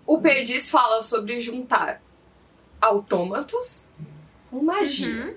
o 0.07 0.18
Perdiz 0.21 0.71
fala 0.71 1.03
sobre 1.03 1.41
juntar 1.41 2.01
autômatos 2.81 3.85
com 4.51 4.62
magia. 4.62 5.09
Uhum. 5.27 5.35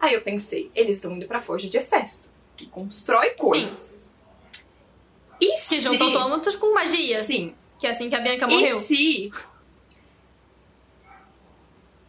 Aí 0.00 0.14
eu 0.14 0.22
pensei, 0.22 0.70
eles 0.74 0.96
estão 0.96 1.12
indo 1.12 1.26
pra 1.26 1.40
Forja 1.42 1.68
de 1.68 1.76
Hefesto, 1.76 2.28
que 2.56 2.66
constrói 2.66 3.30
coisas. 3.30 4.02
E 5.40 5.52
Que 5.52 5.56
se... 5.58 5.80
junta 5.80 6.04
autômatos 6.04 6.56
com 6.56 6.72
magia. 6.74 7.22
Sim. 7.24 7.54
Que 7.78 7.86
é 7.86 7.90
assim 7.90 8.08
que 8.08 8.14
a 8.14 8.20
Bianca 8.20 8.46
E 8.46 8.48
morreu. 8.48 8.80
se 8.80 9.32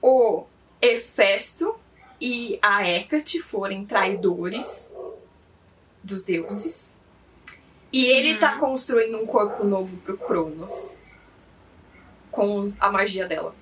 o 0.01 0.45
Hefesto 0.82 1.76
e 2.19 2.57
a 2.61 2.88
Hecate 2.88 3.39
forem 3.41 3.86
traidores 3.86 4.91
dos 6.03 6.23
deuses 6.23 6.97
e 7.91 8.05
ele 8.05 8.33
Uhum. 8.33 8.39
tá 8.39 8.57
construindo 8.57 9.17
um 9.17 9.25
corpo 9.25 9.63
novo 9.63 9.97
pro 9.97 10.17
Cronos 10.17 10.95
com 12.31 12.55
os- 12.59 12.79
a 12.81 12.91
magia 12.91 13.27
dela. 13.27 13.55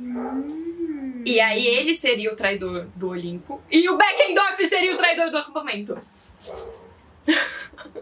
Hum. 0.00 1.22
E 1.24 1.40
aí 1.40 1.66
ele 1.66 1.94
seria 1.94 2.32
o 2.32 2.36
traidor 2.36 2.86
do 2.96 3.08
Olimpo 3.10 3.62
e 3.70 3.88
o 3.88 3.96
Beckendorf 3.96 4.66
seria 4.68 4.92
o 4.92 4.96
traidor 4.98 5.30
do 5.30 5.38
acampamento. 5.38 5.98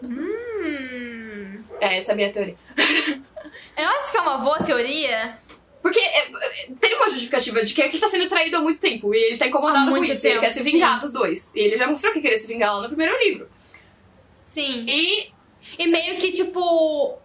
Hum. 0.02 1.62
É, 1.80 1.96
essa 1.98 2.12
é 2.12 2.14
a 2.14 2.16
minha 2.16 2.32
teoria. 2.32 2.56
Eu 3.76 3.88
acho 3.88 4.10
que 4.12 4.16
é 4.18 4.20
uma 4.20 4.38
boa 4.38 4.62
teoria. 4.62 5.38
Porque 5.82 5.98
é, 5.98 6.28
é, 6.30 6.68
tem 6.80 6.94
uma 6.94 7.10
justificativa 7.10 7.62
de 7.64 7.74
que 7.74 7.82
ele 7.82 7.98
tá 7.98 8.06
sendo 8.08 8.28
traído 8.28 8.56
há 8.56 8.60
muito 8.60 8.80
tempo 8.80 9.12
e 9.14 9.18
ele 9.18 9.36
tá 9.36 9.46
incomodado 9.48 9.78
Há 9.80 9.84
com 9.86 9.90
muito 9.90 10.12
isso. 10.12 10.24
ele 10.26 10.34
tempo, 10.34 10.46
quer 10.46 10.52
se 10.54 10.62
vingar 10.62 10.94
sim. 10.94 11.00
dos 11.00 11.12
dois. 11.12 11.52
E 11.54 11.58
ele 11.60 11.76
já 11.76 11.86
mostrou 11.88 12.12
que 12.12 12.20
queria 12.20 12.38
se 12.38 12.46
vingar 12.46 12.74
lá 12.76 12.82
no 12.82 12.88
primeiro 12.88 13.18
livro. 13.18 13.48
Sim. 14.44 14.84
E 14.88 15.32
E 15.78 15.86
meio 15.86 16.16
que, 16.16 16.32
tipo. 16.32 17.18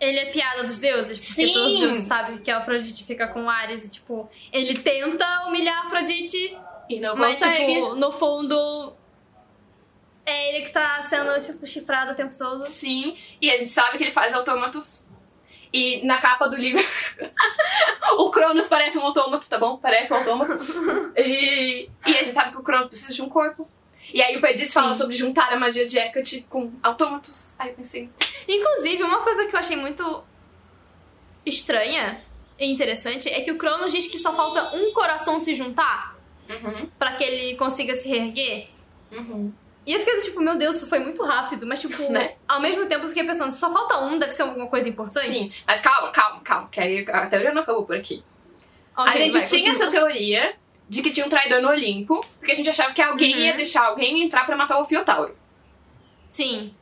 Ele 0.00 0.18
é 0.18 0.26
piada 0.26 0.64
dos 0.64 0.76
deuses, 0.78 1.16
porque 1.18 1.46
Sim. 1.46 1.52
todos 1.52 1.74
os 1.74 1.80
deuses 1.80 2.04
sabem 2.04 2.36
que 2.38 2.50
a 2.50 2.58
Afrodite 2.58 3.04
fica 3.04 3.28
com 3.28 3.48
Ares 3.48 3.84
e, 3.84 3.88
tipo, 3.88 4.28
ele 4.52 4.76
tenta 4.78 5.46
humilhar 5.46 5.82
a 5.82 5.86
Afrodite, 5.86 6.58
E 6.90 6.98
não 7.00 7.16
mas, 7.16 7.36
consegue. 7.38 7.72
tipo, 7.74 7.94
no 7.94 8.12
fundo. 8.12 8.92
É 10.26 10.48
ele 10.56 10.64
que 10.64 10.72
tá 10.72 11.00
sendo, 11.02 11.38
tipo, 11.40 11.66
chifrado 11.66 12.12
o 12.12 12.14
tempo 12.14 12.36
todo. 12.36 12.66
Sim. 12.66 13.16
E 13.40 13.50
a 13.50 13.56
gente 13.56 13.70
sabe 13.70 13.96
que 13.98 14.04
ele 14.04 14.10
faz 14.10 14.34
autômatos. 14.34 15.03
E 15.76 16.06
na 16.06 16.18
capa 16.20 16.46
do 16.48 16.54
livro. 16.54 16.80
o 18.16 18.30
Cronos 18.30 18.68
parece 18.68 18.96
um 18.96 19.02
autômato, 19.02 19.48
tá 19.48 19.58
bom? 19.58 19.76
Parece 19.76 20.12
um 20.12 20.16
autômato. 20.18 20.56
e, 21.16 21.90
e 22.06 22.14
a 22.14 22.22
gente 22.22 22.30
sabe 22.30 22.52
que 22.52 22.58
o 22.58 22.62
Cronos 22.62 22.86
precisa 22.86 23.12
de 23.12 23.20
um 23.20 23.28
corpo. 23.28 23.68
E 24.12 24.22
aí 24.22 24.36
o 24.36 24.40
Perdiz 24.40 24.72
fala 24.72 24.92
Sim. 24.92 24.98
sobre 25.00 25.16
juntar 25.16 25.52
a 25.52 25.58
magia 25.58 25.84
de 25.84 25.98
Hecate 25.98 26.46
com 26.48 26.70
autômatos. 26.80 27.52
Aí 27.58 27.70
eu 27.70 27.74
pensei. 27.74 28.08
Inclusive, 28.46 29.02
uma 29.02 29.22
coisa 29.22 29.46
que 29.46 29.56
eu 29.56 29.58
achei 29.58 29.76
muito 29.76 30.22
estranha 31.44 32.22
e 32.56 32.70
interessante 32.70 33.28
é 33.28 33.40
que 33.40 33.50
o 33.50 33.58
Cronos 33.58 33.90
diz 33.92 34.06
que 34.06 34.16
só 34.18 34.32
falta 34.32 34.76
um 34.76 34.92
coração 34.92 35.40
se 35.40 35.54
juntar 35.54 36.14
Uhum. 36.48 36.88
pra 36.98 37.14
que 37.14 37.24
ele 37.24 37.56
consiga 37.56 37.94
se 37.94 38.06
reerguer. 38.06 38.68
Uhum. 39.10 39.50
E 39.86 39.92
eu 39.92 39.98
fiquei 40.00 40.18
tipo, 40.20 40.40
meu 40.40 40.56
Deus, 40.56 40.76
isso 40.76 40.86
foi 40.86 40.98
muito 40.98 41.22
rápido. 41.22 41.66
Mas, 41.66 41.80
tipo, 41.80 41.96
Né? 42.10 42.34
ao 42.48 42.60
mesmo 42.60 42.86
tempo 42.86 43.04
eu 43.04 43.08
fiquei 43.08 43.24
pensando, 43.24 43.52
só 43.52 43.72
falta 43.72 43.98
um, 44.00 44.18
deve 44.18 44.32
ser 44.32 44.42
alguma 44.42 44.66
coisa 44.66 44.88
importante. 44.88 45.26
Sim. 45.26 45.52
Mas 45.66 45.80
calma, 45.80 46.10
calma, 46.10 46.40
calma. 46.42 46.68
Que 46.68 46.80
aí 46.80 47.06
a 47.10 47.26
teoria 47.26 47.52
não 47.52 47.62
acabou 47.62 47.84
por 47.84 47.96
aqui. 47.96 48.22
Ok, 48.96 49.12
a 49.12 49.16
gente 49.16 49.32
vai, 49.32 49.42
tinha 49.44 49.70
continua. 49.70 49.88
essa 49.88 49.90
teoria 49.90 50.54
de 50.88 51.02
que 51.02 51.10
tinha 51.10 51.26
um 51.26 51.28
traidor 51.28 51.60
no 51.60 51.68
Olimpo, 51.68 52.20
porque 52.38 52.52
a 52.52 52.54
gente 52.54 52.68
achava 52.70 52.92
que 52.94 53.02
alguém 53.02 53.34
Uhum. 53.34 53.40
ia 53.40 53.56
deixar 53.56 53.84
alguém 53.86 54.22
entrar 54.22 54.46
pra 54.46 54.56
matar 54.56 54.78
o 54.78 54.84
Fiotauro. 54.84 55.36
Sim. 56.28 56.74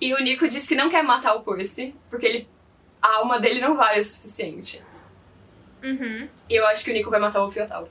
E 0.00 0.12
o 0.14 0.18
Nico 0.18 0.48
disse 0.48 0.66
que 0.68 0.74
não 0.74 0.88
quer 0.90 1.02
matar 1.02 1.34
o 1.34 1.42
Percy, 1.42 1.94
porque 2.10 2.26
ele, 2.26 2.48
a 3.00 3.16
alma 3.18 3.38
dele 3.38 3.60
não 3.60 3.76
vale 3.76 4.00
o 4.00 4.04
suficiente. 4.04 4.82
Uhum. 5.82 6.28
E 6.48 6.54
eu 6.54 6.66
acho 6.66 6.84
que 6.84 6.90
o 6.90 6.94
Nico 6.94 7.10
vai 7.10 7.20
matar 7.20 7.42
o 7.44 7.50
Fiotauro. 7.50 7.88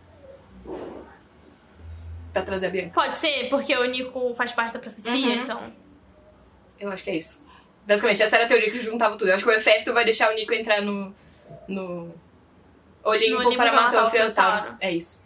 Pra 2.33 2.41
trazer 2.43 2.67
a 2.67 2.69
Bianca. 2.69 2.93
Pode 2.93 3.17
ser, 3.17 3.49
porque 3.49 3.75
o 3.75 3.83
Nico 3.85 4.33
faz 4.35 4.53
parte 4.53 4.73
da 4.73 4.79
profecia, 4.79 5.11
Uhum. 5.13 5.43
então. 5.43 5.73
Eu 6.79 6.89
acho 6.91 7.03
que 7.03 7.09
é 7.09 7.15
isso. 7.17 7.41
Basicamente, 7.85 8.21
essa 8.23 8.35
era 8.37 8.45
a 8.45 8.47
teoria 8.47 8.71
que 8.71 8.79
juntava 8.79 9.17
tudo. 9.17 9.29
Eu 9.29 9.35
acho 9.35 9.43
que 9.43 9.49
o 9.49 9.53
Hefesto 9.53 9.93
vai 9.93 10.05
deixar 10.05 10.31
o 10.31 10.35
Nico 10.35 10.53
entrar 10.53 10.81
no. 10.81 11.13
no. 11.67 12.13
Olimpo, 13.03 13.31
No 13.33 13.37
Olimpo 13.47 13.57
para 13.57 13.71
pra 13.71 13.81
matar 13.81 14.03
o 14.03 14.07
o 14.07 14.09
Fiotauro. 14.09 14.57
Fiotauro. 14.61 14.77
É 14.79 14.91
isso. 14.91 15.21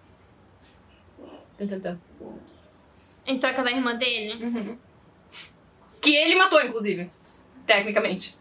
Tum, 1.58 1.68
tum. 1.80 1.98
Em 3.26 3.40
troca 3.40 3.64
da 3.64 3.72
irmã 3.72 3.96
dele. 3.96 4.44
Uhum. 4.44 4.78
Que 6.02 6.16
ele 6.16 6.36
matou, 6.36 6.62
inclusive. 6.62 7.10
Tecnicamente. 7.66 8.38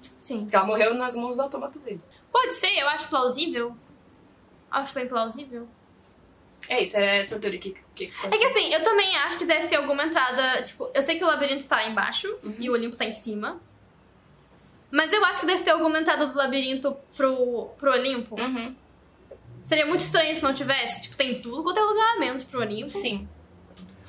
Sim. 0.00 0.42
Porque 0.42 0.56
ela 0.56 0.66
morreu 0.66 0.94
nas 0.94 1.16
mãos 1.16 1.36
do 1.36 1.42
autômato 1.42 1.78
dele. 1.80 2.00
Pode 2.30 2.54
ser, 2.54 2.76
eu 2.78 2.88
acho 2.88 3.08
plausível. 3.08 3.74
Acho 4.70 4.94
bem 4.94 5.06
plausível. 5.08 5.66
É 6.68 6.82
isso, 6.82 6.96
é 6.98 7.18
essa 7.20 7.38
teoria 7.38 7.58
que. 7.58 7.74
que 7.94 8.12
É 8.30 8.36
que 8.36 8.44
assim, 8.44 8.72
eu 8.72 8.84
também 8.84 9.16
acho 9.16 9.38
que 9.38 9.44
deve 9.46 9.66
ter 9.68 9.76
alguma 9.76 10.04
entrada. 10.04 10.62
Tipo, 10.62 10.90
eu 10.94 11.00
sei 11.02 11.16
que 11.16 11.24
o 11.24 11.26
labirinto 11.26 11.64
tá 11.64 11.86
embaixo 11.88 12.28
Uhum. 12.42 12.54
e 12.58 12.68
o 12.68 12.74
Olimpo 12.74 12.96
tá 12.96 13.04
em 13.06 13.12
cima. 13.12 13.58
Mas 14.90 15.12
eu 15.12 15.24
acho 15.24 15.40
que 15.40 15.46
deve 15.46 15.62
ter 15.62 15.70
alguma 15.70 15.98
entrada 15.98 16.26
do 16.26 16.36
labirinto 16.36 16.96
pro, 17.16 17.66
pro 17.78 17.92
Olimpo. 17.92 18.38
Uhum. 18.40 18.74
Seria 19.62 19.86
muito 19.86 20.00
estranho 20.00 20.34
se 20.34 20.42
não 20.42 20.54
tivesse. 20.54 21.02
Tipo, 21.02 21.16
tem 21.16 21.40
tudo 21.40 21.62
quanto 21.62 21.78
é 21.78 21.82
lugar 21.82 22.18
menos 22.18 22.44
pro 22.44 22.60
Olimpo. 22.60 22.98
Sim. 22.98 23.26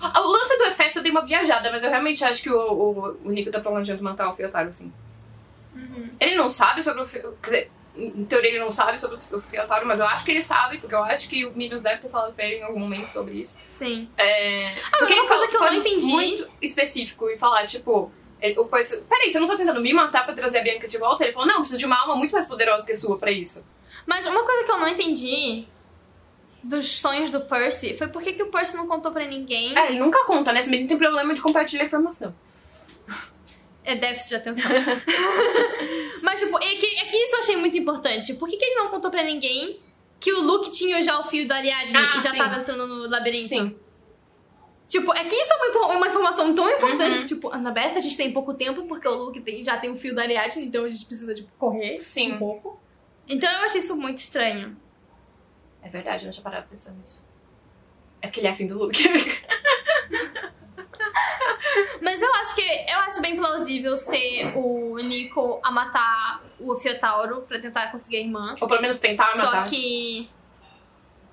O 0.01 0.27
lance 0.27 0.57
do 0.57 0.63
Hefesto 0.65 1.01
deu 1.01 1.11
uma 1.11 1.25
viajada, 1.25 1.69
mas 1.71 1.83
eu 1.83 1.89
realmente 1.89 2.23
acho 2.23 2.41
que 2.41 2.49
o, 2.49 2.57
o, 2.57 3.17
o 3.25 3.29
Nico 3.31 3.51
tá 3.51 3.59
planejando 3.59 4.01
matar 4.01 4.29
o 4.29 4.35
Fiotaro, 4.35 4.71
sim. 4.71 4.93
Uhum. 5.75 6.09
Ele 6.19 6.35
não 6.37 6.49
sabe 6.49 6.81
sobre 6.81 7.01
o. 7.01 7.05
Quer 7.05 7.31
dizer, 7.41 7.71
em 8.05 8.25
teoria 8.25 8.49
ele 8.51 8.59
não 8.59 8.71
sabe 8.71 8.99
sobre 8.99 9.17
o 9.31 9.41
Fiotaro, 9.41 9.85
mas 9.85 9.99
eu 9.99 10.05
acho 10.07 10.23
que 10.25 10.31
ele 10.31 10.41
sabe, 10.41 10.77
porque 10.79 10.95
eu 10.95 11.03
acho 11.03 11.29
que 11.29 11.45
o 11.45 11.51
Minos 11.55 11.81
deve 11.81 12.01
ter 12.01 12.09
falado 12.09 12.33
pra 12.33 12.45
ele 12.45 12.57
em 12.57 12.63
algum 12.63 12.79
momento 12.79 13.11
sobre 13.11 13.35
isso. 13.35 13.57
Sim. 13.67 14.09
É. 14.17 14.65
Ah, 14.91 14.97
porque 14.99 15.13
uma 15.13 15.21
ele 15.23 15.27
coisa 15.27 15.47
que 15.47 15.55
eu 15.57 15.61
não 15.61 15.73
entendi. 15.75 16.07
muito 16.07 16.47
específico 16.61 17.29
e 17.29 17.37
falar, 17.37 17.65
tipo. 17.65 18.11
ele- 18.41 18.57
O 18.59 18.65
Percy, 18.65 19.01
peraí, 19.09 19.29
você 19.31 19.39
não 19.39 19.47
tá 19.47 19.55
tentando 19.57 19.81
me 19.81 19.93
matar 19.93 20.25
pra 20.25 20.33
trazer 20.33 20.59
a 20.59 20.61
Bianca 20.63 20.87
de 20.87 20.97
volta? 20.97 21.23
Ele 21.23 21.33
falou, 21.33 21.47
não, 21.47 21.55
eu 21.55 21.59
preciso 21.61 21.79
de 21.79 21.85
uma 21.85 21.99
alma 22.01 22.15
muito 22.15 22.31
mais 22.31 22.45
poderosa 22.47 22.85
que 22.85 22.91
a 22.93 22.95
sua 22.95 23.17
pra 23.17 23.31
isso. 23.31 23.65
Mas 24.05 24.25
uma 24.25 24.43
coisa 24.43 24.63
que 24.63 24.71
eu 24.71 24.77
não 24.79 24.87
entendi 24.87 25.67
dos 26.63 26.99
sonhos 26.99 27.31
do 27.31 27.39
Percy 27.41 27.95
foi 27.97 28.07
por 28.07 28.21
que, 28.21 28.33
que 28.33 28.43
o 28.43 28.47
Percy 28.47 28.75
não 28.75 28.87
contou 28.87 29.11
pra 29.11 29.25
ninguém. 29.25 29.77
É, 29.77 29.89
ele 29.91 29.99
nunca 29.99 30.25
conta, 30.25 30.51
né? 30.51 30.59
Esse 30.59 30.69
menino 30.69 30.89
tem 30.89 30.97
problema 30.97 31.33
de 31.33 31.41
compartilhar 31.41 31.83
informação. 31.85 32.33
É 33.91 33.95
déficit 33.95 34.29
de 34.29 34.35
atenção. 34.35 34.69
Mas, 36.21 36.39
tipo, 36.39 36.57
é 36.57 36.75
que, 36.75 36.85
é 36.97 37.05
que 37.05 37.17
isso 37.17 37.35
eu 37.35 37.39
achei 37.39 37.55
muito 37.57 37.77
importante. 37.77 38.25
Tipo, 38.27 38.39
Por 38.39 38.49
que, 38.49 38.57
que 38.57 38.65
ele 38.65 38.75
não 38.75 38.89
contou 38.89 39.09
pra 39.09 39.23
ninguém 39.23 39.79
que 40.19 40.31
o 40.33 40.41
Luke 40.41 40.69
tinha 40.71 41.01
já 41.01 41.19
o 41.19 41.23
fio 41.23 41.47
do 41.47 41.51
Ariadne 41.53 41.95
Ah, 41.97 42.17
e 42.17 42.19
já 42.21 42.31
sim. 42.31 42.37
tava 42.37 42.57
entrando 42.59 42.85
no 42.85 43.07
labirinto? 43.09 43.47
Sim. 43.49 43.75
Tipo, 44.87 45.15
é 45.15 45.23
que 45.23 45.35
isso 45.35 45.51
é 45.53 45.55
uma, 45.71 45.87
uma 45.97 46.07
informação 46.07 46.53
tão 46.53 46.69
importante 46.69 47.15
Uhum. 47.15 47.21
que, 47.21 47.27
tipo, 47.27 47.53
Annabeth, 47.53 47.95
a 47.95 47.99
gente 47.99 48.17
tem 48.17 48.31
pouco 48.33 48.53
tempo 48.53 48.83
porque 48.83 49.07
o 49.07 49.13
Luke 49.15 49.39
tem- 49.41 49.63
já 49.63 49.77
tem 49.77 49.89
o 49.91 49.95
fio 49.95 50.13
do 50.13 50.19
Ariadne, 50.19 50.65
então 50.65 50.83
a 50.85 50.89
gente 50.89 51.05
precisa, 51.05 51.33
tipo, 51.33 51.49
correr 51.57 51.99
Sim. 52.01 52.33
um 52.33 52.37
pouco. 52.39 52.79
Então 53.27 53.49
eu 53.51 53.65
achei 53.65 53.79
isso 53.79 53.95
muito 53.95 54.17
estranho. 54.17 54.75
É 55.81 55.89
verdade, 55.89 56.23
eu 56.23 56.25
não 56.25 56.31
tinha 56.31 56.43
parado 56.43 56.67
pensando 56.69 56.97
nisso. 57.03 57.25
É 58.21 58.27
porque 58.27 58.39
ele 58.39 58.47
é 58.47 58.51
afim 58.51 58.67
do 58.67 58.77
Luke. 58.77 59.01
Acho 62.49 62.55
que 62.55 62.61
eu 62.91 62.97
acho 62.99 63.21
bem 63.21 63.35
plausível 63.35 63.95
ser 63.95 64.53
o 64.55 64.97
Nico 64.97 65.59
a 65.63 65.71
matar 65.71 66.41
o 66.59 66.75
Fiotauro 66.75 67.41
pra 67.41 67.59
tentar 67.59 67.91
conseguir 67.91 68.17
a 68.17 68.19
irmã. 68.21 68.55
Ou 68.59 68.67
pelo 68.67 68.81
menos 68.81 68.97
tentar 68.97 69.27
Só 69.27 69.37
matar. 69.45 69.63
que. 69.65 70.27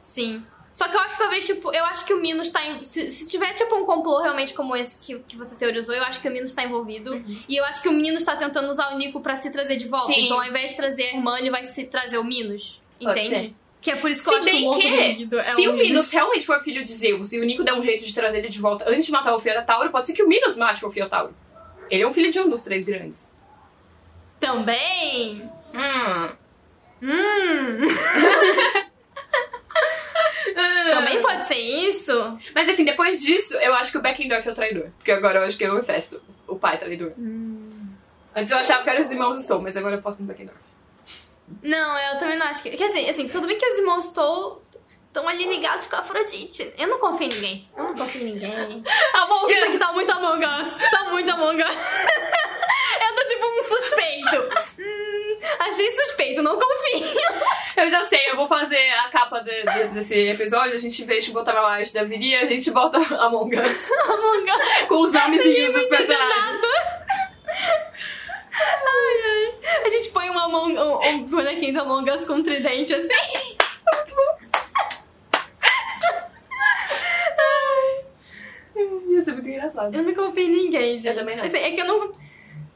Sim. 0.02 0.44
Só 0.74 0.88
que 0.88 0.94
eu 0.94 1.00
acho 1.00 1.14
que 1.14 1.20
talvez, 1.22 1.46
tipo, 1.46 1.72
eu 1.72 1.84
acho 1.86 2.04
que 2.04 2.12
o 2.12 2.20
Minos 2.20 2.50
tá. 2.50 2.62
em- 2.66 2.82
Se, 2.84 3.10
se 3.10 3.26
tiver, 3.26 3.54
tipo, 3.54 3.74
um 3.76 3.86
complô 3.86 4.20
realmente 4.20 4.52
como 4.52 4.76
esse 4.76 4.98
que, 4.98 5.18
que 5.20 5.34
você 5.36 5.56
teorizou, 5.56 5.94
eu 5.94 6.02
acho 6.04 6.20
que 6.20 6.28
o 6.28 6.30
Minos 6.30 6.52
tá 6.52 6.64
envolvido. 6.64 7.14
Uhum. 7.14 7.40
E 7.48 7.56
eu 7.56 7.64
acho 7.64 7.80
que 7.80 7.88
o 7.88 7.92
Minos 7.92 8.22
tá 8.22 8.36
tentando 8.36 8.68
usar 8.68 8.92
o 8.94 8.98
Nico 8.98 9.20
pra 9.22 9.34
se 9.34 9.50
trazer 9.50 9.76
de 9.76 9.88
volta. 9.88 10.12
Sim. 10.12 10.26
Então, 10.26 10.38
ao 10.38 10.46
invés 10.46 10.72
de 10.72 10.76
trazer 10.76 11.04
a 11.04 11.14
irmã, 11.14 11.38
ele 11.38 11.50
vai 11.50 11.64
se 11.64 11.84
trazer 11.86 12.18
o 12.18 12.24
Minos. 12.24 12.82
Entende? 13.00 13.56
Que 13.86 13.92
é 13.92 13.96
por 13.96 14.10
isso 14.10 14.24
que 14.24 14.34
eu 14.34 14.42
Se 14.42 14.50
acho 14.50 14.58
que 14.58 14.66
o 14.66 14.70
bem 14.72 14.72
do 14.72 14.80
que, 14.80 15.14
Guido 15.14 15.36
é 15.36 15.38
se 15.38 15.68
o 15.68 15.70
o 15.70 15.76
Minos 15.76 16.10
realmente 16.10 16.44
for 16.44 16.60
filho 16.60 16.82
de 16.82 16.92
Zeus 16.92 17.32
e 17.32 17.38
o 17.38 17.44
Nico 17.44 17.62
der 17.62 17.72
um 17.72 17.80
jeito 17.80 18.04
de 18.04 18.12
trazer 18.12 18.38
ele 18.38 18.48
de 18.48 18.60
volta 18.60 18.84
antes 18.90 19.06
de 19.06 19.12
matar 19.12 19.32
o 19.32 19.38
Fiotauro, 19.38 19.90
pode 19.90 20.08
ser 20.08 20.12
que 20.12 20.24
o 20.24 20.28
Minos 20.28 20.56
mate 20.56 20.84
o 20.84 20.90
Fiotauro. 20.90 21.32
Ele 21.88 22.02
é 22.02 22.08
um 22.08 22.12
filho 22.12 22.32
de 22.32 22.40
um 22.40 22.50
dos 22.50 22.62
três 22.62 22.84
grandes. 22.84 23.30
Também. 24.40 25.48
Hum. 25.72 26.30
Hum. 27.00 27.86
Também 30.90 31.22
pode 31.22 31.46
ser 31.46 31.54
isso. 31.54 32.38
Mas 32.52 32.68
enfim, 32.68 32.84
depois 32.84 33.22
disso, 33.22 33.54
eu 33.58 33.72
acho 33.72 33.92
que 33.92 33.98
o 33.98 34.02
Beckendorf 34.02 34.48
é 34.48 34.50
o 34.50 34.54
traidor. 34.56 34.88
Porque 34.96 35.12
agora 35.12 35.38
eu 35.38 35.44
acho 35.44 35.56
que 35.56 35.64
é 35.64 35.70
o 35.70 35.78
Hefesto, 35.78 36.20
o 36.48 36.56
pai 36.56 36.76
traidor. 36.76 37.12
Antes 38.34 38.50
eu 38.50 38.58
achava 38.58 38.82
que 38.82 38.90
eram 38.90 39.00
os 39.00 39.12
irmãos 39.12 39.40
Stone, 39.40 39.62
mas 39.62 39.76
agora 39.76 39.94
eu 39.94 40.02
posso 40.02 40.20
no 40.20 40.26
Beckendorf. 40.26 40.58
Não, 41.62 41.98
eu 41.98 42.18
também 42.18 42.36
não 42.38 42.46
acho 42.46 42.62
que. 42.62 42.70
Quer 42.76 42.86
dizer, 42.86 43.08
assim, 43.08 43.28
tudo 43.28 43.46
bem 43.46 43.56
que 43.58 43.66
os 43.66 43.78
irmãos 43.78 44.04
estão 44.06 44.60
estão 45.08 45.26
ali 45.28 45.48
ligados 45.48 45.86
com 45.86 45.96
a 45.96 46.00
Afrodite. 46.00 46.74
Eu 46.76 46.88
não 46.88 46.98
confio 46.98 47.26
em 47.26 47.30
ninguém. 47.30 47.68
Eu 47.76 47.84
não 47.84 47.94
confio 47.94 48.20
em 48.20 48.32
ninguém. 48.32 48.82
Among 49.14 49.50
Isso 49.50 49.64
aqui 49.64 49.78
tá 49.78 49.92
muito 49.92 50.12
Among 50.12 50.44
Us. 50.44 50.76
Tá 50.90 51.04
muito 51.10 51.30
Among 51.30 51.62
Us. 51.62 51.68
Eu 53.00 53.14
tô 53.14 53.24
tipo 53.26 53.46
um 53.46 53.62
suspeito. 53.62 54.80
Hum, 54.80 55.38
achei 55.60 55.90
suspeito, 55.92 56.42
não 56.42 56.58
confio. 56.58 57.06
Eu 57.76 57.88
já 57.90 58.04
sei, 58.04 58.30
eu 58.30 58.36
vou 58.36 58.46
fazer 58.48 58.88
a 58.90 59.08
capa 59.10 59.40
de- 59.40 59.62
de- 59.62 59.88
desse 59.88 60.14
episódio, 60.28 60.74
a 60.74 60.78
gente, 60.78 61.02
em 61.02 61.06
vez 61.06 61.24
de 61.24 61.30
botar 61.30 61.52
uma 61.60 61.72
arte 61.72 61.92
da 61.92 62.04
Viri, 62.04 62.34
a 62.34 62.46
gente 62.46 62.70
bota 62.70 62.96
Among 63.22 63.54
Us. 63.58 63.90
Among 64.08 64.50
Us. 64.50 64.86
Com 64.88 65.00
os 65.02 65.12
nomezinhos 65.12 65.72
dos 65.74 65.84
personagens. 65.86 66.62
Ai, 68.56 69.22
ai. 69.24 69.82
A 69.84 69.88
gente 69.90 70.08
põe 70.10 70.30
um, 70.30 70.38
Among, 70.38 70.78
um, 70.78 71.08
um 71.08 71.22
bonequinho 71.24 71.74
do 71.74 71.80
Among 71.80 72.10
Us 72.10 72.24
com 72.24 72.34
um 72.34 72.42
tridente 72.42 72.94
assim. 72.94 73.08
Muito 73.94 74.14
bom. 74.14 74.46
Ia 79.08 79.22
ser 79.22 79.32
muito 79.32 79.48
engraçado. 79.48 79.94
Eu 79.94 80.02
não 80.02 80.14
confio 80.14 80.44
em 80.44 80.50
ninguém, 80.50 80.98
gente. 80.98 81.08
Eu 81.08 81.14
também 81.14 81.36
não. 81.36 81.44
Assim, 81.44 81.56
é 81.56 81.70
que 81.70 81.80
eu 81.80 81.86
não. 81.86 82.12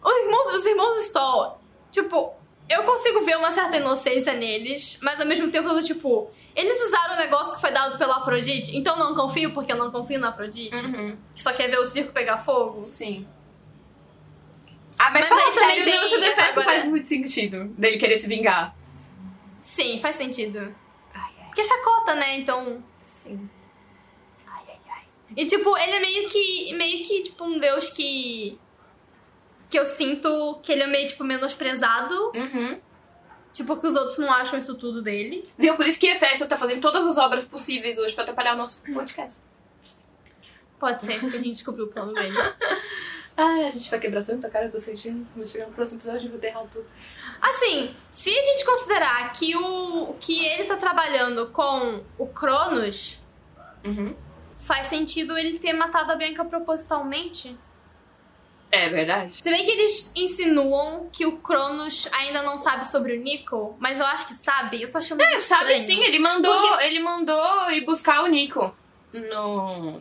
Os 0.03 0.16
irmãos, 0.24 0.55
os 0.55 0.66
irmãos 0.66 0.97
Stoll, 1.05 1.61
tipo, 1.91 2.33
eu 2.68 2.85
consigo 2.85 3.24
ver 3.24 3.37
uma 3.37 3.53
certa 3.53 3.76
inocência 3.76 4.33
neles, 4.33 4.99
mas 5.03 5.20
ao 5.20 5.26
mesmo 5.26 5.51
tempo 5.51 5.68
eu 5.68 5.74
tô 5.74 5.83
tipo. 5.83 6.31
Eles 6.57 6.81
usaram 6.83 7.14
o 7.14 7.18
negócio 7.18 7.55
que 7.55 7.61
foi 7.61 7.70
dado 7.70 7.97
pela 7.97 8.16
Afrodite, 8.16 8.76
então 8.76 8.99
não 8.99 9.14
confio 9.14 9.53
porque 9.53 9.72
eu 9.72 9.76
não 9.76 9.91
confio 9.91 10.18
na 10.18 10.31
Afrodite. 10.31 10.85
Uhum. 10.85 11.16
Que 11.35 11.43
só 11.43 11.53
quer 11.53 11.68
ver 11.68 11.78
o 11.78 11.85
circo 11.85 12.12
pegar 12.12 12.39
fogo. 12.39 12.83
Sim. 12.83 13.26
Ah, 15.03 15.11
mas, 15.11 15.20
Mas 15.20 15.28
fala 15.28 15.42
aí 15.42 15.78
também 15.78 15.94
essa 15.98 16.18
Defesto 16.20 16.51
agora- 16.51 16.64
faz 16.64 16.84
muito 16.84 17.09
sentido 17.09 17.64
dele 17.68 17.96
querer 17.98 18.18
se 18.18 18.28
vingar. 18.28 18.76
Sim, 19.62 19.98
faz 19.98 20.16
sentido. 20.16 20.74
Ai, 21.14 21.32
ai, 21.38 21.46
Porque 21.46 21.62
é 21.62 21.64
chacota, 21.64 22.14
né? 22.14 22.38
Então. 22.38 22.82
sim. 23.03 23.48
Ai, 24.46 24.62
ai, 24.68 24.78
ai. 24.90 25.03
E 25.36 25.46
tipo, 25.46 25.76
ele 25.78 25.92
é 25.92 26.01
meio 26.01 26.28
que. 26.28 26.74
meio 26.74 27.03
que, 27.05 27.22
tipo, 27.22 27.44
um 27.44 27.59
deus 27.59 27.88
que. 27.90 28.59
Que 29.70 29.78
eu 29.78 29.86
sinto 29.86 30.59
que 30.62 30.70
ele 30.72 30.82
é 30.82 30.86
meio, 30.86 31.09
tipo, 31.09 31.24
menosprezado. 31.24 32.32
Uhum. 32.34 32.80
Tipo, 33.53 33.76
que 33.78 33.86
os 33.86 33.96
outros 33.96 34.18
não 34.18 34.30
acham 34.32 34.59
isso 34.59 34.74
tudo 34.74 35.01
dele. 35.03 35.48
Viu? 35.59 35.76
Por 35.76 35.86
isso 35.86 35.98
que 35.98 36.07
Hefesto 36.09 36.46
tá 36.46 36.57
fazendo 36.57 36.80
todas 36.80 37.07
as 37.07 37.16
obras 37.16 37.44
possíveis 37.44 37.98
hoje 37.98 38.14
pra 38.14 38.22
atrapalhar 38.24 38.55
o 38.55 38.59
nosso 38.59 38.82
podcast. 38.92 39.40
Pode 40.78 41.05
ser, 41.05 41.18
porque 41.20 41.36
a 41.36 41.40
gente 41.40 41.53
descobriu 41.53 41.86
o 41.86 41.88
plano 41.88 42.12
dele. 42.12 42.36
Ai, 43.37 43.64
a 43.64 43.70
gente 43.70 43.91
vai 43.91 43.99
quebrar 43.99 44.24
tanto 44.24 44.47
a 44.47 44.51
cara, 44.51 44.66
eu 44.66 44.72
tô 44.72 44.78
sentindo. 44.78 45.26
Vou 45.35 45.47
chegar 45.47 45.66
no 45.66 45.72
próximo 45.72 45.99
episódio 45.99 46.26
e 46.26 46.28
vou 46.28 46.39
ter 46.39 46.49
errado 46.49 46.68
tudo. 46.72 46.85
Assim, 47.41 47.95
se 48.11 48.28
a 48.31 48.43
gente 48.43 48.64
considerar 48.64 49.33
que 49.33 49.57
o. 49.57 50.14
que 50.20 50.45
ele 50.45 50.64
tá 50.64 50.76
trabalhando 50.76 51.47
com 51.49 52.03
o 52.18 52.26
Cronos, 52.26 53.18
Uhum. 53.85 54.14
faz 54.59 54.89
sentido 54.89 55.39
ele 55.39 55.59
ter 55.59 55.72
matado 55.72 56.12
a 56.12 56.16
Bianca 56.16 56.45
propositalmente. 56.45 57.57
É 58.72 58.89
verdade. 58.89 59.43
Se 59.43 59.51
bem 59.51 59.64
que 59.64 59.70
eles 59.72 60.12
insinuam 60.14 61.09
que 61.11 61.26
o 61.26 61.39
Cronos 61.39 62.07
ainda 62.12 62.41
não 62.43 62.57
sabe 62.57 62.87
sobre 62.87 63.16
o 63.16 63.20
Nico, 63.20 63.74
mas 63.81 63.99
eu 63.99 64.07
acho 64.07 64.28
que 64.28 64.35
sabe. 64.35 64.81
Eu 64.83 64.91
tô 64.91 64.99
achando 64.99 65.18
muito 65.18 65.35
É, 65.35 65.41
sabe 65.41 65.72
estranho. 65.72 66.01
sim, 66.03 66.05
ele 66.07 66.18
mandou, 66.20 66.55
Porque- 66.55 66.85
ele 66.85 67.01
mandou 67.01 67.70
ir 67.72 67.85
buscar 67.85 68.22
o 68.22 68.26
Nico 68.28 68.72
no 69.12 70.01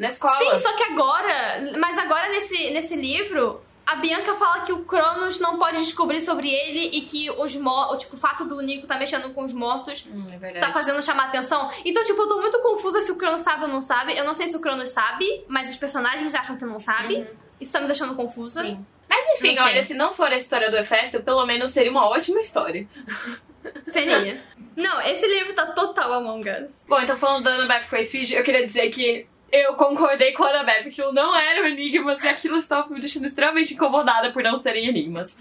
na 0.00 0.08
escola. 0.08 0.36
Sim, 0.38 0.58
só 0.58 0.72
que 0.74 0.82
agora. 0.82 1.72
Mas 1.78 1.96
agora 1.98 2.28
nesse, 2.30 2.70
nesse 2.70 2.96
livro, 2.96 3.60
a 3.86 3.96
Bianca 3.96 4.34
fala 4.34 4.60
que 4.62 4.72
o 4.72 4.84
Cronos 4.84 5.38
não 5.38 5.58
pode 5.58 5.78
descobrir 5.78 6.20
sobre 6.20 6.48
ele 6.48 6.90
e 6.96 7.02
que 7.02 7.30
os 7.30 7.54
mo- 7.56 7.96
tipo, 7.96 8.16
o 8.16 8.18
fato 8.18 8.44
do 8.44 8.60
Nico 8.60 8.86
tá 8.86 8.96
mexendo 8.98 9.32
com 9.34 9.44
os 9.44 9.52
mortos 9.52 10.06
Hum, 10.06 10.26
é 10.42 10.58
tá 10.58 10.72
fazendo 10.72 11.02
chamar 11.02 11.24
atenção. 11.26 11.70
Então, 11.84 12.02
tipo, 12.04 12.20
eu 12.22 12.28
tô 12.28 12.40
muito 12.40 12.58
confusa 12.60 13.00
se 13.00 13.12
o 13.12 13.16
Cronos 13.16 13.42
sabe 13.42 13.62
ou 13.64 13.68
não 13.68 13.80
sabe. 13.80 14.16
Eu 14.16 14.24
não 14.24 14.34
sei 14.34 14.48
se 14.48 14.56
o 14.56 14.60
Cronos 14.60 14.88
sabe, 14.90 15.44
mas 15.48 15.68
os 15.70 15.76
personagens 15.76 16.34
acham 16.34 16.56
que 16.56 16.64
não 16.64 16.80
sabe. 16.80 17.16
Uhum. 17.16 17.26
Isso 17.60 17.72
tá 17.72 17.80
me 17.80 17.86
deixando 17.86 18.14
confusa. 18.14 18.62
Sim. 18.62 18.84
Mas 19.08 19.26
enfim, 19.36 19.48
Enfim. 19.54 19.60
olha, 19.60 19.82
se 19.82 19.92
não 19.92 20.12
for 20.12 20.28
a 20.32 20.36
história 20.36 20.70
do 20.70 20.76
Hefesto, 20.76 21.20
pelo 21.22 21.44
menos 21.44 21.72
seria 21.72 21.90
uma 21.90 22.06
ótima 22.08 22.40
história. 22.40 22.86
Seria. 23.88 24.42
não, 24.76 25.00
esse 25.02 25.26
livro 25.26 25.52
tá 25.52 25.66
total 25.66 26.12
Among 26.14 26.48
Us. 26.48 26.86
Bom, 26.88 27.00
então 27.00 27.16
falando 27.16 27.44
da 27.44 27.54
Annabeth 27.56 27.86
Crazy 27.88 28.34
eu 28.34 28.42
queria 28.42 28.66
dizer 28.66 28.88
que 28.90 29.26
eu 29.52 29.74
concordei 29.74 30.32
com 30.32 30.44
a 30.44 30.50
Annabeth 30.50 30.82
que 30.84 30.88
aquilo 30.90 31.12
não 31.12 31.34
era 31.36 31.62
um 31.62 31.66
enigmas 31.66 32.22
e 32.22 32.28
aquilo 32.28 32.56
estava 32.58 32.88
me 32.88 33.00
deixando 33.00 33.26
extremamente 33.26 33.74
incomodada 33.74 34.30
por 34.32 34.42
não 34.42 34.56
serem 34.56 34.86
enigmas. 34.86 35.38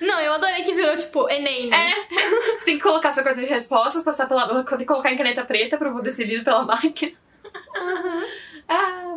Não, 0.00 0.20
eu 0.20 0.32
adorei 0.34 0.62
que 0.62 0.74
virou, 0.74 0.96
tipo, 0.96 1.28
Enem, 1.28 1.68
né? 1.68 1.92
É, 1.92 2.54
você 2.58 2.64
tem 2.66 2.76
que 2.76 2.82
colocar 2.82 3.12
sua 3.12 3.22
carta 3.24 3.40
de 3.40 3.46
respostas, 3.46 4.04
passar 4.04 4.26
pela. 4.28 4.62
tem 4.64 4.78
que 4.78 4.84
colocar 4.84 5.12
em 5.12 5.16
caneta 5.16 5.44
preta 5.44 5.76
pra 5.76 5.90
poder 5.90 6.10
ser 6.12 6.24
lido 6.24 6.44
pela 6.44 6.62
máquina. 6.64 7.12
Ah, 8.70 9.16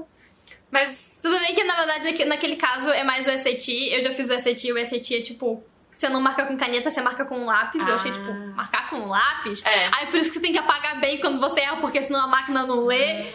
mas. 0.72 1.20
Tudo 1.22 1.38
bem 1.40 1.54
que, 1.54 1.62
na 1.66 1.76
verdade, 1.76 2.08
aqui- 2.08 2.24
naquele 2.24 2.56
caso 2.56 2.90
é 2.90 3.04
mais 3.04 3.28
o 3.28 3.38
SAT. 3.38 3.68
Eu 3.92 4.02
já 4.02 4.12
fiz 4.12 4.30
o 4.30 4.40
SAT 4.40 4.64
e 4.68 4.72
o 4.74 4.86
SAT 4.86 5.12
é, 5.16 5.22
tipo... 5.22 5.62
Você 6.02 6.10
não 6.10 6.20
marca 6.20 6.48
com 6.48 6.58
caneta, 6.58 6.90
você 6.90 7.00
marca 7.00 7.24
com 7.24 7.42
um 7.42 7.46
lápis. 7.46 7.88
Eu 7.88 7.94
achei, 7.94 8.10
Ah. 8.10 8.14
tipo, 8.16 8.34
marcar 8.56 8.90
com 8.90 8.96
um 8.96 9.08
lápis... 9.08 9.64
É. 9.64 9.88
Aí 9.94 10.08
por 10.08 10.16
isso 10.20 10.30
que 10.32 10.34
você 10.34 10.42
tem 10.42 10.52
que 10.52 10.58
apagar 10.58 11.00
bem 11.00 11.20
quando 11.22 11.40
você 11.40 11.60
erra, 11.60 11.78
porque 11.78 12.02
senão 12.02 12.22
a 12.22 12.26
máquina 12.26 12.66
não 12.66 12.88
lê. 12.88 13.28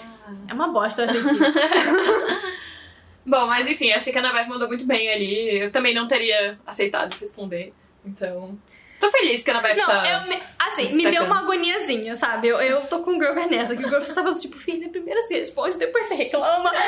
É 0.48 0.52
uma 0.52 0.66
bosta 0.66 1.04
o 1.04 1.06
SAT. 1.06 1.38
Bom, 3.24 3.46
mas 3.46 3.68
enfim, 3.68 3.92
achei 3.92 4.12
que 4.12 4.18
a 4.18 4.20
Annabeth 4.20 4.48
mandou 4.48 4.66
muito 4.66 4.84
bem 4.84 5.08
ali. 5.08 5.60
Eu 5.60 5.70
também 5.70 5.94
não 5.94 6.08
teria 6.08 6.58
aceitado 6.66 7.14
responder. 7.20 7.72
Então. 8.04 8.58
Tô 9.00 9.10
feliz 9.10 9.42
que 9.44 9.50
a 9.50 9.54
Annabeth 9.58 9.76
Não, 9.76 10.04
eu 10.06 10.26
me- 10.28 10.42
assim, 10.58 10.92
me 10.94 11.10
deu 11.10 11.24
uma 11.24 11.40
agoniazinha, 11.40 12.16
sabe? 12.16 12.48
Eu, 12.48 12.58
eu 12.60 12.80
tô 12.86 13.00
com 13.02 13.12
o 13.14 13.18
Grover 13.18 13.48
nessa, 13.48 13.76
que 13.76 13.84
o 13.84 13.88
Grover 13.88 14.14
tava 14.14 14.34
tipo, 14.34 14.58
filha, 14.58 14.88
primeiro 14.88 15.20
você 15.22 15.34
responde, 15.38 15.76
depois 15.76 16.06
você 16.06 16.14
reclama. 16.14 16.72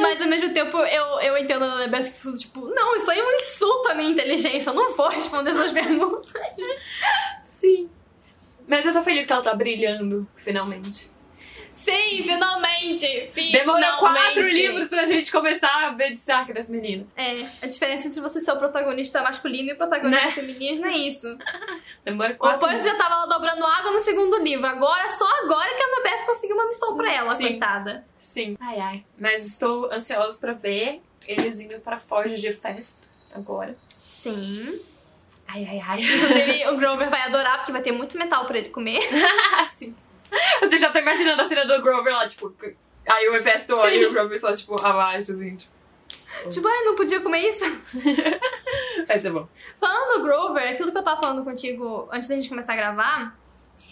Mas 0.00 0.20
ao 0.20 0.26
mesmo 0.28 0.52
tempo 0.52 0.76
eu, 0.78 1.20
eu 1.20 1.38
entendo 1.38 1.64
a 1.64 1.68
Annabeth 1.74 2.10
que 2.10 2.32
tipo, 2.38 2.66
não, 2.74 2.96
isso 2.96 3.10
aí 3.10 3.18
é 3.18 3.24
um 3.24 3.32
insulto 3.36 3.88
à 3.90 3.94
minha 3.94 4.10
inteligência, 4.10 4.70
eu 4.70 4.74
não 4.74 4.96
vou 4.96 5.08
responder 5.08 5.50
essas 5.50 5.70
perguntas. 5.72 6.32
Sim. 7.44 7.88
Mas 8.66 8.84
eu 8.86 8.92
tô 8.92 9.02
feliz 9.02 9.26
que 9.26 9.32
ela 9.32 9.42
tá 9.42 9.54
brilhando, 9.54 10.26
finalmente. 10.36 11.10
Sim, 11.84 12.22
finalmente! 12.24 13.30
Demorou 13.52 13.76
finalmente. 13.80 13.98
quatro 14.00 14.48
livros 14.48 14.88
pra 14.88 15.04
gente 15.06 15.30
começar 15.30 15.86
a 15.86 15.90
ver 15.90 16.10
destaque 16.10 16.52
das 16.52 16.70
meninas. 16.70 17.06
É, 17.16 17.44
a 17.62 17.66
diferença 17.66 18.06
entre 18.08 18.20
você 18.20 18.40
ser 18.40 18.52
o 18.52 18.56
protagonista 18.56 19.22
masculino 19.22 19.70
e 19.70 19.72
o 19.72 19.76
protagonista 19.76 20.26
Né? 20.26 20.32
feminino 20.32 20.80
não 20.80 20.88
é 20.88 20.96
isso. 20.96 21.36
Demora 22.04 22.32
O 22.32 22.36
quatro 22.36 22.66
Percy 22.68 22.84
já 22.86 22.94
tava 22.96 23.14
lá 23.16 23.26
dobrando 23.26 23.64
água 23.64 23.92
no 23.92 24.00
segundo 24.00 24.38
livro. 24.38 24.66
Agora, 24.66 25.08
só 25.10 25.26
agora 25.44 25.74
que 25.74 25.82
a 25.82 25.86
Annabeth 25.86 26.26
conseguiu 26.26 26.56
uma 26.56 26.66
missão 26.66 26.96
pra 26.96 27.12
ela, 27.12 27.34
Sim. 27.34 27.48
coitada. 27.48 28.06
Sim. 28.18 28.56
Ai, 28.60 28.80
ai. 28.80 29.04
Mas 29.18 29.46
estou 29.46 29.90
ansiosa 29.92 30.38
pra 30.38 30.52
ver 30.52 31.02
eles 31.26 31.60
indo 31.60 31.78
pra 31.80 31.98
Forja 31.98 32.36
de 32.36 32.52
Festo 32.52 33.06
agora. 33.34 33.76
Sim. 34.06 34.80
Ai, 35.46 35.66
ai, 35.70 35.80
ai. 35.86 36.00
Inclusive, 36.02 36.68
o 36.68 36.76
Grover 36.78 37.10
vai 37.10 37.20
adorar, 37.22 37.58
porque 37.58 37.72
vai 37.72 37.82
ter 37.82 37.92
muito 37.92 38.16
metal 38.16 38.46
pra 38.46 38.56
ele 38.58 38.70
comer. 38.70 39.00
Sim. 39.72 39.94
Você 40.70 40.78
já 40.78 40.90
tá 40.90 41.00
imaginando 41.00 41.42
a 41.42 41.44
cena 41.44 41.64
do 41.66 41.82
Grover 41.82 42.12
lá, 42.14 42.28
tipo... 42.28 42.54
Aí 43.06 43.28
o 43.28 43.34
Hefesto 43.36 43.76
olha 43.76 43.94
e 43.94 44.06
o 44.06 44.12
Grover 44.12 44.40
só, 44.40 44.56
tipo, 44.56 44.74
abaixo, 44.84 45.32
assim, 45.32 45.56
tipo... 45.56 45.70
tipo, 46.50 46.66
ai, 46.66 46.82
não 46.84 46.94
podia 46.96 47.20
comer 47.20 47.50
isso. 47.50 47.64
Vai 49.06 49.18
ser 49.20 49.30
bom. 49.30 49.46
Falando 49.78 50.18
do 50.18 50.22
Grover, 50.24 50.70
aquilo 50.70 50.90
que 50.90 50.98
eu 50.98 51.02
tava 51.04 51.20
falando 51.20 51.44
contigo 51.44 52.08
antes 52.12 52.28
da 52.28 52.34
gente 52.34 52.48
começar 52.48 52.72
a 52.72 52.76
gravar, 52.76 53.38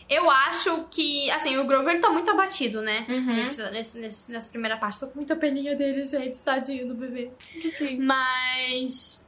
eu 0.09 0.31
acho 0.31 0.87
que, 0.91 1.31
assim, 1.31 1.59
o 1.59 1.67
Grover 1.67 2.01
tá 2.01 2.09
muito 2.11 2.31
abatido, 2.31 2.81
né? 2.83 3.05
Uhum. 3.09 3.37
Nessa, 3.37 3.71
nesse- 3.71 3.99
nesse- 3.99 4.33
nessa 4.33 4.49
primeira 4.51 4.77
parte. 4.77 4.99
Tô 5.01 5.07
com 5.09 5.17
muita 5.17 5.37
peninha 5.37 5.75
dele, 5.77 6.05
gente, 6.05 6.43
tadinho 6.43 6.89
do 6.89 6.95
bebê. 6.95 7.31
Sim. 7.79 7.99
Mas. 7.99 9.27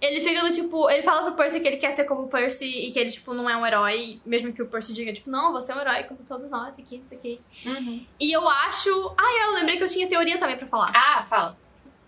Ele 0.00 0.24
fica 0.24 0.40
do 0.40 0.50
tipo. 0.50 0.88
Ele 0.88 1.02
fala 1.02 1.24
pro 1.24 1.34
Percy 1.34 1.60
que 1.60 1.68
ele 1.68 1.76
quer 1.76 1.90
ser 1.90 2.04
como 2.04 2.22
o 2.22 2.28
Percy 2.28 2.64
e 2.64 2.90
que 2.90 2.98
ele, 2.98 3.10
tipo, 3.10 3.34
não 3.34 3.48
é 3.48 3.56
um 3.56 3.66
herói. 3.66 4.20
Mesmo 4.24 4.52
que 4.52 4.62
o 4.62 4.66
Percy 4.66 4.94
diga, 4.94 5.12
tipo, 5.12 5.30
não, 5.30 5.52
você 5.52 5.72
é 5.72 5.74
um 5.74 5.80
herói 5.80 6.04
como 6.04 6.20
todos 6.26 6.48
nós 6.48 6.78
aqui, 6.78 6.96
isso 6.96 7.14
aqui. 7.14 7.40
Uhum. 7.66 8.06
E 8.18 8.32
eu 8.32 8.48
acho. 8.48 9.14
Ah, 9.18 9.46
eu 9.46 9.54
lembrei 9.54 9.76
que 9.76 9.84
eu 9.84 9.88
tinha 9.88 10.08
teoria 10.08 10.38
também 10.38 10.56
pra 10.56 10.66
falar. 10.66 10.90
Ah, 10.94 11.22
fala. 11.22 11.58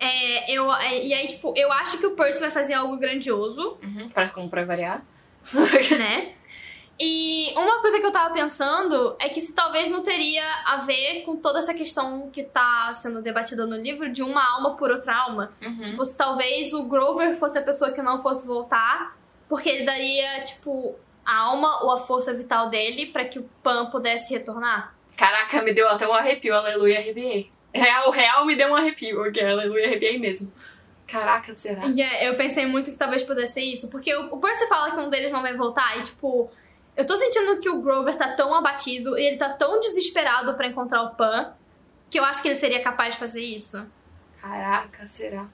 É, 0.01 0.51
eu, 0.51 0.73
é, 0.73 1.05
e 1.05 1.14
aí, 1.14 1.27
tipo, 1.27 1.52
eu 1.56 1.70
acho 1.70 1.98
que 1.98 2.06
o 2.06 2.16
Percy 2.16 2.40
vai 2.40 2.51
fazer 2.51 2.74
algo 2.74 2.97
grandioso. 2.97 3.78
Uhum. 3.82 4.09
Pra, 4.09 4.28
como 4.28 4.48
pra 4.48 4.64
variar. 4.64 5.05
né? 5.98 6.32
E 7.05 7.53
uma 7.57 7.81
coisa 7.81 7.99
que 7.99 8.07
eu 8.07 8.12
tava 8.12 8.33
pensando 8.33 9.16
é 9.19 9.29
que 9.29 9.41
se 9.41 9.53
talvez 9.53 9.91
não 9.91 10.05
teria 10.05 10.45
a 10.65 10.77
ver 10.77 11.23
com 11.23 11.35
toda 11.35 11.59
essa 11.59 11.74
questão 11.74 12.31
que 12.31 12.45
tá 12.45 12.95
sendo 12.95 13.20
debatida 13.20 13.66
no 13.66 13.74
livro 13.74 14.09
de 14.12 14.23
uma 14.23 14.41
alma 14.55 14.77
por 14.77 14.89
outra 14.89 15.12
alma. 15.12 15.53
Uhum. 15.61 15.85
Tipo, 15.85 16.07
se 16.07 16.16
talvez 16.16 16.73
o 16.73 16.85
Grover 16.85 17.35
fosse 17.35 17.59
a 17.59 17.62
pessoa 17.62 17.91
que 17.91 18.01
não 18.01 18.23
fosse 18.23 18.47
voltar, 18.47 19.19
porque 19.49 19.69
ele 19.69 19.85
daria, 19.85 20.45
tipo, 20.45 20.95
a 21.27 21.39
alma 21.39 21.83
ou 21.83 21.91
a 21.91 21.99
força 21.99 22.33
vital 22.33 22.70
dele 22.70 23.07
pra 23.07 23.24
que 23.24 23.41
o 23.41 23.51
Pan 23.65 23.91
pudesse 23.91 24.33
retornar. 24.33 24.95
Caraca, 25.16 25.61
me 25.61 25.74
deu 25.74 25.89
até 25.89 26.07
um 26.07 26.15
arrepio, 26.15 26.55
aleluia, 26.55 27.01
arrepiei. 27.01 27.51
Real, 27.74 28.12
real 28.12 28.47
me 28.47 28.55
deu 28.55 28.69
um 28.69 28.77
arrepio, 28.77 29.16
porque 29.16 29.41
aleluia, 29.41 29.87
arrepiei 29.87 30.20
mesmo. 30.20 30.53
Caraca, 31.09 31.53
será? 31.53 31.85
E 31.89 32.01
é, 32.01 32.29
eu 32.29 32.37
pensei 32.37 32.65
muito 32.65 32.93
que 32.93 32.97
talvez 32.97 33.24
pudesse 33.24 33.55
ser 33.55 33.62
isso, 33.62 33.91
porque 33.91 34.15
o, 34.15 34.35
o 34.35 34.39
Percy 34.39 34.69
fala 34.69 34.93
que 34.93 35.01
um 35.01 35.11
deles 35.11 35.33
não 35.33 35.43
vai 35.43 35.57
voltar 35.57 35.99
e, 35.99 36.05
tipo, 36.05 36.49
eu 36.97 37.06
tô 37.06 37.16
sentindo 37.16 37.59
que 37.59 37.69
o 37.69 37.81
Grover 37.81 38.16
tá 38.16 38.35
tão 38.35 38.55
abatido 38.55 39.19
e 39.19 39.23
ele 39.23 39.36
tá 39.36 39.51
tão 39.51 39.81
desesperado 39.81 40.55
pra 40.55 40.66
encontrar 40.66 41.02
o 41.02 41.14
Pan 41.14 41.52
que 42.10 42.19
eu 42.19 42.24
acho 42.24 42.43
que 42.43 42.48
ele 42.48 42.55
seria 42.55 42.82
capaz 42.82 43.14
de 43.14 43.20
fazer 43.20 43.40
isso. 43.40 43.86
Caraca, 44.40 45.06
será? 45.06 45.47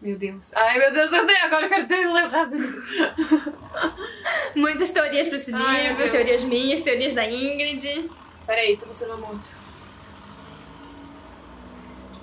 Meu 0.00 0.16
Deus. 0.16 0.52
Ai, 0.54 0.78
meu 0.78 0.92
Deus, 0.92 1.12
eu 1.12 1.26
tenho 1.26 1.44
agora 1.44 1.66
eu 1.66 1.68
quero 1.68 1.86
ter 1.86 2.06
lembrar. 2.06 2.44
Muitas 4.54 4.90
teorias 4.90 5.28
pra 5.28 5.36
esse 5.36 5.52
livro, 5.52 6.10
teorias 6.10 6.44
minhas, 6.44 6.82
teorias 6.82 7.14
da 7.14 7.26
Ingrid. 7.26 8.10
Peraí, 8.46 8.76
tô 8.76 8.86
pensando 8.86 9.16
muito. 9.18 9.60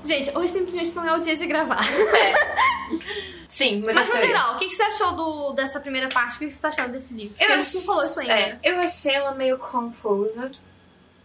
Gente, 0.03 0.35
hoje 0.37 0.53
simplesmente 0.53 0.95
não 0.95 1.07
é 1.07 1.17
o 1.17 1.19
dia 1.19 1.35
de 1.35 1.45
gravar. 1.45 1.81
Sim, 3.57 3.81
mas, 3.83 3.95
Mas 3.95 4.07
as 4.07 4.13
no 4.13 4.19
teorias. 4.19 4.37
geral, 4.39 4.55
o 4.55 4.59
que 4.59 4.67
que 4.67 4.75
você 4.75 4.83
achou 4.83 5.11
do, 5.15 5.53
dessa 5.53 5.79
primeira 5.79 6.07
parte? 6.09 6.35
O 6.35 6.39
que 6.39 6.51
você 6.51 6.59
tá 6.59 6.67
achando 6.67 6.91
desse 6.91 7.11
livro? 7.15 7.33
Eu 7.39 7.47
Porque 7.47 7.53
a 7.53 7.59
gente 7.59 7.75
não 7.75 7.81
falou 7.81 8.05
isso 8.05 8.19
ainda. 8.19 8.33
É, 8.33 8.59
eu 8.63 8.79
achei 8.79 9.15
ela 9.15 9.31
meio 9.31 9.57
confusa. 9.57 10.51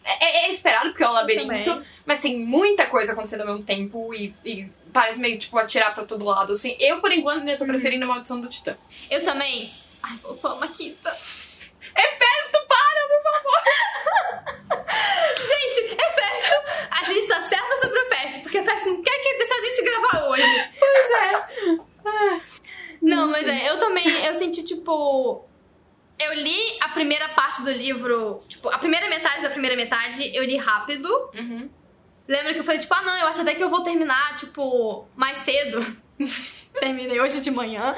É, 0.03 0.25
é- 0.25 0.47
é 0.47 0.51
esperado 0.51 0.89
porque 0.91 1.05
é 1.05 1.09
um 1.09 1.13
labirinto, 1.13 1.83
mas 2.07 2.21
tem 2.23 2.39
muita 2.39 2.87
coisa 2.87 3.13
acontecendo 3.13 3.43
ao 3.43 3.49
mesmo 3.49 3.63
tempo 3.65 4.15
e, 4.15 4.35
e 4.47 4.67
parece 4.93 5.21
meio 5.21 5.39
tipo 5.39 5.59
atirar 5.59 5.95
pra 5.95 6.05
todo 6.05 6.25
lado. 6.25 6.53
Assim, 6.53 6.75
eu 6.81 7.03
por 7.03 7.13
enquanto 7.13 7.41
ainda 7.41 7.59
tô 7.59 7.67
preferindo 7.67 8.05
a 8.07 8.09
maldição 8.09 8.41
do 8.41 8.49
Titã. 8.49 8.75
Eu 9.11 9.23
também. 9.23 9.71
Ai, 10.03 10.17
voltou 10.23 10.53
a 10.53 10.57
Maquita. 10.57 11.11
Hefesto, 11.11 12.59
para, 12.67 13.09
por 13.09 13.23
favor! 13.31 13.63
Gente, 15.37 15.95
é 16.01 16.13
Festo! 16.13 16.89
A 16.91 17.05
gente 17.05 17.27
tá 17.29 17.49
certa 17.49 17.77
sobre 17.83 17.99
o 17.99 18.07
Festo, 18.09 18.41
porque 18.41 18.59
o 18.59 18.65
Festo 18.65 18.89
não 18.89 19.03
quer 19.03 19.19
que 19.19 19.35
deixar 19.37 19.55
a 19.57 19.61
gente 19.61 19.83
gravar 19.85 20.29
hoje. 20.31 20.71
Pois 20.79 21.11
é. 21.11 21.92
Não, 23.01 23.29
mas 23.29 23.47
é, 23.47 23.71
eu 23.71 23.79
também, 23.79 24.07
eu 24.25 24.35
senti, 24.35 24.65
tipo... 24.65 25.45
Eu 26.19 26.35
li 26.35 26.79
a 26.81 26.91
primeira 26.91 27.29
parte 27.31 27.63
do 27.63 27.71
livro, 27.73 28.39
tipo, 28.49 28.69
a 28.69 28.79
primeira 28.79 29.09
metade 29.09 29.43
da 29.43 29.51
primeira 29.51 29.75
metade, 29.75 30.31
eu 30.37 30.45
li 30.45 30.57
rápido. 30.57 31.09
Uhum. 31.35 31.69
Lembra 32.29 32.53
que 32.53 32.61
eu 32.61 32.65
falei, 32.65 32.81
tipo, 32.81 32.95
ah, 32.95 33.03
não, 33.03 33.19
eu 33.19 33.27
acho 33.27 33.41
até 33.41 33.55
que 33.55 33.65
eu 33.65 33.69
vou 33.69 33.83
terminar, 33.83 34.35
tipo, 34.37 35.09
mais 35.17 35.39
cedo. 35.39 35.85
Terminei 36.79 37.21
hoje 37.21 37.41
de 37.41 37.51
manhã. 37.51 37.95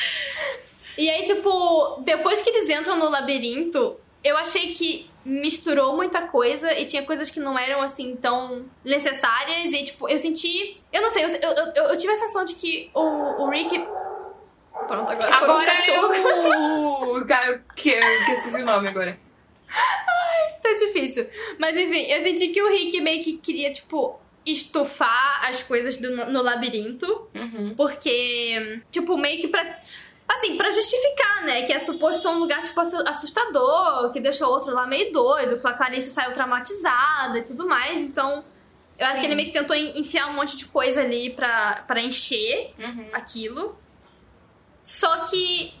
e 0.96 1.10
aí, 1.10 1.22
tipo, 1.24 2.02
depois 2.04 2.42
que 2.42 2.50
eles 2.50 2.70
entram 2.70 2.96
no 2.96 3.10
labirinto, 3.10 4.00
eu 4.26 4.36
achei 4.36 4.72
que 4.72 5.08
misturou 5.24 5.96
muita 5.96 6.22
coisa 6.28 6.72
e 6.78 6.84
tinha 6.84 7.02
coisas 7.04 7.28
que 7.30 7.40
não 7.40 7.58
eram, 7.58 7.82
assim, 7.82 8.14
tão 8.16 8.64
necessárias. 8.84 9.72
E, 9.72 9.84
tipo, 9.84 10.08
eu 10.08 10.18
senti... 10.18 10.80
Eu 10.92 11.02
não 11.02 11.10
sei, 11.10 11.24
eu, 11.24 11.28
eu, 11.28 11.84
eu, 11.90 11.96
tive 11.96 12.12
a 12.12 12.16
sensação 12.16 12.44
de 12.44 12.54
que 12.54 12.90
o, 12.94 13.00
o 13.44 13.50
Rick... 13.50 13.78
Pronto, 14.86 15.10
agora 15.10 15.28
um 15.30 15.32
Agora 15.44 15.66
cachorro. 15.72 16.14
eu. 16.14 17.16
O 17.16 17.26
cara 17.26 17.64
que, 17.74 17.90
que 17.90 18.30
eu 18.30 18.34
esqueci 18.34 18.62
o 18.62 18.64
nome 18.64 18.88
agora. 18.88 19.18
Tá 20.62 20.72
difícil. 20.74 21.26
Mas 21.58 21.76
enfim, 21.76 22.02
eu 22.10 22.22
senti 22.22 22.48
que 22.48 22.62
o 22.62 22.68
Rick 22.68 23.00
meio 23.00 23.22
que 23.22 23.38
queria, 23.38 23.72
tipo, 23.72 24.18
estufar 24.44 25.44
as 25.48 25.62
coisas 25.62 25.96
do- 25.96 26.26
no 26.26 26.42
labirinto. 26.42 27.28
Uhum. 27.34 27.74
Porque, 27.76 28.80
tipo, 28.90 29.16
meio 29.16 29.40
que 29.40 29.48
pra. 29.48 29.80
Assim, 30.28 30.56
pra 30.56 30.70
justificar, 30.70 31.44
né? 31.44 31.62
Que 31.66 31.72
é 31.72 31.78
suposto 31.78 32.22
ser 32.22 32.28
um 32.28 32.38
lugar, 32.38 32.60
tipo, 32.62 32.78
assu- 32.80 33.06
assustador, 33.06 34.10
que 34.12 34.20
deixou 34.20 34.48
o 34.48 34.50
outro 34.50 34.74
lá 34.74 34.86
meio 34.86 35.12
doido, 35.12 35.60
que 35.60 35.66
a 35.66 35.72
Clarice 35.72 36.10
saiu 36.10 36.32
traumatizada 36.32 37.38
e 37.38 37.42
tudo 37.44 37.66
mais. 37.68 38.00
Então, 38.00 38.44
eu 38.98 39.06
acho 39.06 39.14
Sim. 39.14 39.20
que 39.20 39.26
ele 39.26 39.34
meio 39.36 39.48
que 39.48 39.54
tentou 39.58 39.76
en- 39.76 39.98
enfiar 40.00 40.28
um 40.28 40.34
monte 40.34 40.56
de 40.56 40.66
coisa 40.66 41.00
ali 41.00 41.30
pra, 41.30 41.84
pra 41.86 42.00
encher 42.00 42.74
Uhum. 42.78 43.08
aquilo. 43.12 43.78
Só 44.82 45.18
que 45.26 45.72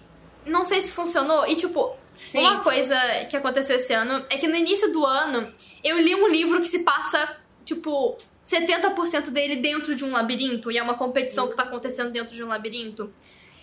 não 0.44 0.64
sei 0.64 0.80
se 0.80 0.92
funcionou. 0.92 1.46
E, 1.46 1.56
tipo, 1.56 1.96
Sim. 2.16 2.38
uma 2.40 2.60
coisa 2.60 2.96
que 3.28 3.36
aconteceu 3.36 3.76
esse 3.76 3.92
ano 3.92 4.24
é 4.30 4.36
que 4.38 4.46
no 4.48 4.56
início 4.56 4.92
do 4.92 5.04
ano 5.04 5.52
eu 5.82 5.98
li 5.98 6.14
um 6.14 6.28
livro 6.28 6.60
que 6.60 6.68
se 6.68 6.80
passa, 6.80 7.36
tipo, 7.64 8.16
70% 8.42 9.30
dele 9.30 9.56
dentro 9.56 9.94
de 9.96 10.04
um 10.04 10.12
labirinto. 10.12 10.70
E 10.70 10.78
é 10.78 10.82
uma 10.82 10.94
competição 10.94 11.48
que 11.48 11.56
tá 11.56 11.64
acontecendo 11.64 12.12
dentro 12.12 12.34
de 12.34 12.44
um 12.44 12.48
labirinto. 12.48 13.12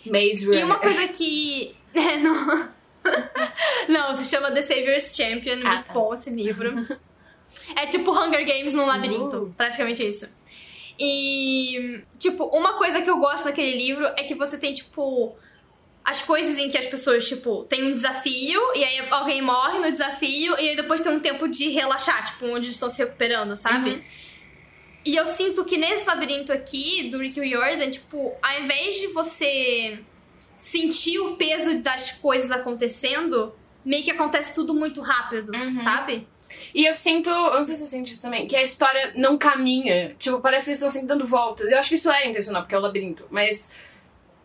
Maze 0.06 0.44
E 0.44 0.46
Runner. 0.46 0.66
uma 0.66 0.80
coisa 0.80 1.08
que. 1.08 1.76
É, 1.96 2.18
não. 2.18 2.70
Não, 3.88 4.16
se 4.16 4.26
chama 4.28 4.50
The 4.52 4.64
Savior's 4.64 5.16
Champion. 5.16 5.60
Ah, 5.64 5.74
muito 5.74 5.86
tá. 5.86 5.94
bom 5.94 6.12
esse 6.12 6.32
livro. 6.32 6.74
É 7.76 7.86
tipo 7.86 8.12
Hunger 8.12 8.44
Games 8.48 8.74
num 8.74 8.88
labirinto. 8.88 9.38
Uh. 9.38 9.54
Praticamente 9.56 10.04
isso. 10.04 10.28
E, 11.00 12.02
tipo, 12.18 12.46
uma 12.46 12.74
coisa 12.74 13.02
que 13.02 13.10
eu 13.10 13.18
gosto 13.18 13.46
daquele 13.46 13.78
livro 13.78 14.06
é 14.06 14.24
que 14.24 14.34
você 14.36 14.58
tem, 14.58 14.74
tipo, 14.74 15.36
as 16.04 16.22
coisas 16.22 16.58
em 16.58 16.70
que 16.70 16.78
as 16.78 16.86
pessoas, 16.86 17.28
tipo, 17.28 17.64
tem 17.66 17.84
um 17.84 17.94
desafio 17.94 18.62
e 18.76 18.84
aí 18.84 19.08
alguém 19.10 19.42
morre 19.42 19.80
no 19.80 19.92
desafio 19.92 20.60
e 20.60 20.70
aí 20.70 20.76
depois 20.76 21.02
tem 21.02 21.12
um 21.12 21.20
tempo 21.20 21.48
de 21.48 21.70
relaxar, 21.70 22.26
tipo, 22.26 22.46
onde 22.46 22.68
eles 22.68 22.76
estão 22.76 22.90
se 22.90 22.98
recuperando, 22.98 23.56
sabe? 23.56 23.92
Uhum. 23.92 24.02
E 25.06 25.16
eu 25.16 25.28
sinto 25.28 25.66
que 25.66 25.78
nesse 25.78 26.06
labirinto 26.06 26.52
aqui, 26.54 27.10
do 27.10 27.18
Rick 27.20 27.40
Riordan, 27.40 27.90
tipo, 27.92 28.34
ao 28.42 28.62
invés 28.62 28.96
de 28.96 29.08
você 29.08 30.00
sentir 30.56 31.20
o 31.20 31.36
peso 31.36 31.80
das 31.80 32.12
coisas 32.12 32.50
acontecendo, 32.52 33.54
meio 33.84 34.04
que 34.04 34.12
acontece 34.12 34.54
tudo 34.56 34.74
muito 34.74 35.02
rápido, 35.02 35.52
Uhum. 35.54 35.78
sabe? 35.80 36.26
E 36.74 36.86
eu 36.86 36.94
sinto, 36.94 37.30
eu 37.30 37.56
não 37.56 37.66
sei 37.66 37.76
se 37.76 37.82
você 37.82 37.88
sente 37.88 38.14
isso 38.14 38.22
também, 38.22 38.48
que 38.48 38.56
a 38.56 38.62
história 38.62 39.12
não 39.16 39.38
caminha. 39.38 40.16
Tipo, 40.20 40.40
parece 40.40 40.66
que 40.66 40.70
eles 40.70 40.78
estão 40.78 40.90
sempre 40.90 41.08
dando 41.08 41.26
voltas. 41.26 41.72
Eu 41.72 41.80
acho 41.80 41.90
que 41.90 41.96
isso 41.96 42.10
é 42.12 42.30
intencional, 42.30 42.62
porque 42.62 42.76
é 42.76 42.78
o 42.78 42.82
labirinto. 42.82 43.28
Mas, 43.32 43.76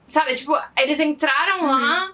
sabe, 0.09 0.35
tipo, 0.35 0.56
eles 0.76 0.98
entraram 0.98 1.66
lá. 1.66 2.12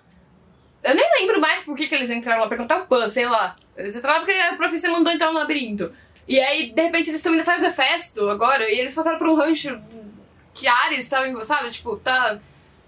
Eu 0.82 0.94
nem 0.94 1.10
lembro 1.20 1.40
mais 1.40 1.62
por 1.62 1.76
que, 1.76 1.86
que 1.88 1.94
eles 1.94 2.10
entraram 2.10 2.42
lá, 2.42 2.48
perguntar 2.48 2.82
o 2.82 2.86
Pan, 2.86 3.08
sei 3.08 3.26
lá. 3.26 3.56
Eles 3.76 3.94
entraram 3.96 4.24
porque 4.24 4.38
a 4.38 4.56
professora 4.56 4.92
mandou 4.92 5.12
entrar 5.12 5.28
no 5.32 5.38
labirinto. 5.38 5.92
E 6.26 6.40
aí, 6.40 6.72
de 6.72 6.82
repente, 6.82 7.08
eles 7.10 7.20
estão 7.20 7.32
indo 7.34 7.42
atrás 7.42 7.62
do 7.62 7.70
Festo 7.70 8.28
agora, 8.30 8.68
e 8.70 8.78
eles 8.78 8.94
passaram 8.94 9.18
por 9.18 9.28
um 9.28 9.34
rancho 9.34 9.80
que 10.54 10.66
Ares 10.66 11.08
tava, 11.08 11.44
sabe? 11.44 11.70
Tipo, 11.70 11.96
tá. 11.98 12.38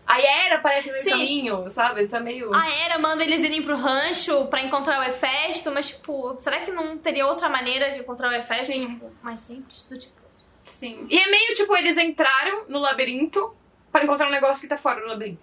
A 0.07 0.21
Era 0.21 0.59
parece 0.59 0.89
meio 0.91 1.03
Sim. 1.03 1.11
caminho, 1.11 1.69
sabe? 1.69 2.07
Tá 2.07 2.21
meio. 2.21 2.55
A 2.55 2.71
Era 2.71 2.97
manda 2.97 3.25
eles 3.25 3.43
irem 3.43 3.63
pro 3.63 3.77
rancho 3.77 4.47
pra 4.47 4.63
encontrar 4.63 5.01
o 5.01 5.03
Hefesto, 5.03 5.71
mas, 5.73 5.89
tipo, 5.89 6.37
será 6.39 6.61
que 6.61 6.71
não 6.71 6.97
teria 6.97 7.27
outra 7.27 7.49
maneira 7.49 7.91
de 7.91 7.99
encontrar 8.01 8.29
o 8.29 8.33
Hefesto? 8.33 8.67
Sim. 8.67 8.95
Tipo, 8.95 9.13
mais 9.21 9.41
simples? 9.41 9.83
Do 9.83 9.99
tipo. 9.99 10.15
Sim. 10.65 11.07
E 11.11 11.19
é 11.19 11.29
meio 11.29 11.55
tipo, 11.55 11.77
eles 11.77 11.97
entraram 11.99 12.67
no 12.69 12.79
labirinto 12.79 13.55
pra 13.91 14.05
encontrar 14.05 14.29
um 14.29 14.33
negócio 14.33 14.61
que 14.61 14.69
tá 14.69 14.77
fora 14.79 15.01
do 15.01 15.07
labirinto. 15.09 15.41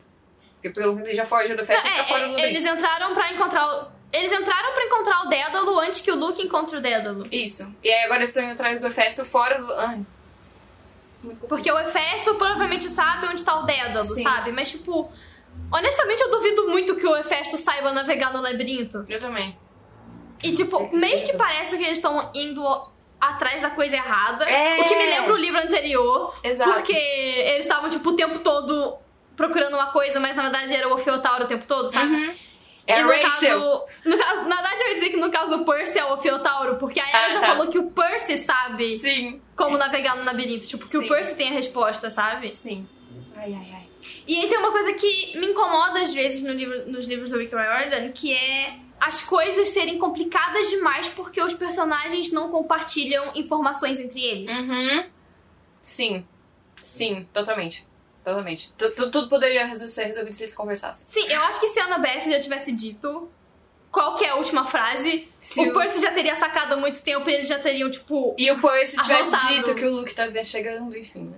Porque 0.55 0.69
pelo 0.69 0.95
que 0.95 1.01
ele 1.03 1.13
já 1.13 1.25
foge 1.25 1.53
do 1.55 1.65
festa, 1.65 1.85
É, 1.87 1.97
tá 1.97 2.03
fora 2.05 2.19
do 2.21 2.25
é, 2.25 2.29
labirinto. 2.31 2.57
eles 2.57 2.65
entraram 2.65 3.13
pra 3.13 3.31
encontrar 3.33 3.67
o. 3.67 3.92
Eles 4.13 4.31
entraram 4.31 4.73
pra 4.73 4.85
encontrar 4.85 5.23
o 5.23 5.27
Dédalo 5.27 5.79
antes 5.79 5.99
que 6.01 6.11
o 6.11 6.15
Luke 6.15 6.39
encontre 6.39 6.77
o 6.77 6.81
Dédalo. 6.81 7.27
Isso. 7.31 7.67
E 7.83 7.89
aí 7.91 8.03
agora 8.03 8.19
eles 8.19 8.29
estão 8.29 8.43
indo 8.43 8.51
atrás 8.53 8.79
do 8.79 8.85
Hefesto 8.85 9.25
fora 9.25 9.59
do. 9.59 10.05
Porque 11.47 11.71
o 11.71 11.79
Hefesto 11.79 12.35
provavelmente 12.35 12.85
sabe 12.85 13.25
onde 13.27 13.43
tá 13.43 13.59
o 13.59 13.63
Dédalo, 13.63 14.05
Sim. 14.05 14.21
sabe? 14.21 14.51
Mas, 14.51 14.69
tipo, 14.69 15.11
honestamente 15.71 16.21
eu 16.21 16.29
duvido 16.29 16.67
muito 16.67 16.95
que 16.95 17.07
o 17.07 17.15
Hefesto 17.15 17.57
saiba 17.57 17.91
navegar 17.91 18.31
no 18.31 18.39
labirinto. 18.39 19.03
Eu 19.09 19.19
também. 19.19 19.57
E, 20.43 20.53
tipo, 20.53 20.77
sei 20.77 20.87
que 20.87 20.95
meio 20.95 21.17
seja. 21.17 21.31
que 21.31 21.37
parece 21.37 21.75
que 21.75 21.83
eles 21.83 21.97
estão 21.97 22.29
indo 22.35 22.63
atrás 23.19 23.63
da 23.63 23.71
coisa 23.71 23.95
errada. 23.95 24.45
É. 24.47 24.79
O 24.79 24.83
que 24.83 24.95
me 24.95 25.05
lembra 25.07 25.33
o 25.33 25.37
livro 25.37 25.59
anterior. 25.59 26.35
Exato. 26.43 26.71
Porque 26.73 26.93
eles 26.93 27.65
estavam, 27.65 27.89
tipo, 27.89 28.09
o 28.09 28.15
tempo 28.15 28.39
todo 28.39 28.95
procurando 29.35 29.73
uma 29.73 29.87
coisa, 29.87 30.19
mas 30.19 30.35
na 30.35 30.43
verdade 30.43 30.75
era 30.75 30.87
o 30.87 30.91
Orfeotauro 30.91 31.45
o 31.45 31.47
tempo 31.47 31.65
todo, 31.65 31.89
sabe? 31.89 32.13
Uhum. 32.13 32.33
É 32.85 32.99
e 32.99 33.03
no 33.03 33.09
Rachel. 33.09 33.59
caso, 33.59 33.85
no 34.05 34.17
caso. 34.17 34.47
Na 34.47 34.55
verdade, 34.61 34.81
eu 34.81 34.87
ia 34.89 34.95
dizer 34.95 35.09
que 35.09 35.17
no 35.17 35.31
caso 35.31 35.55
o 35.55 35.65
Percy 35.65 35.99
é 35.99 36.05
o 36.05 36.11
Orfeotauro, 36.11 36.75
porque 36.77 36.99
a 36.99 37.07
Era 37.07 37.25
Ah, 37.25 37.29
já 37.29 37.39
tá. 37.39 37.47
falou 37.47 37.67
que 37.67 37.79
o 37.79 37.89
Percy 37.91 38.37
sabe 38.39 38.97
Sim. 38.99 39.41
como 39.55 39.77
navegar 39.77 40.15
no 40.17 40.23
labirinto. 40.25 40.67
Tipo, 40.67 40.85
que 40.85 40.91
Sim. 40.97 41.05
o 41.05 41.07
Percy 41.07 41.35
tem 41.35 41.49
a 41.49 41.53
resposta, 41.53 42.09
sabe? 42.09 42.51
Sim. 42.51 42.87
Ai, 43.35 43.53
ai, 43.53 43.67
ai. 43.73 43.83
E 44.27 44.37
aí 44.39 44.49
tem 44.49 44.57
uma 44.57 44.71
coisa 44.71 44.91
que 44.93 45.37
me 45.37 45.47
incomoda 45.47 46.01
às 46.01 46.13
vezes 46.13 46.43
no 46.43 46.51
livro- 46.51 46.85
nos 46.91 47.07
livros 47.07 47.29
do 47.29 47.37
Rick 47.39 47.55
Riordan, 47.55 48.11
que 48.11 48.33
é 48.33 48.75
as 48.99 49.21
coisas 49.21 49.69
serem 49.69 49.97
complicadas 49.97 50.69
demais 50.69 51.07
porque 51.07 51.41
os 51.41 51.53
personagens 51.53 52.31
não 52.31 52.49
compartilham 52.49 53.31
informações 53.35 53.99
entre 53.99 54.21
eles. 54.21 54.51
Uhum. 54.57 55.05
Sim. 55.81 56.25
Sim, 56.83 57.27
totalmente. 57.33 57.85
Totalmente. 58.23 58.71
Tu- 58.77 58.91
tu- 58.91 59.11
Tudo 59.11 59.29
poderia 59.29 59.73
ser 59.75 60.05
resolvido 60.05 60.33
se 60.33 60.43
eles 60.43 60.55
conversassem. 60.55 61.05
Sim, 61.05 61.27
eu 61.31 61.41
acho 61.43 61.59
que 61.59 61.67
se 61.67 61.79
a 61.79 61.85
Annabeth 61.85 62.29
já 62.29 62.39
tivesse 62.39 62.71
dito 62.71 63.29
qual 63.91 64.15
que 64.15 64.25
é 64.25 64.29
a 64.29 64.35
última 64.35 64.65
frase, 64.65 65.27
Se 65.39 65.59
o 65.59 65.69
o- 65.69 65.73
Percy 65.73 65.99
já 66.01 66.11
teria 66.11 66.35
sacado 66.35 66.73
há 66.73 66.77
muito 66.77 67.01
tempo 67.03 67.29
e 67.29 67.33
eles 67.33 67.47
já 67.47 67.59
teriam, 67.59 67.91
tipo. 67.91 68.33
E 68.37 68.49
o 68.51 68.59
Percy 68.59 68.97
tivesse 68.97 69.33
Avançado. 69.35 69.53
dito 69.55 69.75
que 69.75 69.85
o 69.85 69.91
Luke 69.97 70.13
tá 70.15 70.27
chegando, 70.43 70.97
enfim, 70.97 71.25
né? 71.25 71.37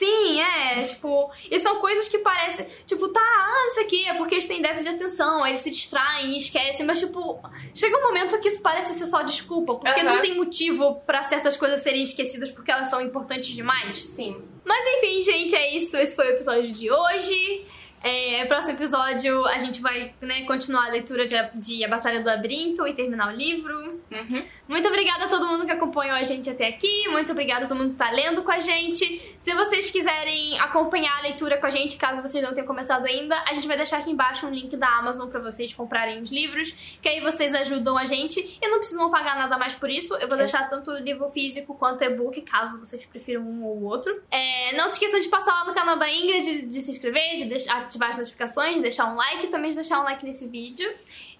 Sim, 0.00 0.40
é, 0.40 0.82
tipo. 0.84 1.30
E 1.50 1.58
são 1.58 1.78
coisas 1.78 2.08
que 2.08 2.16
parecem. 2.20 2.66
Tipo, 2.86 3.08
tá, 3.08 3.20
ah, 3.20 3.66
isso 3.68 3.80
aqui 3.80 4.08
é 4.08 4.14
porque 4.14 4.36
eles 4.36 4.46
têm 4.46 4.62
déficit 4.62 4.88
de 4.88 4.96
atenção, 4.96 5.44
aí 5.44 5.50
eles 5.50 5.60
se 5.60 5.70
distraem 5.70 6.32
e 6.32 6.38
esquecem, 6.38 6.86
mas, 6.86 7.00
tipo, 7.00 7.38
chega 7.74 7.98
um 7.98 8.02
momento 8.04 8.40
que 8.40 8.48
isso 8.48 8.62
parece 8.62 8.94
ser 8.94 9.06
só 9.06 9.20
desculpa, 9.20 9.74
porque 9.74 10.02
não 10.02 10.22
tem 10.22 10.34
motivo 10.34 11.02
pra 11.04 11.22
certas 11.24 11.54
coisas 11.54 11.82
serem 11.82 12.00
esquecidas 12.00 12.50
porque 12.50 12.70
elas 12.70 12.88
são 12.88 13.02
importantes 13.02 13.48
demais. 13.48 14.02
Sim. 14.02 14.42
Mas 14.64 14.86
enfim, 14.96 15.20
gente, 15.20 15.54
é 15.54 15.76
isso. 15.76 15.94
Esse 15.98 16.16
foi 16.16 16.28
o 16.28 16.30
episódio 16.30 16.72
de 16.72 16.90
hoje. 16.90 17.66
É, 18.02 18.46
próximo 18.46 18.72
episódio 18.72 19.44
a 19.46 19.58
gente 19.58 19.82
vai 19.82 20.14
né, 20.22 20.46
continuar 20.46 20.86
a 20.86 20.90
leitura 20.90 21.26
de, 21.26 21.36
de 21.56 21.84
A 21.84 21.88
Batalha 21.88 22.20
do 22.20 22.26
Labirinto 22.26 22.86
e 22.86 22.94
terminar 22.94 23.34
o 23.34 23.36
livro. 23.36 24.00
Uhum. 24.10 24.42
Muito 24.70 24.86
obrigada 24.86 25.24
a 25.24 25.28
todo 25.28 25.48
mundo 25.48 25.66
que 25.66 25.72
acompanhou 25.72 26.14
a 26.14 26.22
gente 26.22 26.48
até 26.48 26.68
aqui. 26.68 27.08
Muito 27.08 27.32
obrigada 27.32 27.64
a 27.64 27.68
todo 27.68 27.76
mundo 27.76 27.90
que 27.90 27.96
tá 27.96 28.08
lendo 28.08 28.44
com 28.44 28.52
a 28.52 28.60
gente. 28.60 29.34
Se 29.40 29.52
vocês 29.52 29.90
quiserem 29.90 30.56
acompanhar 30.60 31.18
a 31.18 31.22
leitura 31.22 31.56
com 31.58 31.66
a 31.66 31.70
gente, 31.70 31.96
caso 31.96 32.22
vocês 32.22 32.44
não 32.44 32.54
tenham 32.54 32.68
começado 32.68 33.04
ainda, 33.04 33.36
a 33.48 33.52
gente 33.52 33.66
vai 33.66 33.76
deixar 33.76 33.98
aqui 33.98 34.12
embaixo 34.12 34.46
um 34.46 34.50
link 34.50 34.76
da 34.76 34.86
Amazon 34.98 35.28
pra 35.28 35.40
vocês 35.40 35.74
comprarem 35.74 36.20
os 36.22 36.30
livros, 36.30 36.70
que 37.02 37.08
aí 37.08 37.20
vocês 37.20 37.52
ajudam 37.52 37.98
a 37.98 38.04
gente 38.04 38.38
e 38.62 38.68
não 38.68 38.78
precisam 38.78 39.10
pagar 39.10 39.34
nada 39.36 39.58
mais 39.58 39.74
por 39.74 39.90
isso. 39.90 40.14
Eu 40.14 40.28
vou 40.28 40.36
É. 40.36 40.42
deixar 40.42 40.70
tanto 40.70 40.92
o 40.92 40.98
livro 40.98 41.28
físico 41.30 41.74
quanto 41.74 42.02
o 42.02 42.04
e-book, 42.04 42.40
caso 42.42 42.78
vocês 42.78 43.04
prefiram 43.04 43.42
um 43.42 43.64
ou 43.64 43.82
outro. 43.82 44.22
É, 44.30 44.72
não 44.76 44.86
se 44.86 44.92
esqueçam 44.94 45.18
de 45.18 45.26
passar 45.28 45.52
lá 45.52 45.64
no 45.64 45.74
canal 45.74 45.98
da 45.98 46.08
Ingrid, 46.08 46.44
de, 46.44 46.66
de 46.66 46.80
se 46.80 46.92
inscrever, 46.92 47.38
de 47.38 47.68
ativar 47.68 48.10
as 48.10 48.18
notificações, 48.18 48.76
de 48.76 48.82
deixar 48.82 49.06
um 49.12 49.16
like 49.16 49.46
e 49.46 49.48
também 49.50 49.70
de 49.70 49.76
deixar 49.76 49.98
um 49.98 50.04
like 50.04 50.24
nesse 50.24 50.46
vídeo. 50.46 50.88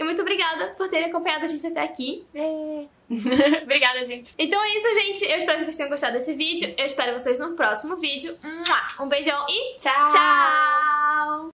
E 0.01 0.05
muito 0.05 0.23
obrigada 0.23 0.69
por 0.79 0.89
terem 0.89 1.11
acompanhado 1.11 1.45
a 1.45 1.47
gente 1.47 1.67
até 1.67 1.83
aqui. 1.83 2.25
Obrigada, 3.63 4.03
gente. 4.05 4.33
Então 4.39 4.63
é 4.63 4.79
isso, 4.79 4.95
gente. 4.95 5.31
Eu 5.31 5.37
espero 5.37 5.59
que 5.59 5.65
vocês 5.65 5.77
tenham 5.77 5.91
gostado 5.91 6.15
desse 6.15 6.33
vídeo. 6.33 6.73
Eu 6.79 6.87
espero 6.87 7.21
vocês 7.21 7.39
no 7.39 7.55
próximo 7.55 7.97
vídeo. 7.97 8.35
Um 8.99 9.09
beijão 9.09 9.45
e 9.47 9.79
Tchau. 9.79 10.09
tchau! 10.09 11.49